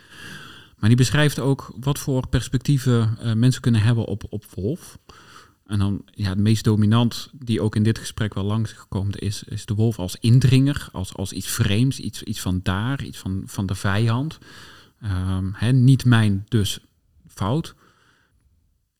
Maar 0.78 0.88
die 0.88 0.98
beschrijft 0.98 1.38
ook 1.38 1.72
wat 1.76 1.98
voor 1.98 2.28
perspectieven 2.28 3.16
eh, 3.20 3.32
mensen 3.32 3.62
kunnen 3.62 3.80
hebben 3.80 4.04
op, 4.04 4.24
op 4.28 4.44
wolf. 4.54 4.98
En 5.70 5.78
dan, 5.78 6.02
ja, 6.04 6.28
het 6.28 6.38
meest 6.38 6.64
dominant, 6.64 7.30
die 7.32 7.60
ook 7.60 7.76
in 7.76 7.82
dit 7.82 7.98
gesprek 7.98 8.34
wel 8.34 8.44
langs 8.44 8.72
gekomen 8.72 9.12
is, 9.12 9.42
is 9.42 9.66
de 9.66 9.74
wolf 9.74 9.98
als 9.98 10.16
indringer, 10.20 10.88
als, 10.92 11.14
als 11.14 11.32
iets 11.32 11.48
vreemds, 11.48 12.00
iets, 12.00 12.22
iets 12.22 12.40
van 12.40 12.60
daar, 12.62 13.02
iets 13.02 13.18
van, 13.18 13.42
van 13.46 13.66
de 13.66 13.74
vijand. 13.74 14.38
Ehm, 15.00 15.50
hè, 15.52 15.72
niet 15.72 16.04
mijn, 16.04 16.44
dus 16.48 16.80
fout. 17.26 17.74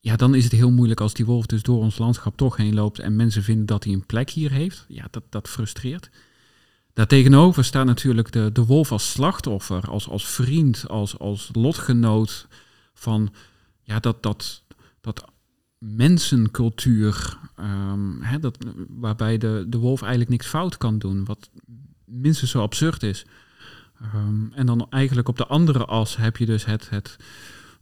Ja, 0.00 0.16
dan 0.16 0.34
is 0.34 0.44
het 0.44 0.52
heel 0.52 0.70
moeilijk 0.70 1.00
als 1.00 1.14
die 1.14 1.26
wolf 1.26 1.46
dus 1.46 1.62
door 1.62 1.78
ons 1.78 1.98
landschap 1.98 2.36
toch 2.36 2.56
heen 2.56 2.74
loopt 2.74 2.98
en 2.98 3.16
mensen 3.16 3.42
vinden 3.42 3.66
dat 3.66 3.84
hij 3.84 3.92
een 3.92 4.06
plek 4.06 4.30
hier 4.30 4.50
heeft. 4.50 4.84
Ja, 4.88 5.06
dat, 5.10 5.22
dat 5.28 5.48
frustreert. 5.48 6.10
Daartegenover 6.92 7.64
staat 7.64 7.86
natuurlijk 7.86 8.32
de, 8.32 8.52
de 8.52 8.64
wolf 8.64 8.92
als 8.92 9.10
slachtoffer, 9.10 9.88
als, 9.88 10.08
als 10.08 10.26
vriend, 10.26 10.88
als, 10.88 11.18
als 11.18 11.50
lotgenoot 11.52 12.46
van 12.94 13.32
ja, 13.82 14.00
dat, 14.00 14.22
dat, 14.22 14.62
dat 15.00 15.24
mensencultuur, 15.80 17.38
ehm, 17.56 18.20
hè, 18.20 18.38
dat, 18.38 18.58
waarbij 18.88 19.38
de, 19.38 19.66
de 19.68 19.78
wolf 19.78 20.00
eigenlijk 20.00 20.30
niks 20.30 20.46
fout 20.46 20.76
kan 20.76 20.98
doen, 20.98 21.24
wat 21.24 21.50
minstens 22.04 22.50
zo 22.50 22.60
absurd 22.60 23.02
is. 23.02 23.26
Ehm, 24.00 24.52
en 24.52 24.66
dan 24.66 24.86
eigenlijk 24.90 25.28
op 25.28 25.36
de 25.36 25.46
andere 25.46 25.84
as 25.84 26.16
heb 26.16 26.36
je 26.36 26.46
dus 26.46 26.64
het, 26.64 26.90
het 26.90 27.16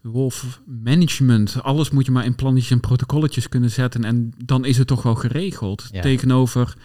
wolfmanagement. 0.01 1.63
Alles 1.63 1.91
moet 1.91 2.07
je 2.07 2.13
maar 2.13 2.25
in 2.25 2.35
plannetjes 2.35 2.71
en 2.71 2.81
protocolletjes 2.81 3.49
kunnen 3.49 3.71
zetten 3.71 4.05
en 4.05 4.33
dan 4.45 4.65
is 4.65 4.79
het 4.79 4.87
toch 4.87 5.03
wel 5.03 5.15
geregeld. 5.15 5.89
Ja. 5.93 6.03
Tegenover 6.03 6.77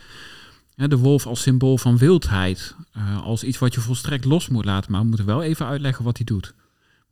hè, 0.75 0.87
de 0.87 0.97
wolf 0.97 1.25
als 1.25 1.41
symbool 1.41 1.77
van 1.77 1.97
wildheid, 1.97 2.75
eh, 2.91 3.23
als 3.23 3.43
iets 3.43 3.59
wat 3.59 3.73
je 3.73 3.81
volstrekt 3.81 4.25
los 4.25 4.47
moet 4.47 4.65
laten, 4.65 4.91
maar 4.91 5.01
we 5.01 5.07
moeten 5.07 5.25
wel 5.25 5.43
even 5.43 5.65
uitleggen 5.65 6.05
wat 6.05 6.17
hij 6.17 6.25
doet. 6.25 6.53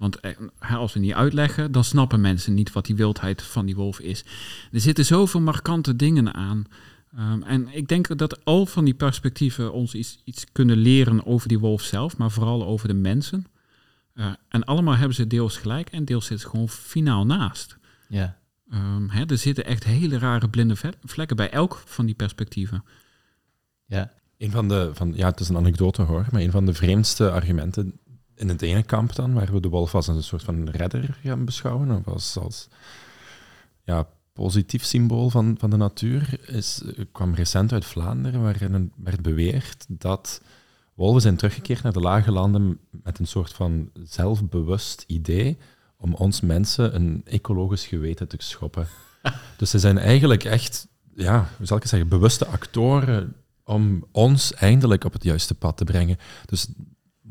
Want 0.02 0.20
eh, 0.20 0.78
als 0.78 0.94
we 0.94 1.00
niet 1.00 1.14
uitleggen, 1.14 1.72
dan 1.72 1.84
snappen 1.84 2.22
mensen 2.22 2.54
niet 2.54 2.72
wat 2.72 2.86
die 2.86 2.96
wildheid 2.96 3.42
van 3.42 3.66
die 3.66 3.76
wolf 3.76 4.00
is. 4.00 4.24
Er 4.72 4.80
zitten 4.80 5.06
zoveel 5.06 5.42
markante 5.42 5.96
dingen 5.96 6.34
aan. 6.34 6.64
Ehm, 7.16 7.42
en 7.42 7.68
ik 7.68 7.88
denk 7.88 8.18
dat 8.18 8.46
al 8.46 8.66
van 8.66 8.86
die 8.86 8.94
perspectieven 8.94 9.74
ons 9.74 9.94
iets, 9.94 10.22
iets 10.24 10.46
kunnen 10.52 10.78
leren 10.78 11.26
over 11.26 11.48
die 11.48 11.60
wolf 11.60 11.82
zelf, 11.82 12.18
maar 12.18 12.32
vooral 12.32 12.66
over 12.66 12.88
de 12.88 12.94
mensen. 12.94 13.46
Eh, 14.14 14.32
en 14.50 14.64
allemaal 14.64 14.96
hebben 14.96 15.16
ze 15.16 15.28
deels 15.28 15.58
gelijk 15.58 15.90
en 15.90 16.06
deels 16.06 16.26
zitten 16.26 16.46
ze 16.46 16.52
gewoon 16.52 16.70
finaal 16.70 17.26
naast. 17.26 17.78
Ja. 18.10 18.38
Ehm, 18.70 19.08
hè, 19.08 19.26
er 19.26 19.38
zitten 19.38 19.66
echt 19.66 19.84
hele 19.84 20.18
rare 20.18 20.50
blinde 20.50 20.76
vlekken 21.04 21.36
bij 21.36 21.50
elk 21.52 21.82
van 21.86 22.06
die 22.06 22.16
perspectieven. 22.16 22.84
Ja. 23.86 24.12
Een 24.38 24.52
van 24.52 24.68
de, 24.68 24.92
van, 24.94 25.14
ja, 25.16 25.30
het 25.30 25.40
is 25.40 25.50
een 25.50 25.58
anekdote 25.58 26.02
hoor, 26.02 26.28
maar 26.32 26.42
een 26.42 26.52
van 26.52 26.66
de 26.66 26.74
vreemdste 26.74 27.32
argumenten 27.32 28.00
in 28.36 28.50
het 28.50 28.62
ene 28.62 28.84
kamp 28.84 29.16
dan, 29.16 29.34
waar 29.34 29.52
we 29.52 29.60
de 29.60 29.70
wolf 29.70 29.96
als 29.96 30.08
een 30.08 30.24
soort 30.24 30.44
van 30.44 30.70
redder 30.70 31.18
gaan 31.24 31.46
beschouwen, 31.46 31.92
of 31.92 32.08
als, 32.08 32.38
als 32.38 32.68
ja, 33.84 34.08
positief 34.34 34.84
symbool 34.84 35.30
van, 35.30 35.56
van 35.60 35.70
de 35.70 35.78
natuur, 35.78 36.50
is, 36.50 36.82
eh, 36.82 37.06
kwam 37.12 37.34
recent 37.34 37.74
uit 37.74 37.86
Vlaanderen, 37.86 38.42
waarin 38.42 38.92
werd 38.96 39.22
beweerd 39.22 39.86
dat 39.88 40.42
wolven 40.94 41.22
zijn 41.22 41.36
teruggekeerd 41.36 41.84
naar 41.84 41.94
de 41.94 42.00
lage 42.00 42.32
landen 42.32 42.80
met 42.90 43.20
een 43.20 43.28
soort 43.28 43.54
van 43.54 43.90
zelfbewust 44.04 45.04
idee 45.08 45.58
om 45.98 46.14
ons 46.14 46.42
mensen 46.42 46.96
een 46.96 47.22
ecologisch 47.26 47.86
geweten 47.86 48.28
te 48.28 48.36
schoppen. 48.40 48.88
dus 49.58 49.70
ze 49.70 49.80
zijn 49.80 49.98
eigenlijk 49.98 50.44
echt, 50.44 50.88
ja, 51.16 51.50
hoe 51.58 51.66
zal 51.66 51.76
ik 51.76 51.82
het 51.82 51.92
zeggen, 51.92 52.10
bewuste 52.10 52.46
actoren 52.46 53.36
om 53.64 54.06
ons 54.12 54.54
eindelijk 54.54 55.04
op 55.04 55.14
het 55.14 55.24
juiste 55.24 55.54
pad 55.54 55.78
te 55.78 55.84
brengen. 55.84 56.18
Dus 56.46 56.68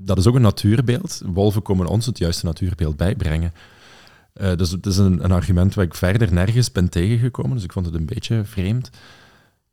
dat 0.05 0.19
is 0.19 0.27
ook 0.27 0.35
een 0.35 0.43
natuurbeeld. 0.43 1.23
Wolven 1.25 1.63
komen 1.63 1.87
ons 1.87 2.07
het 2.07 2.19
juiste 2.19 2.45
natuurbeeld 2.45 2.97
bijbrengen. 2.97 3.53
Eh, 4.33 4.57
dus 4.57 4.71
het 4.71 4.87
is 4.87 4.97
een, 4.97 5.25
een 5.25 5.33
argument 5.33 5.75
waar 5.75 5.85
ik 5.85 5.95
verder 5.95 6.33
nergens 6.33 6.73
ben 6.73 6.89
tegengekomen, 6.89 7.55
dus 7.55 7.65
ik 7.65 7.73
vond 7.73 7.87
het 7.87 7.95
een 7.95 8.07
beetje 8.07 8.45
vreemd. 8.45 8.91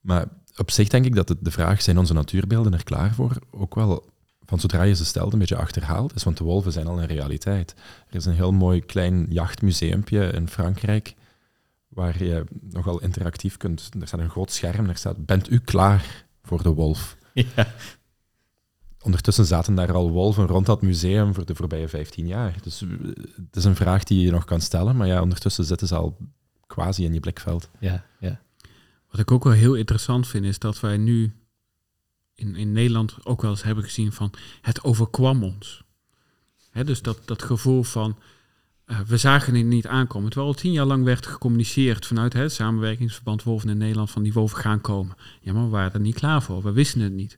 Maar 0.02 0.26
op 0.56 0.72
zich 0.72 0.88
denk 0.88 1.06
ik 1.06 1.16
dat 1.16 1.30
het 1.30 1.38
de 1.42 1.52
vraag, 1.52 1.82
zijn 1.82 1.98
onze 1.98 2.14
natuurbeelden 2.14 2.74
er 2.74 2.84
klaar 2.84 3.14
voor, 3.14 3.38
ook 3.52 3.76
wel 3.76 4.10
van 4.46 4.60
zodra 4.60 4.84
je 4.84 4.96
ze 4.96 5.06
stelt 5.06 5.34
een 5.34 5.40
beetje 5.40 5.56
achterhaald 5.56 6.16
is, 6.16 6.24
want 6.24 6.38
de 6.38 6.44
wolven 6.44 6.72
zijn 6.72 6.88
al 6.88 7.00
een 7.00 7.08
realiteit. 7.08 7.76
Er 8.10 8.16
is 8.16 8.26
een 8.26 8.34
heel 8.34 8.52
mooi 8.52 8.82
klein 8.82 9.26
jachtmuseumpje 9.30 10.32
in 10.32 10.50
Frankrijk, 10.50 11.16
waar 11.88 12.24
je 12.24 12.44
nogal 12.62 13.02
interactief 13.02 13.58
kunt... 13.58 13.90
Er 14.00 14.08
staat 14.08 14.20
een 14.20 14.30
groot 14.30 14.52
scherm, 14.52 14.86
daar 14.86 14.98
staat, 14.98 15.26
bent 15.26 15.52
u 15.52 15.60
klaar 15.60 16.26
voor 16.44 16.64
de 16.64 16.70
wolf? 16.74 17.16
Ja. 17.56 17.68
Ondertussen 19.02 19.46
zaten 19.46 19.76
daar 19.76 19.94
al 19.94 20.12
wolven 20.12 20.48
rond 20.48 20.66
dat 20.66 20.82
museum 20.82 21.34
voor 21.34 21.46
de 21.46 21.56
voorbije 21.56 21.88
15 21.88 22.28
jaar. 22.28 22.56
Dus 22.64 22.82
eh, 22.82 22.90
het 23.36 23.56
is 23.56 23.64
een 23.64 23.76
vraag 23.76 24.04
die 24.04 24.22
je 24.22 24.32
nog 24.32 24.46
kan 24.46 24.62
stellen, 24.62 24.96
maar 24.96 25.08
ja, 25.08 25.22
ondertussen 25.22 25.66
zitten 25.66 25.88
ze 25.88 25.96
al 25.96 26.18
quasi 26.68 27.04
in 27.04 27.14
je 27.14 27.20
blikveld. 27.20 27.70
Ja. 27.80 28.06
Ja. 28.20 28.40
Wat 29.10 29.20
ik 29.20 29.32
ook 29.32 29.44
wel 29.44 29.54
heel 29.54 29.76
interessant 29.76 30.28
vind, 30.28 30.46
is 30.46 30.60
dat 30.60 30.80
wij 30.80 30.98
nu 30.98 31.34
in, 32.36 32.56
in 32.56 32.72
Nederland 32.72 33.26
ook 33.26 33.42
wel 33.42 33.52
eens 33.52 33.64
hebben 33.64 33.84
gezien 33.84 34.12
van 34.12 34.34
het 34.62 34.84
overkwam 34.84 35.44
ons. 35.44 35.84
Hè, 36.72 36.84
dus 36.84 37.02
dat, 37.02 37.20
dat 37.26 37.44
gevoel 37.44 37.84
van 37.84 38.18
eh, 38.86 39.00
we 39.00 39.18
zagen 39.18 39.56
het 39.56 39.66
niet 39.66 39.88
aankomen. 39.88 40.30
Terwijl 40.30 40.52
al 40.52 40.58
tien 40.60 40.72
jaar 40.72 40.86
lang 40.86 41.04
werd 41.04 41.26
gecommuniceerd 41.26 42.06
vanuit 42.06 42.34
het 42.34 42.52
samenwerkingsverband 42.52 43.44
Wolven 43.44 43.70
in 43.70 43.78
Nederland 43.78 44.12
van 44.12 44.24
die 44.24 44.34
wolven 44.34 44.58
gaan 44.58 44.82
komen. 44.82 45.16
Ja, 45.42 45.54
maar 45.54 45.64
we 45.64 45.70
waren 45.70 45.94
er 45.94 46.00
niet 46.00 46.16
klaar 46.16 46.44
voor. 46.44 46.64
We 46.64 46.72
wisten 46.72 47.02
het 47.02 47.14
niet. 47.14 47.38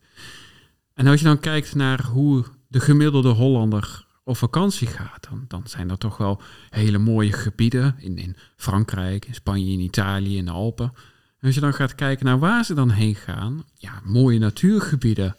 En 0.99 1.07
als 1.07 1.19
je 1.19 1.25
dan 1.25 1.39
kijkt 1.39 1.75
naar 1.75 2.05
hoe 2.05 2.45
de 2.67 2.79
gemiddelde 2.79 3.29
Hollander 3.29 4.05
op 4.23 4.37
vakantie 4.37 4.87
gaat, 4.87 5.27
dan, 5.29 5.45
dan 5.47 5.61
zijn 5.65 5.89
er 5.89 5.97
toch 5.97 6.17
wel 6.17 6.41
hele 6.69 6.97
mooie 6.97 7.31
gebieden 7.31 7.95
in, 7.97 8.17
in 8.17 8.35
Frankrijk, 8.55 9.25
in 9.25 9.33
Spanje, 9.33 9.71
in 9.71 9.79
Italië, 9.79 10.37
in 10.37 10.45
de 10.45 10.51
Alpen. 10.51 10.91
En 11.39 11.45
als 11.45 11.55
je 11.55 11.61
dan 11.61 11.73
gaat 11.73 11.95
kijken 11.95 12.25
naar 12.25 12.39
waar 12.39 12.65
ze 12.65 12.73
dan 12.73 12.89
heen 12.89 13.15
gaan, 13.15 13.63
ja, 13.75 14.01
mooie 14.03 14.39
natuurgebieden. 14.39 15.35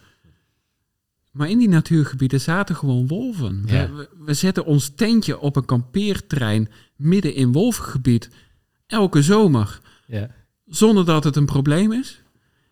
Maar 1.32 1.48
in 1.50 1.58
die 1.58 1.68
natuurgebieden 1.68 2.40
zaten 2.40 2.76
gewoon 2.76 3.06
wolven. 3.06 3.62
We- 3.66 3.72
Ja. 3.72 3.92
We, 3.92 4.08
we 4.18 4.34
zetten 4.34 4.64
ons 4.64 4.88
tentje 4.94 5.38
op 5.38 5.56
een 5.56 5.64
kampeertrein 5.64 6.68
midden 6.96 7.34
in 7.34 7.52
wolvengebied 7.52 8.30
elke 8.86 9.22
zomer, 9.22 9.80
Ja. 10.06 10.30
zonder 10.66 11.04
dat 11.04 11.24
het 11.24 11.36
een 11.36 11.46
probleem 11.46 11.92
is. 11.92 12.22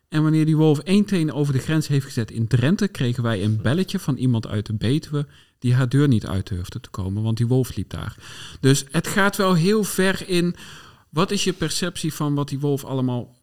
En 0.09 0.23
wanneer 0.23 0.45
die 0.47 0.57
wolf 0.57 0.79
één 0.79 1.05
teen 1.05 1.33
over 1.33 1.53
de 1.53 1.59
grens 1.59 1.87
heeft 1.87 2.07
gezet 2.07 2.31
in 2.31 2.47
Drenthe, 2.47 2.89
kregen 2.89 3.23
wij 3.23 3.45
een 3.45 3.63
belletje 3.63 3.99
van 3.99 4.17
iemand 4.17 4.47
uit 4.47 4.67
de 4.67 4.75
Betuwe 4.75 5.27
die 5.59 5.75
haar 5.75 5.89
deur 5.89 6.09
niet 6.09 6.27
uit 6.27 6.49
durfde 6.49 6.81
te 6.81 6.91
komen, 6.91 7.23
want 7.23 7.37
die 7.37 7.47
wolf 7.47 7.77
liep 7.77 7.91
daar. 7.91 8.17
Dus 8.61 8.85
het 8.91 9.07
gaat 9.07 9.37
wel 9.37 9.55
heel 9.55 9.85
ver 9.85 10.29
in. 10.29 10.57
Wat 11.11 11.31
is 11.31 11.45
je 11.45 11.53
perceptie 11.53 12.15
van 12.15 12.35
wat 12.35 12.49
die 12.49 12.61
wolf 12.61 12.85
allemaal 12.85 13.37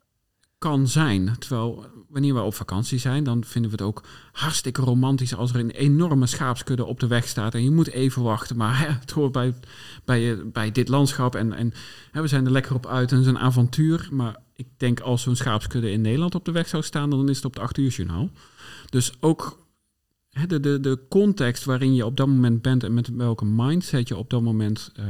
kan 0.58 0.88
zijn. 0.88 1.36
Terwijl 1.40 1.86
wanneer 2.10 2.34
we 2.34 2.42
op 2.42 2.56
vakantie 2.56 3.00
zijn, 3.00 3.24
dan 3.24 3.44
vinden 3.44 3.72
we 3.72 3.78
het 3.78 3.86
ook 3.86 4.04
hartstikke 4.32 4.82
romantisch 4.82 5.36
als 5.36 5.54
er 5.54 5.60
een 5.60 5.72
enorme 5.72 6.28
schaapskudde 6.28 6.86
op 6.86 7.00
de 7.00 7.08
weg 7.08 7.28
staat 7.28 7.54
en 7.54 7.64
je 7.64 7.72
moet 7.72 7.90
even 7.90 8.22
wachten. 8.24 8.58
Maar 8.58 8.80
hè, 8.80 8.88
het 8.88 9.12
hoort 9.12 9.32
bij, 9.32 9.54
bij, 10.06 10.52
bij 10.52 10.72
dit 10.72 10.88
landschap 10.88 11.36
en, 11.36 11.54
en 11.54 11.74
hè, 12.12 12.22
we 12.22 12.28
zijn 12.28 12.46
er 12.46 12.52
lekker 12.52 12.76
op 12.76 12.88
uit 12.88 13.12
en 13.12 13.18
het 13.18 13.26
is 13.26 13.32
een 13.32 13.40
avontuur. 13.40 14.08
Maar 14.12 14.36
ik 14.56 14.68
denk 14.78 15.00
als 15.00 15.22
zo'n 15.22 15.36
schaapskudde 15.36 15.92
in 15.92 16.02
Nederland 16.02 16.36
op 16.36 16.46
de 16.46 16.52
weg 16.52 16.68
zou 16.68 16.84
staan, 16.84 17.10
dan 17.10 17.30
is 17.30 17.36
het 17.36 17.46
op 17.46 17.56
de 17.56 17.62
8 17.62 17.78
uur 17.78 17.90
journaal. 17.90 18.30
Dus 18.90 19.14
ook 19.20 19.66
hè, 20.30 20.46
de, 20.48 20.60
de, 20.60 20.80
de 20.80 21.00
context 21.10 21.64
waarin 21.64 21.96
je 21.96 22.06
op 22.06 22.18
dat 22.18 22.28
moment 22.28 22.62
bent 22.62 22.84
en 22.84 22.94
met 22.94 23.08
welke 23.16 23.46
mindset 23.46 24.08
je 24.08 24.18
op 24.18 24.30
dat 24.30 24.42
moment 24.42 24.92
uh, 25.00 25.06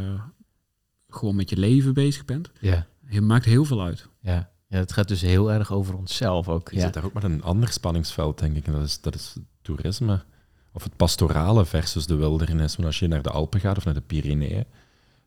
gewoon 1.10 1.36
met 1.36 1.50
je 1.50 1.58
leven 1.58 1.94
bezig 1.94 2.26
bent, 2.26 2.52
Ja, 2.60 2.88
je 3.10 3.22
maakt 3.22 3.46
heel 3.46 3.66
veel 3.66 3.82
uit. 3.84 4.08
ja. 4.20 4.50
ja 4.68 4.78
het 4.78 4.92
gaat 4.92 5.08
dus 5.08 5.22
heel 5.22 5.52
erg 5.52 5.72
over 5.72 5.96
onszelf 5.98 6.50
ook. 6.50 6.70
Je 6.70 6.76
Ja. 6.76 6.82
zit 6.82 6.94
daar 6.94 7.06
ook 7.06 7.14
met 7.14 7.24
een 7.24 7.44
ander 7.44 7.70
spanningsveld, 7.70 8.40
denk 8.40 8.56
ik. 8.56 8.66
En 8.68 8.74
dat 8.74 8.84
is, 8.84 9.02
dat 9.02 9.16
is 9.16 9.36
toerisme. 9.62 10.24
Of 10.72 10.84
het 10.84 10.96
pastorale 10.96 11.66
versus 11.66 12.06
de 12.08 12.16
wildernis. 12.16 12.76
Want 12.76 12.88
als 12.88 13.00
je 13.00 13.08
naar 13.08 13.22
de 13.22 13.30
Alpen 13.30 13.60
gaat 13.60 13.78
of 13.78 13.86
naar 13.86 13.94
de 13.94 14.02
Pyreneeën, 14.02 14.66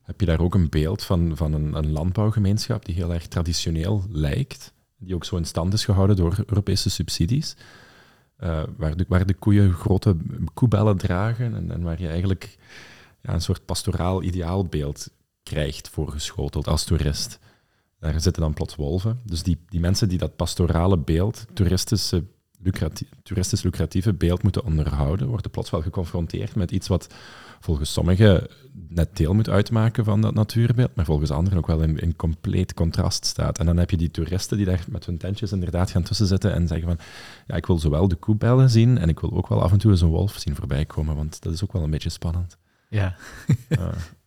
heb 0.08 0.20
je 0.20 0.26
daar 0.26 0.40
ook 0.40 0.54
een 0.54 0.68
beeld 0.68 1.02
van, 1.04 1.36
van 1.36 1.52
een, 1.52 1.74
een 1.74 1.92
landbouwgemeenschap 1.92 2.84
die 2.84 2.94
heel 2.94 3.12
erg 3.12 3.26
traditioneel 3.26 4.04
lijkt. 4.10 4.72
Die 4.98 5.14
ook 5.14 5.24
zo 5.24 5.36
in 5.36 5.44
stand 5.44 5.72
is 5.72 5.84
gehouden 5.84 6.16
door 6.16 6.36
Europese 6.46 6.90
subsidies. 6.90 7.56
Eh, 8.36 8.62
waar, 8.76 8.96
de, 8.96 9.04
waar 9.08 9.26
de 9.26 9.34
koeien 9.34 9.72
grote 9.72 10.16
koebellen 10.54 10.96
dragen 10.96 11.54
en, 11.54 11.70
en 11.70 11.82
waar 11.82 12.00
je 12.00 12.08
eigenlijk 12.08 12.58
ja, 13.20 13.32
een 13.32 13.40
soort 13.40 13.64
pastoraal 13.64 14.22
ideaalbeeld 14.22 15.10
krijgt 15.42 15.88
voorgeschoteld 15.88 16.66
als 16.66 16.84
toerist. 16.84 17.38
Daar 17.98 18.20
zitten 18.20 18.42
dan 18.42 18.54
plots 18.54 18.76
wolven. 18.76 19.20
Dus 19.24 19.42
die, 19.42 19.58
die 19.68 19.80
mensen 19.80 20.08
die 20.08 20.18
dat 20.18 20.36
pastorale 20.36 20.98
beeld, 20.98 21.46
toeristische, 21.52 22.24
lucratief, 22.58 23.08
toeristisch 23.22 23.62
lucratieve 23.62 24.14
beeld 24.14 24.42
moeten 24.42 24.64
onderhouden, 24.64 25.28
worden 25.28 25.50
plots 25.50 25.70
wel 25.70 25.82
geconfronteerd 25.82 26.54
met 26.54 26.70
iets 26.70 26.88
wat 26.88 27.14
volgens 27.60 27.92
sommigen 27.92 28.46
net 28.88 29.16
deel 29.16 29.34
moet 29.34 29.48
uitmaken 29.48 30.04
van 30.04 30.20
dat 30.20 30.34
natuurbeeld, 30.34 30.94
maar 30.94 31.04
volgens 31.04 31.30
anderen 31.30 31.58
ook 31.58 31.66
wel 31.66 31.82
in, 31.82 31.98
in 31.98 32.16
compleet 32.16 32.74
contrast 32.74 33.24
staat. 33.26 33.58
En 33.58 33.66
dan 33.66 33.76
heb 33.76 33.90
je 33.90 33.96
die 33.96 34.10
toeristen 34.10 34.56
die 34.56 34.66
daar 34.66 34.84
met 34.88 35.06
hun 35.06 35.18
tentjes 35.18 35.52
inderdaad 35.52 35.90
gaan 35.90 36.02
tussen 36.02 36.26
zitten 36.26 36.52
en 36.52 36.68
zeggen 36.68 36.86
van, 36.86 36.98
ja, 37.46 37.54
ik 37.54 37.66
wil 37.66 37.78
zowel 37.78 38.08
de 38.08 38.16
koebellen 38.16 38.70
zien 38.70 38.98
en 38.98 39.08
ik 39.08 39.20
wil 39.20 39.32
ook 39.32 39.48
wel 39.48 39.62
af 39.62 39.72
en 39.72 39.78
toe 39.78 39.90
eens 39.90 40.00
een 40.00 40.08
wolf 40.08 40.36
zien 40.38 40.54
voorbij 40.56 40.84
komen, 40.84 41.16
want 41.16 41.42
dat 41.42 41.52
is 41.52 41.64
ook 41.64 41.72
wel 41.72 41.82
een 41.82 41.90
beetje 41.90 42.08
spannend. 42.08 42.56
Ja. 42.88 43.16
Ja. 43.68 43.92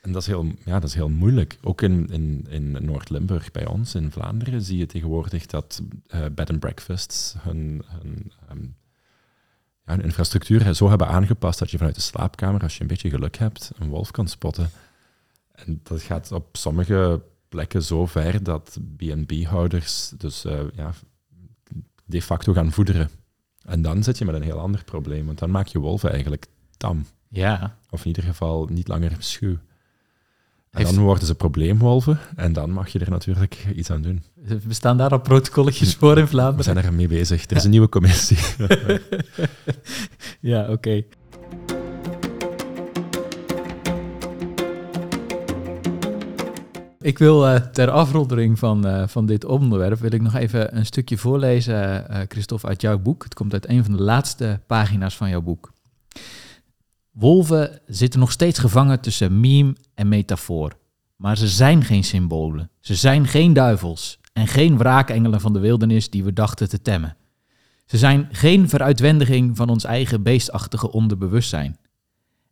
En 0.00 0.12
dat 0.12 0.22
is 0.22 0.28
heel, 0.28 0.46
ja, 0.64 0.80
dat 0.80 0.88
is 0.88 0.94
heel 0.94 1.08
moeilijk. 1.08 1.58
Ook 1.62 1.82
in, 1.82 2.08
in, 2.10 2.46
in 2.48 2.84
Noord-Limburg 2.84 3.50
bij 3.50 3.66
ons, 3.66 3.94
in 3.94 4.10
Vlaanderen, 4.10 4.62
zie 4.62 4.78
je 4.78 4.86
tegenwoordig 4.86 5.46
dat 5.46 5.82
eh, 6.06 6.24
bed 6.34 6.50
and 6.50 6.60
breakfasts 6.60 7.34
hun, 7.38 7.82
hun, 7.86 8.32
ehm, 8.48 8.62
ja, 9.86 9.94
hun 9.94 10.02
infrastructuur 10.02 10.74
zo 10.74 10.88
hebben 10.88 11.06
aangepast 11.06 11.58
dat 11.58 11.70
je 11.70 11.76
vanuit 11.76 11.94
de 11.94 12.00
slaapkamer, 12.00 12.62
als 12.62 12.74
je 12.74 12.80
een 12.80 12.86
beetje 12.86 13.10
geluk 13.10 13.36
hebt, 13.36 13.70
een 13.78 13.88
wolf 13.88 14.10
kan 14.10 14.28
spotten. 14.28 14.70
En 15.52 15.80
dat 15.82 16.02
gaat 16.02 16.32
op 16.32 16.56
sommige 16.56 17.22
plekken 17.48 17.82
zo 17.82 18.06
ver 18.06 18.42
dat 18.42 18.78
B&B-houders 18.96 20.12
dus 20.18 20.44
eh, 20.44 20.60
ja, 20.74 20.92
de 22.04 22.22
facto 22.22 22.52
gaan 22.52 22.72
voederen. 22.72 23.10
En 23.62 23.82
dan 23.82 24.02
zit 24.02 24.18
je 24.18 24.24
met 24.24 24.34
een 24.34 24.42
heel 24.42 24.60
ander 24.60 24.84
probleem, 24.84 25.26
want 25.26 25.38
dan 25.38 25.50
maak 25.50 25.66
je 25.66 25.78
wolven 25.78 26.10
eigenlijk 26.10 26.46
tam. 26.76 27.06
Ja. 27.28 27.78
Of 27.90 28.00
in 28.00 28.06
ieder 28.06 28.22
geval 28.22 28.66
niet 28.66 28.88
langer 28.88 29.16
schuw. 29.18 29.56
En 30.70 30.84
dan 30.84 30.98
worden 30.98 31.26
ze 31.26 31.34
probleemwolven 31.34 32.18
en 32.36 32.52
dan 32.52 32.70
mag 32.70 32.88
je 32.88 32.98
er 32.98 33.10
natuurlijk 33.10 33.66
iets 33.74 33.90
aan 33.90 34.02
doen. 34.02 34.22
Bestaan 34.66 34.96
daar 34.96 35.10
al 35.10 35.20
protocolletjes 35.20 35.94
voor 35.94 36.16
in 36.18 36.24
We 36.24 36.28
Vlaanderen? 36.30 36.64
zijn 36.64 36.76
er 36.76 36.92
mee 36.92 37.08
bezig. 37.08 37.50
Er 37.50 37.56
is 37.56 37.64
een 37.64 37.70
nieuwe 37.70 37.88
commissie. 37.88 38.38
ja, 40.40 40.70
oké. 40.70 41.04
Ik 47.00 47.18
wil 47.18 47.46
eh, 47.46 47.54
ter 47.54 47.90
afronding 47.90 48.58
van, 48.58 48.86
eh, 48.86 49.06
van 49.06 49.26
dit 49.26 49.44
onderwerp 49.44 49.98
wil 49.98 50.12
ik 50.12 50.22
nog 50.22 50.34
even 50.34 50.76
een 50.76 50.86
stukje 50.86 51.18
voorlezen, 51.18 52.08
eh 52.08 52.20
Christophe, 52.28 52.66
uit 52.66 52.80
jouw 52.80 52.98
boek. 52.98 53.24
Het 53.24 53.34
komt 53.34 53.52
uit 53.52 53.68
een 53.68 53.84
van 53.84 53.96
de 53.96 54.02
laatste 54.02 54.60
pagina's 54.66 55.16
van 55.16 55.28
jouw 55.28 55.40
boek. 55.40 55.72
Wolven 57.10 57.80
zitten 57.86 58.20
nog 58.20 58.32
steeds 58.32 58.58
gevangen 58.58 59.00
tussen 59.00 59.40
meme 59.40 59.76
en 59.94 60.08
metafoor. 60.08 60.76
Maar 61.16 61.36
ze 61.36 61.48
zijn 61.48 61.84
geen 61.84 62.04
symbolen. 62.04 62.70
Ze 62.80 62.94
zijn 62.94 63.26
geen 63.26 63.52
duivels 63.52 64.18
en 64.32 64.46
geen 64.46 64.78
wraakengelen 64.78 65.40
van 65.40 65.52
de 65.52 65.58
wildernis 65.58 66.10
die 66.10 66.24
we 66.24 66.32
dachten 66.32 66.68
te 66.68 66.82
temmen. 66.82 67.16
Ze 67.86 67.98
zijn 67.98 68.28
geen 68.32 68.68
veruitwendiging 68.68 69.56
van 69.56 69.68
ons 69.68 69.84
eigen 69.84 70.22
beestachtige 70.22 70.92
onderbewustzijn. 70.92 71.78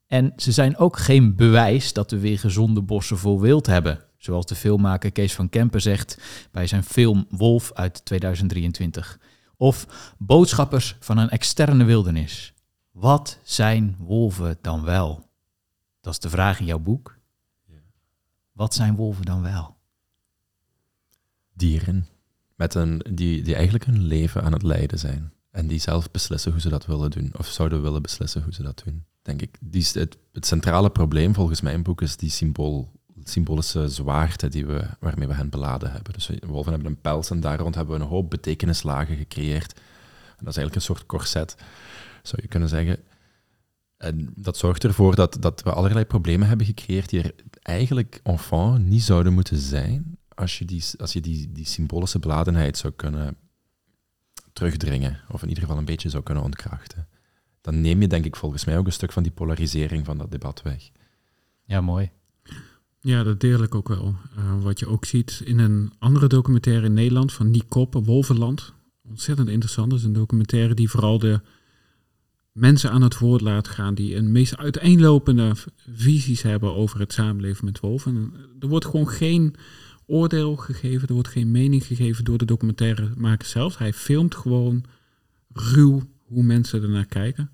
En 0.06 0.32
ze 0.36 0.52
zijn 0.52 0.76
ook 0.76 0.98
geen 0.98 1.36
bewijs 1.36 1.92
dat 1.92 2.11
we 2.11 2.18
weer 2.18 2.38
gezonde 2.38 2.82
bossen 2.82 3.18
vol 3.18 3.40
wild 3.40 3.66
hebben, 3.66 4.04
zoals 4.16 4.46
de 4.46 4.54
filmmaker 4.54 5.12
Kees 5.12 5.34
van 5.34 5.48
Kempen 5.48 5.80
zegt 5.80 6.18
bij 6.52 6.66
zijn 6.66 6.84
film 6.84 7.26
Wolf 7.30 7.72
uit 7.72 8.04
2023. 8.04 9.18
Of 9.56 9.86
boodschappers 10.18 10.96
van 11.00 11.18
een 11.18 11.30
externe 11.30 11.84
wildernis. 11.84 12.54
Wat 12.99 13.38
zijn 13.42 13.96
wolven 13.99 14.59
dan 14.61 14.84
wel? 14.84 15.28
Dat 16.01 16.12
is 16.12 16.18
de 16.18 16.30
vraag 16.30 16.61
in 16.61 16.66
jouw 16.66 16.78
boek. 16.78 17.18
Wat 18.53 18.74
zijn 18.74 18.96
wolven 18.96 19.24
dan 19.24 19.42
wel? 19.42 19.76
Dieren 21.53 22.07
met 22.57 22.74
een, 22.74 23.05
die, 23.11 23.42
die 23.42 23.55
eigenlijk 23.55 23.84
hun 23.84 24.03
leven 24.03 24.42
aan 24.42 24.53
het 24.53 24.62
leiden 24.62 24.99
zijn. 24.99 25.32
En 25.51 25.66
die 25.66 25.78
zelf 25.78 26.11
beslissen 26.11 26.53
hoe 26.53 26.61
ze 26.61 26.68
dat 26.68 26.86
willen 26.86 27.11
doen. 27.11 27.32
Of 27.36 27.46
zouden 27.46 27.82
willen 27.82 28.03
beslissen 28.03 28.42
hoe 28.42 28.55
ze 28.55 28.62
dat 28.62 28.82
doen. 28.84 29.05
Denk 29.22 29.42
ik. 29.42 29.57
Die, 29.61 29.88
het, 29.92 30.18
het 30.32 30.46
centrale 30.46 30.90
probleem 30.90 31.34
volgens 31.34 31.61
mijn 31.61 31.82
boek 31.82 32.03
is 32.03 32.16
die 32.16 32.30
symbool, 32.30 32.92
symbolische 33.24 33.88
zwaarte 33.88 34.49
die 34.49 34.66
we, 34.66 34.86
waarmee 35.01 35.28
we 35.28 35.34
hen 35.34 35.51
beladen 35.51 35.92
hebben. 35.92 36.12
Dus 36.12 36.30
wolven 36.46 36.72
hebben 36.72 36.90
een 36.90 37.01
pels 37.01 37.30
en 37.30 37.40
daar 37.40 37.59
rond 37.59 37.74
hebben 37.74 37.96
we 37.96 38.03
een 38.03 38.09
hoop 38.09 38.30
betekenislagen 38.30 39.16
gecreëerd. 39.16 39.72
En 40.38 40.44
dat 40.44 40.57
is 40.57 40.62
eigenlijk 40.62 40.74
een 40.74 40.94
soort 40.94 41.07
corset, 41.07 41.57
zou 42.28 42.42
je 42.42 42.48
kunnen 42.48 42.68
zeggen. 42.68 42.98
En 43.96 44.32
dat 44.34 44.56
zorgt 44.56 44.84
ervoor 44.84 45.14
dat, 45.14 45.36
dat 45.40 45.62
we 45.62 45.72
allerlei 45.72 46.04
problemen 46.04 46.48
hebben 46.48 46.66
gecreëerd 46.66 47.08
die 47.08 47.22
er 47.22 47.34
eigenlijk 47.62 48.20
enfant 48.22 48.84
niet 48.84 49.02
zouden 49.02 49.32
moeten 49.32 49.58
zijn 49.58 50.18
als 50.38 50.58
je 50.58 50.64
die, 50.64 50.84
als 50.98 51.12
je 51.12 51.20
die, 51.20 51.52
die 51.52 51.66
symbolische 51.66 52.18
beladenheid 52.18 52.76
zou 52.76 52.92
kunnen 52.92 53.36
terugdringen, 54.52 55.20
of 55.30 55.42
in 55.42 55.48
ieder 55.48 55.62
geval 55.62 55.78
een 55.78 55.84
beetje 55.84 56.08
zou 56.08 56.22
kunnen 56.22 56.44
ontkrachten. 56.44 57.08
Dan 57.60 57.80
neem 57.80 58.00
je 58.00 58.06
denk 58.06 58.24
ik 58.24 58.36
volgens 58.36 58.64
mij 58.64 58.78
ook 58.78 58.86
een 58.86 58.92
stuk 58.92 59.12
van 59.12 59.22
die 59.22 59.32
polarisering 59.32 60.04
van 60.04 60.18
dat 60.18 60.30
debat 60.30 60.62
weg. 60.62 60.90
Ja, 61.64 61.80
mooi. 61.80 62.10
Ja, 63.00 63.22
dat 63.22 63.40
deel 63.40 63.62
ik 63.62 63.74
ook 63.74 63.88
wel. 63.88 64.14
Eh, 64.36 64.62
wat 64.62 64.78
je 64.78 64.88
ook 64.88 65.04
ziet 65.04 65.42
in 65.44 65.58
een 65.58 65.92
andere 65.98 66.26
documentaire 66.26 66.86
in 66.86 66.92
Nederland 66.92 67.32
van 67.32 67.50
Nick 67.50 67.68
Koppen, 67.68 68.04
Wolvenland. 68.04 68.74
Ontzettend 69.08 69.48
interessant. 69.48 69.90
Dat 69.90 69.98
is 69.98 70.04
een 70.04 70.12
documentaire 70.12 70.74
die 70.74 70.90
vooral 70.90 71.18
de 71.18 71.40
mensen 72.59 72.90
aan 72.90 73.02
het 73.02 73.18
woord 73.18 73.40
laat 73.40 73.68
gaan 73.68 73.94
die 73.94 74.16
een 74.16 74.32
meest 74.32 74.56
uiteenlopende 74.56 75.52
visies 75.90 76.43
hebben 76.43 76.74
over 76.74 77.01
het 77.01 77.12
samenleven 77.12 77.64
met 77.64 77.80
wolven. 77.80 78.16
En 78.16 78.32
Er 78.60 78.68
wordt 78.68 78.85
gewoon 78.85 79.09
geen 79.09 79.55
oordeel 80.06 80.56
gegeven, 80.56 81.09
er 81.09 81.14
wordt 81.14 81.28
geen 81.28 81.51
mening 81.51 81.85
gegeven 81.85 82.24
door 82.24 82.39
de 82.39 82.44
documentairemaker 82.44 83.47
zelf. 83.47 83.76
Hij 83.76 83.93
filmt 83.93 84.35
gewoon 84.35 84.85
ruw 85.52 86.02
hoe 86.22 86.43
mensen 86.43 86.82
ernaar 86.82 87.06
kijken. 87.06 87.51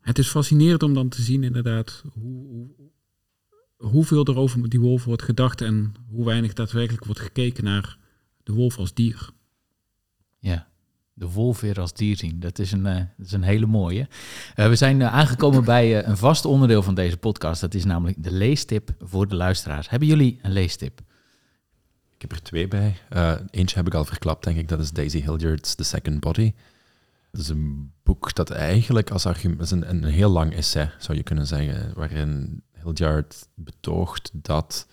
Het 0.00 0.18
is 0.18 0.28
fascinerend 0.28 0.82
om 0.82 0.94
dan 0.94 1.08
te 1.08 1.22
zien 1.22 1.42
inderdaad 1.42 2.04
hoe, 2.12 2.70
hoeveel 3.76 4.24
er 4.24 4.36
over 4.36 4.68
die 4.68 4.80
wolf 4.80 5.04
wordt 5.04 5.22
gedacht 5.22 5.60
en 5.60 5.94
hoe 6.10 6.24
weinig 6.24 6.52
daadwerkelijk 6.52 7.04
wordt 7.04 7.20
gekeken 7.20 7.64
naar 7.64 7.98
de 8.42 8.52
wolf 8.52 8.78
als 8.78 8.94
dier. 8.94 9.30
Ja, 10.38 10.67
de 11.18 11.30
wolf 11.30 11.60
weer 11.60 11.80
als 11.80 11.92
dier 11.92 12.16
zien. 12.16 12.40
Dat 12.40 12.58
is 12.58 12.72
een, 12.72 12.86
eh, 12.86 12.96
dat 13.16 13.26
is 13.26 13.32
een 13.32 13.42
hele 13.42 13.66
mooie. 13.66 14.08
Eh, 14.54 14.68
we 14.68 14.76
zijn 14.76 15.02
eh, 15.02 15.14
aangekomen 15.14 15.64
bij 15.64 16.04
een 16.04 16.16
vast 16.16 16.44
onderdeel 16.44 16.82
van 16.82 16.94
deze 16.94 17.16
podcast. 17.16 17.60
Dat 17.60 17.74
is 17.74 17.84
namelijk 17.84 18.22
de 18.22 18.32
leestip 18.32 18.90
voor 19.00 19.28
de 19.28 19.34
luisteraars. 19.34 19.88
Hebben 19.88 20.08
jullie 20.08 20.38
een 20.42 20.52
leestip? 20.52 21.00
Ik 22.14 22.30
heb 22.30 22.32
er 22.32 22.42
twee 22.42 22.68
bij. 22.68 22.96
Eentje 23.50 23.76
heb 23.76 23.86
ik 23.86 23.94
al 23.94 24.04
verklapt, 24.04 24.44
denk 24.44 24.56
ik. 24.58 24.68
Dat 24.68 24.80
is 24.80 24.90
Daisy 24.90 25.22
Hildyard's 25.22 25.74
The 25.74 25.84
Second 25.84 26.20
Body. 26.20 26.54
Dat 27.30 27.40
is 27.40 27.48
een 27.48 27.92
boek 28.02 28.34
dat 28.34 28.50
eigenlijk 28.50 29.10
als 29.10 29.26
argument... 29.26 29.70
een, 29.70 29.90
een 29.90 30.04
heel 30.04 30.30
lang 30.30 30.54
essay, 30.54 30.90
zou 30.98 31.18
je 31.18 31.24
kunnen 31.24 31.46
zeggen, 31.46 31.92
waarin 31.94 32.62
Hildyard 32.72 33.48
betoogt 33.54 34.30
dat 34.32 34.86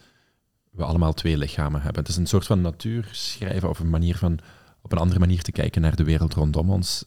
we 0.71 0.83
allemaal 0.83 1.13
twee 1.13 1.37
lichamen 1.37 1.81
hebben. 1.81 2.01
Het 2.01 2.11
is 2.11 2.17
een 2.17 2.27
soort 2.27 2.45
van 2.45 2.61
natuurschrijven 2.61 3.69
of 3.69 3.79
een 3.79 3.89
manier 3.89 4.15
van 4.15 4.39
op 4.85 4.91
een 4.91 4.97
andere 4.97 5.19
manier 5.19 5.41
te 5.41 5.51
kijken 5.51 5.81
naar 5.81 5.95
de 5.95 6.03
wereld 6.03 6.33
rondom 6.33 6.69
ons, 6.69 7.05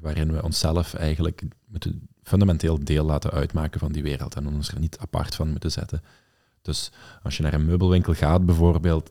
waarin 0.00 0.32
we 0.32 0.42
onszelf 0.42 0.94
eigenlijk 0.94 1.42
moeten 1.66 2.08
fundamenteel 2.22 2.84
deel 2.84 3.04
laten 3.04 3.30
uitmaken 3.30 3.80
van 3.80 3.92
die 3.92 4.02
wereld 4.02 4.34
en 4.34 4.46
ons 4.46 4.68
er 4.68 4.78
niet 4.78 4.98
apart 4.98 5.34
van 5.34 5.50
moeten 5.50 5.70
zetten. 5.70 6.02
Dus 6.62 6.92
als 7.22 7.36
je 7.36 7.42
naar 7.42 7.54
een 7.54 7.64
meubelwinkel 7.64 8.14
gaat 8.14 8.46
bijvoorbeeld, 8.46 9.10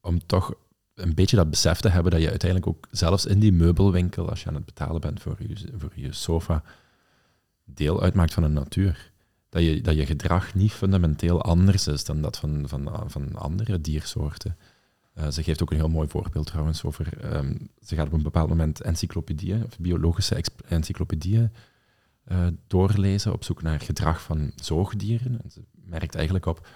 om 0.00 0.26
toch 0.26 0.54
een 0.94 1.14
beetje 1.14 1.36
dat 1.36 1.50
besef 1.50 1.80
te 1.80 1.88
hebben 1.88 2.12
dat 2.12 2.20
je 2.20 2.30
uiteindelijk 2.30 2.70
ook 2.70 2.86
zelfs 2.90 3.26
in 3.26 3.38
die 3.38 3.52
meubelwinkel, 3.52 4.28
als 4.28 4.42
je 4.42 4.48
aan 4.48 4.54
het 4.54 4.64
betalen 4.64 5.00
bent 5.00 5.22
voor 5.22 5.36
je, 5.38 5.56
voor 5.76 5.92
je 5.94 6.12
sofa, 6.12 6.62
deel 7.64 8.02
uitmaakt 8.02 8.34
van 8.34 8.42
de 8.42 8.48
natuur. 8.48 9.12
Dat 9.48 9.62
je, 9.62 9.80
dat 9.80 9.96
je 9.96 10.06
gedrag 10.06 10.54
niet 10.54 10.72
fundamenteel 10.72 11.42
anders 11.42 11.86
is 11.86 12.04
dan 12.04 12.22
dat 12.22 12.38
van, 12.38 12.68
van, 12.68 12.90
van 13.06 13.36
andere 13.36 13.80
diersoorten. 13.80 14.56
Uh, 15.18 15.30
ze 15.30 15.42
geeft 15.42 15.62
ook 15.62 15.70
een 15.70 15.76
heel 15.76 15.88
mooi 15.88 16.08
voorbeeld 16.08 16.46
trouwens 16.46 16.84
over. 16.84 17.34
Um, 17.34 17.68
ze 17.80 17.94
gaat 17.94 18.06
op 18.06 18.12
een 18.12 18.22
bepaald 18.22 18.48
moment 18.48 18.80
encyclopedieën, 18.80 19.64
of 19.64 19.78
biologische 19.78 20.44
encyclopedieën 20.68 21.52
uh, 22.28 22.46
doorlezen 22.66 23.32
op 23.32 23.44
zoek 23.44 23.62
naar 23.62 23.80
gedrag 23.80 24.22
van 24.22 24.52
zoogdieren. 24.56 25.40
En 25.42 25.50
ze 25.50 25.60
merkt 25.72 26.14
eigenlijk 26.14 26.46
op, 26.46 26.66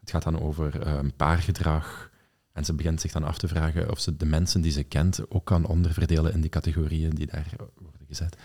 het 0.00 0.10
gaat 0.10 0.22
dan 0.22 0.40
over 0.40 0.96
um, 0.96 1.12
paargedrag. 1.16 2.10
En 2.52 2.64
ze 2.64 2.74
begint 2.74 3.00
zich 3.00 3.12
dan 3.12 3.24
af 3.24 3.38
te 3.38 3.48
vragen 3.48 3.90
of 3.90 4.00
ze 4.00 4.16
de 4.16 4.26
mensen 4.26 4.60
die 4.60 4.72
ze 4.72 4.82
kent 4.82 5.30
ook 5.30 5.44
kan 5.44 5.66
onderverdelen 5.66 6.32
in 6.32 6.40
die 6.40 6.50
categorieën 6.50 7.10
die 7.10 7.26
daar 7.26 7.52
worden 7.74 8.06
gezet. 8.06 8.36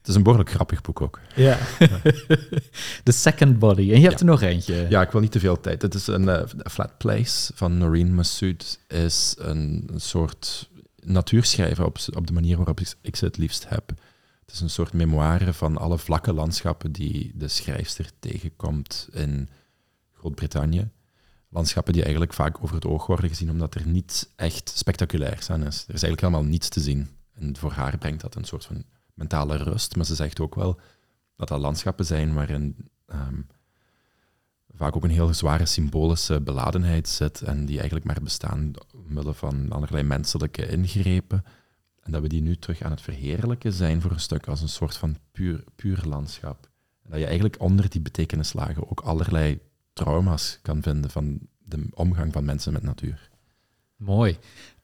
Het 0.00 0.08
is 0.08 0.14
een 0.14 0.22
behoorlijk 0.22 0.50
grappig 0.50 0.80
boek 0.80 1.00
ook. 1.00 1.20
Ja. 1.36 1.58
The 3.04 3.12
Second 3.12 3.58
Body. 3.58 3.92
En 3.92 4.00
je 4.00 4.08
hebt 4.08 4.20
er 4.20 4.26
nog 4.26 4.42
eentje. 4.42 4.86
Ja, 4.88 5.02
ik 5.02 5.10
wil 5.10 5.20
niet 5.20 5.32
te 5.32 5.40
veel 5.40 5.60
tijd. 5.60 5.82
Het 5.82 5.94
is 5.94 6.06
een 6.06 6.22
uh, 6.22 6.42
Flat 6.70 6.98
Place 6.98 7.52
van 7.54 7.78
Noreen 7.78 8.14
Massoud. 8.14 8.78
is 8.88 9.34
een, 9.38 9.88
een 9.92 10.00
soort 10.00 10.70
natuurschrijven 10.96 11.84
op, 11.84 11.98
op 12.14 12.26
de 12.26 12.32
manier 12.32 12.56
waarop 12.56 12.80
ik 13.02 13.16
ze 13.16 13.24
het 13.24 13.36
liefst 13.36 13.68
heb. 13.68 13.92
Het 14.40 14.58
is 14.58 14.60
een 14.60 14.70
soort 14.70 14.92
memoire 14.92 15.52
van 15.52 15.76
alle 15.76 15.98
vlakke 15.98 16.32
landschappen 16.32 16.92
die 16.92 17.32
de 17.34 17.48
schrijfster 17.48 18.10
tegenkomt 18.18 19.08
in 19.12 19.48
Groot-Brittannië. 20.12 20.88
Landschappen 21.48 21.92
die 21.92 22.02
eigenlijk 22.02 22.32
vaak 22.32 22.62
over 22.62 22.74
het 22.74 22.86
oog 22.86 23.06
worden 23.06 23.28
gezien, 23.28 23.50
omdat 23.50 23.74
er 23.74 23.86
niets 23.86 24.26
echt 24.36 24.72
spectaculairs 24.74 25.50
aan 25.50 25.66
is. 25.66 25.76
Er 25.88 25.94
is 25.94 26.02
eigenlijk 26.02 26.20
helemaal 26.20 26.44
niets 26.44 26.68
te 26.68 26.80
zien. 26.80 27.08
En 27.40 27.56
voor 27.56 27.72
haar 27.72 27.98
brengt 27.98 28.20
dat 28.20 28.34
een 28.34 28.44
soort 28.44 28.64
van 28.64 28.84
mentale 29.14 29.56
rust. 29.56 29.96
Maar 29.96 30.04
ze 30.04 30.14
zegt 30.14 30.40
ook 30.40 30.54
wel 30.54 30.80
dat 31.36 31.48
dat 31.48 31.60
landschappen 31.60 32.06
zijn 32.06 32.34
waarin 32.34 32.76
um, 33.06 33.46
vaak 34.74 34.96
ook 34.96 35.04
een 35.04 35.10
heel 35.10 35.34
zware 35.34 35.66
symbolische 35.66 36.40
beladenheid 36.40 37.08
zit. 37.08 37.42
En 37.42 37.66
die 37.66 37.76
eigenlijk 37.76 38.06
maar 38.06 38.22
bestaan 38.22 38.72
omwille 38.94 39.34
van 39.34 39.72
allerlei 39.72 40.02
menselijke 40.02 40.66
ingrepen. 40.66 41.44
En 42.00 42.12
dat 42.12 42.22
we 42.22 42.28
die 42.28 42.42
nu 42.42 42.56
terug 42.56 42.82
aan 42.82 42.90
het 42.90 43.00
verheerlijken 43.00 43.72
zijn 43.72 44.00
voor 44.00 44.10
een 44.10 44.20
stuk 44.20 44.46
als 44.46 44.60
een 44.60 44.68
soort 44.68 44.96
van 44.96 45.16
puur, 45.32 45.64
puur 45.76 46.02
landschap. 46.04 46.68
En 47.02 47.10
dat 47.10 47.18
je 47.18 47.24
eigenlijk 47.24 47.60
onder 47.60 47.90
die 47.90 48.00
betekenislagen 48.00 48.90
ook 48.90 49.00
allerlei 49.00 49.60
trauma's 49.92 50.58
kan 50.62 50.82
vinden 50.82 51.10
van 51.10 51.40
de 51.58 51.86
omgang 51.90 52.32
van 52.32 52.44
mensen 52.44 52.72
met 52.72 52.82
natuur. 52.82 53.30
Mooi. 53.96 54.38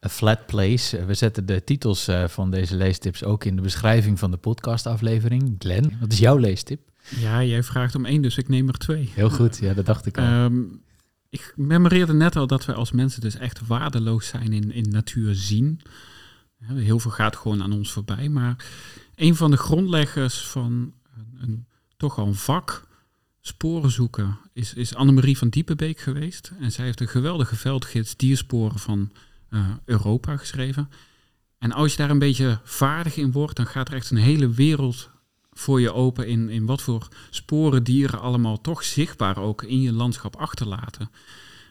A 0.05 0.09
Flat 0.09 0.45
Place. 0.45 1.05
We 1.05 1.13
zetten 1.13 1.45
de 1.45 1.63
titels 1.63 2.07
eh, 2.07 2.27
van 2.27 2.51
deze 2.51 2.75
leestips 2.75 3.23
ook 3.23 3.43
in 3.43 3.55
de 3.55 3.61
beschrijving 3.61 4.19
van 4.19 4.31
de 4.31 4.37
podcastaflevering. 4.37 5.55
Glenn, 5.59 5.97
wat 5.99 6.11
is 6.11 6.19
jouw 6.19 6.37
leestip? 6.37 6.79
Ja, 7.19 7.43
jij 7.43 7.63
vraagt 7.63 7.95
om 7.95 8.05
één, 8.05 8.21
dus 8.21 8.37
ik 8.37 8.47
neem 8.47 8.67
er 8.67 8.77
twee. 8.77 9.09
Heel 9.13 9.29
goed, 9.29 9.57
ja, 9.57 9.73
dat 9.73 9.85
dacht 9.85 10.05
ik 10.05 10.17
al. 10.17 10.43
Um, 10.43 10.81
ik 11.29 11.53
memoreerde 11.55 12.13
net 12.13 12.35
al 12.35 12.47
dat 12.47 12.65
we 12.65 12.73
als 12.73 12.91
mensen 12.91 13.21
dus 13.21 13.35
echt 13.35 13.67
waardeloos 13.67 14.27
zijn 14.27 14.53
in, 14.53 14.71
in 14.71 14.89
natuur 14.89 15.35
zien. 15.35 15.81
Heel 16.63 16.99
veel 16.99 17.11
gaat 17.11 17.35
gewoon 17.35 17.63
aan 17.63 17.73
ons 17.73 17.91
voorbij. 17.91 18.29
Maar 18.29 18.65
een 19.15 19.35
van 19.35 19.51
de 19.51 19.57
grondleggers 19.57 20.47
van 20.47 20.93
een, 21.15 21.37
een 21.41 21.65
toch 21.97 22.17
al 22.17 22.27
een 22.27 22.35
vak, 22.35 22.87
sporen 23.41 23.91
zoeken, 23.91 24.37
is, 24.53 24.73
is 24.73 24.95
Annemarie 24.95 25.37
van 25.37 25.49
Diepenbeek 25.49 25.99
geweest. 25.99 26.51
En 26.59 26.71
zij 26.71 26.85
heeft 26.85 27.01
een 27.01 27.07
geweldige 27.07 27.55
veldgids 27.55 28.15
diersporen 28.15 28.79
van 28.79 29.11
uh, 29.49 29.69
Europa 29.85 30.37
geschreven. 30.37 30.89
En 31.57 31.71
als 31.71 31.91
je 31.91 31.97
daar 31.97 32.09
een 32.09 32.19
beetje 32.19 32.59
vaardig 32.63 33.17
in 33.17 33.31
wordt, 33.31 33.55
dan 33.55 33.67
gaat 33.67 33.87
er 33.87 33.93
echt 33.93 34.09
een 34.09 34.17
hele 34.17 34.49
wereld 34.49 35.09
voor 35.51 35.81
je 35.81 35.93
open 35.93 36.27
in, 36.27 36.49
in 36.49 36.65
wat 36.65 36.81
voor 36.81 37.07
sporen 37.29 37.83
dieren 37.83 38.21
allemaal 38.21 38.61
toch 38.61 38.83
zichtbaar 38.83 39.37
ook 39.37 39.63
in 39.63 39.81
je 39.81 39.93
landschap 39.93 40.35
achterlaten. 40.35 41.11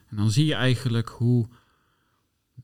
En 0.09 0.16
dan 0.16 0.31
zie 0.31 0.47
je 0.47 0.55
eigenlijk 0.55 1.09
hoe 1.09 1.48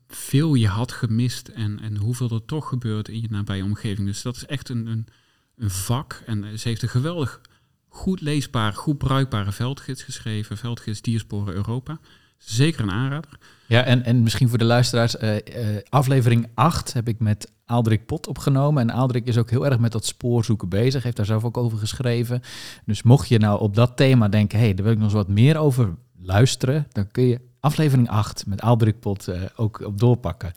veel 0.07 0.53
je 0.53 0.67
had 0.67 0.91
gemist 0.91 1.47
en, 1.47 1.79
en 1.79 1.97
hoeveel 1.97 2.29
er 2.29 2.45
toch 2.45 2.67
gebeurt 2.67 3.07
in 3.07 3.21
je 3.21 3.27
nabije 3.29 3.63
omgeving. 3.63 4.07
Dus 4.07 4.21
dat 4.21 4.35
is 4.35 4.45
echt 4.45 4.69
een, 4.69 4.85
een, 4.87 5.07
een 5.55 5.69
vak. 5.69 6.23
En 6.25 6.59
ze 6.59 6.67
heeft 6.67 6.81
een 6.81 6.89
geweldig 6.89 7.41
goed 7.87 8.21
leesbare, 8.21 8.75
goed 8.75 8.97
bruikbare 8.97 9.51
veldgids 9.51 10.03
geschreven. 10.03 10.57
Veldgids 10.57 11.01
Diersporen 11.01 11.53
Europa. 11.53 11.99
Zeker 12.37 12.81
een 12.81 12.91
aanrader. 12.91 13.39
Ja, 13.67 13.83
en, 13.83 14.03
en 14.03 14.23
misschien 14.23 14.49
voor 14.49 14.57
de 14.57 14.63
luisteraars, 14.63 15.15
uh, 15.15 15.35
uh, 15.35 15.41
aflevering 15.89 16.47
8 16.53 16.93
heb 16.93 17.07
ik 17.07 17.19
met 17.19 17.51
Aaldrik 17.65 18.05
Pot 18.05 18.27
opgenomen. 18.27 18.81
En 18.81 18.95
Aaldrik 18.95 19.25
is 19.25 19.37
ook 19.37 19.49
heel 19.49 19.65
erg 19.65 19.79
met 19.79 19.91
dat 19.91 20.05
spoorzoeken 20.05 20.69
bezig, 20.69 21.03
heeft 21.03 21.15
daar 21.15 21.25
zelf 21.25 21.43
ook 21.43 21.57
over 21.57 21.77
geschreven. 21.77 22.41
Dus 22.85 23.03
mocht 23.03 23.27
je 23.27 23.37
nou 23.37 23.59
op 23.59 23.75
dat 23.75 23.97
thema 23.97 24.29
denken, 24.29 24.59
hé, 24.59 24.65
hey, 24.65 24.73
daar 24.73 24.83
wil 24.83 24.93
ik 24.93 24.99
nog 24.99 25.07
eens 25.07 25.17
wat 25.17 25.27
meer 25.27 25.57
over 25.57 25.95
luisteren, 26.21 26.87
dan 26.91 27.11
kun 27.11 27.23
je 27.23 27.41
aflevering 27.59 28.09
8 28.09 28.45
met 28.45 28.61
Aaldrik 28.61 28.99
Pot 28.99 29.27
uh, 29.27 29.41
ook 29.55 29.79
op 29.79 29.99
doorpakken. 29.99 30.53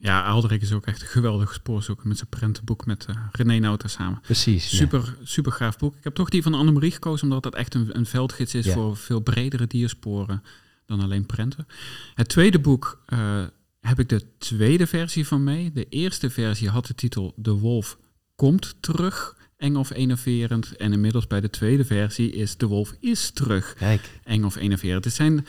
Ja, 0.00 0.22
Aldrik 0.22 0.62
is 0.62 0.72
ook 0.72 0.86
echt 0.86 1.00
een 1.00 1.06
geweldig 1.06 1.52
spoorzoeker 1.52 2.08
met 2.08 2.16
zijn 2.16 2.28
prentenboek 2.28 2.86
met 2.86 3.06
uh, 3.10 3.16
René 3.32 3.58
Nauta 3.58 3.88
samen. 3.88 4.20
Precies. 4.20 4.76
Super, 4.76 5.16
ja. 5.18 5.26
super 5.26 5.52
gaaf 5.52 5.78
boek. 5.78 5.96
Ik 5.96 6.04
heb 6.04 6.14
toch 6.14 6.28
die 6.28 6.42
van 6.42 6.54
Annemarie 6.54 6.90
gekozen, 6.90 7.24
omdat 7.24 7.42
dat 7.42 7.54
echt 7.54 7.74
een, 7.74 7.96
een 7.96 8.06
veldgids 8.06 8.54
is 8.54 8.66
ja. 8.66 8.72
voor 8.72 8.96
veel 8.96 9.20
bredere 9.20 9.66
diersporen 9.66 10.42
dan 10.88 11.00
alleen 11.00 11.26
prenten. 11.26 11.66
Het 12.14 12.28
tweede 12.28 12.58
boek 12.58 13.02
uh, 13.08 13.44
heb 13.80 13.98
ik 13.98 14.08
de 14.08 14.22
tweede 14.38 14.86
versie 14.86 15.26
van 15.26 15.44
mee. 15.44 15.72
De 15.72 15.88
eerste 15.88 16.30
versie 16.30 16.68
had 16.68 16.86
de 16.86 16.94
titel 16.94 17.32
De 17.36 17.50
Wolf 17.50 17.98
komt 18.34 18.74
terug, 18.80 19.36
eng 19.56 19.76
of 19.76 19.90
enerverend. 19.90 20.76
En 20.76 20.92
inmiddels 20.92 21.26
bij 21.26 21.40
de 21.40 21.50
tweede 21.50 21.84
versie 21.84 22.32
is 22.32 22.56
De 22.56 22.66
Wolf 22.66 22.94
is 23.00 23.30
terug, 23.30 23.74
Kijk. 23.74 24.20
eng 24.24 24.44
of 24.44 24.56
enerverend. 24.56 25.04
Het 25.04 25.14
zijn 25.14 25.46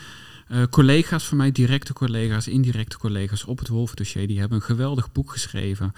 uh, 0.48 0.62
collega's 0.70 1.24
van 1.24 1.36
mij, 1.36 1.52
directe 1.52 1.92
collega's, 1.92 2.48
indirecte 2.48 2.98
collega's 2.98 3.44
op 3.44 3.58
het 3.58 3.68
Wolfdossier, 3.68 4.26
die 4.26 4.38
hebben 4.38 4.56
een 4.56 4.64
geweldig 4.64 5.12
boek 5.12 5.32
geschreven 5.32 5.92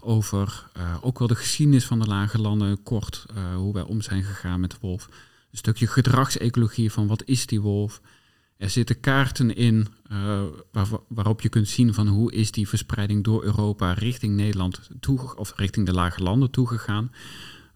over 0.00 0.66
uh, 0.76 0.96
ook 1.00 1.18
wel 1.18 1.28
de 1.28 1.34
geschiedenis 1.34 1.84
van 1.84 1.98
de 1.98 2.06
lage 2.06 2.38
landen, 2.38 2.82
kort 2.82 3.26
hoe 3.56 3.72
wij 3.72 3.82
om 3.82 4.00
zijn 4.00 4.22
gegaan 4.22 4.60
met 4.60 4.70
de 4.70 4.76
wolf. 4.80 5.08
Een 5.50 5.58
stukje 5.58 5.86
gedragsecologie 5.86 6.92
van 6.92 7.06
wat 7.06 7.22
is 7.24 7.46
die 7.46 7.60
wolf. 7.60 8.00
Er 8.60 8.70
zitten 8.70 9.00
kaarten 9.00 9.56
in 9.56 9.86
waar, 10.72 10.88
waarop 11.08 11.40
je 11.40 11.48
kunt 11.48 11.68
zien 11.68 11.94
van 11.94 12.08
hoe 12.08 12.32
is 12.32 12.50
die 12.50 12.68
verspreiding 12.68 13.24
door 13.24 13.44
Europa 13.44 13.92
richting 13.92 14.36
Nederland 14.36 14.90
toe, 15.00 15.36
of 15.36 15.52
richting 15.56 15.86
de 15.86 15.92
lage 15.92 16.22
landen 16.22 16.50
toegegaan. 16.50 17.12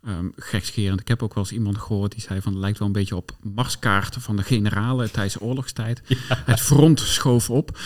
Um, 0.08 0.32
gekscherend. 0.36 1.00
Ik 1.00 1.08
heb 1.08 1.22
ook 1.22 1.34
wel 1.34 1.44
eens 1.44 1.52
iemand 1.52 1.78
gehoord 1.78 2.12
die 2.12 2.20
zei 2.20 2.40
van 2.40 2.52
het 2.52 2.60
lijkt 2.60 2.78
wel 2.78 2.86
een 2.86 2.92
beetje 2.92 3.16
op 3.16 3.36
marskaarten 3.42 4.20
van 4.20 4.36
de 4.36 4.42
generalen 4.42 5.12
tijdens 5.12 5.34
de 5.34 5.40
oorlogstijd. 5.40 6.02
Ja. 6.06 6.42
Het 6.44 6.60
front 6.60 7.00
schoof 7.00 7.50
op. 7.50 7.78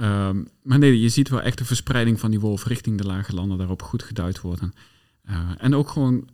Um, 0.00 0.48
maar 0.62 0.78
nee, 0.78 1.00
je 1.00 1.08
ziet 1.08 1.28
wel 1.28 1.42
echt 1.42 1.58
de 1.58 1.64
verspreiding 1.64 2.20
van 2.20 2.30
die 2.30 2.40
wolf 2.40 2.64
richting 2.64 2.98
de 2.98 3.06
lage 3.06 3.34
landen 3.34 3.58
daarop 3.58 3.82
goed 3.82 4.02
geduid 4.02 4.40
worden. 4.40 4.72
Uh, 5.28 5.50
en 5.58 5.74
ook 5.74 5.88
gewoon, 5.88 6.28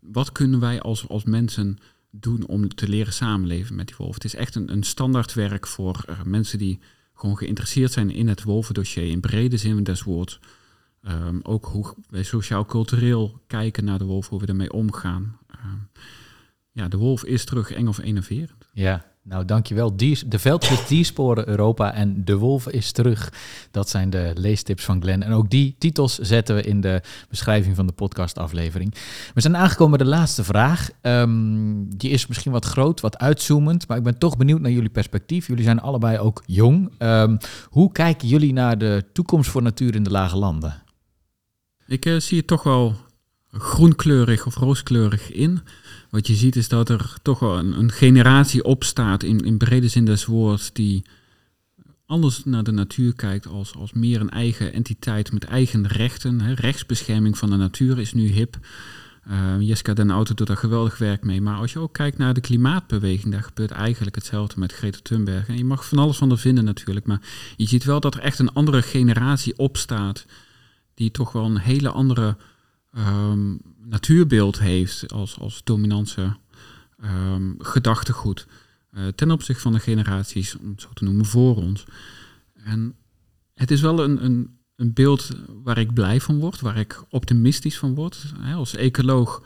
wat 0.00 0.32
kunnen 0.32 0.60
wij 0.60 0.80
als, 0.80 1.08
als 1.08 1.24
mensen 1.24 1.78
doen 2.14 2.46
om 2.46 2.74
te 2.74 2.88
leren 2.88 3.12
samenleven 3.12 3.76
met 3.76 3.86
die 3.86 3.96
wolf? 3.98 4.14
Het 4.14 4.24
is 4.24 4.34
echt 4.34 4.54
een, 4.54 4.72
een 4.72 4.82
standaardwerk 4.82 5.66
voor 5.66 6.04
uh, 6.08 6.22
mensen 6.22 6.58
die 6.58 6.80
gewoon 7.14 7.38
geïnteresseerd 7.38 7.92
zijn 7.92 8.10
in 8.10 8.28
het 8.28 8.42
wolvendossier 8.42 9.10
in 9.10 9.20
brede 9.20 9.56
zin 9.56 9.82
des 9.82 10.02
woords. 10.02 10.40
Um, 11.08 11.40
ook 11.42 11.64
hoe 11.64 11.94
wij 12.08 12.22
sociaal-cultureel 12.22 13.40
kijken 13.46 13.84
naar 13.84 13.98
de 13.98 14.04
wolf, 14.04 14.28
hoe 14.28 14.40
we 14.40 14.46
ermee 14.46 14.72
omgaan. 14.72 15.38
Um, 15.64 15.88
ja, 16.70 16.88
de 16.88 16.96
wolf 16.96 17.24
is 17.24 17.44
terug 17.44 17.70
eng 17.70 17.86
of 17.86 17.98
enerverend. 17.98 18.68
Ja, 18.72 19.11
nou 19.22 19.44
dankjewel. 19.44 19.96
Die, 19.96 20.28
de 20.28 20.38
veldgids 20.38 20.86
Diersporen 20.88 21.48
Europa 21.48 21.94
en 21.94 22.24
De 22.24 22.36
Wolf 22.36 22.68
is 22.68 22.92
terug. 22.92 23.32
Dat 23.70 23.88
zijn 23.88 24.10
de 24.10 24.32
leestips 24.34 24.84
van 24.84 25.02
Glenn. 25.02 25.22
En 25.22 25.32
ook 25.32 25.50
die 25.50 25.74
titels 25.78 26.18
zetten 26.18 26.54
we 26.54 26.62
in 26.62 26.80
de 26.80 27.02
beschrijving 27.28 27.76
van 27.76 27.86
de 27.86 27.92
podcastaflevering. 27.92 28.94
We 29.34 29.40
zijn 29.40 29.56
aangekomen 29.56 29.98
bij 29.98 30.06
de 30.06 30.12
laatste 30.12 30.44
vraag. 30.44 30.88
Um, 31.02 31.96
die 31.96 32.10
is 32.10 32.26
misschien 32.26 32.52
wat 32.52 32.64
groot, 32.64 33.00
wat 33.00 33.18
uitzoomend, 33.18 33.88
maar 33.88 33.96
ik 33.96 34.02
ben 34.02 34.18
toch 34.18 34.36
benieuwd 34.36 34.60
naar 34.60 34.70
jullie 34.70 34.90
perspectief. 34.90 35.46
Jullie 35.46 35.64
zijn 35.64 35.80
allebei 35.80 36.18
ook 36.18 36.42
jong. 36.46 36.90
Um, 36.98 37.38
hoe 37.68 37.92
kijken 37.92 38.28
jullie 38.28 38.52
naar 38.52 38.78
de 38.78 39.04
toekomst 39.12 39.50
voor 39.50 39.62
natuur 39.62 39.94
in 39.94 40.02
de 40.02 40.10
lage 40.10 40.36
landen? 40.36 40.82
Ik 41.86 42.06
uh, 42.06 42.20
zie 42.20 42.38
het 42.38 42.46
toch 42.46 42.62
wel 42.62 42.96
groenkleurig 43.52 44.46
of 44.46 44.54
rooskleurig 44.54 45.32
in. 45.32 45.60
Wat 46.12 46.26
je 46.26 46.34
ziet 46.34 46.56
is 46.56 46.68
dat 46.68 46.88
er 46.88 47.14
toch 47.22 47.38
wel 47.38 47.58
een, 47.58 47.78
een 47.78 47.90
generatie 47.90 48.64
opstaat 48.64 49.22
in, 49.22 49.40
in 49.40 49.56
brede 49.56 49.88
zin 49.88 50.04
des 50.04 50.24
woords 50.24 50.72
die 50.72 51.04
anders 52.06 52.44
naar 52.44 52.62
de 52.62 52.70
natuur 52.70 53.14
kijkt 53.14 53.46
als, 53.46 53.74
als 53.76 53.92
meer 53.92 54.20
een 54.20 54.30
eigen 54.30 54.72
entiteit 54.72 55.32
met 55.32 55.44
eigen 55.44 55.86
rechten. 55.86 56.40
Hè. 56.40 56.52
Rechtsbescherming 56.52 57.38
van 57.38 57.50
de 57.50 57.56
natuur 57.56 57.98
is 57.98 58.12
nu 58.12 58.26
hip. 58.26 58.58
Uh, 59.28 59.54
Jessica 59.60 59.94
Den 59.94 60.10
Auto 60.10 60.34
doet 60.34 60.46
daar 60.46 60.56
geweldig 60.56 60.98
werk 60.98 61.24
mee. 61.24 61.40
Maar 61.40 61.56
als 61.56 61.72
je 61.72 61.78
ook 61.78 61.92
kijkt 61.92 62.18
naar 62.18 62.34
de 62.34 62.40
klimaatbeweging, 62.40 63.32
daar 63.32 63.42
gebeurt 63.42 63.70
eigenlijk 63.70 64.14
hetzelfde 64.14 64.58
met 64.58 64.72
Greta 64.72 64.98
Thunberg. 65.02 65.48
En 65.48 65.56
je 65.56 65.64
mag 65.64 65.88
van 65.88 65.98
alles 65.98 66.16
van 66.16 66.30
er 66.30 66.38
vinden 66.38 66.64
natuurlijk, 66.64 67.06
maar 67.06 67.20
je 67.56 67.66
ziet 67.66 67.84
wel 67.84 68.00
dat 68.00 68.14
er 68.14 68.20
echt 68.20 68.38
een 68.38 68.52
andere 68.52 68.82
generatie 68.82 69.58
opstaat, 69.58 70.26
die 70.94 71.10
toch 71.10 71.32
wel 71.32 71.44
een 71.44 71.58
hele 71.58 71.90
andere 71.90 72.36
um, 72.98 73.60
natuurbeeld 73.84 74.58
heeft 74.58 75.12
als, 75.12 75.38
als 75.38 75.60
dominante 75.64 76.36
um, 77.04 77.54
gedachtegoed. 77.58 78.46
Uh, 78.92 79.06
ten 79.06 79.30
opzichte 79.30 79.62
van 79.62 79.72
de 79.72 79.78
generaties, 79.78 80.56
om 80.56 80.70
het 80.70 80.80
zo 80.80 80.88
te 80.94 81.04
noemen, 81.04 81.24
voor 81.24 81.56
ons. 81.56 81.84
En 82.54 82.94
het 83.54 83.70
is 83.70 83.80
wel 83.80 84.04
een, 84.04 84.24
een, 84.24 84.58
een 84.76 84.92
beeld 84.92 85.30
waar 85.62 85.78
ik 85.78 85.94
blij 85.94 86.20
van 86.20 86.38
word, 86.38 86.60
waar 86.60 86.76
ik 86.76 87.02
optimistisch 87.08 87.78
van 87.78 87.94
word. 87.94 88.32
Als 88.54 88.74
ecoloog 88.74 89.42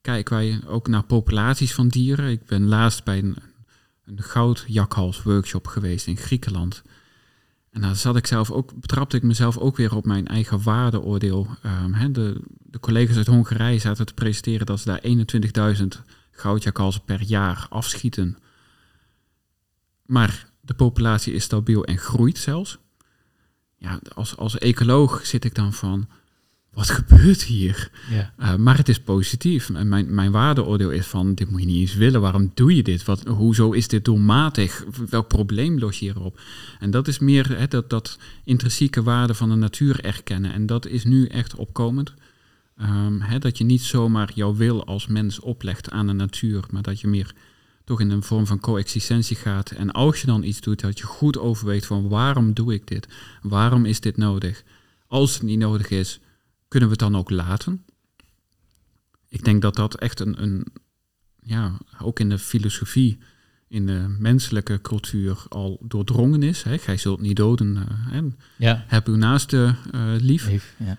kijken 0.00 0.36
wij 0.36 0.60
ook 0.66 0.88
naar 0.88 1.04
populaties 1.04 1.74
van 1.74 1.88
dieren. 1.88 2.30
Ik 2.30 2.46
ben 2.46 2.66
laatst 2.66 3.04
bij 3.04 3.18
een, 3.18 3.36
een 4.04 4.22
goudjakhals 4.22 5.22
workshop 5.22 5.66
geweest 5.66 6.06
in 6.06 6.16
Griekenland. 6.16 6.82
En 7.72 7.80
daar 7.80 7.96
zat 7.96 8.16
ik 8.16 8.26
zelf 8.26 8.50
ook, 8.50 8.80
betrapte 8.80 9.16
ik 9.16 9.22
mezelf 9.22 9.58
ook 9.58 9.76
weer 9.76 9.94
op 9.96 10.04
mijn 10.04 10.26
eigen 10.26 10.62
waardeoordeel. 10.62 11.46
Um, 11.84 12.12
de, 12.12 12.40
de, 12.58 12.80
collega's 12.80 13.16
uit 13.16 13.26
Hongarije 13.26 13.78
zaten 13.78 14.06
te 14.06 14.14
presenteren 14.14 14.66
dat 14.66 14.80
ze 14.80 14.86
daar 14.86 15.76
21.000 15.76 15.86
goudjakhalzen 16.30 17.04
per 17.04 17.22
jaar 17.22 17.66
afschieten. 17.68 18.36
Maar 20.06 20.50
de 20.60 20.74
populatie 20.74 21.34
is 21.34 21.44
stabiel 21.44 21.84
en 21.84 21.98
groeit 21.98 22.38
zelfs. 22.38 22.78
Ja, 23.76 24.00
als, 24.14 24.36
als 24.36 24.58
ecoloog 24.58 25.26
zit 25.26 25.44
ik 25.44 25.54
dan 25.54 25.72
van, 25.72 26.08
wat 26.72 26.90
gebeurt 26.90 27.42
hier? 27.42 27.90
Ja. 28.10 28.32
Uh, 28.40 28.56
maar 28.56 28.76
het 28.76 28.88
is 28.88 29.00
positief. 29.00 29.70
En 29.70 29.88
mijn, 29.88 30.14
mijn 30.14 30.30
waardeoordeel 30.30 30.90
is 30.90 31.06
van, 31.06 31.34
dit 31.34 31.50
moet 31.50 31.60
je 31.60 31.66
niet 31.66 31.80
eens 31.80 31.94
willen. 31.94 32.20
Waarom 32.20 32.50
doe 32.54 32.76
je 32.76 32.82
dit? 32.82 33.04
Wat, 33.04 33.24
hoezo 33.26 33.72
is 33.72 33.88
dit 33.88 34.04
doelmatig? 34.04 34.84
Welk 35.08 35.28
probleem 35.28 35.78
los 35.78 35.98
je 35.98 36.04
hierop? 36.04 36.40
En 36.80 36.90
dat 36.90 37.08
is 37.08 37.18
meer 37.18 37.58
hè, 37.58 37.68
dat, 37.68 37.90
dat 37.90 38.18
intrinsieke 38.44 39.02
waarde 39.02 39.34
van 39.34 39.48
de 39.48 39.54
natuur 39.54 40.04
erkennen. 40.04 40.52
En 40.52 40.66
dat 40.66 40.86
is 40.86 41.04
nu 41.04 41.26
echt 41.26 41.54
opkomend. 41.54 42.14
Um, 42.80 43.20
hè, 43.20 43.38
dat 43.38 43.58
je 43.58 43.64
niet 43.64 43.82
zomaar 43.82 44.30
jouw 44.34 44.54
wil 44.54 44.84
als 44.84 45.06
mens 45.06 45.40
oplegt 45.40 45.90
aan 45.90 46.06
de 46.06 46.12
natuur, 46.12 46.64
maar 46.70 46.82
dat 46.82 47.00
je 47.00 47.08
meer 47.08 47.34
toch 47.84 48.00
in 48.00 48.10
een 48.10 48.22
vorm 48.22 48.46
van 48.46 48.60
coexistentie 48.60 49.36
gaat. 49.36 49.70
En 49.70 49.90
als 49.90 50.20
je 50.20 50.26
dan 50.26 50.42
iets 50.42 50.60
doet, 50.60 50.80
dat 50.80 50.98
je 50.98 51.04
goed 51.04 51.38
overweegt 51.38 51.86
van 51.86 52.08
waarom 52.08 52.52
doe 52.52 52.74
ik 52.74 52.86
dit? 52.86 53.08
Waarom 53.42 53.84
is 53.84 54.00
dit 54.00 54.16
nodig? 54.16 54.62
Als 55.06 55.34
het 55.34 55.42
niet 55.42 55.58
nodig 55.58 55.90
is, 55.90 56.20
kunnen 56.72 56.90
we 56.90 56.96
het 56.96 57.12
dan 57.12 57.20
ook 57.20 57.30
laten? 57.30 57.84
Ik 59.28 59.44
denk 59.44 59.62
dat 59.62 59.76
dat 59.76 59.94
echt 59.98 60.20
een, 60.20 60.42
een 60.42 60.66
ja, 61.42 61.78
ook 62.00 62.20
in 62.20 62.28
de 62.28 62.38
filosofie, 62.38 63.18
in 63.68 63.86
de 63.86 64.16
menselijke 64.18 64.80
cultuur 64.80 65.44
al 65.48 65.80
doordrongen 65.82 66.42
is. 66.42 66.62
Hè? 66.62 66.78
Gij 66.78 66.96
zult 66.96 67.20
niet 67.20 67.36
doden, 67.36 67.86
uh, 68.12 68.22
ja. 68.58 68.84
heb 68.86 69.06
uw 69.06 69.16
naaste 69.16 69.74
uh, 69.94 70.14
lief. 70.18 70.46
lief 70.48 70.74
ja. 70.78 70.98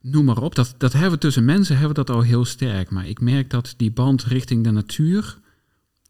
Noem 0.00 0.24
maar 0.24 0.42
op, 0.42 0.54
dat, 0.54 0.74
dat 0.76 0.92
hebben 0.92 1.10
we 1.10 1.18
tussen 1.18 1.44
mensen 1.44 1.76
hebben 1.76 1.96
we 1.96 2.04
dat 2.04 2.16
al 2.16 2.22
heel 2.22 2.44
sterk. 2.44 2.90
Maar 2.90 3.08
ik 3.08 3.20
merk 3.20 3.50
dat 3.50 3.74
die 3.76 3.90
band 3.90 4.24
richting 4.24 4.64
de 4.64 4.70
natuur 4.70 5.38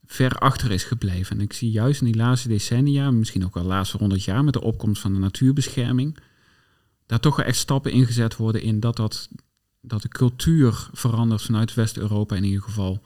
ver 0.06 0.38
achter 0.38 0.70
is 0.70 0.84
gebleven. 0.84 1.36
En 1.36 1.42
ik 1.42 1.52
zie 1.52 1.70
juist 1.70 2.00
in 2.00 2.06
die 2.06 2.16
laatste 2.16 2.48
decennia, 2.48 3.10
misschien 3.10 3.44
ook 3.44 3.54
wel 3.54 3.62
de 3.62 3.68
laatste 3.68 3.96
honderd 3.96 4.24
jaar, 4.24 4.44
met 4.44 4.52
de 4.52 4.62
opkomst 4.62 5.02
van 5.02 5.12
de 5.12 5.18
natuurbescherming, 5.18 6.18
daar 7.08 7.20
toch 7.20 7.40
echt 7.40 7.58
stappen 7.58 7.92
ingezet 7.92 8.36
worden 8.36 8.62
in 8.62 8.80
dat, 8.80 8.96
dat, 8.96 9.28
dat 9.80 10.02
de 10.02 10.08
cultuur 10.08 10.88
verandert 10.92 11.42
vanuit 11.42 11.74
West-Europa 11.74 12.36
in 12.36 12.44
ieder 12.44 12.62
geval. 12.62 13.02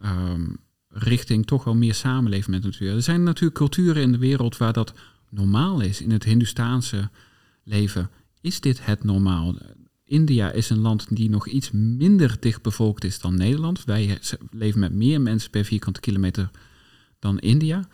Ehm, 0.00 0.46
richting 0.88 1.46
toch 1.46 1.64
wel 1.64 1.74
meer 1.74 1.94
samenleven 1.94 2.50
met 2.50 2.62
natuur. 2.62 2.94
Er 2.94 3.02
zijn 3.02 3.22
natuurlijk 3.22 3.54
culturen 3.54 4.02
in 4.02 4.12
de 4.12 4.18
wereld 4.18 4.56
waar 4.56 4.72
dat 4.72 4.92
normaal 5.30 5.80
is. 5.80 6.00
In 6.00 6.10
het 6.10 6.24
Hindustaanse 6.24 7.10
leven 7.62 8.10
is 8.40 8.60
dit 8.60 8.86
het 8.86 9.04
normaal. 9.04 9.54
India 10.04 10.50
is 10.50 10.70
een 10.70 10.80
land 10.80 11.16
die 11.16 11.30
nog 11.30 11.48
iets 11.48 11.70
minder 11.72 12.36
dicht 12.40 12.62
bevolkt 12.62 13.04
is 13.04 13.18
dan 13.18 13.36
Nederland. 13.36 13.84
Wij 13.84 14.18
leven 14.50 14.80
met 14.80 14.92
meer 14.92 15.20
mensen 15.20 15.50
per 15.50 15.64
vierkante 15.64 16.00
kilometer 16.00 16.50
dan 17.18 17.38
India. 17.38 17.88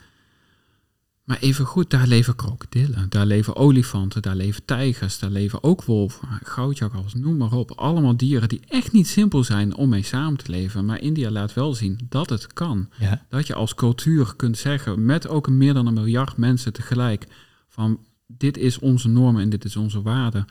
Maar 1.31 1.39
even 1.39 1.65
goed, 1.65 1.89
daar 1.89 2.07
leven 2.07 2.35
krokodillen, 2.35 3.09
daar 3.09 3.25
leven 3.25 3.55
olifanten, 3.55 4.21
daar 4.21 4.35
leven 4.35 4.65
tijgers, 4.65 5.19
daar 5.19 5.29
leven 5.29 5.63
ook 5.63 5.83
wolven, 5.83 6.27
goudjakkals, 6.43 7.13
noem 7.13 7.37
maar 7.37 7.51
op. 7.51 7.71
Allemaal 7.71 8.17
dieren 8.17 8.49
die 8.49 8.61
echt 8.67 8.91
niet 8.91 9.07
simpel 9.07 9.43
zijn 9.43 9.75
om 9.75 9.89
mee 9.89 10.03
samen 10.03 10.37
te 10.37 10.51
leven. 10.51 10.85
Maar 10.85 11.01
India 11.01 11.29
laat 11.29 11.53
wel 11.53 11.73
zien 11.73 11.99
dat 12.09 12.29
het 12.29 12.53
kan. 12.53 12.89
Dat 13.29 13.47
je 13.47 13.53
als 13.53 13.75
cultuur 13.75 14.33
kunt 14.35 14.57
zeggen, 14.57 15.05
met 15.05 15.27
ook 15.27 15.49
meer 15.49 15.73
dan 15.73 15.87
een 15.87 15.93
miljard 15.93 16.37
mensen 16.37 16.73
tegelijk, 16.73 17.27
van 17.67 17.99
dit 18.27 18.57
is 18.57 18.79
onze 18.79 19.07
norm 19.07 19.39
en 19.39 19.49
dit 19.49 19.65
is 19.65 19.75
onze 19.75 20.01
waarde 20.01 20.45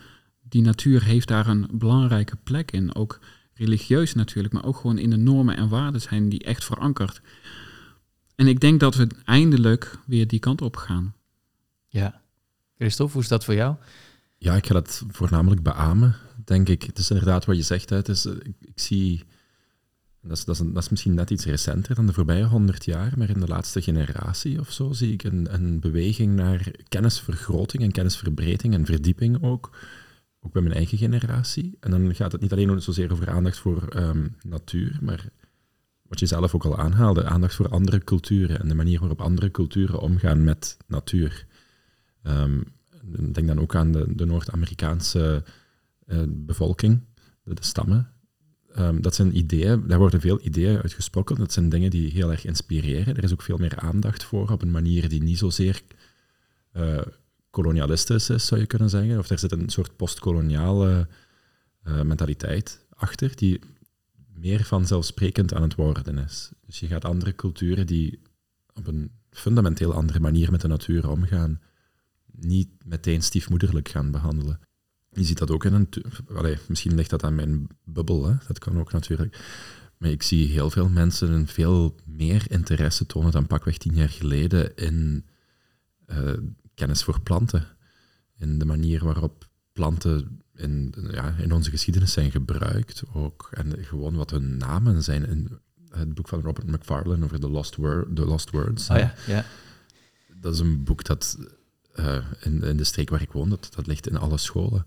die 0.48 0.62
natuur 0.62 1.04
heeft 1.04 1.28
daar 1.28 1.46
een 1.46 1.68
belangrijke 1.72 2.36
plek 2.42 2.70
in. 2.70 2.94
Ook 2.94 3.20
religieus 3.54 4.14
natuurlijk, 4.14 4.54
maar 4.54 4.64
ook 4.64 4.76
gewoon 4.76 4.98
in 4.98 5.10
de 5.10 5.16
normen 5.16 5.56
en 5.56 5.68
waarden 5.68 6.00
zijn 6.00 6.28
die 6.28 6.44
echt 6.44 6.64
verankerd. 6.64 7.20
En 8.40 8.46
ik 8.46 8.60
denk 8.60 8.80
dat 8.80 8.94
we 8.94 9.06
eindelijk 9.24 9.98
weer 10.06 10.26
die 10.26 10.38
kant 10.38 10.62
op 10.62 10.76
gaan. 10.76 11.14
Ja. 11.88 12.22
Christophe, 12.76 13.12
hoe 13.12 13.22
is 13.22 13.28
dat 13.28 13.44
voor 13.44 13.54
jou? 13.54 13.76
Ja, 14.38 14.54
ik 14.54 14.66
ga 14.66 14.74
dat 14.74 15.04
voornamelijk 15.08 15.62
beamen, 15.62 16.16
denk 16.44 16.68
ik. 16.68 16.82
Het 16.82 16.98
is 16.98 17.10
inderdaad 17.10 17.44
wat 17.44 17.56
je 17.56 17.62
zegt. 17.62 17.90
Hè. 17.90 17.96
Het 17.96 18.08
is, 18.08 18.24
ik, 18.26 18.54
ik 18.60 18.78
zie... 18.78 19.24
Dat 20.22 20.38
is, 20.38 20.44
dat, 20.44 20.60
is 20.60 20.72
dat 20.72 20.82
is, 20.82 20.88
misschien 20.88 21.14
net 21.14 21.30
iets 21.30 21.44
recenter 21.44 21.94
dan 21.94 22.06
de 22.06 22.12
voorbije 22.12 22.44
honderd 22.44 22.84
jaar, 22.84 23.12
maar 23.16 23.30
in 23.30 23.40
de 23.40 23.46
laatste 23.46 23.82
generatie 23.82 24.60
of 24.60 24.72
zo 24.72 24.92
zie 24.92 25.12
ik 25.12 25.22
een, 25.22 25.54
een 25.54 25.80
beweging 25.80 26.34
naar 26.34 26.70
kennisvergroting 26.88 27.82
en 27.82 27.92
kennisverbreding 27.92 28.74
en 28.74 28.86
verdieping 28.86 29.42
ook 29.42 29.70
ook 30.40 30.52
bij 30.52 30.62
mijn 30.62 30.74
eigen 30.74 30.98
generatie. 30.98 31.76
En 31.80 31.90
dan 31.90 32.14
gaat 32.14 32.32
het 32.32 32.40
niet 32.40 32.52
alleen 32.52 32.82
zozeer 32.82 33.12
over 33.12 33.30
aandacht 33.30 33.58
voor 33.58 33.96
um, 33.96 34.36
natuur, 34.42 34.98
maar 35.00 35.30
wat 36.10 36.20
je 36.20 36.26
zelf 36.26 36.54
ook 36.54 36.64
al 36.64 36.78
aanhaalde, 36.78 37.24
aandacht 37.24 37.54
voor 37.54 37.68
andere 37.68 38.04
culturen 38.04 38.60
en 38.60 38.68
de 38.68 38.74
manier 38.74 38.98
waarop 38.98 39.20
andere 39.20 39.50
culturen 39.50 40.00
omgaan 40.00 40.44
met 40.44 40.76
natuur. 40.86 41.46
Um, 42.22 42.64
denk 43.32 43.46
dan 43.46 43.60
ook 43.60 43.74
aan 43.74 43.92
de, 43.92 44.14
de 44.14 44.24
Noord-Amerikaanse 44.24 45.44
uh, 46.06 46.22
bevolking, 46.28 47.00
de, 47.42 47.54
stammen. 47.60 48.10
Um, 48.78 49.02
dat 49.02 49.14
zijn 49.14 49.36
ideeën, 49.36 49.86
daar 49.86 49.98
worden 49.98 50.20
veel 50.20 50.40
ideeën 50.42 50.80
uitgesproken. 50.80 51.36
Dat 51.36 51.52
zijn 51.52 51.68
dingen 51.68 51.90
die 51.90 52.10
heel 52.10 52.30
erg 52.30 52.44
inspireren. 52.44 53.16
Er 53.16 53.24
is 53.24 53.32
ook 53.32 53.42
veel 53.42 53.58
meer 53.58 53.78
aandacht 53.78 54.24
voor 54.24 54.50
op 54.50 54.62
een 54.62 54.70
manier 54.70 55.08
die 55.08 55.22
niet 55.22 55.38
zozeer 55.38 55.82
uh, 56.72 57.00
kolonialistisch 57.50 58.30
is, 58.30 58.46
zou 58.46 58.60
je 58.60 58.66
kunnen 58.66 58.90
zeggen. 58.90 59.18
Of 59.18 59.30
er 59.30 59.38
zit 59.38 59.52
een 59.52 59.68
soort 59.68 59.96
postkoloniale 59.96 61.08
uh, 61.84 62.02
mentaliteit 62.02 62.86
achter, 62.94 63.36
die 63.36 63.60
meer 64.40 64.64
vanzelfsprekend 64.64 65.54
aan 65.54 65.62
het 65.62 65.74
worden 65.74 66.18
is. 66.18 66.50
Dus 66.66 66.80
je 66.80 66.86
gaat 66.86 67.04
andere 67.04 67.34
culturen 67.34 67.86
die 67.86 68.22
op 68.74 68.86
een 68.86 69.10
fundamenteel 69.30 69.94
andere 69.94 70.20
manier 70.20 70.50
met 70.50 70.60
de 70.60 70.68
natuur 70.68 71.10
omgaan, 71.10 71.60
niet 72.32 72.68
meteen 72.84 73.22
stiefmoederlijk 73.22 73.88
gaan 73.88 74.10
behandelen. 74.10 74.60
Je 75.10 75.24
ziet 75.24 75.38
dat 75.38 75.50
ook 75.50 75.64
in 75.64 75.72
een... 75.72 75.88
Misschien 76.68 76.94
ligt 76.94 77.10
dat 77.10 77.24
aan 77.24 77.34
mijn 77.34 77.66
bubbel, 77.84 78.26
hè? 78.26 78.34
dat 78.46 78.58
kan 78.58 78.78
ook 78.78 78.92
natuurlijk. 78.92 79.38
Maar 79.96 80.10
ik 80.10 80.22
zie 80.22 80.46
heel 80.46 80.70
veel 80.70 80.88
mensen 80.88 81.32
een 81.32 81.46
veel 81.46 81.96
meer 82.04 82.50
interesse 82.50 83.06
tonen 83.06 83.32
dan 83.32 83.46
pakweg 83.46 83.78
tien 83.78 83.94
jaar 83.94 84.08
geleden 84.08 84.76
in 84.76 85.26
uh, 86.06 86.32
kennis 86.74 87.02
voor 87.02 87.20
planten. 87.20 87.66
In 88.36 88.58
de 88.58 88.64
manier 88.64 89.04
waarop 89.04 89.49
planten 89.80 90.42
in, 90.54 90.94
ja, 91.10 91.34
in 91.38 91.52
onze 91.52 91.70
geschiedenis 91.70 92.12
zijn 92.12 92.30
gebruikt 92.30 93.02
ook. 93.12 93.48
En 93.52 93.84
gewoon 93.84 94.14
wat 94.14 94.30
hun 94.30 94.56
namen 94.56 95.02
zijn. 95.02 95.26
In 95.26 95.58
het 95.90 96.14
boek 96.14 96.28
van 96.28 96.40
Robert 96.40 96.66
McFarlane 96.66 97.24
over 97.24 97.40
The 97.40 97.50
Lost, 97.50 97.76
Word, 97.76 98.16
The 98.16 98.24
Lost 98.24 98.50
Words. 98.50 98.90
Oh 98.90 98.96
ja, 98.96 99.14
ja. 99.26 99.44
Dat 100.34 100.54
is 100.54 100.60
een 100.60 100.84
boek 100.84 101.04
dat 101.04 101.38
uh, 101.94 102.16
in, 102.40 102.62
in, 102.62 102.76
de 102.76 102.84
streek 102.84 103.10
waar 103.10 103.22
ik 103.22 103.32
woon, 103.32 103.48
dat, 103.48 103.68
dat 103.74 103.86
ligt 103.86 104.08
in 104.08 104.16
alle 104.16 104.38
scholen. 104.38 104.86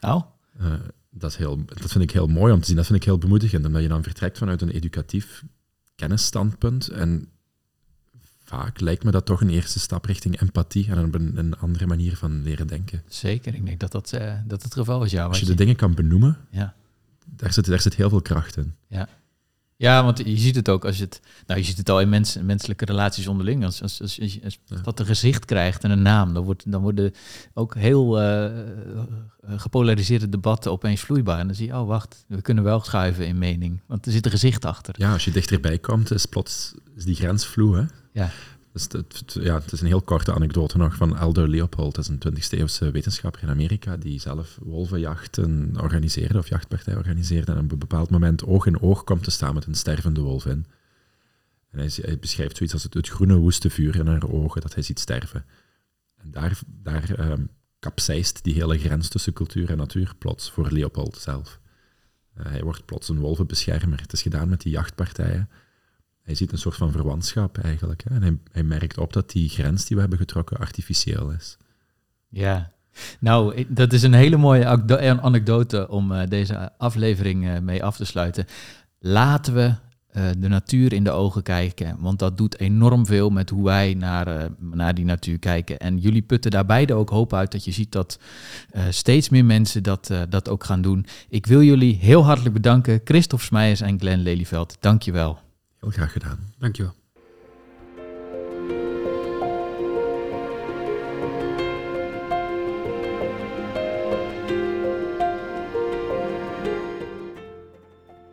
Oh. 0.00 0.22
Uh, 0.60 0.72
dat, 1.10 1.30
is 1.30 1.36
heel, 1.36 1.64
dat 1.64 1.90
vind 1.90 2.04
ik 2.04 2.10
heel 2.10 2.26
mooi 2.26 2.52
om 2.52 2.60
te 2.60 2.66
zien. 2.66 2.76
Dat 2.76 2.86
vind 2.86 2.98
ik 2.98 3.04
heel 3.04 3.18
bemoedigend, 3.18 3.66
omdat 3.66 3.82
je 3.82 3.88
dan 3.88 4.02
vertrekt 4.02 4.38
vanuit 4.38 4.62
een 4.62 4.70
educatief 4.70 5.44
kennisstandpunt 5.94 6.88
en 6.88 7.28
vaak 8.46 8.80
lijkt 8.80 9.04
me 9.04 9.10
dat 9.10 9.26
toch 9.26 9.40
een 9.40 9.50
eerste 9.50 9.78
stap 9.78 10.04
richting 10.04 10.40
empathie 10.40 10.88
en 10.90 10.98
een, 10.98 11.36
een 11.36 11.58
andere 11.58 11.86
manier 11.86 12.16
van 12.16 12.42
leren 12.42 12.66
denken. 12.66 13.02
Zeker, 13.08 13.54
ik 13.54 13.66
denk 13.66 13.80
dat 13.80 13.92
dat, 13.92 14.12
uh, 14.14 14.32
dat 14.46 14.62
het 14.62 14.72
geval 14.74 15.04
is. 15.04 15.10
Ja, 15.10 15.24
Als 15.24 15.40
je 15.40 15.46
de 15.46 15.54
dingen 15.54 15.76
kan 15.76 15.94
benoemen, 15.94 16.36
ja. 16.50 16.74
daar, 17.24 17.52
zit, 17.52 17.66
daar 17.66 17.80
zit 17.80 17.94
heel 17.94 18.08
veel 18.08 18.22
kracht 18.22 18.56
in. 18.56 18.74
Ja. 18.88 19.08
Ja, 19.78 20.04
want 20.04 20.18
je 20.18 20.36
ziet 20.38 20.54
het 20.54 20.68
ook 20.68 20.84
als 20.84 20.96
je 20.98 21.04
het. 21.04 21.20
Nou, 21.46 21.60
je 21.60 21.66
ziet 21.66 21.76
het 21.76 21.90
al 21.90 22.00
in 22.00 22.08
mens, 22.08 22.38
menselijke 22.42 22.84
relaties 22.84 23.26
onderling. 23.26 23.64
Als, 23.64 23.82
als, 23.82 24.00
als, 24.00 24.20
als, 24.20 24.38
als 24.44 24.58
Ja. 24.64 24.76
dat 24.76 25.00
een 25.00 25.06
gezicht 25.06 25.44
krijgt 25.44 25.84
en 25.84 25.90
een 25.90 26.02
naam, 26.02 26.34
dan, 26.34 26.44
wordt, 26.44 26.72
dan 26.72 26.82
worden 26.82 27.12
ook 27.54 27.74
heel 27.74 28.20
eh, 28.20 28.44
eh, 28.44 29.02
gepolariseerde 29.56 30.28
debatten 30.28 30.72
opeens 30.72 31.00
vloeibaar. 31.00 31.38
En 31.38 31.46
dan 31.46 31.56
zie 31.56 31.66
je, 31.66 31.72
oh 31.78 31.86
wacht, 31.86 32.24
we 32.28 32.42
kunnen 32.42 32.64
wel 32.64 32.80
schuiven 32.80 33.26
in 33.26 33.38
mening. 33.38 33.80
Want 33.86 34.06
er 34.06 34.12
zit 34.12 34.24
een 34.24 34.30
gezicht 34.30 34.64
achter. 34.64 34.94
Ja, 34.98 35.12
als 35.12 35.24
je 35.24 35.30
dichterbij 35.30 35.78
komt, 35.78 36.10
is 36.12 36.26
plots 36.26 36.74
is 36.94 37.04
die 37.04 37.14
grens 37.14 37.46
vloe. 37.46 37.76
Hè? 37.76 37.84
Ja. 38.16 38.30
Dus 38.72 38.86
het, 38.90 39.36
ja, 39.40 39.54
het 39.54 39.72
is 39.72 39.80
een 39.80 39.86
heel 39.86 40.02
korte 40.02 40.34
anekdote 40.34 40.78
nog 40.78 40.94
van 40.94 41.18
Aldo 41.18 41.46
Leopold. 41.46 41.94
Dat 41.94 42.04
is 42.04 42.10
een 42.10 42.34
20e 42.34 42.58
eeuwse 42.58 42.90
wetenschapper 42.90 43.42
in 43.42 43.48
Amerika 43.48 43.96
die 43.96 44.20
zelf 44.20 44.58
wolvenjachten 44.62 45.74
organiseerde 45.80 46.38
of 46.38 46.48
jachtpartij 46.48 46.96
organiseerde. 46.96 47.52
En 47.52 47.64
op 47.64 47.72
een 47.72 47.78
bepaald 47.78 48.10
moment 48.10 48.44
oog 48.44 48.66
in 48.66 48.80
oog 48.80 49.04
komt 49.04 49.22
te 49.22 49.30
staan 49.30 49.54
met 49.54 49.66
een 49.66 49.74
stervende 49.74 50.20
wolvin. 50.20 50.66
En 51.70 51.78
hij, 51.78 52.18
beschrijft 52.18 52.56
zoiets 52.56 52.74
als 52.74 52.82
het, 52.82 53.08
groene 53.08 53.36
woeste 53.36 53.70
vuur 53.70 53.96
in 53.96 54.06
haar 54.06 54.28
ogen 54.28 54.60
dat 54.60 54.74
hij 54.74 54.82
ziet 54.82 55.00
sterven. 55.00 55.44
En 56.16 56.30
daar, 56.30 56.58
daar 56.66 57.10
ehm 57.14 57.42
die 58.42 58.54
hele 58.54 58.78
grens 58.78 59.08
tussen 59.08 59.32
cultuur 59.32 59.70
en 59.70 59.76
natuur 59.76 60.14
plots 60.18 60.50
voor 60.50 60.70
Leopold 60.70 61.16
zelf. 61.16 61.60
Eh, 62.34 62.46
hij 62.46 62.62
wordt 62.62 62.84
plots 62.84 63.08
een 63.08 63.18
wolvenbeschermer. 63.18 64.00
Het 64.00 64.12
is 64.12 64.22
gedaan 64.22 64.48
met 64.48 64.60
die 64.60 64.72
jachtpartijen. 64.72 65.48
Hij 66.26 66.34
ziet 66.34 66.52
een 66.52 66.58
soort 66.58 66.76
van 66.76 66.92
verwantschap 66.92 67.58
eigenlijk. 67.58 68.04
Hè? 68.08 68.14
En 68.14 68.22
hij, 68.22 68.38
hij 68.52 68.62
merkt 68.62 68.98
op 68.98 69.12
dat 69.12 69.30
die 69.30 69.48
grens 69.48 69.84
die 69.84 69.94
we 69.94 70.00
hebben 70.00 70.18
getrokken 70.18 70.56
artificieel 70.56 71.30
is. 71.30 71.56
Ja. 72.28 72.72
Nou, 73.20 73.64
dat 73.68 73.92
is 73.92 74.02
een 74.02 74.12
hele 74.12 74.36
mooie 74.36 74.64
eh, 74.64 75.18
anekdote 75.18 75.88
om 75.88 76.12
eh, 76.12 76.28
deze 76.28 76.78
aflevering 76.78 77.48
eh, 77.48 77.58
mee 77.58 77.84
af 77.84 77.96
te 77.96 78.04
sluiten. 78.04 78.46
Laten 78.98 79.54
we 79.54 79.74
de 80.38 80.48
natuur 80.48 80.92
in 80.92 81.04
de 81.04 81.10
ogen 81.10 81.42
kijken, 81.42 81.96
want 81.98 82.18
dat 82.18 82.36
doet 82.36 82.60
enorm 82.60 83.06
veel 83.06 83.30
met 83.30 83.50
hoe 83.50 83.64
wij 83.64 83.94
naar, 83.94 84.50
naar 84.58 84.94
die 84.94 85.04
natuur 85.04 85.38
kijken. 85.38 85.78
En 85.78 85.98
jullie 85.98 86.22
putten 86.22 86.50
daar 86.50 86.66
beide 86.66 86.94
ook 86.94 87.10
hoop 87.10 87.32
uit 87.32 87.52
dat 87.52 87.64
je 87.64 87.70
ziet 87.70 87.92
dat 87.92 88.18
steeds 88.90 89.28
meer 89.28 89.44
mensen 89.44 89.82
dat, 89.82 90.10
dat 90.28 90.48
ook 90.48 90.64
gaan 90.64 90.82
doen. 90.82 91.06
Ik 91.28 91.46
wil 91.46 91.62
jullie 91.62 91.94
heel 91.94 92.24
hartelijk 92.24 92.54
bedanken, 92.54 93.00
Christophe 93.04 93.44
Smeijers 93.44 93.80
en 93.80 93.98
Glenn 93.98 94.22
Lelyveld. 94.22 94.76
Dank 94.80 95.02
je 95.02 95.12
wel. 95.12 95.38
Heel 95.80 95.90
graag 95.90 96.12
gedaan. 96.12 96.52
Dankjewel. 96.58 96.94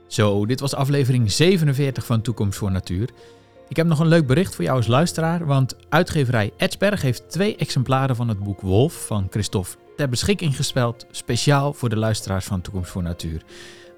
Zo, 0.07 0.45
dit 0.45 0.59
was 0.59 0.75
aflevering 0.75 1.31
47 1.31 2.05
van 2.05 2.21
Toekomst 2.21 2.57
voor 2.57 2.71
Natuur. 2.71 3.09
Ik 3.67 3.75
heb 3.75 3.87
nog 3.87 3.99
een 3.99 4.07
leuk 4.07 4.27
bericht 4.27 4.55
voor 4.55 4.63
jou 4.63 4.77
als 4.77 4.87
luisteraar, 4.87 5.45
want 5.45 5.75
uitgeverij 5.89 6.51
Edsberg 6.57 7.01
heeft 7.01 7.29
twee 7.29 7.55
exemplaren 7.55 8.15
van 8.15 8.27
het 8.27 8.39
boek 8.39 8.61
Wolf 8.61 9.05
van 9.05 9.27
Christophe 9.29 9.77
ter 9.95 10.09
beschikking 10.09 10.55
gesteld, 10.55 11.05
speciaal 11.11 11.73
voor 11.73 11.89
de 11.89 11.97
luisteraars 11.97 12.45
van 12.45 12.61
Toekomst 12.61 12.91
voor 12.91 13.03
Natuur. 13.03 13.43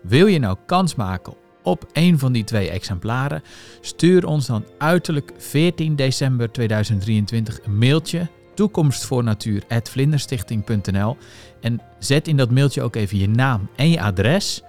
Wil 0.02 0.26
je 0.26 0.40
nou 0.40 0.58
kans 0.66 0.96
maken 0.96 1.34
op 1.66 1.86
een 1.94 2.20
van 2.20 2.32
die 2.32 2.44
twee 2.44 2.70
exemplaren? 2.70 3.44
Stuur 3.82 4.26
ons 4.26 4.46
dan 4.46 4.66
uiterlijk 4.78 5.34
14 5.38 5.96
december 5.96 6.52
2023 6.52 7.60
een 7.64 7.78
mailtje 7.78 8.28
toekomstvoornatuur@vlinderstichting.nl 8.56 11.18
en 11.62 11.82
zet 12.00 12.28
in 12.28 12.38
dat 12.38 12.52
mailtje 12.52 12.82
ook 12.82 12.96
even 12.96 13.18
je 13.18 13.30
naam 13.30 13.70
en 13.76 13.90
je 13.90 14.02
adres. 14.02 14.62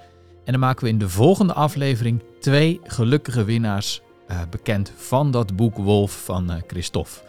En 0.45 0.53
dan 0.53 0.61
maken 0.61 0.85
we 0.85 0.91
in 0.91 0.99
de 0.99 1.09
volgende 1.09 1.53
aflevering 1.53 2.23
twee 2.41 2.81
gelukkige 2.85 3.45
winnaars 3.45 4.01
eh, 4.27 4.41
bekend 4.51 4.93
van 4.97 5.31
dat 5.31 5.57
boek 5.57 5.77
Wolf 5.77 6.25
van 6.25 6.51
eh, 6.51 6.57
Christophe. 6.67 7.21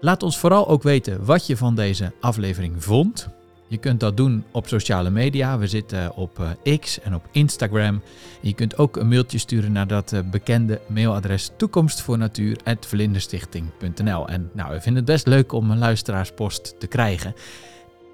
Laat 0.00 0.22
ons 0.22 0.38
vooral 0.38 0.68
ook 0.68 0.82
weten 0.82 1.24
wat 1.24 1.46
je 1.46 1.56
van 1.56 1.74
deze 1.74 2.12
aflevering 2.20 2.84
vond. 2.84 3.28
Je 3.74 3.80
kunt 3.80 4.00
dat 4.00 4.16
doen 4.16 4.44
op 4.50 4.68
sociale 4.68 5.10
media. 5.10 5.58
We 5.58 5.66
zitten 5.66 6.16
op 6.16 6.56
eh, 6.64 6.78
X 6.78 7.00
en 7.00 7.14
op 7.14 7.28
Instagram. 7.30 8.02
Je 8.40 8.54
kunt 8.54 8.78
ook 8.78 8.96
een 8.96 9.08
mailtje 9.08 9.38
sturen 9.38 9.72
naar 9.72 9.86
dat 9.86 10.12
eh, 10.12 10.20
bekende 10.30 10.80
mailadres 10.86 11.50
toekomstvoornatuur.vlinderstichting.nl. 11.56 14.28
En 14.28 14.50
nou, 14.52 14.72
we 14.72 14.80
vinden 14.80 15.02
het 15.02 15.12
best 15.12 15.26
leuk 15.26 15.52
om 15.52 15.70
een 15.70 15.78
luisteraarspost 15.78 16.74
te 16.78 16.86
krijgen. 16.86 17.34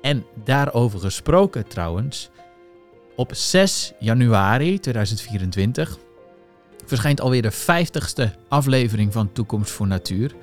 En 0.03 0.25
daarover 0.45 1.01
gesproken 1.01 1.69
trouwens, 1.69 2.31
op 3.17 3.35
6 3.35 3.93
januari 3.99 4.79
2024 4.79 5.99
verschijnt 6.87 7.21
alweer 7.21 7.43
de 7.43 7.53
50ste 7.53 8.25
aflevering 8.49 9.13
van 9.13 9.33
Toekomst 9.33 9.71
voor 9.71 9.87
Natuur. 9.87 10.35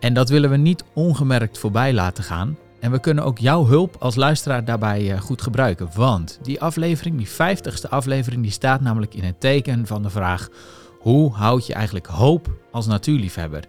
En 0.00 0.14
dat 0.14 0.28
willen 0.28 0.50
we 0.50 0.56
niet 0.56 0.84
ongemerkt 0.92 1.58
voorbij 1.58 1.92
laten 1.92 2.24
gaan. 2.24 2.56
En 2.82 2.90
we 2.90 3.00
kunnen 3.00 3.24
ook 3.24 3.38
jouw 3.38 3.66
hulp 3.66 3.96
als 3.98 4.14
luisteraar 4.14 4.64
daarbij 4.64 5.12
eh, 5.12 5.20
goed 5.20 5.42
gebruiken. 5.42 5.88
Want 5.94 6.38
die 6.42 6.60
aflevering, 6.60 7.16
die 7.16 7.28
50ste 7.28 7.88
aflevering, 7.88 8.42
die 8.42 8.50
staat 8.50 8.80
namelijk 8.80 9.14
in 9.14 9.24
het 9.24 9.40
teken 9.40 9.86
van 9.86 10.02
de 10.02 10.10
vraag: 10.10 10.48
hoe 10.98 11.32
houd 11.32 11.66
je 11.66 11.74
eigenlijk 11.74 12.06
hoop 12.06 12.50
als 12.70 12.86
natuurliefhebber? 12.86 13.64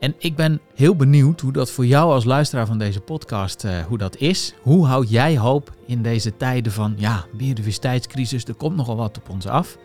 En 0.00 0.14
ik 0.18 0.36
ben 0.36 0.60
heel 0.74 0.96
benieuwd 0.96 1.40
hoe 1.40 1.52
dat 1.52 1.70
voor 1.70 1.86
jou 1.86 2.12
als 2.12 2.24
luisteraar 2.24 2.66
van 2.66 2.78
deze 2.78 3.00
podcast, 3.00 3.64
eh, 3.64 3.78
hoe 3.78 3.98
dat 3.98 4.16
is. 4.16 4.54
Hoe 4.62 4.86
houd 4.86 5.10
jij 5.10 5.38
hoop 5.38 5.72
in 5.86 6.02
deze 6.02 6.36
tijden 6.36 6.72
van 6.72 6.94
ja, 6.96 7.24
biodiversiteitscrisis? 7.36 8.44
Er 8.44 8.54
komt 8.54 8.76
nogal 8.76 8.96
wat 8.96 9.16
op 9.16 9.28
ons 9.28 9.46
af. 9.46 9.76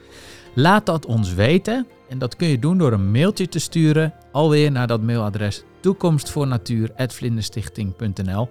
Laat 0.55 0.85
dat 0.85 1.05
ons 1.05 1.33
weten. 1.33 1.87
En 2.13 2.19
dat 2.19 2.35
kun 2.35 2.47
je 2.47 2.59
doen 2.59 2.77
door 2.77 2.91
een 2.91 3.11
mailtje 3.11 3.47
te 3.47 3.59
sturen. 3.59 4.13
Alweer 4.31 4.71
naar 4.71 4.87
dat 4.87 5.01
mailadres 5.01 5.63
toekomstvoornatuur.vlinderstichting.nl 5.79 8.49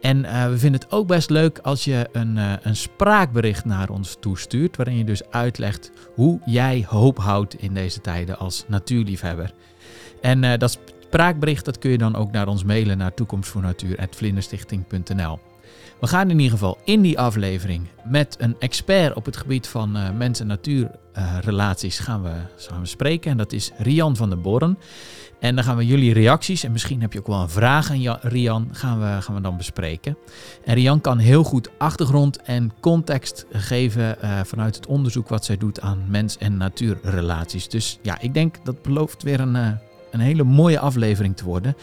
En 0.00 0.24
eh, 0.24 0.48
we 0.48 0.58
vinden 0.58 0.80
het 0.80 0.92
ook 0.92 1.06
best 1.06 1.30
leuk 1.30 1.58
als 1.58 1.84
je 1.84 2.08
een, 2.12 2.38
eh, 2.38 2.52
een 2.62 2.76
spraakbericht 2.76 3.64
naar 3.64 3.90
ons 3.90 4.16
toestuurt. 4.20 4.76
Waarin 4.76 4.96
je 4.96 5.04
dus 5.04 5.30
uitlegt 5.30 5.92
hoe 6.14 6.40
jij 6.44 6.86
hoop 6.88 7.18
houdt 7.18 7.54
in 7.54 7.74
deze 7.74 8.00
tijden 8.00 8.38
als 8.38 8.64
natuurliefhebber. 8.68 9.54
En 10.20 10.44
eh, 10.44 10.58
dat 10.58 10.78
spraakbericht 11.00 11.64
dat 11.64 11.78
kun 11.78 11.90
je 11.90 11.98
dan 11.98 12.16
ook 12.16 12.32
naar 12.32 12.48
ons 12.48 12.64
mailen 12.64 12.98
naar 12.98 13.14
toekomstvoornatuur.vlinderstichting.nl 13.14 15.51
We 16.02 16.08
gaan 16.08 16.30
in 16.30 16.38
ieder 16.38 16.58
geval 16.58 16.78
in 16.84 17.00
die 17.00 17.18
aflevering 17.18 17.88
met 18.04 18.36
een 18.38 18.56
expert 18.58 19.14
op 19.14 19.24
het 19.24 19.36
gebied 19.36 19.66
van 19.66 19.96
eh, 19.96 20.10
mens- 20.10 20.40
en 20.40 20.46
natuurrelaties 20.46 21.98
gaan, 21.98 22.22
we, 22.22 22.32
gaan 22.56 22.80
we 22.80 22.86
spreken. 22.86 23.30
En 23.30 23.36
dat 23.36 23.52
is 23.52 23.70
Rian 23.78 24.16
van 24.16 24.28
der 24.28 24.40
Borren. 24.40 24.78
En 25.40 25.54
dan 25.54 25.64
gaan 25.64 25.76
we 25.76 25.86
jullie 25.86 26.12
reacties, 26.12 26.64
en 26.64 26.72
misschien 26.72 27.00
heb 27.00 27.12
je 27.12 27.18
ook 27.18 27.26
wel 27.26 27.40
een 27.40 27.48
vraag 27.48 27.90
aan 27.90 28.18
Rian, 28.20 28.68
gaan 28.72 29.00
we, 29.00 29.22
gaan 29.22 29.34
we 29.34 29.40
dan 29.40 29.56
bespreken. 29.56 30.16
En 30.64 30.74
Rian 30.74 31.00
kan 31.00 31.18
heel 31.18 31.44
goed 31.44 31.70
achtergrond 31.78 32.42
en 32.42 32.72
context 32.80 33.46
geven 33.52 34.22
eh, 34.22 34.40
vanuit 34.44 34.76
het 34.76 34.86
onderzoek 34.86 35.28
wat 35.28 35.44
zij 35.44 35.56
doet 35.56 35.80
aan 35.80 36.04
mens- 36.08 36.38
en 36.38 36.56
natuurrelaties. 36.56 37.68
Dus 37.68 37.98
ja, 38.02 38.20
ik 38.20 38.34
denk 38.34 38.64
dat 38.64 38.82
belooft 38.82 39.22
weer 39.22 39.40
een, 39.40 39.56
eh, 39.56 39.70
een 40.10 40.20
hele 40.20 40.44
mooie 40.44 40.78
aflevering 40.78 41.36
te 41.36 41.44
worden. 41.44 41.76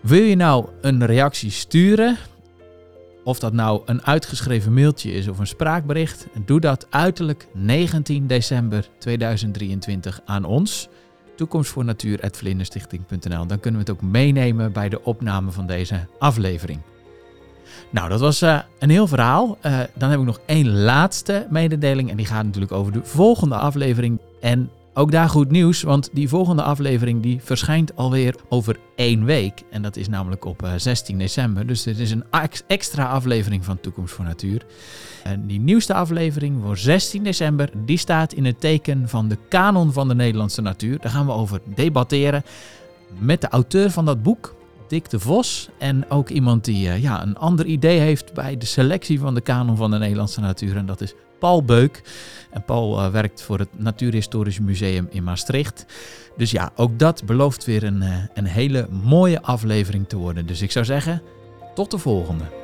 Wil 0.00 0.22
je 0.22 0.36
nou 0.36 0.66
een 0.80 1.06
reactie 1.06 1.50
sturen? 1.50 2.16
Of 3.24 3.38
dat 3.38 3.52
nou 3.52 3.82
een 3.84 4.04
uitgeschreven 4.04 4.74
mailtje 4.74 5.12
is 5.12 5.28
of 5.28 5.38
een 5.38 5.46
spraakbericht, 5.46 6.26
doe 6.44 6.60
dat 6.60 6.86
uiterlijk 6.90 7.48
19 7.54 8.26
december 8.26 8.88
2023 8.98 10.20
aan 10.24 10.44
ons. 10.44 10.88
Toekomstvoornatuur.vlinderstichting.nl. 11.36 13.46
Dan 13.46 13.60
kunnen 13.60 13.84
we 13.84 13.90
het 13.90 13.90
ook 13.90 14.02
meenemen 14.10 14.72
bij 14.72 14.88
de 14.88 15.04
opname 15.04 15.50
van 15.50 15.66
deze 15.66 16.06
aflevering. 16.18 16.80
Nou, 17.90 18.08
dat 18.08 18.20
was 18.20 18.42
eh, 18.42 18.58
een 18.78 18.90
heel 18.90 19.06
verhaal. 19.06 19.58
Eh, 19.60 19.80
dan 19.94 20.10
heb 20.10 20.18
ik 20.18 20.26
nog 20.26 20.40
één 20.46 20.70
laatste 20.70 21.46
mededeling. 21.50 22.10
En 22.10 22.16
die 22.16 22.26
gaat 22.26 22.44
natuurlijk 22.44 22.72
over 22.72 22.92
de 22.92 23.04
volgende 23.04 23.56
aflevering. 23.56 24.20
En 24.40 24.70
ook 24.94 25.10
daar 25.10 25.28
goed 25.28 25.50
nieuws, 25.50 25.82
want 25.82 26.08
die 26.12 26.28
volgende 26.28 26.62
aflevering 26.62 27.22
die 27.22 27.40
verschijnt 27.42 27.96
alweer 27.96 28.34
over 28.48 28.78
één 28.96 29.24
week. 29.24 29.62
En 29.70 29.82
dat 29.82 29.96
is 29.96 30.08
namelijk 30.08 30.44
op 30.44 30.62
eh, 30.62 30.72
16 30.76 31.18
december. 31.18 31.66
Dus 31.66 31.82
dit 31.82 31.98
is 31.98 32.10
een 32.10 32.24
ex- 32.30 32.62
extra 32.66 33.06
aflevering 33.06 33.64
van 33.64 33.80
Toekomst 33.80 34.14
voor 34.14 34.24
Natuur. 34.24 34.66
En 35.24 35.46
die 35.46 35.60
nieuwste 35.60 35.94
aflevering 35.94 36.62
voor 36.62 36.76
16 36.76 37.22
december, 37.22 37.70
die 37.84 37.98
staat 37.98 38.32
in 38.32 38.44
het 38.44 38.60
teken 38.60 39.08
van 39.08 39.28
de 39.28 39.38
kanon 39.48 39.92
van 39.92 40.08
de 40.08 40.14
Nederlandse 40.14 40.62
natuur. 40.62 40.98
Daar 41.00 41.12
gaan 41.12 41.26
we 41.26 41.32
over 41.32 41.60
debatteren 41.74 42.42
met 43.18 43.40
de 43.40 43.48
auteur 43.48 43.90
van 43.90 44.04
dat 44.04 44.22
boek, 44.22 44.54
Dick 44.88 45.10
de 45.10 45.20
Vos. 45.20 45.68
En 45.78 46.10
ook 46.10 46.28
iemand 46.28 46.64
die 46.64 46.88
eh, 46.88 47.02
ja, 47.02 47.22
een 47.22 47.36
ander 47.36 47.66
idee 47.66 47.98
heeft 47.98 48.34
bij 48.34 48.56
de 48.56 48.66
selectie 48.66 49.20
van 49.20 49.34
de 49.34 49.40
kanon 49.40 49.76
van 49.76 49.90
de 49.90 49.98
Nederlandse 49.98 50.40
natuur. 50.40 50.76
En 50.76 50.86
dat 50.86 51.00
is 51.00 51.14
Paul 51.42 51.64
Beuk. 51.64 52.02
En 52.50 52.64
Paul 52.64 52.98
eh, 52.98 53.10
werkt 53.10 53.42
voor 53.42 53.58
het 53.58 53.68
Natuurhistorisch 53.76 54.60
Museum 54.60 55.06
in 55.10 55.24
Maastricht. 55.24 55.86
Dus 56.36 56.50
ja, 56.50 56.72
ook 56.76 56.98
dat 56.98 57.24
belooft 57.24 57.64
weer 57.64 57.82
een, 57.82 58.02
eh, 58.02 58.16
een 58.34 58.44
hele 58.44 58.88
mooie 58.90 59.42
aflevering 59.42 60.08
te 60.08 60.16
worden. 60.16 60.46
Dus 60.46 60.62
ik 60.62 60.70
zou 60.70 60.84
zeggen, 60.84 61.22
tot 61.74 61.90
de 61.90 61.98
volgende. 61.98 62.61